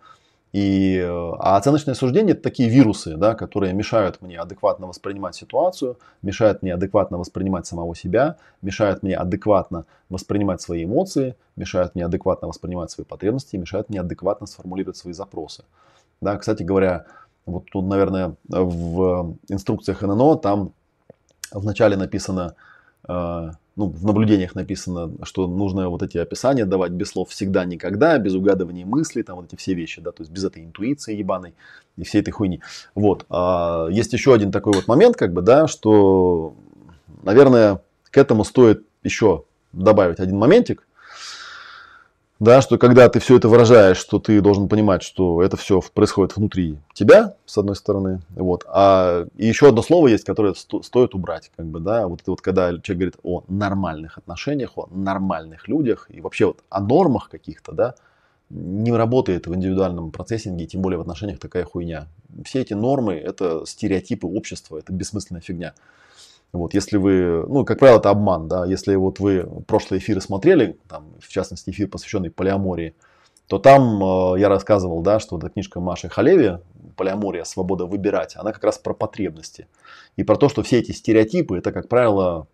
И, 0.52 0.98
а 1.06 1.56
оценочные 1.56 1.94
суждения 1.94 2.32
это 2.32 2.42
такие 2.42 2.70
вирусы, 2.70 3.16
да, 3.16 3.34
которые 3.34 3.74
мешают 3.74 4.22
мне 4.22 4.38
адекватно 4.40 4.86
воспринимать 4.86 5.34
ситуацию, 5.34 5.98
мешают 6.22 6.62
мне 6.62 6.72
адекватно 6.72 7.18
воспринимать 7.18 7.66
самого 7.66 7.94
себя, 7.94 8.36
мешают 8.62 9.02
мне 9.02 9.14
адекватно 9.14 9.84
воспринимать 10.08 10.62
свои 10.62 10.84
эмоции, 10.84 11.34
мешают 11.56 11.94
мне 11.94 12.06
адекватно 12.06 12.48
воспринимать 12.48 12.90
свои 12.90 13.04
потребности, 13.04 13.56
мешают 13.56 13.90
мне 13.90 14.00
адекватно 14.00 14.46
сформулировать 14.46 14.96
свои 14.96 15.12
запросы. 15.12 15.64
Да, 16.22 16.36
кстати 16.38 16.62
говоря, 16.62 17.04
вот 17.44 17.66
тут, 17.70 17.86
наверное, 17.86 18.34
в 18.48 19.36
инструкциях 19.48 20.00
ННО 20.02 20.36
там 20.36 20.72
вначале 21.52 21.96
написано 21.96 22.54
э, 23.06 23.50
ну, 23.78 23.86
в 23.86 24.04
наблюдениях 24.04 24.56
написано, 24.56 25.12
что 25.22 25.46
нужно 25.46 25.88
вот 25.88 26.02
эти 26.02 26.18
описания 26.18 26.64
давать 26.64 26.90
без 26.90 27.10
слов 27.10 27.30
всегда, 27.30 27.64
никогда, 27.64 28.18
без 28.18 28.34
угадывания 28.34 28.84
мыслей, 28.84 29.22
там 29.22 29.36
вот 29.36 29.46
эти 29.46 29.54
все 29.56 29.74
вещи, 29.74 30.00
да, 30.00 30.10
то 30.10 30.24
есть 30.24 30.32
без 30.32 30.44
этой 30.44 30.64
интуиции 30.64 31.14
ебаной 31.16 31.54
и 31.96 32.02
всей 32.02 32.20
этой 32.20 32.32
хуйни. 32.32 32.60
Вот. 32.96 33.24
А 33.30 33.86
есть 33.88 34.12
еще 34.12 34.34
один 34.34 34.50
такой 34.50 34.72
вот 34.72 34.88
момент, 34.88 35.14
как 35.14 35.32
бы, 35.32 35.42
да, 35.42 35.68
что, 35.68 36.54
наверное, 37.22 37.80
к 38.10 38.18
этому 38.18 38.42
стоит 38.42 38.82
еще 39.04 39.44
добавить 39.72 40.18
один 40.18 40.38
моментик, 40.38 40.84
да, 42.40 42.62
что 42.62 42.78
когда 42.78 43.08
ты 43.08 43.18
все 43.18 43.36
это 43.36 43.48
выражаешь, 43.48 43.96
что 43.96 44.18
ты 44.18 44.40
должен 44.40 44.68
понимать, 44.68 45.02
что 45.02 45.42
это 45.42 45.56
все 45.56 45.80
происходит 45.92 46.36
внутри 46.36 46.78
тебя, 46.94 47.34
с 47.46 47.58
одной 47.58 47.74
стороны, 47.74 48.20
вот, 48.30 48.64
а 48.68 49.26
и 49.36 49.46
еще 49.46 49.68
одно 49.68 49.82
слово 49.82 50.08
есть, 50.08 50.24
которое 50.24 50.54
сто, 50.54 50.82
стоит 50.82 51.14
убрать, 51.14 51.50
как 51.56 51.66
бы, 51.66 51.80
да, 51.80 52.06
вот 52.06 52.20
это 52.22 52.30
вот, 52.30 52.40
когда 52.40 52.68
человек 52.80 52.88
говорит 52.88 53.16
о 53.24 53.44
нормальных 53.48 54.18
отношениях, 54.18 54.72
о 54.76 54.88
нормальных 54.90 55.66
людях 55.68 56.06
и 56.10 56.20
вообще 56.20 56.46
вот 56.46 56.60
о 56.70 56.80
нормах 56.80 57.28
каких-то, 57.28 57.72
да, 57.72 57.94
не 58.50 58.92
работает 58.92 59.46
в 59.46 59.54
индивидуальном 59.54 60.10
процессинге, 60.10 60.66
тем 60.66 60.80
более 60.80 60.98
в 60.98 61.02
отношениях 61.02 61.38
такая 61.38 61.64
хуйня. 61.64 62.06
Все 62.44 62.60
эти 62.60 62.72
нормы– 62.72 63.14
это 63.14 63.64
стереотипы 63.66 64.26
общества, 64.26 64.78
это 64.78 64.92
бессмысленная 64.92 65.42
фигня. 65.42 65.74
Вот, 66.52 66.72
если 66.72 66.96
вы, 66.96 67.44
ну, 67.46 67.64
как 67.64 67.78
правило, 67.78 67.98
это 67.98 68.10
обман, 68.10 68.48
да, 68.48 68.64
если 68.64 68.94
вот 68.94 69.20
вы 69.20 69.46
прошлые 69.66 70.00
эфиры 70.00 70.20
смотрели, 70.20 70.78
там, 70.88 71.12
в 71.20 71.28
частности, 71.28 71.70
эфир, 71.70 71.88
посвященный 71.88 72.30
полиамории, 72.30 72.94
то 73.48 73.58
там 73.58 74.02
э, 74.02 74.40
я 74.40 74.48
рассказывал, 74.48 75.02
да, 75.02 75.20
что 75.20 75.38
эта 75.38 75.48
книжка 75.48 75.80
Маши 75.80 76.08
Халеви 76.08 76.58
«Полиамория. 76.96 77.44
Свобода 77.44 77.86
выбирать», 77.86 78.36
она 78.36 78.52
как 78.52 78.62
раз 78.64 78.78
про 78.78 78.92
потребности. 78.94 79.68
И 80.16 80.22
про 80.22 80.36
то, 80.36 80.48
что 80.48 80.62
все 80.62 80.78
эти 80.78 80.92
стереотипы, 80.92 81.56
это, 81.56 81.72
как 81.72 81.88
правило, 81.88 82.46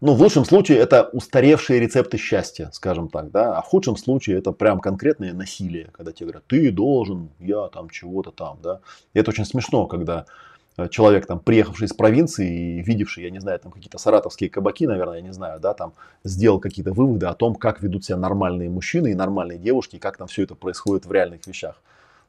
ну, 0.00 0.14
в 0.14 0.20
лучшем 0.20 0.44
случае 0.44 0.78
это 0.78 1.08
устаревшие 1.12 1.78
рецепты 1.78 2.16
счастья, 2.16 2.70
скажем 2.72 3.08
так, 3.08 3.30
да, 3.30 3.56
а 3.56 3.62
в 3.62 3.66
худшем 3.66 3.96
случае 3.96 4.38
это 4.38 4.50
прям 4.50 4.80
конкретное 4.80 5.32
насилие, 5.32 5.90
когда 5.92 6.12
тебе 6.12 6.26
говорят, 6.26 6.44
ты 6.46 6.70
должен, 6.72 7.30
я 7.38 7.68
там 7.68 7.88
чего-то 7.88 8.32
там, 8.32 8.58
да. 8.62 8.80
И 9.14 9.20
это 9.20 9.30
очень 9.30 9.44
смешно, 9.44 9.86
когда 9.86 10.26
человек, 10.90 11.26
там, 11.26 11.38
приехавший 11.38 11.86
из 11.86 11.92
провинции 11.92 12.78
и 12.78 12.82
видевший, 12.82 13.24
я 13.24 13.30
не 13.30 13.40
знаю, 13.40 13.58
там 13.58 13.72
какие-то 13.72 13.98
саратовские 13.98 14.50
кабаки, 14.50 14.86
наверное, 14.86 15.16
я 15.16 15.22
не 15.22 15.32
знаю, 15.32 15.60
да, 15.60 15.74
там, 15.74 15.92
сделал 16.24 16.60
какие-то 16.60 16.92
выводы 16.92 17.26
о 17.26 17.34
том, 17.34 17.54
как 17.54 17.82
ведут 17.82 18.04
себя 18.04 18.16
нормальные 18.16 18.70
мужчины 18.70 19.12
и 19.12 19.14
нормальные 19.14 19.58
девушки, 19.58 19.96
и 19.96 19.98
как 19.98 20.16
там 20.16 20.28
все 20.28 20.42
это 20.42 20.54
происходит 20.54 21.06
в 21.06 21.12
реальных 21.12 21.46
вещах. 21.46 21.80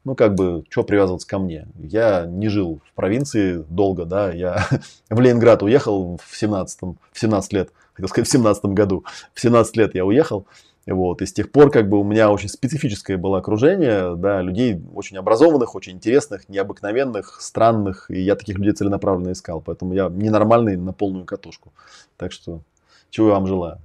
Ну, 0.03 0.15
как 0.15 0.35
бы, 0.35 0.65
что 0.69 0.83
привязываться 0.83 1.27
ко 1.27 1.39
мне? 1.39 1.65
Я 1.79 2.25
не 2.25 2.49
жил 2.49 2.81
в 2.85 2.93
провинции 2.93 3.63
долго, 3.69 4.03
да, 4.03 4.31
я 4.31 4.67
в 5.09 5.19
Ленинград 5.19 5.63
уехал 5.63 6.19
в 6.23 6.35
17, 6.35 6.81
в 6.81 6.97
17 7.13 7.53
лет, 7.53 7.69
хотел 7.93 8.09
сказать, 8.09 8.27
в 8.27 8.31
17 8.31 8.65
году, 8.65 9.05
в 9.33 9.39
17 9.39 9.77
лет 9.77 9.95
я 9.95 10.05
уехал, 10.05 10.45
вот, 10.85 11.21
и 11.21 11.25
с 11.25 11.31
тех 11.31 11.51
пор 11.51 11.71
как 11.71 11.87
бы 11.87 11.99
у 11.99 12.03
меня 12.03 12.29
очень 12.29 12.49
специфическое 12.49 13.17
было 13.17 13.37
окружение, 13.37 14.15
да, 14.15 14.41
людей 14.41 14.81
очень 14.93 15.17
образованных, 15.17 15.75
очень 15.75 15.93
интересных, 15.93 16.49
необыкновенных, 16.49 17.41
странных, 17.41 18.11
и 18.11 18.19
я 18.19 18.35
таких 18.35 18.57
людей 18.57 18.73
целенаправленно 18.73 19.31
искал, 19.31 19.61
поэтому 19.61 19.93
я 19.93 20.09
ненормальный 20.09 20.75
на 20.75 20.91
полную 20.91 21.25
катушку. 21.25 21.71
Так 22.17 22.33
что, 22.33 22.61
чего 23.09 23.27
я 23.27 23.33
вам 23.35 23.47
желаю. 23.47 23.79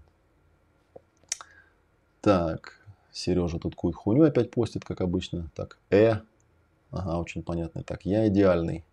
Так, 2.20 2.80
Сережа 3.12 3.58
тут 3.58 3.74
какую-то 3.74 3.98
хуйню 3.98 4.24
опять 4.24 4.50
постит, 4.50 4.84
как 4.84 5.00
обычно. 5.00 5.50
Так, 5.54 5.78
э, 5.90 6.16
ага, 6.90 7.18
очень 7.18 7.42
понятно. 7.42 7.82
Так, 7.84 8.04
я 8.04 8.26
идеальный. 8.26 8.84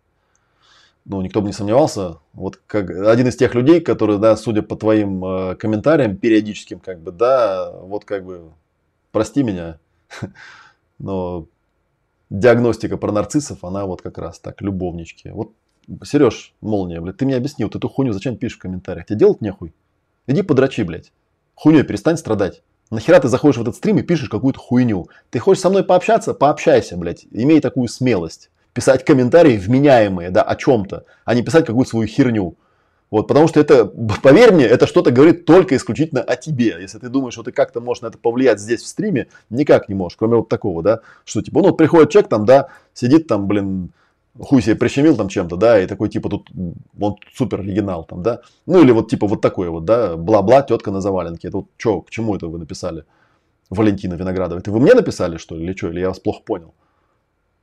Ну, 1.06 1.22
никто 1.22 1.40
бы 1.40 1.46
не 1.46 1.52
сомневался, 1.52 2.18
вот 2.32 2.60
как 2.66 2.90
один 2.90 3.28
из 3.28 3.36
тех 3.36 3.54
людей, 3.54 3.80
которые, 3.80 4.18
да, 4.18 4.36
судя 4.36 4.62
по 4.62 4.76
твоим 4.76 5.24
э, 5.24 5.54
комментариям 5.54 6.16
периодическим, 6.16 6.80
как 6.80 7.00
бы, 7.00 7.12
да, 7.12 7.70
вот 7.80 8.04
как 8.04 8.24
бы, 8.24 8.50
прости 9.12 9.44
меня, 9.44 9.78
но 10.98 11.46
диагностика 12.28 12.96
про 12.96 13.12
нарциссов, 13.12 13.62
она 13.62 13.86
вот 13.86 14.02
как 14.02 14.18
раз 14.18 14.40
так, 14.40 14.60
любовнички. 14.60 15.28
Вот, 15.28 15.52
Сереж, 16.04 16.54
молния, 16.60 17.00
блядь, 17.00 17.16
ты 17.16 17.24
мне 17.24 17.36
объясни, 17.36 17.64
вот 17.64 17.76
эту 17.76 17.88
хуйню 17.88 18.12
зачем 18.12 18.36
пишешь 18.36 18.58
в 18.58 18.62
комментариях? 18.62 19.06
Тебе 19.06 19.20
делать 19.20 19.40
нехуй? 19.40 19.72
Иди 20.26 20.42
подрачи, 20.42 20.82
блядь. 20.82 21.12
Хуйней 21.54 21.84
перестань 21.84 22.16
страдать. 22.16 22.62
Нахера 22.90 23.20
ты 23.20 23.28
заходишь 23.28 23.58
в 23.58 23.62
этот 23.62 23.76
стрим 23.76 23.98
и 23.98 24.02
пишешь 24.02 24.28
какую-то 24.28 24.58
хуйню? 24.58 25.08
Ты 25.30 25.38
хочешь 25.38 25.62
со 25.62 25.70
мной 25.70 25.84
пообщаться? 25.84 26.34
Пообщайся, 26.34 26.96
блядь. 26.96 27.26
Имей 27.30 27.60
такую 27.60 27.86
смелость. 27.86 28.50
Писать 28.76 29.06
комментарии 29.06 29.56
вменяемые, 29.56 30.28
да, 30.28 30.42
о 30.42 30.54
чем-то, 30.54 31.06
а 31.24 31.34
не 31.34 31.42
писать 31.42 31.64
какую-то 31.64 31.88
свою 31.88 32.06
херню. 32.06 32.56
Вот, 33.10 33.26
потому 33.26 33.48
что 33.48 33.58
это, 33.58 33.86
поверь 34.22 34.52
мне, 34.52 34.66
это 34.66 34.86
что-то 34.86 35.10
говорит 35.10 35.46
только 35.46 35.74
исключительно 35.76 36.20
о 36.20 36.36
тебе. 36.36 36.76
Если 36.78 36.98
ты 36.98 37.08
думаешь, 37.08 37.32
что 37.32 37.42
ты 37.42 37.52
как-то 37.52 37.80
можешь 37.80 38.02
на 38.02 38.08
это 38.08 38.18
повлиять 38.18 38.60
здесь 38.60 38.82
в 38.82 38.86
стриме, 38.86 39.28
никак 39.48 39.88
не 39.88 39.94
можешь, 39.94 40.18
кроме 40.18 40.36
вот 40.36 40.50
такого, 40.50 40.82
да, 40.82 41.00
что 41.24 41.40
типа, 41.40 41.60
ну, 41.60 41.68
вот 41.68 41.78
приходит 41.78 42.10
человек 42.10 42.28
там, 42.28 42.44
да, 42.44 42.68
сидит 42.92 43.26
там, 43.28 43.46
блин, 43.46 43.92
хуй 44.38 44.60
себе 44.60 44.74
прищемил 44.74 45.16
там 45.16 45.28
чем-то, 45.30 45.56
да, 45.56 45.80
и 45.80 45.86
такой 45.86 46.10
типа 46.10 46.28
тут 46.28 46.50
он 47.00 47.16
супер 47.34 47.60
оригинал 47.60 48.04
там, 48.04 48.22
да. 48.22 48.42
Ну 48.66 48.82
или 48.82 48.92
вот 48.92 49.08
типа 49.08 49.26
вот 49.26 49.40
такой 49.40 49.70
вот, 49.70 49.86
да, 49.86 50.18
бла-бла, 50.18 50.60
тетка 50.60 50.90
на 50.90 51.00
заваленке. 51.00 51.48
Это 51.48 51.56
вот 51.58 51.66
что, 51.78 52.02
к 52.02 52.10
чему 52.10 52.36
это 52.36 52.46
вы 52.48 52.58
написали? 52.58 53.04
Валентина 53.70 54.14
Виноградова. 54.14 54.58
Это 54.58 54.70
вы 54.70 54.80
мне 54.80 54.92
написали, 54.92 55.38
что 55.38 55.56
ли, 55.56 55.64
или 55.64 55.74
что? 55.74 55.88
Или 55.88 56.00
я 56.00 56.08
вас 56.08 56.20
плохо 56.20 56.42
понял? 56.44 56.74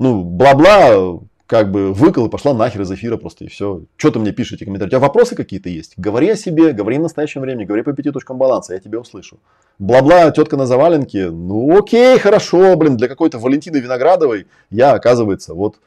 Ну, 0.04 0.22
бла-бла, 0.22 1.22
как 1.48 1.72
бы 1.72 1.94
выкол 1.94 2.26
и 2.26 2.30
пошла 2.30 2.54
нахер 2.54 2.82
из 2.82 2.92
эфира 2.92 3.16
просто 3.16 3.46
и 3.46 3.48
все. 3.48 3.84
Что 3.96 4.12
ты 4.12 4.20
мне 4.20 4.34
пишете 4.34 4.66
комментарии? 4.66 4.90
У 4.90 4.92
тебя 4.92 5.00
вопросы 5.00 5.34
какие-то 5.34 5.70
есть? 5.70 5.94
Говори 5.96 6.28
о 6.28 6.36
себе, 6.36 6.74
говори 6.74 6.98
в 6.98 7.04
настоящем 7.04 7.40
времени, 7.40 7.64
говори 7.64 7.84
по 7.84 7.94
пяти 7.94 8.12
точкам 8.12 8.38
баланса, 8.38 8.74
я 8.74 8.82
тебя 8.82 9.00
услышу. 9.00 9.40
Бла-бла, 9.80 10.30
тетка 10.32 10.58
на 10.58 10.66
заваленке. 10.66 11.30
Ну 11.30 11.78
окей, 11.78 12.20
хорошо, 12.20 12.76
блин, 12.76 12.98
для 12.98 13.08
какой-то 13.08 13.40
Валентины 13.40 13.78
Виноградовой 13.78 14.48
я, 14.70 14.92
оказывается, 14.92 15.54
вот 15.54 15.78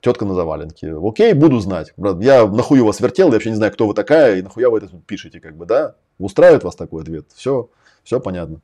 тетка 0.00 0.24
на 0.24 0.34
заваленке. 0.34 0.92
Окей, 1.00 1.32
буду 1.32 1.60
знать. 1.60 1.94
Я 2.18 2.48
нахую 2.48 2.84
вас 2.84 2.98
вертел, 2.98 3.28
я 3.28 3.34
вообще 3.34 3.50
не 3.50 3.56
знаю, 3.56 3.72
кто 3.72 3.86
вы 3.86 3.94
такая, 3.94 4.34
и 4.34 4.42
нахуя 4.42 4.68
вы 4.68 4.78
это 4.78 4.88
пишете, 5.06 5.38
как 5.38 5.56
бы, 5.56 5.64
да? 5.64 5.94
Устраивает 6.18 6.64
вас 6.64 6.74
такой 6.74 7.02
ответ? 7.02 7.26
Все, 7.36 7.68
все 8.02 8.18
понятно. 8.18 8.58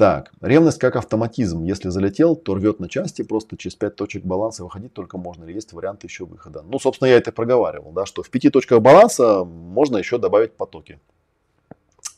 Так, 0.00 0.32
ревность 0.40 0.78
как 0.78 0.96
автоматизм. 0.96 1.62
Если 1.62 1.90
залетел, 1.90 2.34
то 2.34 2.54
рвет 2.54 2.80
на 2.80 2.88
части, 2.88 3.20
просто 3.20 3.58
через 3.58 3.74
5 3.74 3.96
точек 3.96 4.24
баланса 4.24 4.64
выходить 4.64 4.94
только 4.94 5.18
можно. 5.18 5.44
Или 5.44 5.52
есть 5.52 5.74
варианты 5.74 6.06
еще 6.06 6.24
выхода? 6.24 6.62
Ну, 6.62 6.78
собственно, 6.78 7.08
я 7.08 7.16
это 7.16 7.32
проговаривал, 7.32 7.92
да, 7.92 8.06
что 8.06 8.22
в 8.22 8.30
5 8.30 8.50
точках 8.50 8.80
баланса 8.80 9.44
можно 9.44 9.98
еще 9.98 10.16
добавить 10.16 10.54
потоки. 10.54 10.98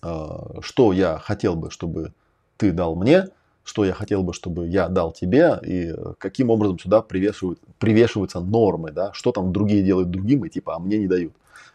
А, 0.00 0.60
что 0.60 0.92
я 0.92 1.18
хотел 1.18 1.56
бы, 1.56 1.72
чтобы 1.72 2.12
ты 2.56 2.70
дал 2.70 2.94
мне– 2.94 3.26
что 3.64 3.84
я 3.84 3.92
хотел 3.92 4.22
бы, 4.22 4.32
чтобы 4.32 4.66
я 4.66 4.88
дал 4.88 5.12
тебе, 5.12 5.58
и 5.64 5.94
каким 6.18 6.50
образом 6.50 6.80
сюда 6.80 7.00
привешивают, 7.00 7.60
привешиваются 7.78 8.40
нормы, 8.40 8.90
да, 8.90 9.12
что 9.12 9.30
там 9.30 9.52
другие 9.52 9.84
делают 9.84 10.10
другим, 10.10 10.44
и 10.44 10.48
типа, 10.48 10.74
а 10.74 10.78
мне 10.80 10.98
не 10.98 11.06
дают. 11.06 11.32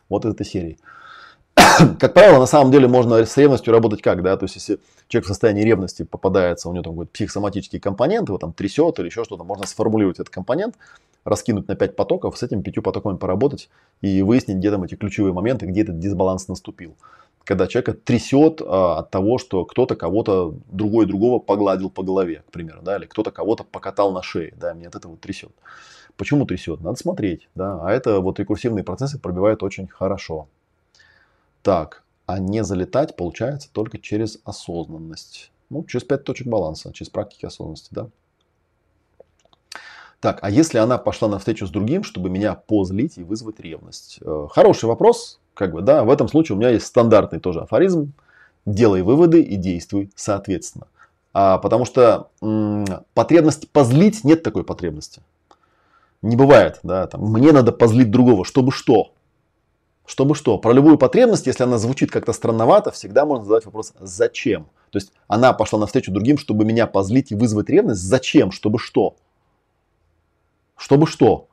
Вот 0.09 0.25
этой 0.25 0.45
серии. 0.45 0.77
как 1.99 2.13
правило, 2.13 2.39
на 2.39 2.45
самом 2.45 2.71
деле 2.71 2.87
можно 2.87 3.25
с 3.25 3.37
ревностью 3.37 3.73
работать 3.73 4.01
как, 4.01 4.23
да, 4.23 4.37
то 4.37 4.45
есть 4.45 4.55
если 4.55 4.79
человек 5.07 5.25
в 5.25 5.27
состоянии 5.27 5.63
ревности 5.63 6.03
попадается, 6.03 6.69
у 6.69 6.73
него 6.73 6.83
там 6.83 6.93
какой-то 6.93 7.11
психосоматический 7.11 7.79
компонент, 7.79 8.29
его 8.29 8.37
там 8.37 8.53
трясет 8.53 8.99
или 8.99 9.07
еще 9.07 9.23
что-то, 9.23 9.43
можно 9.43 9.65
сформулировать 9.65 10.17
этот 10.17 10.29
компонент, 10.29 10.75
раскинуть 11.23 11.67
на 11.67 11.75
5 11.75 11.95
потоков, 11.95 12.37
с 12.37 12.43
этим 12.43 12.63
пятью 12.63 12.81
потоками 12.81 13.17
поработать 13.17 13.69
и 14.01 14.21
выяснить, 14.21 14.57
где 14.57 14.71
там 14.71 14.83
эти 14.83 14.95
ключевые 14.95 15.33
моменты, 15.33 15.65
где 15.65 15.81
этот 15.81 15.99
дисбаланс 15.99 16.47
наступил 16.47 16.95
когда 17.47 17.65
человека 17.67 17.93
трясет 17.93 18.61
а, 18.61 18.99
от 18.99 19.09
того, 19.09 19.37
что 19.37 19.63
кто-то 19.63 19.95
кого-то 19.95 20.53
другой 20.69 21.05
другого 21.05 21.39
погладил 21.39 21.89
по 21.89 22.03
голове, 22.03 22.43
к 22.45 22.51
примеру, 22.51 22.81
да, 22.81 22.97
или 22.97 23.05
кто-то 23.05 23.31
кого-то 23.31 23.63
покатал 23.63 24.11
на 24.11 24.21
шее, 24.21 24.53
да, 24.57 24.73
мне 24.73 24.87
от 24.87 24.95
этого 24.95 25.15
трясет. 25.15 25.51
Почему 26.17 26.45
трясет? 26.45 26.81
Надо 26.81 26.97
смотреть, 26.97 27.47
да, 27.55 27.79
а 27.81 27.91
это 27.91 28.19
вот 28.19 28.37
рекурсивные 28.39 28.83
процессы 28.83 29.17
пробивают 29.17 29.63
очень 29.63 29.87
хорошо. 29.87 30.49
Так, 31.67 32.03
а 32.27 32.39
не 32.39 32.63
залетать 32.63 33.17
получается 33.17 33.67
только 33.69 33.97
через 33.97 34.39
осознанность. 34.45 35.51
Ну, 35.69 35.83
через 35.83 36.05
пять 36.05 36.23
точек 36.23 36.47
баланса, 36.47 36.93
через 36.93 37.09
практики 37.09 37.45
осознанности, 37.45 37.89
да. 37.91 38.07
Так, 40.21 40.39
а 40.43 40.49
если 40.49 40.77
она 40.77 40.97
пошла 40.97 41.27
на 41.27 41.39
встречу 41.39 41.67
с 41.67 41.69
другим, 41.69 42.05
чтобы 42.05 42.29
меня 42.29 42.55
позлить 42.55 43.17
и 43.17 43.23
вызвать 43.25 43.59
ревность? 43.59 44.19
Э, 44.21 44.47
хороший 44.49 44.85
вопрос, 44.85 45.41
как 45.53 45.73
бы, 45.73 45.81
да, 45.81 46.05
в 46.05 46.09
этом 46.09 46.29
случае 46.29 46.55
у 46.55 46.57
меня 46.57 46.69
есть 46.69 46.85
стандартный 46.85 47.41
тоже 47.41 47.59
афоризм. 47.59 48.13
Делай 48.65 49.01
выводы 49.01 49.41
и 49.41 49.57
действуй 49.57 50.09
соответственно. 50.15 50.87
А, 51.33 51.57
потому 51.57 51.83
что 51.83 52.29
м- 52.41 52.85
потребность 53.13 53.69
позлить, 53.71 54.23
нет 54.23 54.41
такой 54.41 54.63
потребности. 54.63 55.21
Не 56.21 56.37
бывает, 56.37 56.79
да, 56.83 57.07
там, 57.07 57.23
мне 57.23 57.51
надо 57.51 57.73
позлить 57.73 58.09
другого, 58.09 58.45
чтобы 58.45 58.71
что? 58.71 59.11
Чтобы 60.07 60.35
что? 60.35 60.57
Про 60.57 60.71
любую 60.71 60.97
потребность, 60.97 61.47
если 61.47 61.63
она 61.63 61.77
звучит 61.77 62.09
как-то 62.09 62.31
странновато, 62.31 62.91
всегда 62.91 63.25
можно 63.25 63.45
задать 63.45 63.65
вопрос 63.65 63.91
«зачем?». 63.99 64.69
То 64.89 64.99
есть 64.99 65.11
она 65.27 65.51
пошла 65.51 65.79
навстречу 65.79 66.13
другим, 66.13 66.37
чтобы 66.37 66.63
меня 66.63 66.87
позлить 66.87 67.33
и 67.33 67.35
вызвать 67.35 67.69
ревность. 67.69 68.01
Зачем? 68.01 68.51
Чтобы 68.51 68.79
что? 68.79 69.17
Чтобы 70.77 71.07
что? 71.07 71.49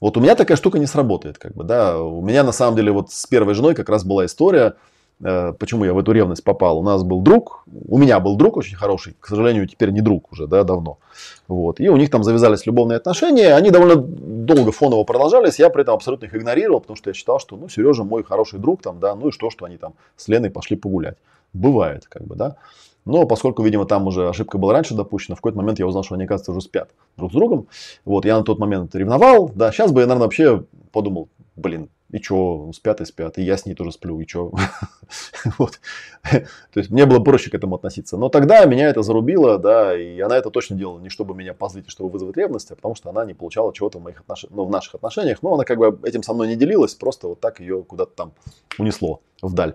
Вот 0.00 0.16
у 0.16 0.20
меня 0.20 0.34
такая 0.34 0.56
штука 0.56 0.80
не 0.80 0.86
сработает, 0.86 1.38
как 1.38 1.54
бы, 1.54 1.62
да. 1.62 2.02
У 2.02 2.20
меня 2.20 2.42
на 2.42 2.50
самом 2.50 2.74
деле 2.74 2.90
вот 2.90 3.12
с 3.12 3.26
первой 3.26 3.54
женой 3.54 3.76
как 3.76 3.88
раз 3.88 4.04
была 4.04 4.26
история, 4.26 4.74
почему 5.20 5.84
я 5.84 5.92
в 5.92 5.98
эту 5.98 6.12
ревность 6.12 6.44
попал. 6.44 6.78
У 6.78 6.82
нас 6.82 7.02
был 7.02 7.20
друг, 7.20 7.64
у 7.88 7.98
меня 7.98 8.20
был 8.20 8.36
друг 8.36 8.56
очень 8.56 8.76
хороший, 8.76 9.16
к 9.18 9.26
сожалению, 9.26 9.66
теперь 9.66 9.90
не 9.90 10.00
друг 10.00 10.32
уже, 10.32 10.46
да, 10.46 10.62
давно. 10.62 10.98
Вот. 11.48 11.80
И 11.80 11.88
у 11.88 11.96
них 11.96 12.10
там 12.10 12.22
завязались 12.22 12.66
любовные 12.66 12.96
отношения, 12.96 13.54
они 13.54 13.70
довольно 13.70 13.96
долго 13.96 14.72
фоново 14.72 15.04
продолжались, 15.04 15.58
я 15.58 15.70
при 15.70 15.82
этом 15.82 15.94
абсолютно 15.94 16.26
их 16.26 16.34
игнорировал, 16.34 16.80
потому 16.80 16.96
что 16.96 17.10
я 17.10 17.14
считал, 17.14 17.40
что, 17.40 17.56
ну, 17.56 17.68
Сережа 17.68 18.04
мой 18.04 18.22
хороший 18.22 18.58
друг, 18.58 18.82
там, 18.82 19.00
да, 19.00 19.14
ну 19.14 19.28
и 19.28 19.32
что, 19.32 19.50
что 19.50 19.64
они 19.64 19.76
там 19.76 19.94
с 20.16 20.28
Леной 20.28 20.50
пошли 20.50 20.76
погулять. 20.76 21.16
Бывает, 21.52 22.06
как 22.06 22.24
бы, 22.24 22.36
да. 22.36 22.56
Но 23.04 23.26
поскольку, 23.26 23.62
видимо, 23.62 23.86
там 23.86 24.06
уже 24.06 24.28
ошибка 24.28 24.58
была 24.58 24.74
раньше 24.74 24.94
допущена, 24.94 25.34
в 25.34 25.38
какой-то 25.38 25.56
момент 25.56 25.78
я 25.78 25.86
узнал, 25.86 26.04
что 26.04 26.14
они, 26.14 26.24
оказывается, 26.24 26.52
уже 26.52 26.60
спят 26.60 26.90
друг 27.16 27.32
с 27.32 27.34
другом. 27.34 27.66
Вот, 28.04 28.26
я 28.26 28.36
на 28.36 28.44
тот 28.44 28.58
момент 28.58 28.94
ревновал. 28.94 29.50
Да, 29.54 29.72
сейчас 29.72 29.92
бы 29.92 30.00
я, 30.00 30.06
наверное, 30.06 30.26
вообще 30.26 30.64
подумал, 30.92 31.28
блин, 31.56 31.88
и 32.10 32.22
что, 32.22 32.70
спят 32.72 33.00
и 33.02 33.04
спят, 33.04 33.36
и 33.36 33.42
я 33.42 33.56
с 33.58 33.66
ней 33.66 33.74
тоже 33.74 33.92
сплю, 33.92 34.18
и 34.18 34.26
что. 34.26 34.52
вот. 35.58 35.78
То 36.22 36.80
есть 36.80 36.90
мне 36.90 37.04
было 37.04 37.20
проще 37.20 37.50
к 37.50 37.54
этому 37.54 37.76
относиться. 37.76 38.16
Но 38.16 38.30
тогда 38.30 38.64
меня 38.64 38.88
это 38.88 39.02
зарубило, 39.02 39.58
да, 39.58 39.96
и 39.96 40.18
она 40.20 40.38
это 40.38 40.50
точно 40.50 40.76
делала 40.76 41.00
не 41.00 41.10
чтобы 41.10 41.34
меня 41.34 41.52
позлить, 41.52 41.90
чтобы 41.90 42.10
вызвать 42.10 42.36
ревность, 42.36 42.70
а 42.70 42.76
потому 42.76 42.94
что 42.94 43.10
она 43.10 43.26
не 43.26 43.34
получала 43.34 43.74
чего-то 43.74 43.98
в, 43.98 44.02
моих 44.02 44.20
отнош... 44.20 44.46
ну, 44.48 44.64
в 44.64 44.70
наших 44.70 44.94
отношениях. 44.94 45.42
Но 45.42 45.54
она 45.54 45.64
как 45.64 45.78
бы 45.78 45.98
этим 46.02 46.22
со 46.22 46.32
мной 46.32 46.48
не 46.48 46.56
делилась, 46.56 46.94
просто 46.94 47.28
вот 47.28 47.40
так 47.40 47.60
ее 47.60 47.82
куда-то 47.82 48.12
там 48.14 48.32
унесло 48.78 49.20
вдаль. 49.42 49.74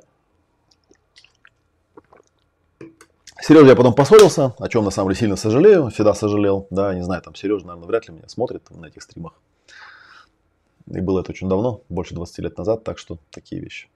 Сережа 3.41 3.68
я 3.68 3.76
потом 3.76 3.93
поссорился, 3.93 4.55
о 4.57 4.69
чем 4.69 4.85
на 4.85 4.91
самом 4.91 5.10
деле 5.10 5.19
сильно 5.19 5.35
сожалею, 5.35 5.89
всегда 5.89 6.14
сожалел. 6.14 6.65
Да, 6.69 6.95
не 6.95 7.03
знаю, 7.03 7.22
там 7.22 7.35
Сережа, 7.35 7.68
наверное, 7.68 7.88
вряд 7.88 8.07
ли 8.07 8.14
меня 8.14 8.30
смотрит 8.30 8.69
на 8.72 8.85
этих 8.85 9.03
стримах. 9.03 9.34
И 10.91 10.99
было 10.99 11.22
это 11.22 11.31
очень 11.31 11.49
давно, 11.49 11.81
больше 11.89 12.14
20 12.14 12.39
лет 12.39 12.57
назад, 12.57 12.84
так 12.84 12.97
что 12.97 13.18
такие 13.31 13.61
вещи. 13.61 13.88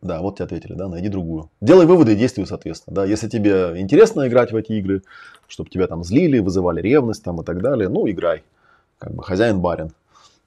Да, 0.00 0.20
вот 0.20 0.36
тебе 0.36 0.46
ответили, 0.46 0.74
да, 0.74 0.88
найди 0.88 1.08
другую. 1.08 1.48
Делай 1.60 1.86
выводы 1.86 2.14
и 2.14 2.16
действуй 2.16 2.46
соответственно. 2.46 2.96
Да, 2.96 3.04
если 3.04 3.28
тебе 3.28 3.80
интересно 3.80 4.26
играть 4.26 4.50
в 4.50 4.56
эти 4.56 4.72
игры, 4.72 5.02
чтобы 5.46 5.70
тебя 5.70 5.86
там 5.86 6.02
злили, 6.02 6.40
вызывали 6.40 6.80
ревность 6.80 7.22
там 7.22 7.40
и 7.40 7.44
так 7.44 7.62
далее, 7.62 7.88
ну, 7.88 8.10
играй. 8.10 8.42
Как 8.98 9.14
бы 9.14 9.22
хозяин-барин. 9.22 9.92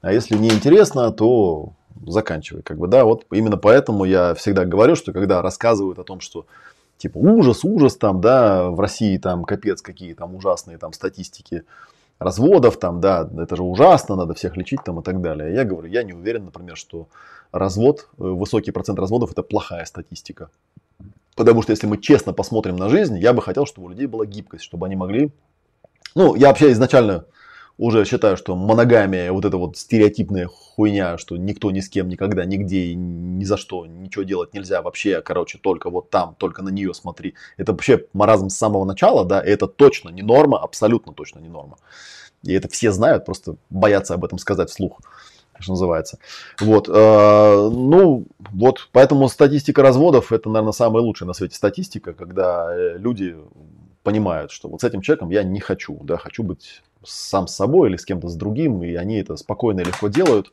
А 0.02 0.12
если 0.12 0.36
не 0.36 0.50
интересно, 0.50 1.10
то 1.12 1.72
заканчивай. 2.06 2.64
Как 2.64 2.78
бы, 2.78 2.88
да, 2.88 3.06
вот 3.06 3.26
именно 3.32 3.56
поэтому 3.56 4.04
я 4.04 4.34
всегда 4.34 4.66
говорю, 4.66 4.96
что 4.96 5.14
когда 5.14 5.42
рассказывают 5.42 6.00
о 6.00 6.04
том, 6.04 6.20
что 6.20 6.46
типа 6.98 7.18
ужас, 7.18 7.64
ужас 7.64 7.96
там, 7.96 8.20
да, 8.20 8.70
в 8.70 8.80
России 8.80 9.18
там 9.18 9.46
капец 9.46 9.82
какие 9.82 10.14
там 10.14 10.36
ужасные 10.36 10.78
там 10.78 10.94
статистики 10.94 11.64
разводов 12.20 12.78
там, 12.78 13.02
да, 13.02 13.30
это 13.38 13.56
же 13.56 13.64
ужасно, 13.64 14.16
надо 14.16 14.34
всех 14.34 14.58
лечить 14.58 14.84
там 14.84 15.00
и 15.00 15.04
так 15.04 15.22
далее. 15.22 15.54
Я 15.54 15.64
говорю, 15.64 15.88
я 15.88 16.04
не 16.04 16.14
уверен, 16.14 16.46
например, 16.46 16.78
что 16.78 17.08
развод, 17.52 18.08
э, 18.18 18.24
высокий 18.24 18.72
процент 18.72 19.00
разводов 19.00 19.32
это 19.32 19.44
плохая 19.44 19.86
статистика. 19.86 20.50
Потому 21.36 21.62
что 21.62 21.72
если 21.72 21.88
мы 21.88 21.98
честно 21.98 22.34
посмотрим 22.34 22.78
на 22.78 22.90
жизнь, 22.90 23.18
я 23.18 23.34
бы 23.34 23.42
хотел, 23.42 23.66
чтобы 23.66 23.88
у 23.88 23.90
людей 23.90 24.08
была 24.08 24.26
гибкость, 24.26 24.64
чтобы 24.64 24.86
они 24.86 24.96
могли... 24.96 25.32
Ну, 26.16 26.36
я 26.36 26.48
вообще 26.48 26.72
изначально 26.72 27.26
уже 27.78 28.06
считаю, 28.06 28.38
что 28.38 28.56
моногамия, 28.56 29.32
вот 29.32 29.46
эта 29.46 29.58
вот 29.58 29.78
стереотипная 29.78 30.48
хуйня, 30.48 31.18
что 31.18 31.36
никто 31.38 31.72
ни 31.72 31.82
с 31.82 31.90
кем 31.90 32.08
никогда, 32.08 32.46
нигде 32.46 32.96
ни 32.96 33.44
за 33.44 33.58
что 33.58 33.86
ничего 33.86 34.24
делать 34.24 34.54
нельзя 34.54 34.82
вообще, 34.82 35.22
короче, 35.22 35.58
только 35.58 35.90
вот 35.90 36.10
там, 36.10 36.36
только 36.38 36.62
на 36.62 36.70
нее 36.70 36.94
смотри. 36.94 37.36
Это 37.58 37.74
вообще 37.74 38.06
маразм 38.14 38.50
с 38.50 38.58
самого 38.58 38.86
начала, 38.86 39.26
да, 39.26 39.42
это 39.42 39.68
точно 39.68 40.10
не 40.10 40.22
норма, 40.22 40.58
абсолютно 40.60 41.14
точно 41.14 41.40
не 41.40 41.50
норма. 41.50 41.78
И 42.44 42.54
это 42.54 42.70
все 42.70 42.92
знают, 42.92 43.26
просто 43.26 43.56
боятся 43.70 44.14
об 44.14 44.24
этом 44.24 44.38
сказать 44.38 44.70
вслух 44.70 45.00
что 45.58 45.72
называется. 45.72 46.20
Вот, 46.60 46.90
э, 46.90 46.92
ну, 46.92 48.26
вот, 48.52 48.90
поэтому 48.92 49.30
статистика 49.30 49.82
разводов 49.82 50.34
это, 50.34 50.50
наверное, 50.50 50.74
самая 50.74 51.02
лучшая 51.02 51.28
на 51.28 51.34
свете 51.34 51.56
статистика, 51.56 52.12
когда 52.12 52.76
э, 52.76 52.98
люди 52.98 53.38
понимают, 54.04 54.52
что 54.52 54.68
вот 54.70 54.82
с 54.82 54.84
этим 54.84 55.02
человеком 55.02 55.30
я 55.30 55.44
не 55.44 55.60
хочу, 55.60 56.00
да, 56.04 56.18
хочу 56.18 56.44
быть 56.44 56.84
сам 57.06 57.48
с 57.48 57.56
собой 57.56 57.90
или 57.90 57.98
с 57.98 58.06
кем-то 58.06 58.28
с 58.28 58.36
другим, 58.36 58.84
и 58.84 58.96
они 58.96 59.18
это 59.18 59.36
спокойно 59.36 59.82
и 59.82 59.86
легко 59.86 60.08
делают. 60.08 60.52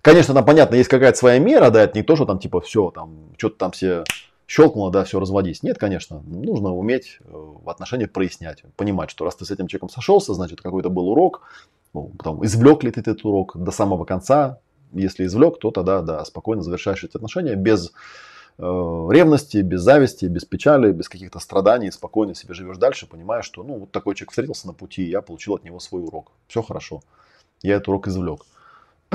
Конечно, 0.00 0.34
там, 0.34 0.44
понятно, 0.44 0.74
есть 0.74 0.88
какая-то 0.88 1.16
своя 1.16 1.38
мера, 1.38 1.70
да, 1.70 1.82
это 1.82 1.96
не 1.96 2.02
то, 2.02 2.16
что 2.16 2.24
там, 2.24 2.38
типа, 2.38 2.60
все, 2.60 2.90
там, 2.90 3.30
что-то 3.36 3.56
там 3.56 3.70
все 3.70 4.04
щелкнуло, 4.48 4.90
да, 4.90 5.04
все, 5.04 5.20
разводись. 5.20 5.62
Нет, 5.62 5.78
конечно, 5.78 6.20
нужно 6.26 6.74
уметь 6.74 7.18
э, 7.20 7.24
в 7.32 7.70
отношениях 7.70 8.10
прояснять, 8.10 8.64
понимать, 8.76 9.10
что 9.10 9.24
раз 9.24 9.36
ты 9.36 9.44
с 9.44 9.50
этим 9.50 9.68
человеком 9.68 9.88
сошелся, 9.88 10.34
значит, 10.34 10.60
какой-то 10.60 10.90
был 10.90 11.08
урок, 11.08 11.42
ну, 11.94 12.10
потом, 12.18 12.44
извлек 12.44 12.82
ли 12.82 12.90
ты 12.90 13.00
этот 13.00 13.24
урок 13.24 13.56
до 13.56 13.70
самого 13.70 14.04
конца, 14.04 14.58
если 14.92 15.24
извлек, 15.24 15.58
то 15.58 15.70
тогда, 15.70 16.02
да, 16.02 16.24
спокойно 16.24 16.62
завершаешь 16.62 17.04
эти 17.04 17.16
отношения 17.16 17.54
без 17.54 17.92
ревности, 18.58 19.58
без 19.58 19.80
зависти, 19.80 20.26
без 20.26 20.44
печали, 20.44 20.92
без 20.92 21.08
каких-то 21.08 21.38
страданий, 21.38 21.90
спокойно 21.90 22.34
себе 22.34 22.54
живешь 22.54 22.78
дальше, 22.78 23.06
понимая, 23.06 23.42
что, 23.42 23.62
ну, 23.62 23.78
вот 23.78 23.92
такой 23.92 24.14
человек 24.14 24.30
встретился 24.30 24.66
на 24.66 24.72
пути, 24.72 25.04
и 25.04 25.10
я 25.10 25.22
получил 25.22 25.54
от 25.54 25.64
него 25.64 25.80
свой 25.80 26.02
урок. 26.02 26.32
Все 26.48 26.62
хорошо. 26.62 27.02
Я 27.62 27.76
этот 27.76 27.88
урок 27.88 28.08
извлек. 28.08 28.42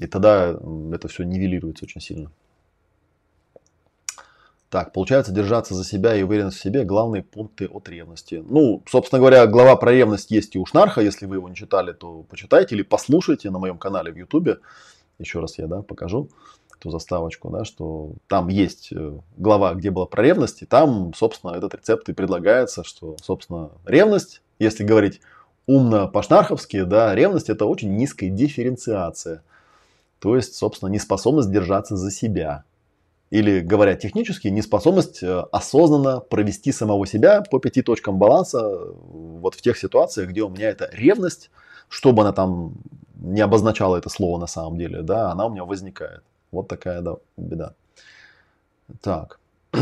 И 0.00 0.06
тогда 0.06 0.58
это 0.92 1.08
все 1.08 1.24
нивелируется 1.24 1.84
очень 1.84 2.00
сильно. 2.00 2.30
Так, 4.70 4.92
получается, 4.92 5.30
держаться 5.30 5.74
за 5.74 5.84
себя 5.84 6.16
и 6.16 6.24
уверенность 6.24 6.56
в 6.56 6.60
себе– 6.60 6.82
главные 6.84 7.22
пункты 7.22 7.68
от 7.68 7.88
ревности. 7.88 8.42
Ну, 8.44 8.82
собственно 8.88 9.20
говоря, 9.20 9.46
глава 9.46 9.76
про 9.76 9.92
ревность 9.92 10.32
есть 10.32 10.56
и 10.56 10.58
у 10.58 10.66
Шнарха. 10.66 11.00
Если 11.00 11.26
вы 11.26 11.36
его 11.36 11.48
не 11.48 11.54
читали, 11.54 11.92
то 11.92 12.24
почитайте 12.28 12.74
или 12.74 12.82
послушайте 12.82 13.50
на 13.50 13.60
моем 13.60 13.78
канале 13.78 14.10
в 14.10 14.16
Ютубе. 14.16 14.58
Еще 15.20 15.38
раз 15.38 15.58
я 15.58 15.68
да, 15.68 15.82
покажу 15.82 16.28
эту 16.76 16.90
заставочку, 16.90 17.50
да, 17.50 17.64
что 17.64 18.12
там 18.28 18.48
есть 18.48 18.90
э, 18.92 19.18
глава, 19.36 19.74
где 19.74 19.90
была 19.90 20.06
про 20.06 20.22
ревность, 20.22 20.62
и 20.62 20.66
там, 20.66 21.12
собственно, 21.14 21.52
этот 21.52 21.74
рецепт 21.74 22.08
и 22.08 22.12
предлагается, 22.12 22.84
что, 22.84 23.16
собственно, 23.22 23.70
ревность, 23.84 24.42
если 24.58 24.84
говорить 24.84 25.20
умно 25.66 26.08
по-шнарховски, 26.08 26.82
да, 26.82 27.14
ревность– 27.14 27.48
это 27.50 27.66
очень 27.66 27.96
низкая 27.96 28.30
дифференциация. 28.30 29.42
То 30.18 30.36
есть, 30.36 30.54
собственно, 30.54 30.90
неспособность 30.90 31.50
держаться 31.50 31.96
за 31.96 32.10
себя– 32.10 32.64
или, 33.34 33.58
говоря 33.58 33.96
технически, 33.96 34.46
неспособность 34.46 35.20
э, 35.24 35.40
осознанно 35.50 36.20
провести 36.20 36.70
самого 36.70 37.04
себя 37.04 37.42
по 37.42 37.58
пяти 37.58 37.82
точкам 37.82 38.16
баланса 38.16 38.60
э, 38.60 38.92
вот 39.40 39.56
в 39.56 39.60
тех 39.60 39.76
ситуациях, 39.76 40.30
где 40.30 40.42
у 40.42 40.48
меня 40.48 40.68
это 40.68 40.88
ревность, 40.92 41.50
чтобы 41.88 42.22
она 42.22 42.32
там 42.32 42.74
не 43.16 43.40
обозначала 43.40 43.96
это 43.96 44.08
слово 44.08 44.38
на 44.38 44.46
самом 44.46 44.78
деле, 44.78 45.02
да, 45.02 45.32
она 45.32 45.46
у 45.46 45.50
меня 45.50 45.64
возникает. 45.64 46.22
Вот 46.54 46.68
такая 46.68 47.02
да, 47.02 47.16
беда. 47.36 47.74
Так. 49.00 49.40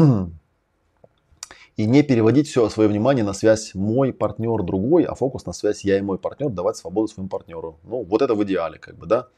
И 1.76 1.86
не 1.86 2.02
переводить 2.02 2.48
все 2.48 2.68
свое 2.68 2.88
внимание 2.88 3.24
на 3.24 3.32
связь 3.32 3.74
мой 3.74 4.12
партнер 4.12 4.62
другой, 4.62 5.04
а 5.04 5.14
фокус 5.14 5.46
на 5.46 5.52
связь 5.52 5.84
я 5.84 5.96
и 5.98 6.02
мой 6.02 6.18
партнер, 6.18 6.50
давать 6.50 6.76
свободу 6.76 7.08
своему 7.08 7.30
партнеру. 7.30 7.78
Ну, 7.84 8.04
вот 8.04 8.20
это 8.20 8.34
в 8.34 8.44
идеале, 8.44 8.78
как 8.78 8.96
бы, 8.96 9.06
да. 9.06 9.28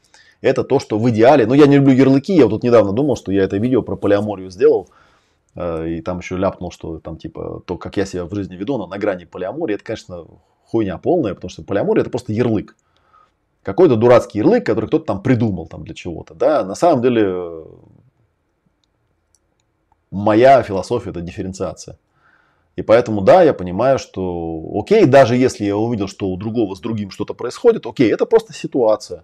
Это 0.41 0.65
то, 0.65 0.79
что 0.79 0.99
в 0.99 1.09
идеале. 1.09 1.47
Ну, 1.47 1.53
я 1.53 1.65
не 1.65 1.77
люблю 1.77 1.93
ярлыки. 1.93 2.33
Я 2.35 2.43
вот 2.43 2.49
тут 2.49 2.63
недавно 2.63 2.91
думал, 2.91 3.15
что 3.15 3.31
я 3.31 3.43
это 3.43 3.57
видео 3.57 3.81
про 3.81 3.95
полиаморию 3.95 4.49
сделал. 4.49 4.89
Э, 5.55 5.87
и 5.87 6.01
там 6.01 6.19
еще 6.19 6.35
ляпнул, 6.35 6.71
что 6.71 6.99
там 6.99 7.17
типа 7.17 7.63
то, 7.65 7.77
как 7.77 7.95
я 7.97 8.05
себя 8.05 8.25
в 8.25 8.35
жизни 8.35 8.55
веду, 8.55 8.77
но 8.77 8.85
на 8.85 8.97
грани 8.97 9.25
полиамории. 9.25 9.75
Это, 9.75 9.83
конечно, 9.83 10.25
хуйня 10.65 10.97
полная, 10.97 11.35
потому 11.35 11.49
что 11.49 11.63
полиамория 11.63 12.01
это 12.01 12.09
просто 12.09 12.33
ярлык. 12.33 12.75
Какой-то 13.65 13.95
дурацкий 13.95 14.39
ярлык, 14.39 14.65
который 14.65 14.85
кто-то 14.85 15.05
там 15.05 15.21
придумал 15.21 15.67
там 15.67 15.83
для 15.83 15.93
чего-то. 15.93 16.35
Да, 16.35 16.63
на 16.63 16.75
самом 16.75 17.01
деле 17.01 17.65
моя 20.11 20.61
философия 20.63 21.09
это 21.09 21.21
дифференциация. 21.21 21.97
И 22.75 22.81
поэтому, 22.81 23.21
да, 23.21 23.41
я 23.41 23.53
понимаю, 23.53 23.99
что 23.99 24.63
окей, 24.75 25.05
даже 25.05 25.35
если 25.35 25.65
я 25.65 25.75
увидел, 25.75 26.07
что 26.07 26.27
у 26.27 26.37
другого 26.37 26.75
с 26.75 26.79
другим 26.79 27.09
что-то 27.09 27.33
происходит, 27.33 27.85
окей, 27.85 28.13
это 28.13 28.25
просто 28.25 28.53
ситуация 28.53 29.23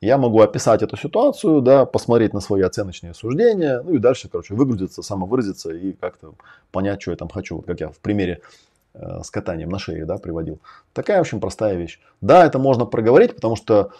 я 0.00 0.18
могу 0.18 0.40
описать 0.40 0.82
эту 0.82 0.96
ситуацию, 0.96 1.62
да, 1.62 1.86
посмотреть 1.86 2.34
на 2.34 2.40
свои 2.40 2.62
оценочные 2.62 3.14
суждения, 3.14 3.80
ну 3.82 3.94
и 3.94 3.98
дальше, 3.98 4.28
короче, 4.28 4.54
выгрузиться, 4.54 5.02
самовыразиться 5.02 5.72
и 5.72 5.92
как-то 5.92 6.34
понять, 6.70 7.00
что 7.00 7.12
я 7.12 7.16
там 7.16 7.28
хочу. 7.28 7.60
Как 7.62 7.80
я 7.80 7.88
в 7.88 7.98
примере 7.98 8.32
э, 8.34 8.75
с 9.22 9.30
катанием 9.30 9.68
на 9.68 9.78
шее, 9.78 10.04
да, 10.04 10.18
приводил. 10.18 10.60
Такая, 10.92 11.18
в 11.18 11.20
общем, 11.20 11.40
простая 11.40 11.76
вещь. 11.76 12.00
Да, 12.20 12.46
это 12.46 12.58
можно 12.58 12.86
проговорить, 12.86 13.34
потому 13.34 13.56
что, 13.56 13.92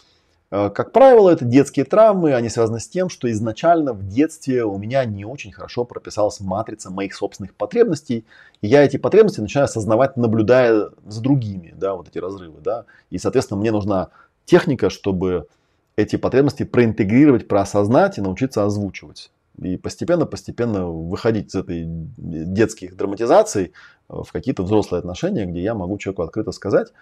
э, 0.50 0.70
как 0.70 0.92
правило, 0.92 1.30
это 1.30 1.44
детские 1.44 1.84
травмы, 1.84 2.34
они 2.34 2.48
связаны 2.48 2.80
с 2.80 2.88
тем, 2.88 3.08
что 3.08 3.30
изначально 3.30 3.92
в 3.92 4.06
детстве 4.06 4.64
у 4.64 4.78
меня 4.78 5.04
не 5.04 5.24
очень 5.24 5.52
хорошо 5.52 5.84
прописалась 5.84 6.40
матрица 6.40 6.90
моих 6.90 7.14
собственных 7.14 7.54
потребностей, 7.54 8.24
и 8.62 8.68
я 8.68 8.84
эти 8.84 8.96
потребности 8.96 9.40
начинаю 9.40 9.66
осознавать, 9.66 10.16
наблюдая 10.16 10.90
за 11.06 11.20
другими, 11.20 11.74
да, 11.76 11.94
вот 11.94 12.08
эти 12.08 12.18
разрывы, 12.18 12.60
да, 12.60 12.84
и, 13.10 13.18
соответственно, 13.18 13.60
мне 13.60 13.72
нужна 13.72 14.08
техника, 14.44 14.90
чтобы 14.90 15.48
эти 15.96 16.16
потребности 16.16 16.62
проинтегрировать, 16.62 17.48
проосознать 17.48 18.18
и 18.18 18.20
научиться 18.20 18.64
озвучивать. 18.64 19.30
И 19.62 19.76
постепенно-постепенно 19.76 20.86
выходить 20.86 21.48
из 21.48 21.54
этой 21.54 21.84
детских 21.86 22.96
драматизаций 22.96 23.64
э, 23.64 23.70
в 24.08 24.30
какие-то 24.32 24.62
взрослые 24.62 24.98
отношения, 24.98 25.46
где 25.46 25.62
я 25.62 25.74
могу 25.74 25.96
человеку 25.98 26.22
открыто 26.22 26.52
сказать 26.52 26.92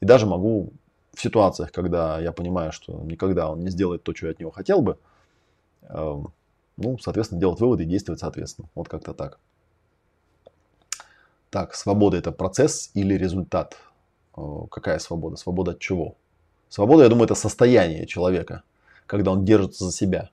и 0.00 0.06
даже 0.06 0.26
могу 0.26 0.72
в 1.14 1.20
ситуациях, 1.20 1.72
когда 1.72 2.18
я 2.20 2.32
понимаю, 2.32 2.72
что 2.72 2.92
никогда 3.02 3.50
он 3.50 3.60
не 3.60 3.70
сделает 3.70 4.02
то, 4.02 4.14
что 4.14 4.26
я 4.26 4.32
от 4.32 4.38
него 4.38 4.50
хотел 4.50 4.80
бы, 4.80 4.98
эм, 5.82 6.32
ну, 6.76 6.98
соответственно, 6.98 7.40
делать 7.40 7.60
выводы 7.60 7.82
и 7.82 7.86
действовать 7.86 8.20
соответственно. 8.20 8.68
Вот 8.74 8.88
как-то 8.88 9.14
так. 9.14 9.38
Так, 11.50 11.74
свобода 11.74 12.16
это 12.16 12.30
процесс 12.30 12.90
или 12.94 13.14
результат? 13.14 13.76
Э, 14.36 14.40
какая 14.70 14.98
свобода? 14.98 15.36
Свобода 15.36 15.72
от 15.72 15.80
чего? 15.80 16.14
Свобода, 16.68 17.02
я 17.02 17.08
думаю, 17.08 17.24
это 17.24 17.34
состояние 17.34 18.06
человека, 18.06 18.62
когда 19.06 19.32
он 19.32 19.44
держится 19.44 19.84
за 19.84 19.92
себя. 19.92 20.30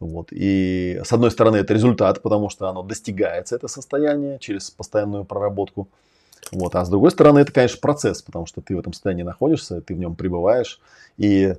Вот. 0.00 0.28
И 0.30 1.00
с 1.04 1.12
одной 1.12 1.30
стороны 1.30 1.56
это 1.56 1.72
результат, 1.74 2.22
потому 2.22 2.50
что 2.50 2.68
оно 2.68 2.82
достигается, 2.82 3.56
это 3.56 3.68
состояние, 3.68 4.38
через 4.38 4.70
постоянную 4.70 5.24
проработку. 5.24 5.88
Вот. 6.52 6.74
А 6.74 6.84
с 6.84 6.88
другой 6.88 7.10
стороны 7.10 7.40
это, 7.40 7.52
конечно, 7.52 7.78
процесс, 7.80 8.22
потому 8.22 8.46
что 8.46 8.60
ты 8.60 8.76
в 8.76 8.78
этом 8.78 8.92
состоянии 8.92 9.22
находишься, 9.22 9.80
ты 9.80 9.94
в 9.94 9.98
нем 9.98 10.14
пребываешь. 10.14 10.80
И 11.16 11.54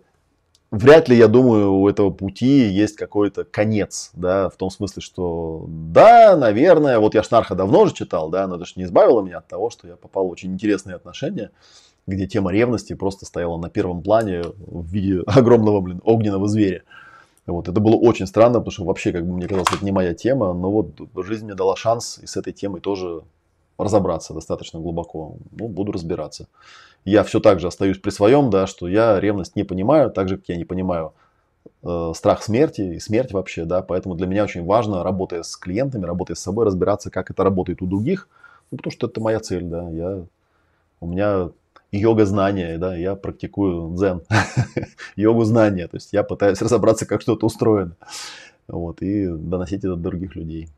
вряд 0.71 1.09
ли, 1.09 1.17
я 1.17 1.27
думаю, 1.27 1.73
у 1.73 1.87
этого 1.87 2.09
пути 2.09 2.67
есть 2.67 2.95
какой-то 2.95 3.43
конец, 3.43 4.11
да, 4.13 4.49
в 4.49 4.55
том 4.55 4.69
смысле, 4.69 5.01
что 5.01 5.65
да, 5.67 6.35
наверное, 6.37 6.99
вот 6.99 7.15
я 7.15 7.23
Шнарха 7.23 7.55
давно 7.55 7.85
же 7.85 7.93
читал, 7.93 8.29
да, 8.29 8.47
но 8.47 8.55
это 8.55 8.65
же 8.65 8.73
не 8.75 8.83
избавило 8.83 9.21
меня 9.21 9.39
от 9.39 9.47
того, 9.47 9.69
что 9.69 9.87
я 9.87 9.95
попал 9.95 10.27
в 10.27 10.31
очень 10.31 10.53
интересные 10.53 10.95
отношения, 10.95 11.51
где 12.05 12.27
тема 12.27 12.51
ревности 12.51 12.93
просто 12.93 13.25
стояла 13.25 13.57
на 13.57 13.69
первом 13.69 14.01
плане 14.01 14.43
в 14.57 14.85
виде 14.85 15.21
огромного, 15.27 15.81
блин, 15.81 16.01
огненного 16.03 16.47
зверя. 16.47 16.83
Вот, 17.47 17.69
это 17.69 17.79
было 17.79 17.95
очень 17.95 18.27
странно, 18.27 18.59
потому 18.59 18.71
что 18.71 18.83
вообще, 18.83 19.13
как 19.13 19.25
бы 19.25 19.33
мне 19.33 19.47
казалось, 19.47 19.69
это 19.73 19.83
не 19.83 19.91
моя 19.91 20.13
тема, 20.13 20.53
но 20.53 20.69
вот 20.69 20.99
жизнь 21.25 21.45
мне 21.45 21.55
дала 21.55 21.77
шанс 21.77 22.19
и 22.21 22.27
с 22.27 22.35
этой 22.35 22.51
темой 22.51 22.81
тоже 22.81 23.23
разобраться 23.77 24.33
достаточно 24.33 24.79
глубоко. 24.79 25.35
Ну, 25.51 25.67
буду 25.69 25.93
разбираться. 25.93 26.47
Я 27.05 27.23
все 27.23 27.39
так 27.39 27.61
же 27.61 27.67
остаюсь 27.67 27.99
при 27.99 28.09
своем, 28.09 28.49
да, 28.49 28.67
что 28.67 28.87
я 28.89 29.19
ревность 29.19 29.55
не 29.55 29.63
понимаю, 29.63 30.11
так 30.11 30.27
же, 30.27 30.37
как 30.37 30.49
я 30.49 30.57
не 30.57 30.65
понимаю 30.65 31.13
э, 31.83 32.11
страх 32.13 32.43
смерти 32.43 32.81
и 32.81 32.99
смерть 32.99 33.31
вообще, 33.31 33.63
да, 33.63 33.81
поэтому 33.81 34.15
для 34.15 34.27
меня 34.27 34.43
очень 34.43 34.65
важно, 34.65 35.03
работая 35.03 35.43
с 35.43 35.55
клиентами, 35.55 36.05
работая 36.05 36.35
с 36.35 36.39
собой, 36.39 36.65
разбираться, 36.65 37.09
как 37.09 37.31
это 37.31 37.43
работает 37.45 37.81
у 37.81 37.85
других, 37.85 38.27
ну, 38.71 38.77
потому 38.77 38.91
что 38.91 39.07
это 39.07 39.21
моя 39.21 39.39
цель, 39.39 39.63
да, 39.63 39.89
я, 39.89 40.23
у 40.99 41.07
меня 41.07 41.51
йога 41.91 42.25
знания, 42.25 42.77
да, 42.77 42.95
я 42.95 43.15
практикую 43.15 43.95
дзен, 43.95 44.21
йогу 45.15 45.43
знания, 45.43 45.87
то 45.87 45.97
есть 45.97 46.13
я 46.13 46.23
пытаюсь 46.23 46.61
разобраться, 46.61 47.05
как 47.05 47.21
что-то 47.21 47.45
устроено, 47.45 47.95
вот, 48.67 49.01
и 49.01 49.27
доносить 49.27 49.79
это 49.79 49.95
до 49.95 50.09
других 50.09 50.35
людей. 50.35 50.69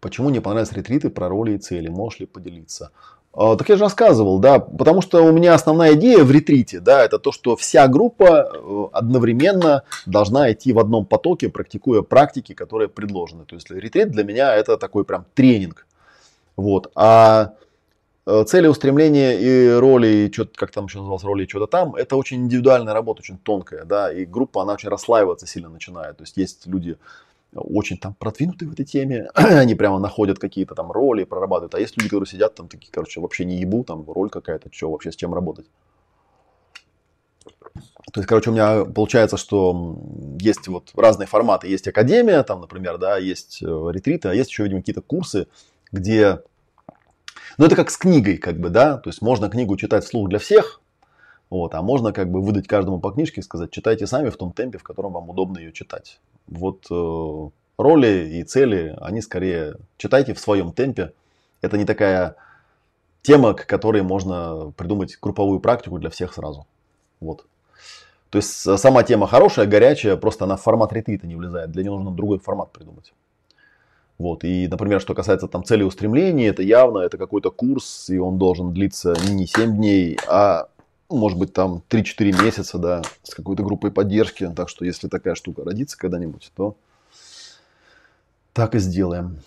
Почему 0.00 0.30
не 0.30 0.40
понравились 0.40 0.72
ретриты 0.72 1.10
про 1.10 1.28
роли 1.28 1.54
и 1.54 1.58
цели? 1.58 1.88
Можешь 1.88 2.20
ли 2.20 2.26
поделиться? 2.26 2.92
А, 3.34 3.56
так 3.56 3.68
я 3.68 3.76
же 3.76 3.82
рассказывал, 3.82 4.38
да, 4.38 4.58
потому 4.58 5.02
что 5.02 5.24
у 5.24 5.32
меня 5.32 5.54
основная 5.54 5.94
идея 5.94 6.24
в 6.24 6.30
ретрите, 6.30 6.80
да, 6.80 7.04
это 7.04 7.18
то, 7.18 7.32
что 7.32 7.56
вся 7.56 7.86
группа 7.88 8.50
э, 8.52 8.84
одновременно 8.92 9.82
должна 10.06 10.52
идти 10.52 10.72
в 10.72 10.78
одном 10.78 11.04
потоке, 11.04 11.48
практикуя 11.48 12.02
практики, 12.02 12.54
которые 12.54 12.88
предложены. 12.88 13.44
То 13.44 13.54
есть 13.54 13.70
ретрит 13.70 14.10
для 14.10 14.24
меня 14.24 14.54
это 14.54 14.76
такой 14.76 15.04
прям 15.04 15.26
тренинг. 15.34 15.86
Вот. 16.56 16.90
А 16.94 17.52
цели, 18.46 18.66
устремления 18.66 19.32
и 19.38 19.78
роли, 19.78 20.06
и 20.08 20.32
что-то, 20.32 20.52
как 20.54 20.70
там 20.70 20.86
еще 20.86 20.98
называлось, 20.98 21.24
роли 21.24 21.44
и 21.44 21.48
что-то 21.48 21.66
там, 21.66 21.94
это 21.94 22.16
очень 22.16 22.44
индивидуальная 22.44 22.92
работа, 22.92 23.20
очень 23.20 23.38
тонкая, 23.38 23.84
да, 23.84 24.12
и 24.12 24.24
группа, 24.24 24.62
она 24.62 24.74
очень 24.74 24.88
расслаиваться 24.88 25.46
сильно 25.46 25.68
начинает. 25.68 26.18
То 26.18 26.24
есть 26.24 26.36
есть 26.36 26.66
люди, 26.66 26.98
очень 27.54 27.96
там 27.96 28.14
продвинутые 28.14 28.68
в 28.68 28.72
этой 28.72 28.84
теме, 28.84 29.30
они 29.34 29.74
прямо 29.74 29.98
находят 29.98 30.38
какие-то 30.38 30.74
там 30.74 30.92
роли, 30.92 31.24
прорабатывают. 31.24 31.74
А 31.74 31.80
есть 31.80 31.96
люди, 31.96 32.08
которые 32.08 32.26
сидят 32.26 32.54
там 32.54 32.68
такие, 32.68 32.90
короче, 32.92 33.20
вообще 33.20 33.44
не 33.44 33.56
ебу, 33.56 33.84
там 33.84 34.04
роль 34.10 34.30
какая-то, 34.30 34.68
что 34.72 34.90
вообще 34.90 35.12
с 35.12 35.16
чем 35.16 35.34
работать. 35.34 35.66
То 38.12 38.20
есть, 38.20 38.28
короче, 38.28 38.50
у 38.50 38.52
меня 38.52 38.84
получается, 38.84 39.36
что 39.36 39.98
есть 40.40 40.66
вот 40.68 40.90
разные 40.94 41.26
форматы. 41.26 41.68
Есть 41.68 41.86
академия, 41.88 42.42
там, 42.42 42.60
например, 42.60 42.98
да, 42.98 43.18
есть 43.18 43.62
э, 43.62 43.66
ретриты, 43.66 44.28
а 44.28 44.34
есть 44.34 44.50
еще, 44.50 44.64
видимо, 44.64 44.80
какие-то 44.80 45.02
курсы, 45.02 45.46
где... 45.92 46.40
Ну, 47.58 47.66
это 47.66 47.76
как 47.76 47.90
с 47.90 47.96
книгой, 47.96 48.38
как 48.38 48.58
бы, 48.58 48.70
да. 48.70 48.96
То 48.98 49.10
есть, 49.10 49.20
можно 49.20 49.50
книгу 49.50 49.76
читать 49.76 50.04
вслух 50.04 50.28
для 50.28 50.38
всех, 50.38 50.80
вот, 51.50 51.74
а 51.74 51.82
можно 51.82 52.12
как 52.12 52.30
бы 52.30 52.40
выдать 52.40 52.68
каждому 52.68 53.00
по 53.00 53.10
книжке 53.10 53.40
и 53.40 53.44
сказать, 53.44 53.70
читайте 53.70 54.06
сами 54.06 54.28
в 54.30 54.36
том 54.36 54.52
темпе, 54.52 54.78
в 54.78 54.82
котором 54.82 55.12
вам 55.12 55.30
удобно 55.30 55.58
ее 55.58 55.72
читать. 55.72 56.20
Вот 56.46 56.86
э, 56.90 57.50
роли 57.78 58.28
и 58.32 58.42
цели, 58.44 58.96
они 59.00 59.22
скорее 59.22 59.76
читайте 59.96 60.34
в 60.34 60.40
своем 60.40 60.72
темпе. 60.72 61.12
Это 61.62 61.78
не 61.78 61.84
такая 61.84 62.36
тема, 63.22 63.54
к 63.54 63.66
которой 63.66 64.02
можно 64.02 64.72
придумать 64.76 65.18
групповую 65.20 65.60
практику 65.60 65.98
для 65.98 66.10
всех 66.10 66.34
сразу. 66.34 66.66
Вот. 67.20 67.46
То 68.30 68.38
есть 68.38 68.66
э, 68.66 68.76
сама 68.76 69.02
тема 69.02 69.26
хорошая, 69.26 69.66
горячая, 69.66 70.16
просто 70.16 70.44
она 70.44 70.56
в 70.56 70.62
формат 70.62 70.92
ретрита 70.92 71.26
не 71.26 71.34
влезает. 71.34 71.70
Для 71.70 71.82
нее 71.82 71.92
нужно 71.92 72.10
другой 72.10 72.38
формат 72.38 72.72
придумать. 72.72 73.14
Вот. 74.18 74.44
И, 74.44 74.66
например, 74.68 75.00
что 75.00 75.14
касается 75.14 75.46
там 75.46 75.64
цели 75.64 75.84
устремлений, 75.84 76.46
это 76.46 76.62
явно, 76.62 76.98
это 76.98 77.16
какой-то 77.16 77.50
курс, 77.50 78.10
и 78.10 78.18
он 78.18 78.36
должен 78.36 78.72
длиться 78.72 79.14
не 79.30 79.46
7 79.46 79.76
дней, 79.76 80.18
а 80.28 80.68
может 81.08 81.38
быть 81.38 81.52
там 81.52 81.82
3-4 81.88 82.42
месяца, 82.44 82.78
да, 82.78 83.02
с 83.22 83.34
какой-то 83.34 83.62
группой 83.62 83.90
поддержки. 83.90 84.50
Так 84.54 84.68
что 84.68 84.84
если 84.84 85.08
такая 85.08 85.34
штука 85.36 85.64
родится 85.64 85.96
когда-нибудь, 85.96 86.50
то 86.56 86.76
так 88.52 88.74
и 88.74 88.78
сделаем. 88.78 89.38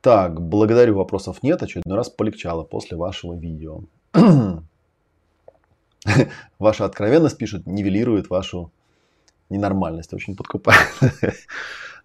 Так, 0.00 0.40
благодарю, 0.40 0.96
вопросов 0.96 1.42
нет. 1.42 1.62
Очередной 1.62 1.96
раз 1.96 2.10
полегчало 2.10 2.64
после 2.64 2.96
вашего 2.96 3.34
видео. 3.34 3.80
Ваша 6.58 6.84
откровенность, 6.84 7.38
пишет, 7.38 7.66
нивелирует 7.66 8.28
вашу 8.28 8.70
ненормальность. 9.50 10.12
Очень 10.12 10.36
подкупает. 10.36 10.88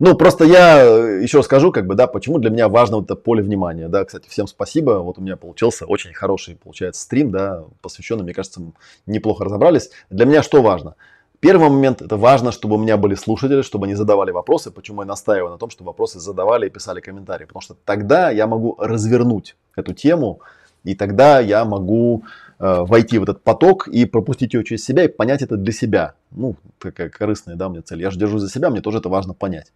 Ну, 0.02 0.16
просто 0.16 0.46
я 0.46 0.82
еще 1.20 1.44
скажу, 1.44 1.74
как 1.74 1.86
бы, 1.86 1.94
да, 1.94 2.08
почему 2.08 2.40
для 2.40 2.50
меня 2.50 2.70
важно 2.70 2.96
вот 2.98 3.06
это 3.06 3.16
поле 3.16 3.44
внимания, 3.44 3.90
да, 3.90 4.06
кстати, 4.06 4.30
всем 4.30 4.48
спасибо, 4.48 5.00
вот 5.00 5.18
у 5.18 5.22
меня 5.22 5.36
получился 5.36 5.86
очень 5.86 6.14
хороший, 6.14 6.56
получается, 6.56 7.02
стрим, 7.02 7.32
да, 7.32 7.66
посвященный, 7.82 8.24
мне 8.24 8.34
кажется, 8.34 8.62
неплохо 9.06 9.44
разобрались. 9.44 9.92
Для 10.10 10.26
меня 10.26 10.42
что 10.42 10.62
важно? 10.62 10.96
Первый 11.42 11.70
момент, 11.70 12.02
это 12.02 12.16
важно, 12.16 12.54
чтобы 12.54 12.76
у 12.76 12.80
меня 12.80 12.96
были 12.96 13.16
слушатели, 13.16 13.62
чтобы 13.62 13.88
они 13.88 13.96
задавали 13.96 14.32
вопросы, 14.32 14.72
почему 14.72 15.02
я 15.02 15.06
настаиваю 15.06 15.52
на 15.52 15.58
том, 15.58 15.70
что 15.70 15.84
вопросы 15.84 16.20
задавали 16.20 16.68
и 16.68 16.70
писали 16.70 17.02
комментарии, 17.02 17.44
потому 17.44 17.62
что 17.62 17.76
тогда 17.86 18.30
я 18.30 18.48
могу 18.48 18.78
развернуть 18.80 19.58
эту 19.76 19.94
тему, 19.94 20.40
и 20.86 20.96
тогда 20.96 21.40
я 21.42 21.66
могу 21.66 22.24
э, 22.24 22.49
войти 22.60 23.18
в 23.18 23.24
этот 23.24 23.42
поток 23.44 23.88
и 23.88 24.06
пропустить 24.06 24.54
его 24.54 24.64
через 24.64 24.84
себя 24.84 25.06
и 25.06 25.08
понять 25.08 25.42
это 25.42 25.56
для 25.56 25.72
себя. 25.72 26.14
Ну, 26.32 26.56
такая 26.78 27.10
корыстная, 27.10 27.56
да, 27.56 27.68
у 27.68 27.72
меня 27.72 27.82
цель. 27.82 28.02
Я 28.02 28.12
же 28.12 28.20
держу 28.20 28.38
за 28.38 28.50
себя, 28.50 28.70
мне 28.70 28.82
тоже 28.82 29.00
это 29.00 29.10
важно 29.10 29.34
понять. 29.34 29.72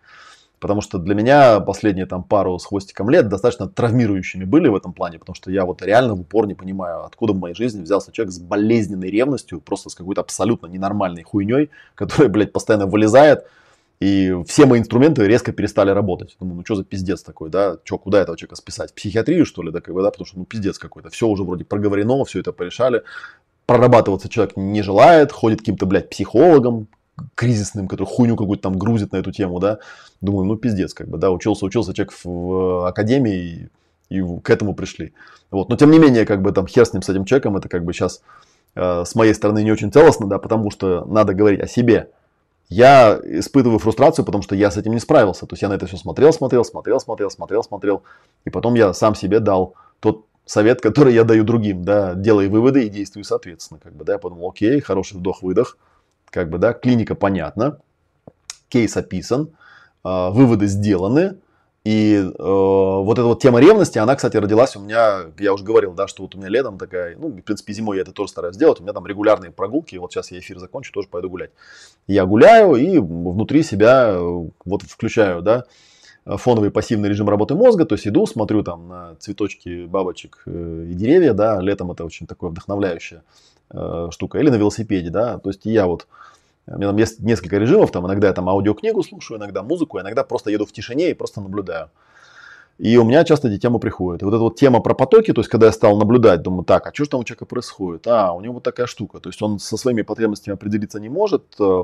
Потому 0.60 0.80
что 0.80 0.98
для 0.98 1.14
меня 1.14 1.60
последние 1.60 2.06
там 2.06 2.24
пару 2.24 2.58
с 2.58 2.66
хвостиком 2.66 3.10
лет 3.10 3.28
достаточно 3.28 3.68
травмирующими 3.68 4.46
были 4.46 4.70
в 4.70 4.76
этом 4.76 4.94
плане, 4.94 5.20
потому 5.20 5.36
что 5.36 5.52
я 5.52 5.66
вот 5.66 5.82
реально 5.82 6.16
в 6.16 6.22
упор 6.22 6.48
не 6.48 6.54
понимаю, 6.54 7.04
откуда 7.04 7.34
в 7.34 7.38
моей 7.38 7.54
жизни 7.54 7.82
взялся 7.82 8.14
человек 8.14 8.34
с 8.34 8.40
болезненной 8.40 9.10
ревностью, 9.10 9.60
просто 9.60 9.90
с 9.90 9.96
какой-то 9.96 10.22
абсолютно 10.22 10.68
ненормальной 10.68 11.24
хуйней, 11.24 11.70
которая, 11.96 12.30
блядь, 12.30 12.54
постоянно 12.54 12.86
вылезает, 12.86 13.46
и 14.00 14.36
все 14.48 14.66
мои 14.66 14.80
инструменты 14.80 15.26
резко 15.26 15.52
перестали 15.52 15.90
работать. 15.92 16.36
Думаю, 16.40 16.58
ну 16.58 16.66
что 16.66 16.76
за 16.76 16.84
пиздец 16.84 17.24
такой, 17.24 17.50
да? 17.50 17.78
Че, 17.84 17.98
куда 17.98 18.22
этого 18.22 18.38
человека 18.38 18.56
списать? 18.56 18.92
В 18.92 18.94
психиатрию, 18.96 19.46
что 19.46 19.64
ли, 19.64 19.72
да, 19.72 19.82
как 19.82 19.94
бы, 19.94 20.02
да? 20.02 20.12
Потому 20.12 20.26
что, 20.26 20.40
ну, 20.40 20.46
пиздец 20.46 20.78
какой-то. 20.78 21.10
Все 21.10 21.28
уже 21.28 21.44
вроде 21.44 21.64
проговорено, 21.64 22.26
все 22.26 22.40
это 22.40 22.52
порешали. 22.52 23.04
Прорабатываться 23.66 24.28
человек 24.28 24.58
не 24.58 24.82
желает, 24.82 25.32
ходит 25.32 25.60
каким-то, 25.60 25.86
блядь, 25.86 26.10
психологом, 26.10 26.88
кризисным, 27.36 27.88
который 27.88 28.08
хуйню 28.08 28.36
какую-то 28.36 28.64
там 28.64 28.78
грузит 28.78 29.12
на 29.12 29.18
эту 29.18 29.32
тему, 29.32 29.60
да. 29.60 29.80
Думаю, 30.22 30.46
ну, 30.46 30.58
пиздец, 30.58 30.94
как 30.94 31.08
бы, 31.08 31.18
да, 31.18 31.32
учился, 31.32 31.66
учился 31.66 31.94
человек 31.94 32.14
в, 32.14 32.26
в 32.26 32.88
академии 32.88 33.70
и, 34.10 34.18
и 34.18 34.40
к 34.42 34.50
этому 34.50 34.76
пришли. 34.76 35.14
Вот. 35.50 35.70
Но, 35.70 35.78
тем 35.78 35.92
не 35.92 36.00
менее, 36.00 36.26
как 36.26 36.42
бы, 36.42 36.52
там, 36.52 36.68
хер 36.68 36.86
с 36.86 36.94
ним, 36.94 37.04
с 37.04 37.10
этим 37.10 37.26
человеком, 37.26 37.56
это, 37.56 37.70
как 37.70 37.86
бы, 37.86 37.94
сейчас 37.94 38.22
э, 38.76 39.06
с 39.06 39.16
моей 39.16 39.34
стороны 39.34 39.64
не 39.64 39.72
очень 39.72 39.92
целостно, 39.92 40.28
да, 40.28 40.40
потому 40.40 40.72
что 40.72 41.06
надо 41.06 41.34
говорить 41.34 41.62
о 41.62 41.68
себе, 41.68 42.10
я 42.70 43.20
испытываю 43.24 43.80
фрустрацию, 43.80 44.26
потому 44.26 44.42
что 44.44 44.56
я 44.56 44.72
с 44.72 44.78
этим 44.78 44.94
не 44.94 45.00
справился. 45.00 45.46
То 45.46 45.54
есть 45.54 45.62
я 45.62 45.70
на 45.70 45.74
это 45.74 45.86
все 45.86 45.98
смотрел, 45.98 46.34
смотрел, 46.34 46.64
смотрел, 46.66 47.00
смотрел, 47.00 47.30
смотрел, 47.30 47.64
смотрел. 47.64 48.04
И 48.46 48.50
потом 48.50 48.74
я 48.76 48.94
сам 48.94 49.16
себе 49.16 49.40
дал 49.40 49.76
тот 50.00 50.26
совет, 50.46 50.82
который 50.82 51.14
я 51.14 51.24
даю 51.24 51.44
другим, 51.44 51.84
да, 51.84 52.16
делай 52.16 52.48
выводы 52.48 52.86
и 52.86 52.90
действуй 52.90 53.24
соответственно, 53.24 53.80
как 53.82 53.94
бы, 53.96 54.04
да, 54.04 54.14
я 54.14 54.20
подумал, 54.20 54.50
окей, 54.50 54.82
хороший 54.82 55.18
вдох-выдох, 55.18 55.78
как 56.30 56.50
бы, 56.50 56.58
да, 56.58 56.74
клиника 56.74 57.16
понятна, 57.16 57.80
кейс 58.68 58.98
описан, 58.98 59.50
э, 60.04 60.30
выводы 60.32 60.68
сделаны, 60.68 61.38
и 61.84 62.16
э, 62.16 62.32
вот 62.38 63.20
эта 63.20 63.26
вот 63.26 63.42
тема 63.42 63.60
ревности, 63.60 63.98
она, 63.98 64.16
кстати, 64.16 64.38
родилась 64.38 64.76
у 64.78 64.80
меня, 64.80 65.26
я 65.38 65.54
уже 65.54 65.66
говорил, 65.66 65.94
да, 65.94 66.08
что 66.08 66.24
вот 66.24 66.34
у 66.34 66.38
меня 66.38 66.48
летом 66.48 66.78
такая, 66.78 67.18
ну, 67.18 67.28
в 67.28 67.42
принципе, 67.42 67.74
зимой 67.74 67.98
я 67.98 68.04
это 68.04 68.14
тоже 68.14 68.32
стараюсь 68.32 68.56
делать, 68.56 68.80
у 68.80 68.84
меня 68.84 68.94
там 68.94 69.06
регулярные 69.06 69.52
прогулки, 69.52 69.98
вот 69.98 70.14
сейчас 70.14 70.32
я 70.32 70.40
эфир 70.40 70.60
закончу, 70.60 70.94
тоже 70.94 71.10
пойду 71.10 71.30
гулять. 71.30 71.52
Я 72.08 72.26
гуляю 72.26 72.76
и 72.76 72.98
внутри 73.00 73.64
себя 73.64 74.12
э, 74.12 74.48
вот 74.64 74.84
включаю, 74.84 75.42
да, 75.42 75.66
фоновый 76.26 76.72
пассивный 76.72 77.10
режим 77.10 77.28
работы 77.28 77.54
мозга, 77.54 77.84
то 77.84 77.96
есть 77.96 78.08
иду, 78.08 78.26
смотрю 78.26 78.64
там 78.64 78.88
на 78.88 79.16
цветочки, 79.16 79.86
бабочек 79.86 80.42
э, 80.46 80.88
и 80.90 80.94
деревья, 80.94 81.34
да, 81.34 81.60
летом 81.60 81.92
это 81.92 82.06
очень 82.06 82.28
такое 82.28 82.50
вдохновляющая 82.52 83.24
э, 83.72 84.08
штука, 84.12 84.40
или 84.40 84.50
на 84.50 84.56
велосипеде, 84.56 85.10
да, 85.10 85.38
то 85.38 85.50
есть 85.50 85.66
я 85.66 85.86
вот 85.88 86.08
у 86.68 86.78
меня 86.78 86.88
там 86.88 86.98
есть 86.98 87.20
несколько 87.20 87.58
режимов, 87.58 87.92
там 87.92 88.06
иногда 88.06 88.28
я 88.28 88.34
там 88.34 88.48
аудиокнигу 88.50 89.04
слушаю, 89.04 89.38
иногда 89.38 89.64
музыку, 89.64 90.00
иногда 90.00 90.24
просто 90.24 90.50
еду 90.50 90.66
в 90.66 90.72
тишине 90.72 91.12
и 91.12 91.14
просто 91.14 91.42
наблюдаю. 91.42 91.90
И 92.80 92.98
у 92.98 93.04
меня 93.04 93.24
часто 93.24 93.50
эти 93.50 93.60
темы 93.60 93.80
приходят. 93.80 94.22
И 94.22 94.26
вот 94.26 94.34
эта 94.34 94.42
вот 94.42 94.56
тема 94.56 94.80
про 94.80 94.96
потоки, 94.96 95.32
то 95.32 95.42
есть 95.42 95.50
когда 95.50 95.68
я 95.68 95.72
стал 95.72 95.96
наблюдать, 95.98 96.42
думаю, 96.42 96.66
так, 96.66 96.88
а 96.88 96.94
что 96.94 97.04
же 97.04 97.10
там 97.12 97.20
у 97.20 97.24
человека 97.24 97.46
происходит? 97.46 98.08
А, 98.08 98.34
у 98.34 98.42
него 98.42 98.56
вот 98.56 98.64
такая 98.64 98.88
штука. 98.88 99.20
То 99.20 99.30
есть 99.30 99.42
он 99.42 99.60
со 99.60 99.78
своими 99.78 100.02
потребностями 100.02 100.56
определиться 100.56 101.00
не 101.00 101.10
может, 101.10 101.44
э, 101.60 101.84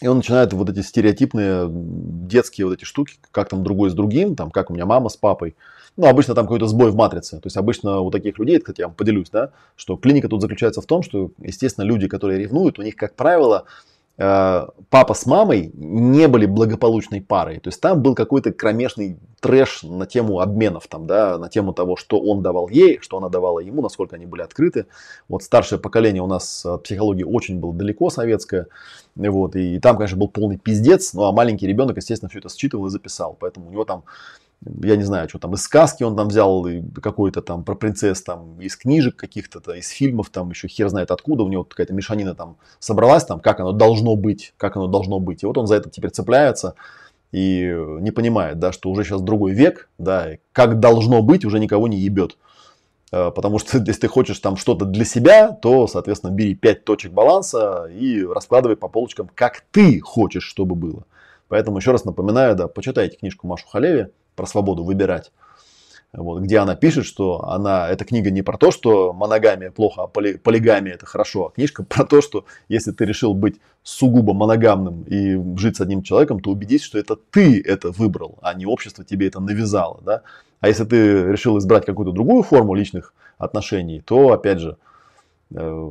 и 0.00 0.06
он 0.06 0.18
начинает 0.18 0.52
вот 0.52 0.70
эти 0.70 0.80
стереотипные 0.80 1.66
детские 1.68 2.66
вот 2.66 2.74
эти 2.74 2.84
штуки, 2.84 3.14
как 3.30 3.48
там 3.48 3.62
другой 3.62 3.90
с 3.90 3.94
другим, 3.94 4.34
там, 4.34 4.50
как 4.50 4.70
у 4.70 4.74
меня 4.74 4.86
мама 4.86 5.08
с 5.08 5.16
папой. 5.16 5.56
Ну, 5.96 6.06
обычно 6.06 6.34
там 6.34 6.46
какой-то 6.46 6.66
сбой 6.66 6.90
в 6.90 6.94
матрице. 6.94 7.36
То 7.36 7.46
есть 7.46 7.56
обычно 7.56 8.00
у 8.00 8.10
таких 8.10 8.38
людей, 8.38 8.58
кстати, 8.58 8.80
я 8.80 8.86
вам 8.86 8.94
поделюсь, 8.94 9.28
да, 9.30 9.50
что 9.76 9.96
клиника 9.96 10.28
тут 10.28 10.40
заключается 10.40 10.80
в 10.80 10.86
том, 10.86 11.02
что, 11.02 11.30
естественно, 11.38 11.84
люди, 11.84 12.08
которые 12.08 12.38
ревнуют, 12.38 12.78
у 12.78 12.82
них, 12.82 12.96
как 12.96 13.14
правило, 13.14 13.66
папа 14.20 15.14
с 15.14 15.24
мамой 15.24 15.70
не 15.72 16.28
были 16.28 16.44
благополучной 16.44 17.22
парой. 17.22 17.58
То 17.58 17.68
есть 17.68 17.80
там 17.80 18.02
был 18.02 18.14
какой-то 18.14 18.52
кромешный 18.52 19.16
трэш 19.40 19.82
на 19.82 20.04
тему 20.04 20.40
обменов, 20.40 20.88
там, 20.88 21.06
да, 21.06 21.38
на 21.38 21.48
тему 21.48 21.72
того, 21.72 21.96
что 21.96 22.20
он 22.20 22.42
давал 22.42 22.68
ей, 22.68 22.98
что 23.00 23.16
она 23.16 23.30
давала 23.30 23.60
ему, 23.60 23.80
насколько 23.80 24.16
они 24.16 24.26
были 24.26 24.42
открыты. 24.42 24.84
Вот 25.28 25.42
старшее 25.42 25.78
поколение 25.78 26.22
у 26.22 26.26
нас 26.26 26.66
от 26.66 26.82
психологии 26.82 27.22
очень 27.22 27.60
было 27.60 27.72
далеко 27.72 28.10
советское. 28.10 28.66
Вот, 29.16 29.56
и 29.56 29.80
там, 29.80 29.96
конечно, 29.96 30.18
был 30.18 30.28
полный 30.28 30.58
пиздец, 30.58 31.14
ну 31.14 31.24
а 31.24 31.32
маленький 31.32 31.66
ребенок, 31.66 31.96
естественно, 31.96 32.28
все 32.28 32.40
это 32.40 32.50
считывал 32.50 32.86
и 32.86 32.90
записал. 32.90 33.38
Поэтому 33.40 33.68
у 33.68 33.70
него 33.70 33.86
там 33.86 34.04
я 34.82 34.96
не 34.96 35.04
знаю, 35.04 35.28
что 35.28 35.38
там, 35.38 35.54
из 35.54 35.62
сказки 35.62 36.02
он 36.02 36.16
там 36.16 36.28
взял 36.28 36.66
какой-то 37.02 37.40
там 37.40 37.64
про 37.64 37.74
принцесс, 37.74 38.22
там, 38.22 38.60
из 38.60 38.76
книжек 38.76 39.16
каких-то, 39.16 39.58
из 39.72 39.88
фильмов, 39.88 40.28
там, 40.28 40.50
еще 40.50 40.68
хер 40.68 40.88
знает 40.88 41.10
откуда, 41.10 41.44
у 41.44 41.48
него 41.48 41.64
какая-то 41.64 41.94
мешанина 41.94 42.34
там 42.34 42.56
собралась, 42.78 43.24
там, 43.24 43.40
как 43.40 43.60
оно 43.60 43.72
должно 43.72 44.16
быть, 44.16 44.52
как 44.58 44.76
оно 44.76 44.86
должно 44.86 45.18
быть. 45.18 45.42
И 45.42 45.46
вот 45.46 45.56
он 45.56 45.66
за 45.66 45.76
это 45.76 45.88
теперь 45.88 46.10
цепляется 46.10 46.74
и 47.32 47.74
не 48.00 48.10
понимает, 48.10 48.58
да, 48.58 48.72
что 48.72 48.90
уже 48.90 49.04
сейчас 49.04 49.22
другой 49.22 49.52
век, 49.52 49.88
да, 49.98 50.32
как 50.52 50.80
должно 50.80 51.22
быть, 51.22 51.44
уже 51.44 51.58
никого 51.58 51.88
не 51.88 51.98
ебет. 51.98 52.36
Э, 53.12 53.30
потому 53.30 53.58
что 53.58 53.78
если 53.86 54.00
ты 54.00 54.08
хочешь 54.08 54.38
там 54.40 54.56
что-то 54.56 54.84
для 54.84 55.04
себя, 55.04 55.52
то, 55.52 55.86
соответственно, 55.86 56.32
бери 56.32 56.54
5 56.54 56.84
точек 56.84 57.12
баланса 57.12 57.86
и 57.86 58.22
раскладывай 58.24 58.76
по 58.76 58.88
полочкам, 58.88 59.30
как 59.34 59.64
ты 59.70 60.00
хочешь, 60.00 60.44
чтобы 60.44 60.74
было. 60.74 61.04
Поэтому 61.50 61.78
еще 61.78 61.90
раз 61.90 62.04
напоминаю, 62.04 62.54
да, 62.54 62.68
почитайте 62.68 63.16
книжку 63.16 63.48
Машу 63.48 63.66
Халеви, 63.66 64.06
про 64.36 64.46
свободу 64.46 64.84
выбирать. 64.84 65.32
Вот, 66.12 66.42
где 66.42 66.58
она 66.58 66.76
пишет, 66.76 67.04
что 67.04 67.44
она, 67.44 67.88
эта 67.88 68.04
книга 68.04 68.30
не 68.30 68.42
про 68.42 68.56
то, 68.56 68.70
что 68.70 69.12
моногамия 69.12 69.72
плохо, 69.72 70.02
а 70.02 70.06
поли, 70.06 70.36
полигамия 70.38 70.94
это 70.94 71.06
хорошо, 71.06 71.46
а 71.46 71.50
книжка 71.50 71.82
про 71.84 72.04
то, 72.04 72.20
что 72.20 72.44
если 72.68 72.92
ты 72.92 73.04
решил 73.04 73.34
быть 73.34 73.60
сугубо 73.82 74.32
моногамным 74.32 75.02
и 75.02 75.38
жить 75.58 75.76
с 75.76 75.80
одним 75.80 76.02
человеком, 76.02 76.38
то 76.40 76.50
убедись, 76.50 76.82
что 76.82 76.98
это 76.98 77.16
ты 77.16 77.60
это 77.60 77.90
выбрал, 77.90 78.38
а 78.42 78.54
не 78.54 78.64
общество 78.64 79.04
тебе 79.04 79.26
это 79.26 79.40
навязало. 79.40 80.00
Да? 80.04 80.22
А 80.60 80.68
если 80.68 80.84
ты 80.84 81.24
решил 81.24 81.58
избрать 81.58 81.84
какую-то 81.84 82.12
другую 82.12 82.44
форму 82.44 82.74
личных 82.74 83.12
отношений, 83.38 84.00
то, 84.00 84.32
опять 84.32 84.60
же, 84.60 84.76
э, 85.54 85.90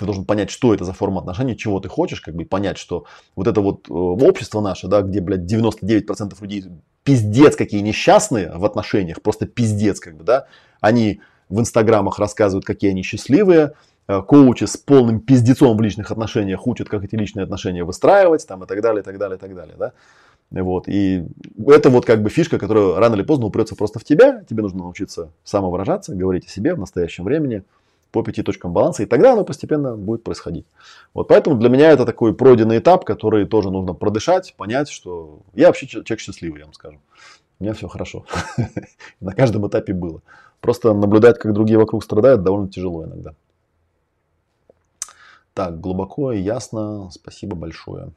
ты 0.00 0.06
должен 0.06 0.24
понять, 0.24 0.50
что 0.50 0.74
это 0.74 0.84
за 0.84 0.92
форма 0.92 1.20
отношений, 1.20 1.56
чего 1.56 1.78
ты 1.78 1.88
хочешь, 1.88 2.20
как 2.20 2.34
бы 2.34 2.44
понять, 2.44 2.78
что 2.78 3.04
вот 3.36 3.46
это 3.46 3.60
вот 3.60 3.88
э, 3.88 3.92
общество 3.92 4.60
наше, 4.60 4.88
да, 4.88 5.02
где, 5.02 5.20
блядь, 5.20 5.40
99% 5.40 6.34
людей 6.40 6.64
пиздец 7.04 7.54
какие 7.54 7.80
несчастные 7.82 8.50
в 8.50 8.64
отношениях, 8.64 9.20
просто 9.22 9.46
пиздец, 9.46 10.00
как 10.00 10.16
бы, 10.16 10.24
да, 10.24 10.46
они 10.80 11.20
в 11.50 11.60
инстаграмах 11.60 12.18
рассказывают, 12.18 12.64
какие 12.64 12.92
они 12.92 13.02
счастливые, 13.02 13.74
э, 14.08 14.22
коучи 14.22 14.64
с 14.64 14.78
полным 14.78 15.20
пиздецом 15.20 15.76
в 15.76 15.80
личных 15.82 16.10
отношениях 16.10 16.66
учат, 16.66 16.88
как 16.88 17.04
эти 17.04 17.14
личные 17.14 17.44
отношения 17.44 17.84
выстраивать, 17.84 18.46
там, 18.46 18.64
и 18.64 18.66
так 18.66 18.80
далее, 18.80 19.02
и 19.02 19.04
так 19.04 19.18
далее, 19.18 19.36
и 19.36 19.40
так 19.40 19.54
далее, 19.54 19.76
да. 19.78 19.92
Вот. 20.50 20.88
И 20.88 21.24
это 21.68 21.90
вот 21.90 22.06
как 22.06 22.22
бы 22.22 22.30
фишка, 22.30 22.58
которая 22.58 22.96
рано 22.96 23.14
или 23.14 23.22
поздно 23.22 23.46
упрется 23.46 23.76
просто 23.76 24.00
в 24.00 24.04
тебя. 24.04 24.42
Тебе 24.48 24.62
нужно 24.62 24.80
научиться 24.80 25.30
самовыражаться, 25.44 26.14
говорить 26.14 26.46
о 26.46 26.48
себе 26.48 26.74
в 26.74 26.78
настоящем 26.78 27.22
времени 27.22 27.62
по 28.12 28.22
пяти 28.22 28.42
точкам 28.42 28.72
баланса, 28.72 29.02
и 29.02 29.06
тогда 29.06 29.32
оно 29.32 29.44
постепенно 29.44 29.96
будет 29.96 30.24
происходить. 30.24 30.66
Вот 31.14 31.28
поэтому 31.28 31.56
для 31.56 31.68
меня 31.68 31.90
это 31.90 32.04
такой 32.04 32.34
пройденный 32.34 32.78
этап, 32.78 33.04
который 33.04 33.46
тоже 33.46 33.70
нужно 33.70 33.94
продышать, 33.94 34.54
понять, 34.56 34.88
что 34.88 35.40
я 35.54 35.68
вообще 35.68 35.86
человек 35.86 36.20
счастливый, 36.20 36.60
я 36.60 36.66
вам 36.66 36.74
скажу. 36.74 36.98
У 37.58 37.64
меня 37.64 37.74
все 37.74 37.88
хорошо. 37.88 38.24
На 39.20 39.32
каждом 39.32 39.68
этапе 39.68 39.92
было. 39.92 40.22
Просто 40.60 40.92
наблюдать, 40.92 41.38
как 41.38 41.52
другие 41.52 41.78
вокруг 41.78 42.02
страдают, 42.02 42.42
довольно 42.42 42.68
тяжело 42.68 43.04
иногда. 43.04 43.34
Так, 45.54 45.80
глубоко 45.80 46.32
и 46.32 46.40
ясно. 46.40 47.10
Спасибо 47.10 47.56
большое. 47.56 48.12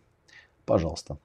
Пожалуйста. 0.65 1.17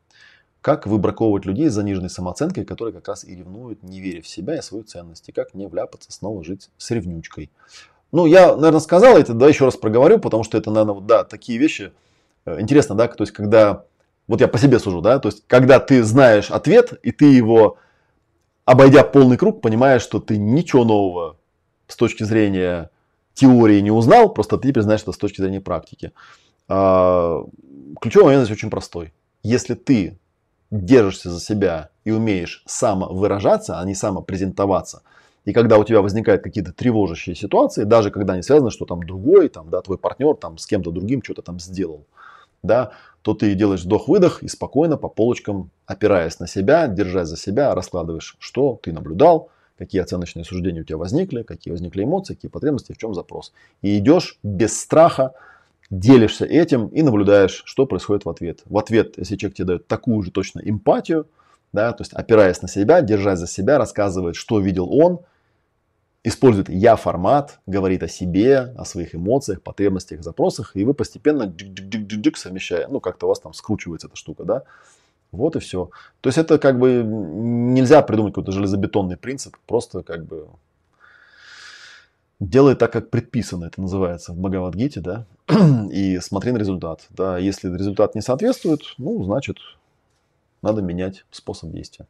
Как 0.61 0.87
выбраковывать 0.87 1.45
людей 1.45 1.69
с 1.69 1.75
заниженной 1.75 2.11
самооценкой, 2.11 2.65
которые 2.65 2.93
как 2.93 3.07
раз 3.07 3.25
и 3.25 3.35
ревнуют, 3.35 3.83
не 3.83 4.01
веря 4.01 4.21
в 4.21 4.29
себя 4.29 4.59
и 4.59 4.63
свою 4.63 4.83
ценность, 4.83 5.29
и 5.29 5.33
как 5.33 5.55
не 5.55 5.69
вляпаться 5.69 6.11
снова 6.11 6.43
жить 6.43 6.71
с 6.77 6.91
ревнючкой. 6.91 7.51
Ну, 8.13 8.27
я, 8.27 8.55
наверное, 8.57 8.81
сказал 8.81 9.17
это, 9.17 9.35
да, 9.35 9.49
еще 9.49 9.65
раз 9.65 9.77
проговорю, 9.77 10.19
потому 10.19 10.45
что 10.45 10.57
это, 10.57 10.71
наверное, 10.71 10.95
вот, 10.95 11.07
да, 11.07 11.25
такие 11.25 11.59
вещи. 11.59 11.93
Э, 12.47 12.61
интересно, 12.61 12.95
да, 12.95 13.07
то 13.09 13.23
есть, 13.23 13.33
когда, 13.33 13.85
вот 14.27 14.41
я 14.41 14.49
по 14.49 14.59
себе 14.59 14.79
сужу, 14.79 15.01
да, 15.01 15.19
то 15.19 15.29
есть, 15.29 15.45
когда 15.47 15.79
ты 15.79 16.03
знаешь 16.03 16.51
ответ, 16.51 16.99
и 17.03 17.13
ты 17.13 17.27
его, 17.27 17.77
обойдя 18.65 19.05
полный 19.05 19.37
круг, 19.37 19.61
понимаешь, 19.61 20.03
что 20.03 20.21
ты 20.21 20.39
ничего 20.39 20.85
нового 20.85 21.37
с 21.87 21.97
точки 21.97 22.23
зрения 22.23 22.91
теории 23.35 23.81
не 23.81 23.91
узнал, 23.91 24.33
просто 24.33 24.59
ты 24.59 24.69
теперь 24.69 24.83
знаешь 24.83 25.03
это 25.03 25.13
с 25.13 25.19
точки 25.19 25.41
зрения 25.41 25.61
практики. 25.61 26.13
А, 26.69 27.45
ключевой 28.01 28.27
момент 28.27 28.45
здесь 28.45 28.57
очень 28.57 28.71
простой. 28.71 29.13
Если 29.43 29.75
ты 29.75 30.19
держишься 30.71 31.31
за 31.31 31.41
себя 31.41 31.91
и 32.05 32.11
умеешь 32.11 32.63
самовыражаться, 32.67 33.81
а 33.81 33.85
не 33.85 33.95
самопрезентоваться, 33.95 35.03
и 35.49 35.55
когда 35.55 35.79
у 35.79 35.85
тебя 35.85 36.03
возникают 36.03 36.43
какие-то 36.43 36.75
тревожащие 36.75 37.35
ситуации, 37.35 37.85
даже 37.85 38.11
когда 38.11 38.35
они 38.35 38.43
связаны, 38.43 38.71
что 38.71 38.85
там 38.85 39.03
другой, 39.03 39.49
там, 39.49 39.71
да, 39.71 39.81
твой 39.81 39.97
партнер 39.97 40.35
там 40.35 40.59
с 40.59 40.67
кем-то 40.67 40.91
другим 40.91 41.23
что-то 41.23 41.41
там 41.41 41.59
сделал, 41.59 42.05
да, 42.63 42.93
то 43.23 43.33
ты 43.33 43.55
делаешь 43.55 43.83
вдох-выдох 43.83 44.43
и 44.43 44.49
спокойно 44.49 44.99
по 44.99 45.09
полочкам, 45.09 45.71
опираясь 45.87 46.39
на 46.39 46.47
себя, 46.47 46.87
держась 46.87 47.29
за 47.29 47.39
себя, 47.39 47.75
раскладываешь, 47.75 48.37
что 48.39 48.79
ты 48.83 48.93
наблюдал, 48.93 49.49
какие 49.79 50.03
оценочные 50.03 50.45
суждения 50.45 50.83
у 50.83 50.85
тебя 50.85 50.99
возникли, 50.99 51.41
какие 51.41 51.73
возникли 51.73 52.05
эмоции, 52.05 52.35
какие 52.35 52.51
потребности, 52.51 52.93
в 52.93 52.99
чем 52.99 53.15
запрос. 53.15 53.55
И 53.81 53.97
идешь 53.97 54.39
без 54.43 54.79
страха, 54.79 55.33
делишься 55.89 56.45
этим 56.45 56.89
и 56.89 57.01
наблюдаешь, 57.01 57.63
что 57.65 57.87
происходит 57.87 58.27
в 58.27 58.29
ответ. 58.29 58.61
В 58.67 58.77
ответ, 58.77 59.15
если 59.17 59.37
человек 59.37 59.57
тебе 59.57 59.65
дает 59.69 59.87
такую 59.87 60.21
же 60.25 60.31
точно 60.31 60.61
эмпатию, 60.63 61.27
да, 61.73 61.93
то 61.93 62.03
есть 62.03 62.13
опираясь 62.13 62.61
на 62.61 62.69
себя, 62.69 63.01
держась 63.01 63.39
за 63.39 63.47
себя, 63.47 63.79
рассказывает, 63.79 64.37
что 64.37 64.61
видел 64.61 64.93
он, 64.93 65.21
использует 66.25 66.69
я 66.69 66.97
формат, 66.97 67.61
говорит 67.67 68.03
о 68.03 68.09
себе, 68.09 68.75
о 68.77 68.85
своих 68.85 69.15
эмоциях, 69.15 69.63
потребностях, 69.63 70.23
запросах, 70.23 70.73
и 70.75 70.85
вы 70.85 70.95
постепенно 70.95 71.45
джик-джик-джик-джик 71.45 72.37
совмещая, 72.37 72.89
ну 72.89 73.01
как-то 73.01 73.27
у 73.27 73.29
вас 73.29 73.41
там 73.41 73.53
скручивается 73.55 74.09
эта 74.09 74.17
штука, 74.17 74.45
да, 74.45 74.63
вот 75.31 75.57
и 75.57 75.61
все. 75.61 75.91
То 76.21 76.29
есть 76.29 76.39
это 76.39 76.59
как 76.59 76.79
бы 76.79 77.03
нельзя 77.05 78.03
придумать 78.03 78.35
какой-то 78.35 78.53
железобетонный 78.53 79.17
принцип, 79.17 79.57
просто 79.67 80.03
как 80.03 80.25
бы 80.25 80.49
делай 82.41 82.75
так, 82.75 82.93
как 82.93 83.11
предписано, 83.11 83.67
это 83.67 83.81
называется 83.81 84.33
в 84.33 84.37
Бхагавадгите, 84.37 85.01
да, 85.01 85.27
и 85.93 86.19
смотри 86.21 86.53
на 86.53 86.59
результат. 86.59 87.07
Да, 87.11 87.39
если 87.39 87.69
результат 87.73 88.15
не 88.15 88.23
соответствует, 88.23 88.81
ну, 88.99 89.23
значит, 89.25 89.57
надо 90.63 90.83
менять 90.83 91.25
способ 91.31 91.71
действия. 91.71 92.07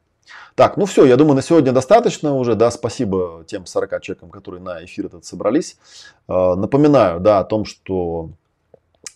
Так, 0.55 0.77
ну 0.77 0.85
все, 0.85 1.05
я 1.05 1.15
думаю, 1.15 1.35
на 1.35 1.41
сегодня 1.41 1.71
достаточно 1.71 2.35
уже, 2.35 2.55
да, 2.55 2.71
спасибо 2.71 3.43
тем 3.47 3.65
40 3.65 4.01
человекам, 4.01 4.29
которые 4.29 4.61
на 4.61 4.83
эфир 4.83 5.05
этот 5.05 5.25
собрались. 5.25 5.77
А, 6.27 6.55
напоминаю, 6.55 7.19
да, 7.19 7.39
о 7.39 7.43
том, 7.43 7.65
что 7.65 8.31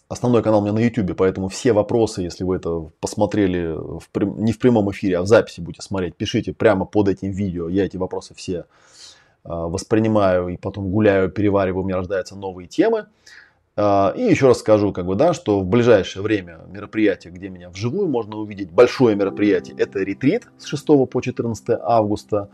основной 0.08 0.44
канал 0.44 0.62
у 0.62 0.64
меня 0.64 0.74
на 0.74 0.80
YouTube, 0.80 1.16
поэтому 1.18 1.50
все 1.50 1.74
вопросы, 1.74 2.22
если 2.22 2.44
вы 2.44 2.56
это 2.56 2.90
посмотрели 3.00 3.76
в, 3.76 4.08
не 4.38 4.54
в 4.54 4.60
прямом 4.60 4.92
эфире, 4.92 5.18
а 5.18 5.22
в 5.22 5.28
записи 5.28 5.60
будете 5.60 5.82
смотреть, 5.82 6.16
пишите 6.16 6.54
прямо 6.54 6.86
под 6.86 7.10
этим 7.10 7.32
видео. 7.32 7.68
Я 7.68 7.86
эти 7.86 7.98
вопросы 7.98 8.34
все 8.36 8.66
а, 9.44 9.68
воспринимаю 9.68 10.50
и 10.50 10.58
потом 10.58 10.90
гуляю, 10.90 11.30
перевариваю, 11.30 11.84
у 11.84 11.86
меня 11.86 11.98
рождаются 11.98 12.36
новые 12.36 12.68
темы. 12.68 13.08
А, 13.76 14.14
и 14.16 14.22
еще 14.22 14.48
раз 14.48 14.60
скажу, 14.60 14.94
как 14.94 15.06
бы, 15.06 15.16
да, 15.16 15.34
что 15.34 15.60
в 15.60 15.66
ближайшее 15.66 16.22
время 16.22 16.60
мероприятие, 16.70 17.34
где 17.34 17.50
меня 17.50 17.70
вживую 17.72 18.08
можно 18.08 18.38
увидеть, 18.38 18.72
большое 18.72 19.16
мероприятие, 19.16 19.76
это 19.78 20.00
ретрит 20.00 20.48
с 20.60 20.66
6 20.66 20.86
по 21.10 21.22
14 21.22 21.80
августа. 21.82 22.50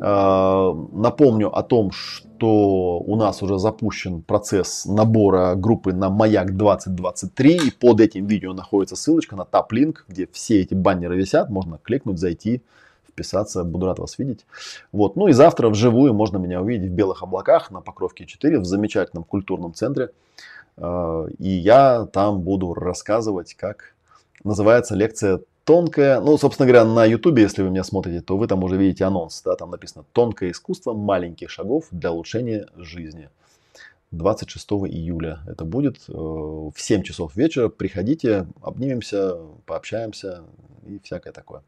А, 0.00 0.72
напомню 0.92 1.56
о 1.56 1.62
том, 1.64 1.90
что 1.90 2.98
у 3.00 3.16
нас 3.16 3.42
уже 3.42 3.58
запущен 3.58 4.22
процесс 4.22 4.86
набора 4.86 5.56
группы 5.56 5.92
на 5.92 6.08
Маяк 6.08 6.56
2023. 6.56 7.56
И 7.56 7.70
под 7.72 8.00
этим 8.00 8.26
видео 8.26 8.52
находится 8.52 8.94
ссылочка 8.94 9.34
на 9.34 9.44
тап-линк, 9.44 10.04
где 10.08 10.28
все 10.30 10.60
эти 10.60 10.74
баннеры 10.74 11.16
висят. 11.16 11.50
Можно 11.50 11.78
кликнуть, 11.78 12.18
зайти, 12.18 12.62
вписаться. 13.14 13.64
Буду 13.64 13.86
рад 13.86 13.98
вас 13.98 14.18
видеть. 14.18 14.44
Вот. 14.92 15.16
Ну 15.16 15.28
и 15.28 15.32
завтра 15.32 15.68
вживую 15.68 16.12
можно 16.12 16.36
меня 16.36 16.60
увидеть 16.60 16.90
в 16.90 16.94
Белых 16.94 17.22
облаках 17.22 17.70
на 17.70 17.80
Покровке 17.80 18.26
4 18.26 18.58
в 18.58 18.64
замечательном 18.64 19.24
культурном 19.24 19.72
центре. 19.72 20.10
А, 20.76 21.26
и 21.38 21.48
я 21.48 22.06
там 22.12 22.40
буду 22.40 22.74
рассказывать, 22.74 23.54
как 23.54 23.94
называется 24.42 24.94
лекция 24.94 25.40
тонкая, 25.64 26.20
ну, 26.20 26.36
собственно 26.36 26.66
говоря, 26.66 26.84
на 26.84 27.04
ютубе, 27.06 27.42
если 27.42 27.62
вы 27.62 27.70
меня 27.70 27.84
смотрите, 27.84 28.20
то 28.20 28.36
вы 28.36 28.46
там 28.46 28.62
уже 28.64 28.76
видите 28.76 29.04
анонс, 29.04 29.40
да, 29.42 29.56
там 29.56 29.70
написано 29.70 30.04
«Тонкое 30.12 30.50
искусство 30.50 30.92
маленьких 30.92 31.48
шагов 31.48 31.86
для 31.90 32.12
улучшения 32.12 32.66
жизни». 32.76 33.30
26 34.16 34.70
июля 34.88 35.40
это 35.46 35.64
будет 35.64 36.08
э, 36.08 36.12
в 36.12 36.74
7 36.76 37.02
часов 37.02 37.36
вечера. 37.36 37.68
Приходите, 37.68 38.46
обнимемся, 38.62 39.36
пообщаемся 39.66 40.44
и 40.86 40.98
всякое 41.00 41.32
такое. 41.32 41.62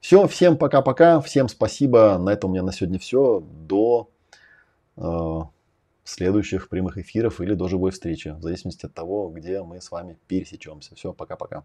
Все, 0.00 0.26
всем 0.28 0.56
пока-пока, 0.56 1.20
всем 1.20 1.48
спасибо. 1.48 2.18
На 2.18 2.30
этом 2.30 2.50
у 2.50 2.52
меня 2.52 2.62
на 2.62 2.72
сегодня 2.72 2.98
все. 2.98 3.40
До 3.40 4.10
э, 4.96 5.40
следующих 6.04 6.68
прямых 6.68 6.98
эфиров 6.98 7.40
или 7.40 7.54
до 7.54 7.68
живой 7.68 7.90
встречи, 7.90 8.28
в 8.28 8.42
зависимости 8.42 8.86
от 8.86 8.94
того, 8.94 9.28
где 9.28 9.62
мы 9.62 9.80
с 9.80 9.90
вами 9.90 10.16
пересечемся. 10.26 10.94
Все, 10.94 11.12
пока-пока. 11.12 11.64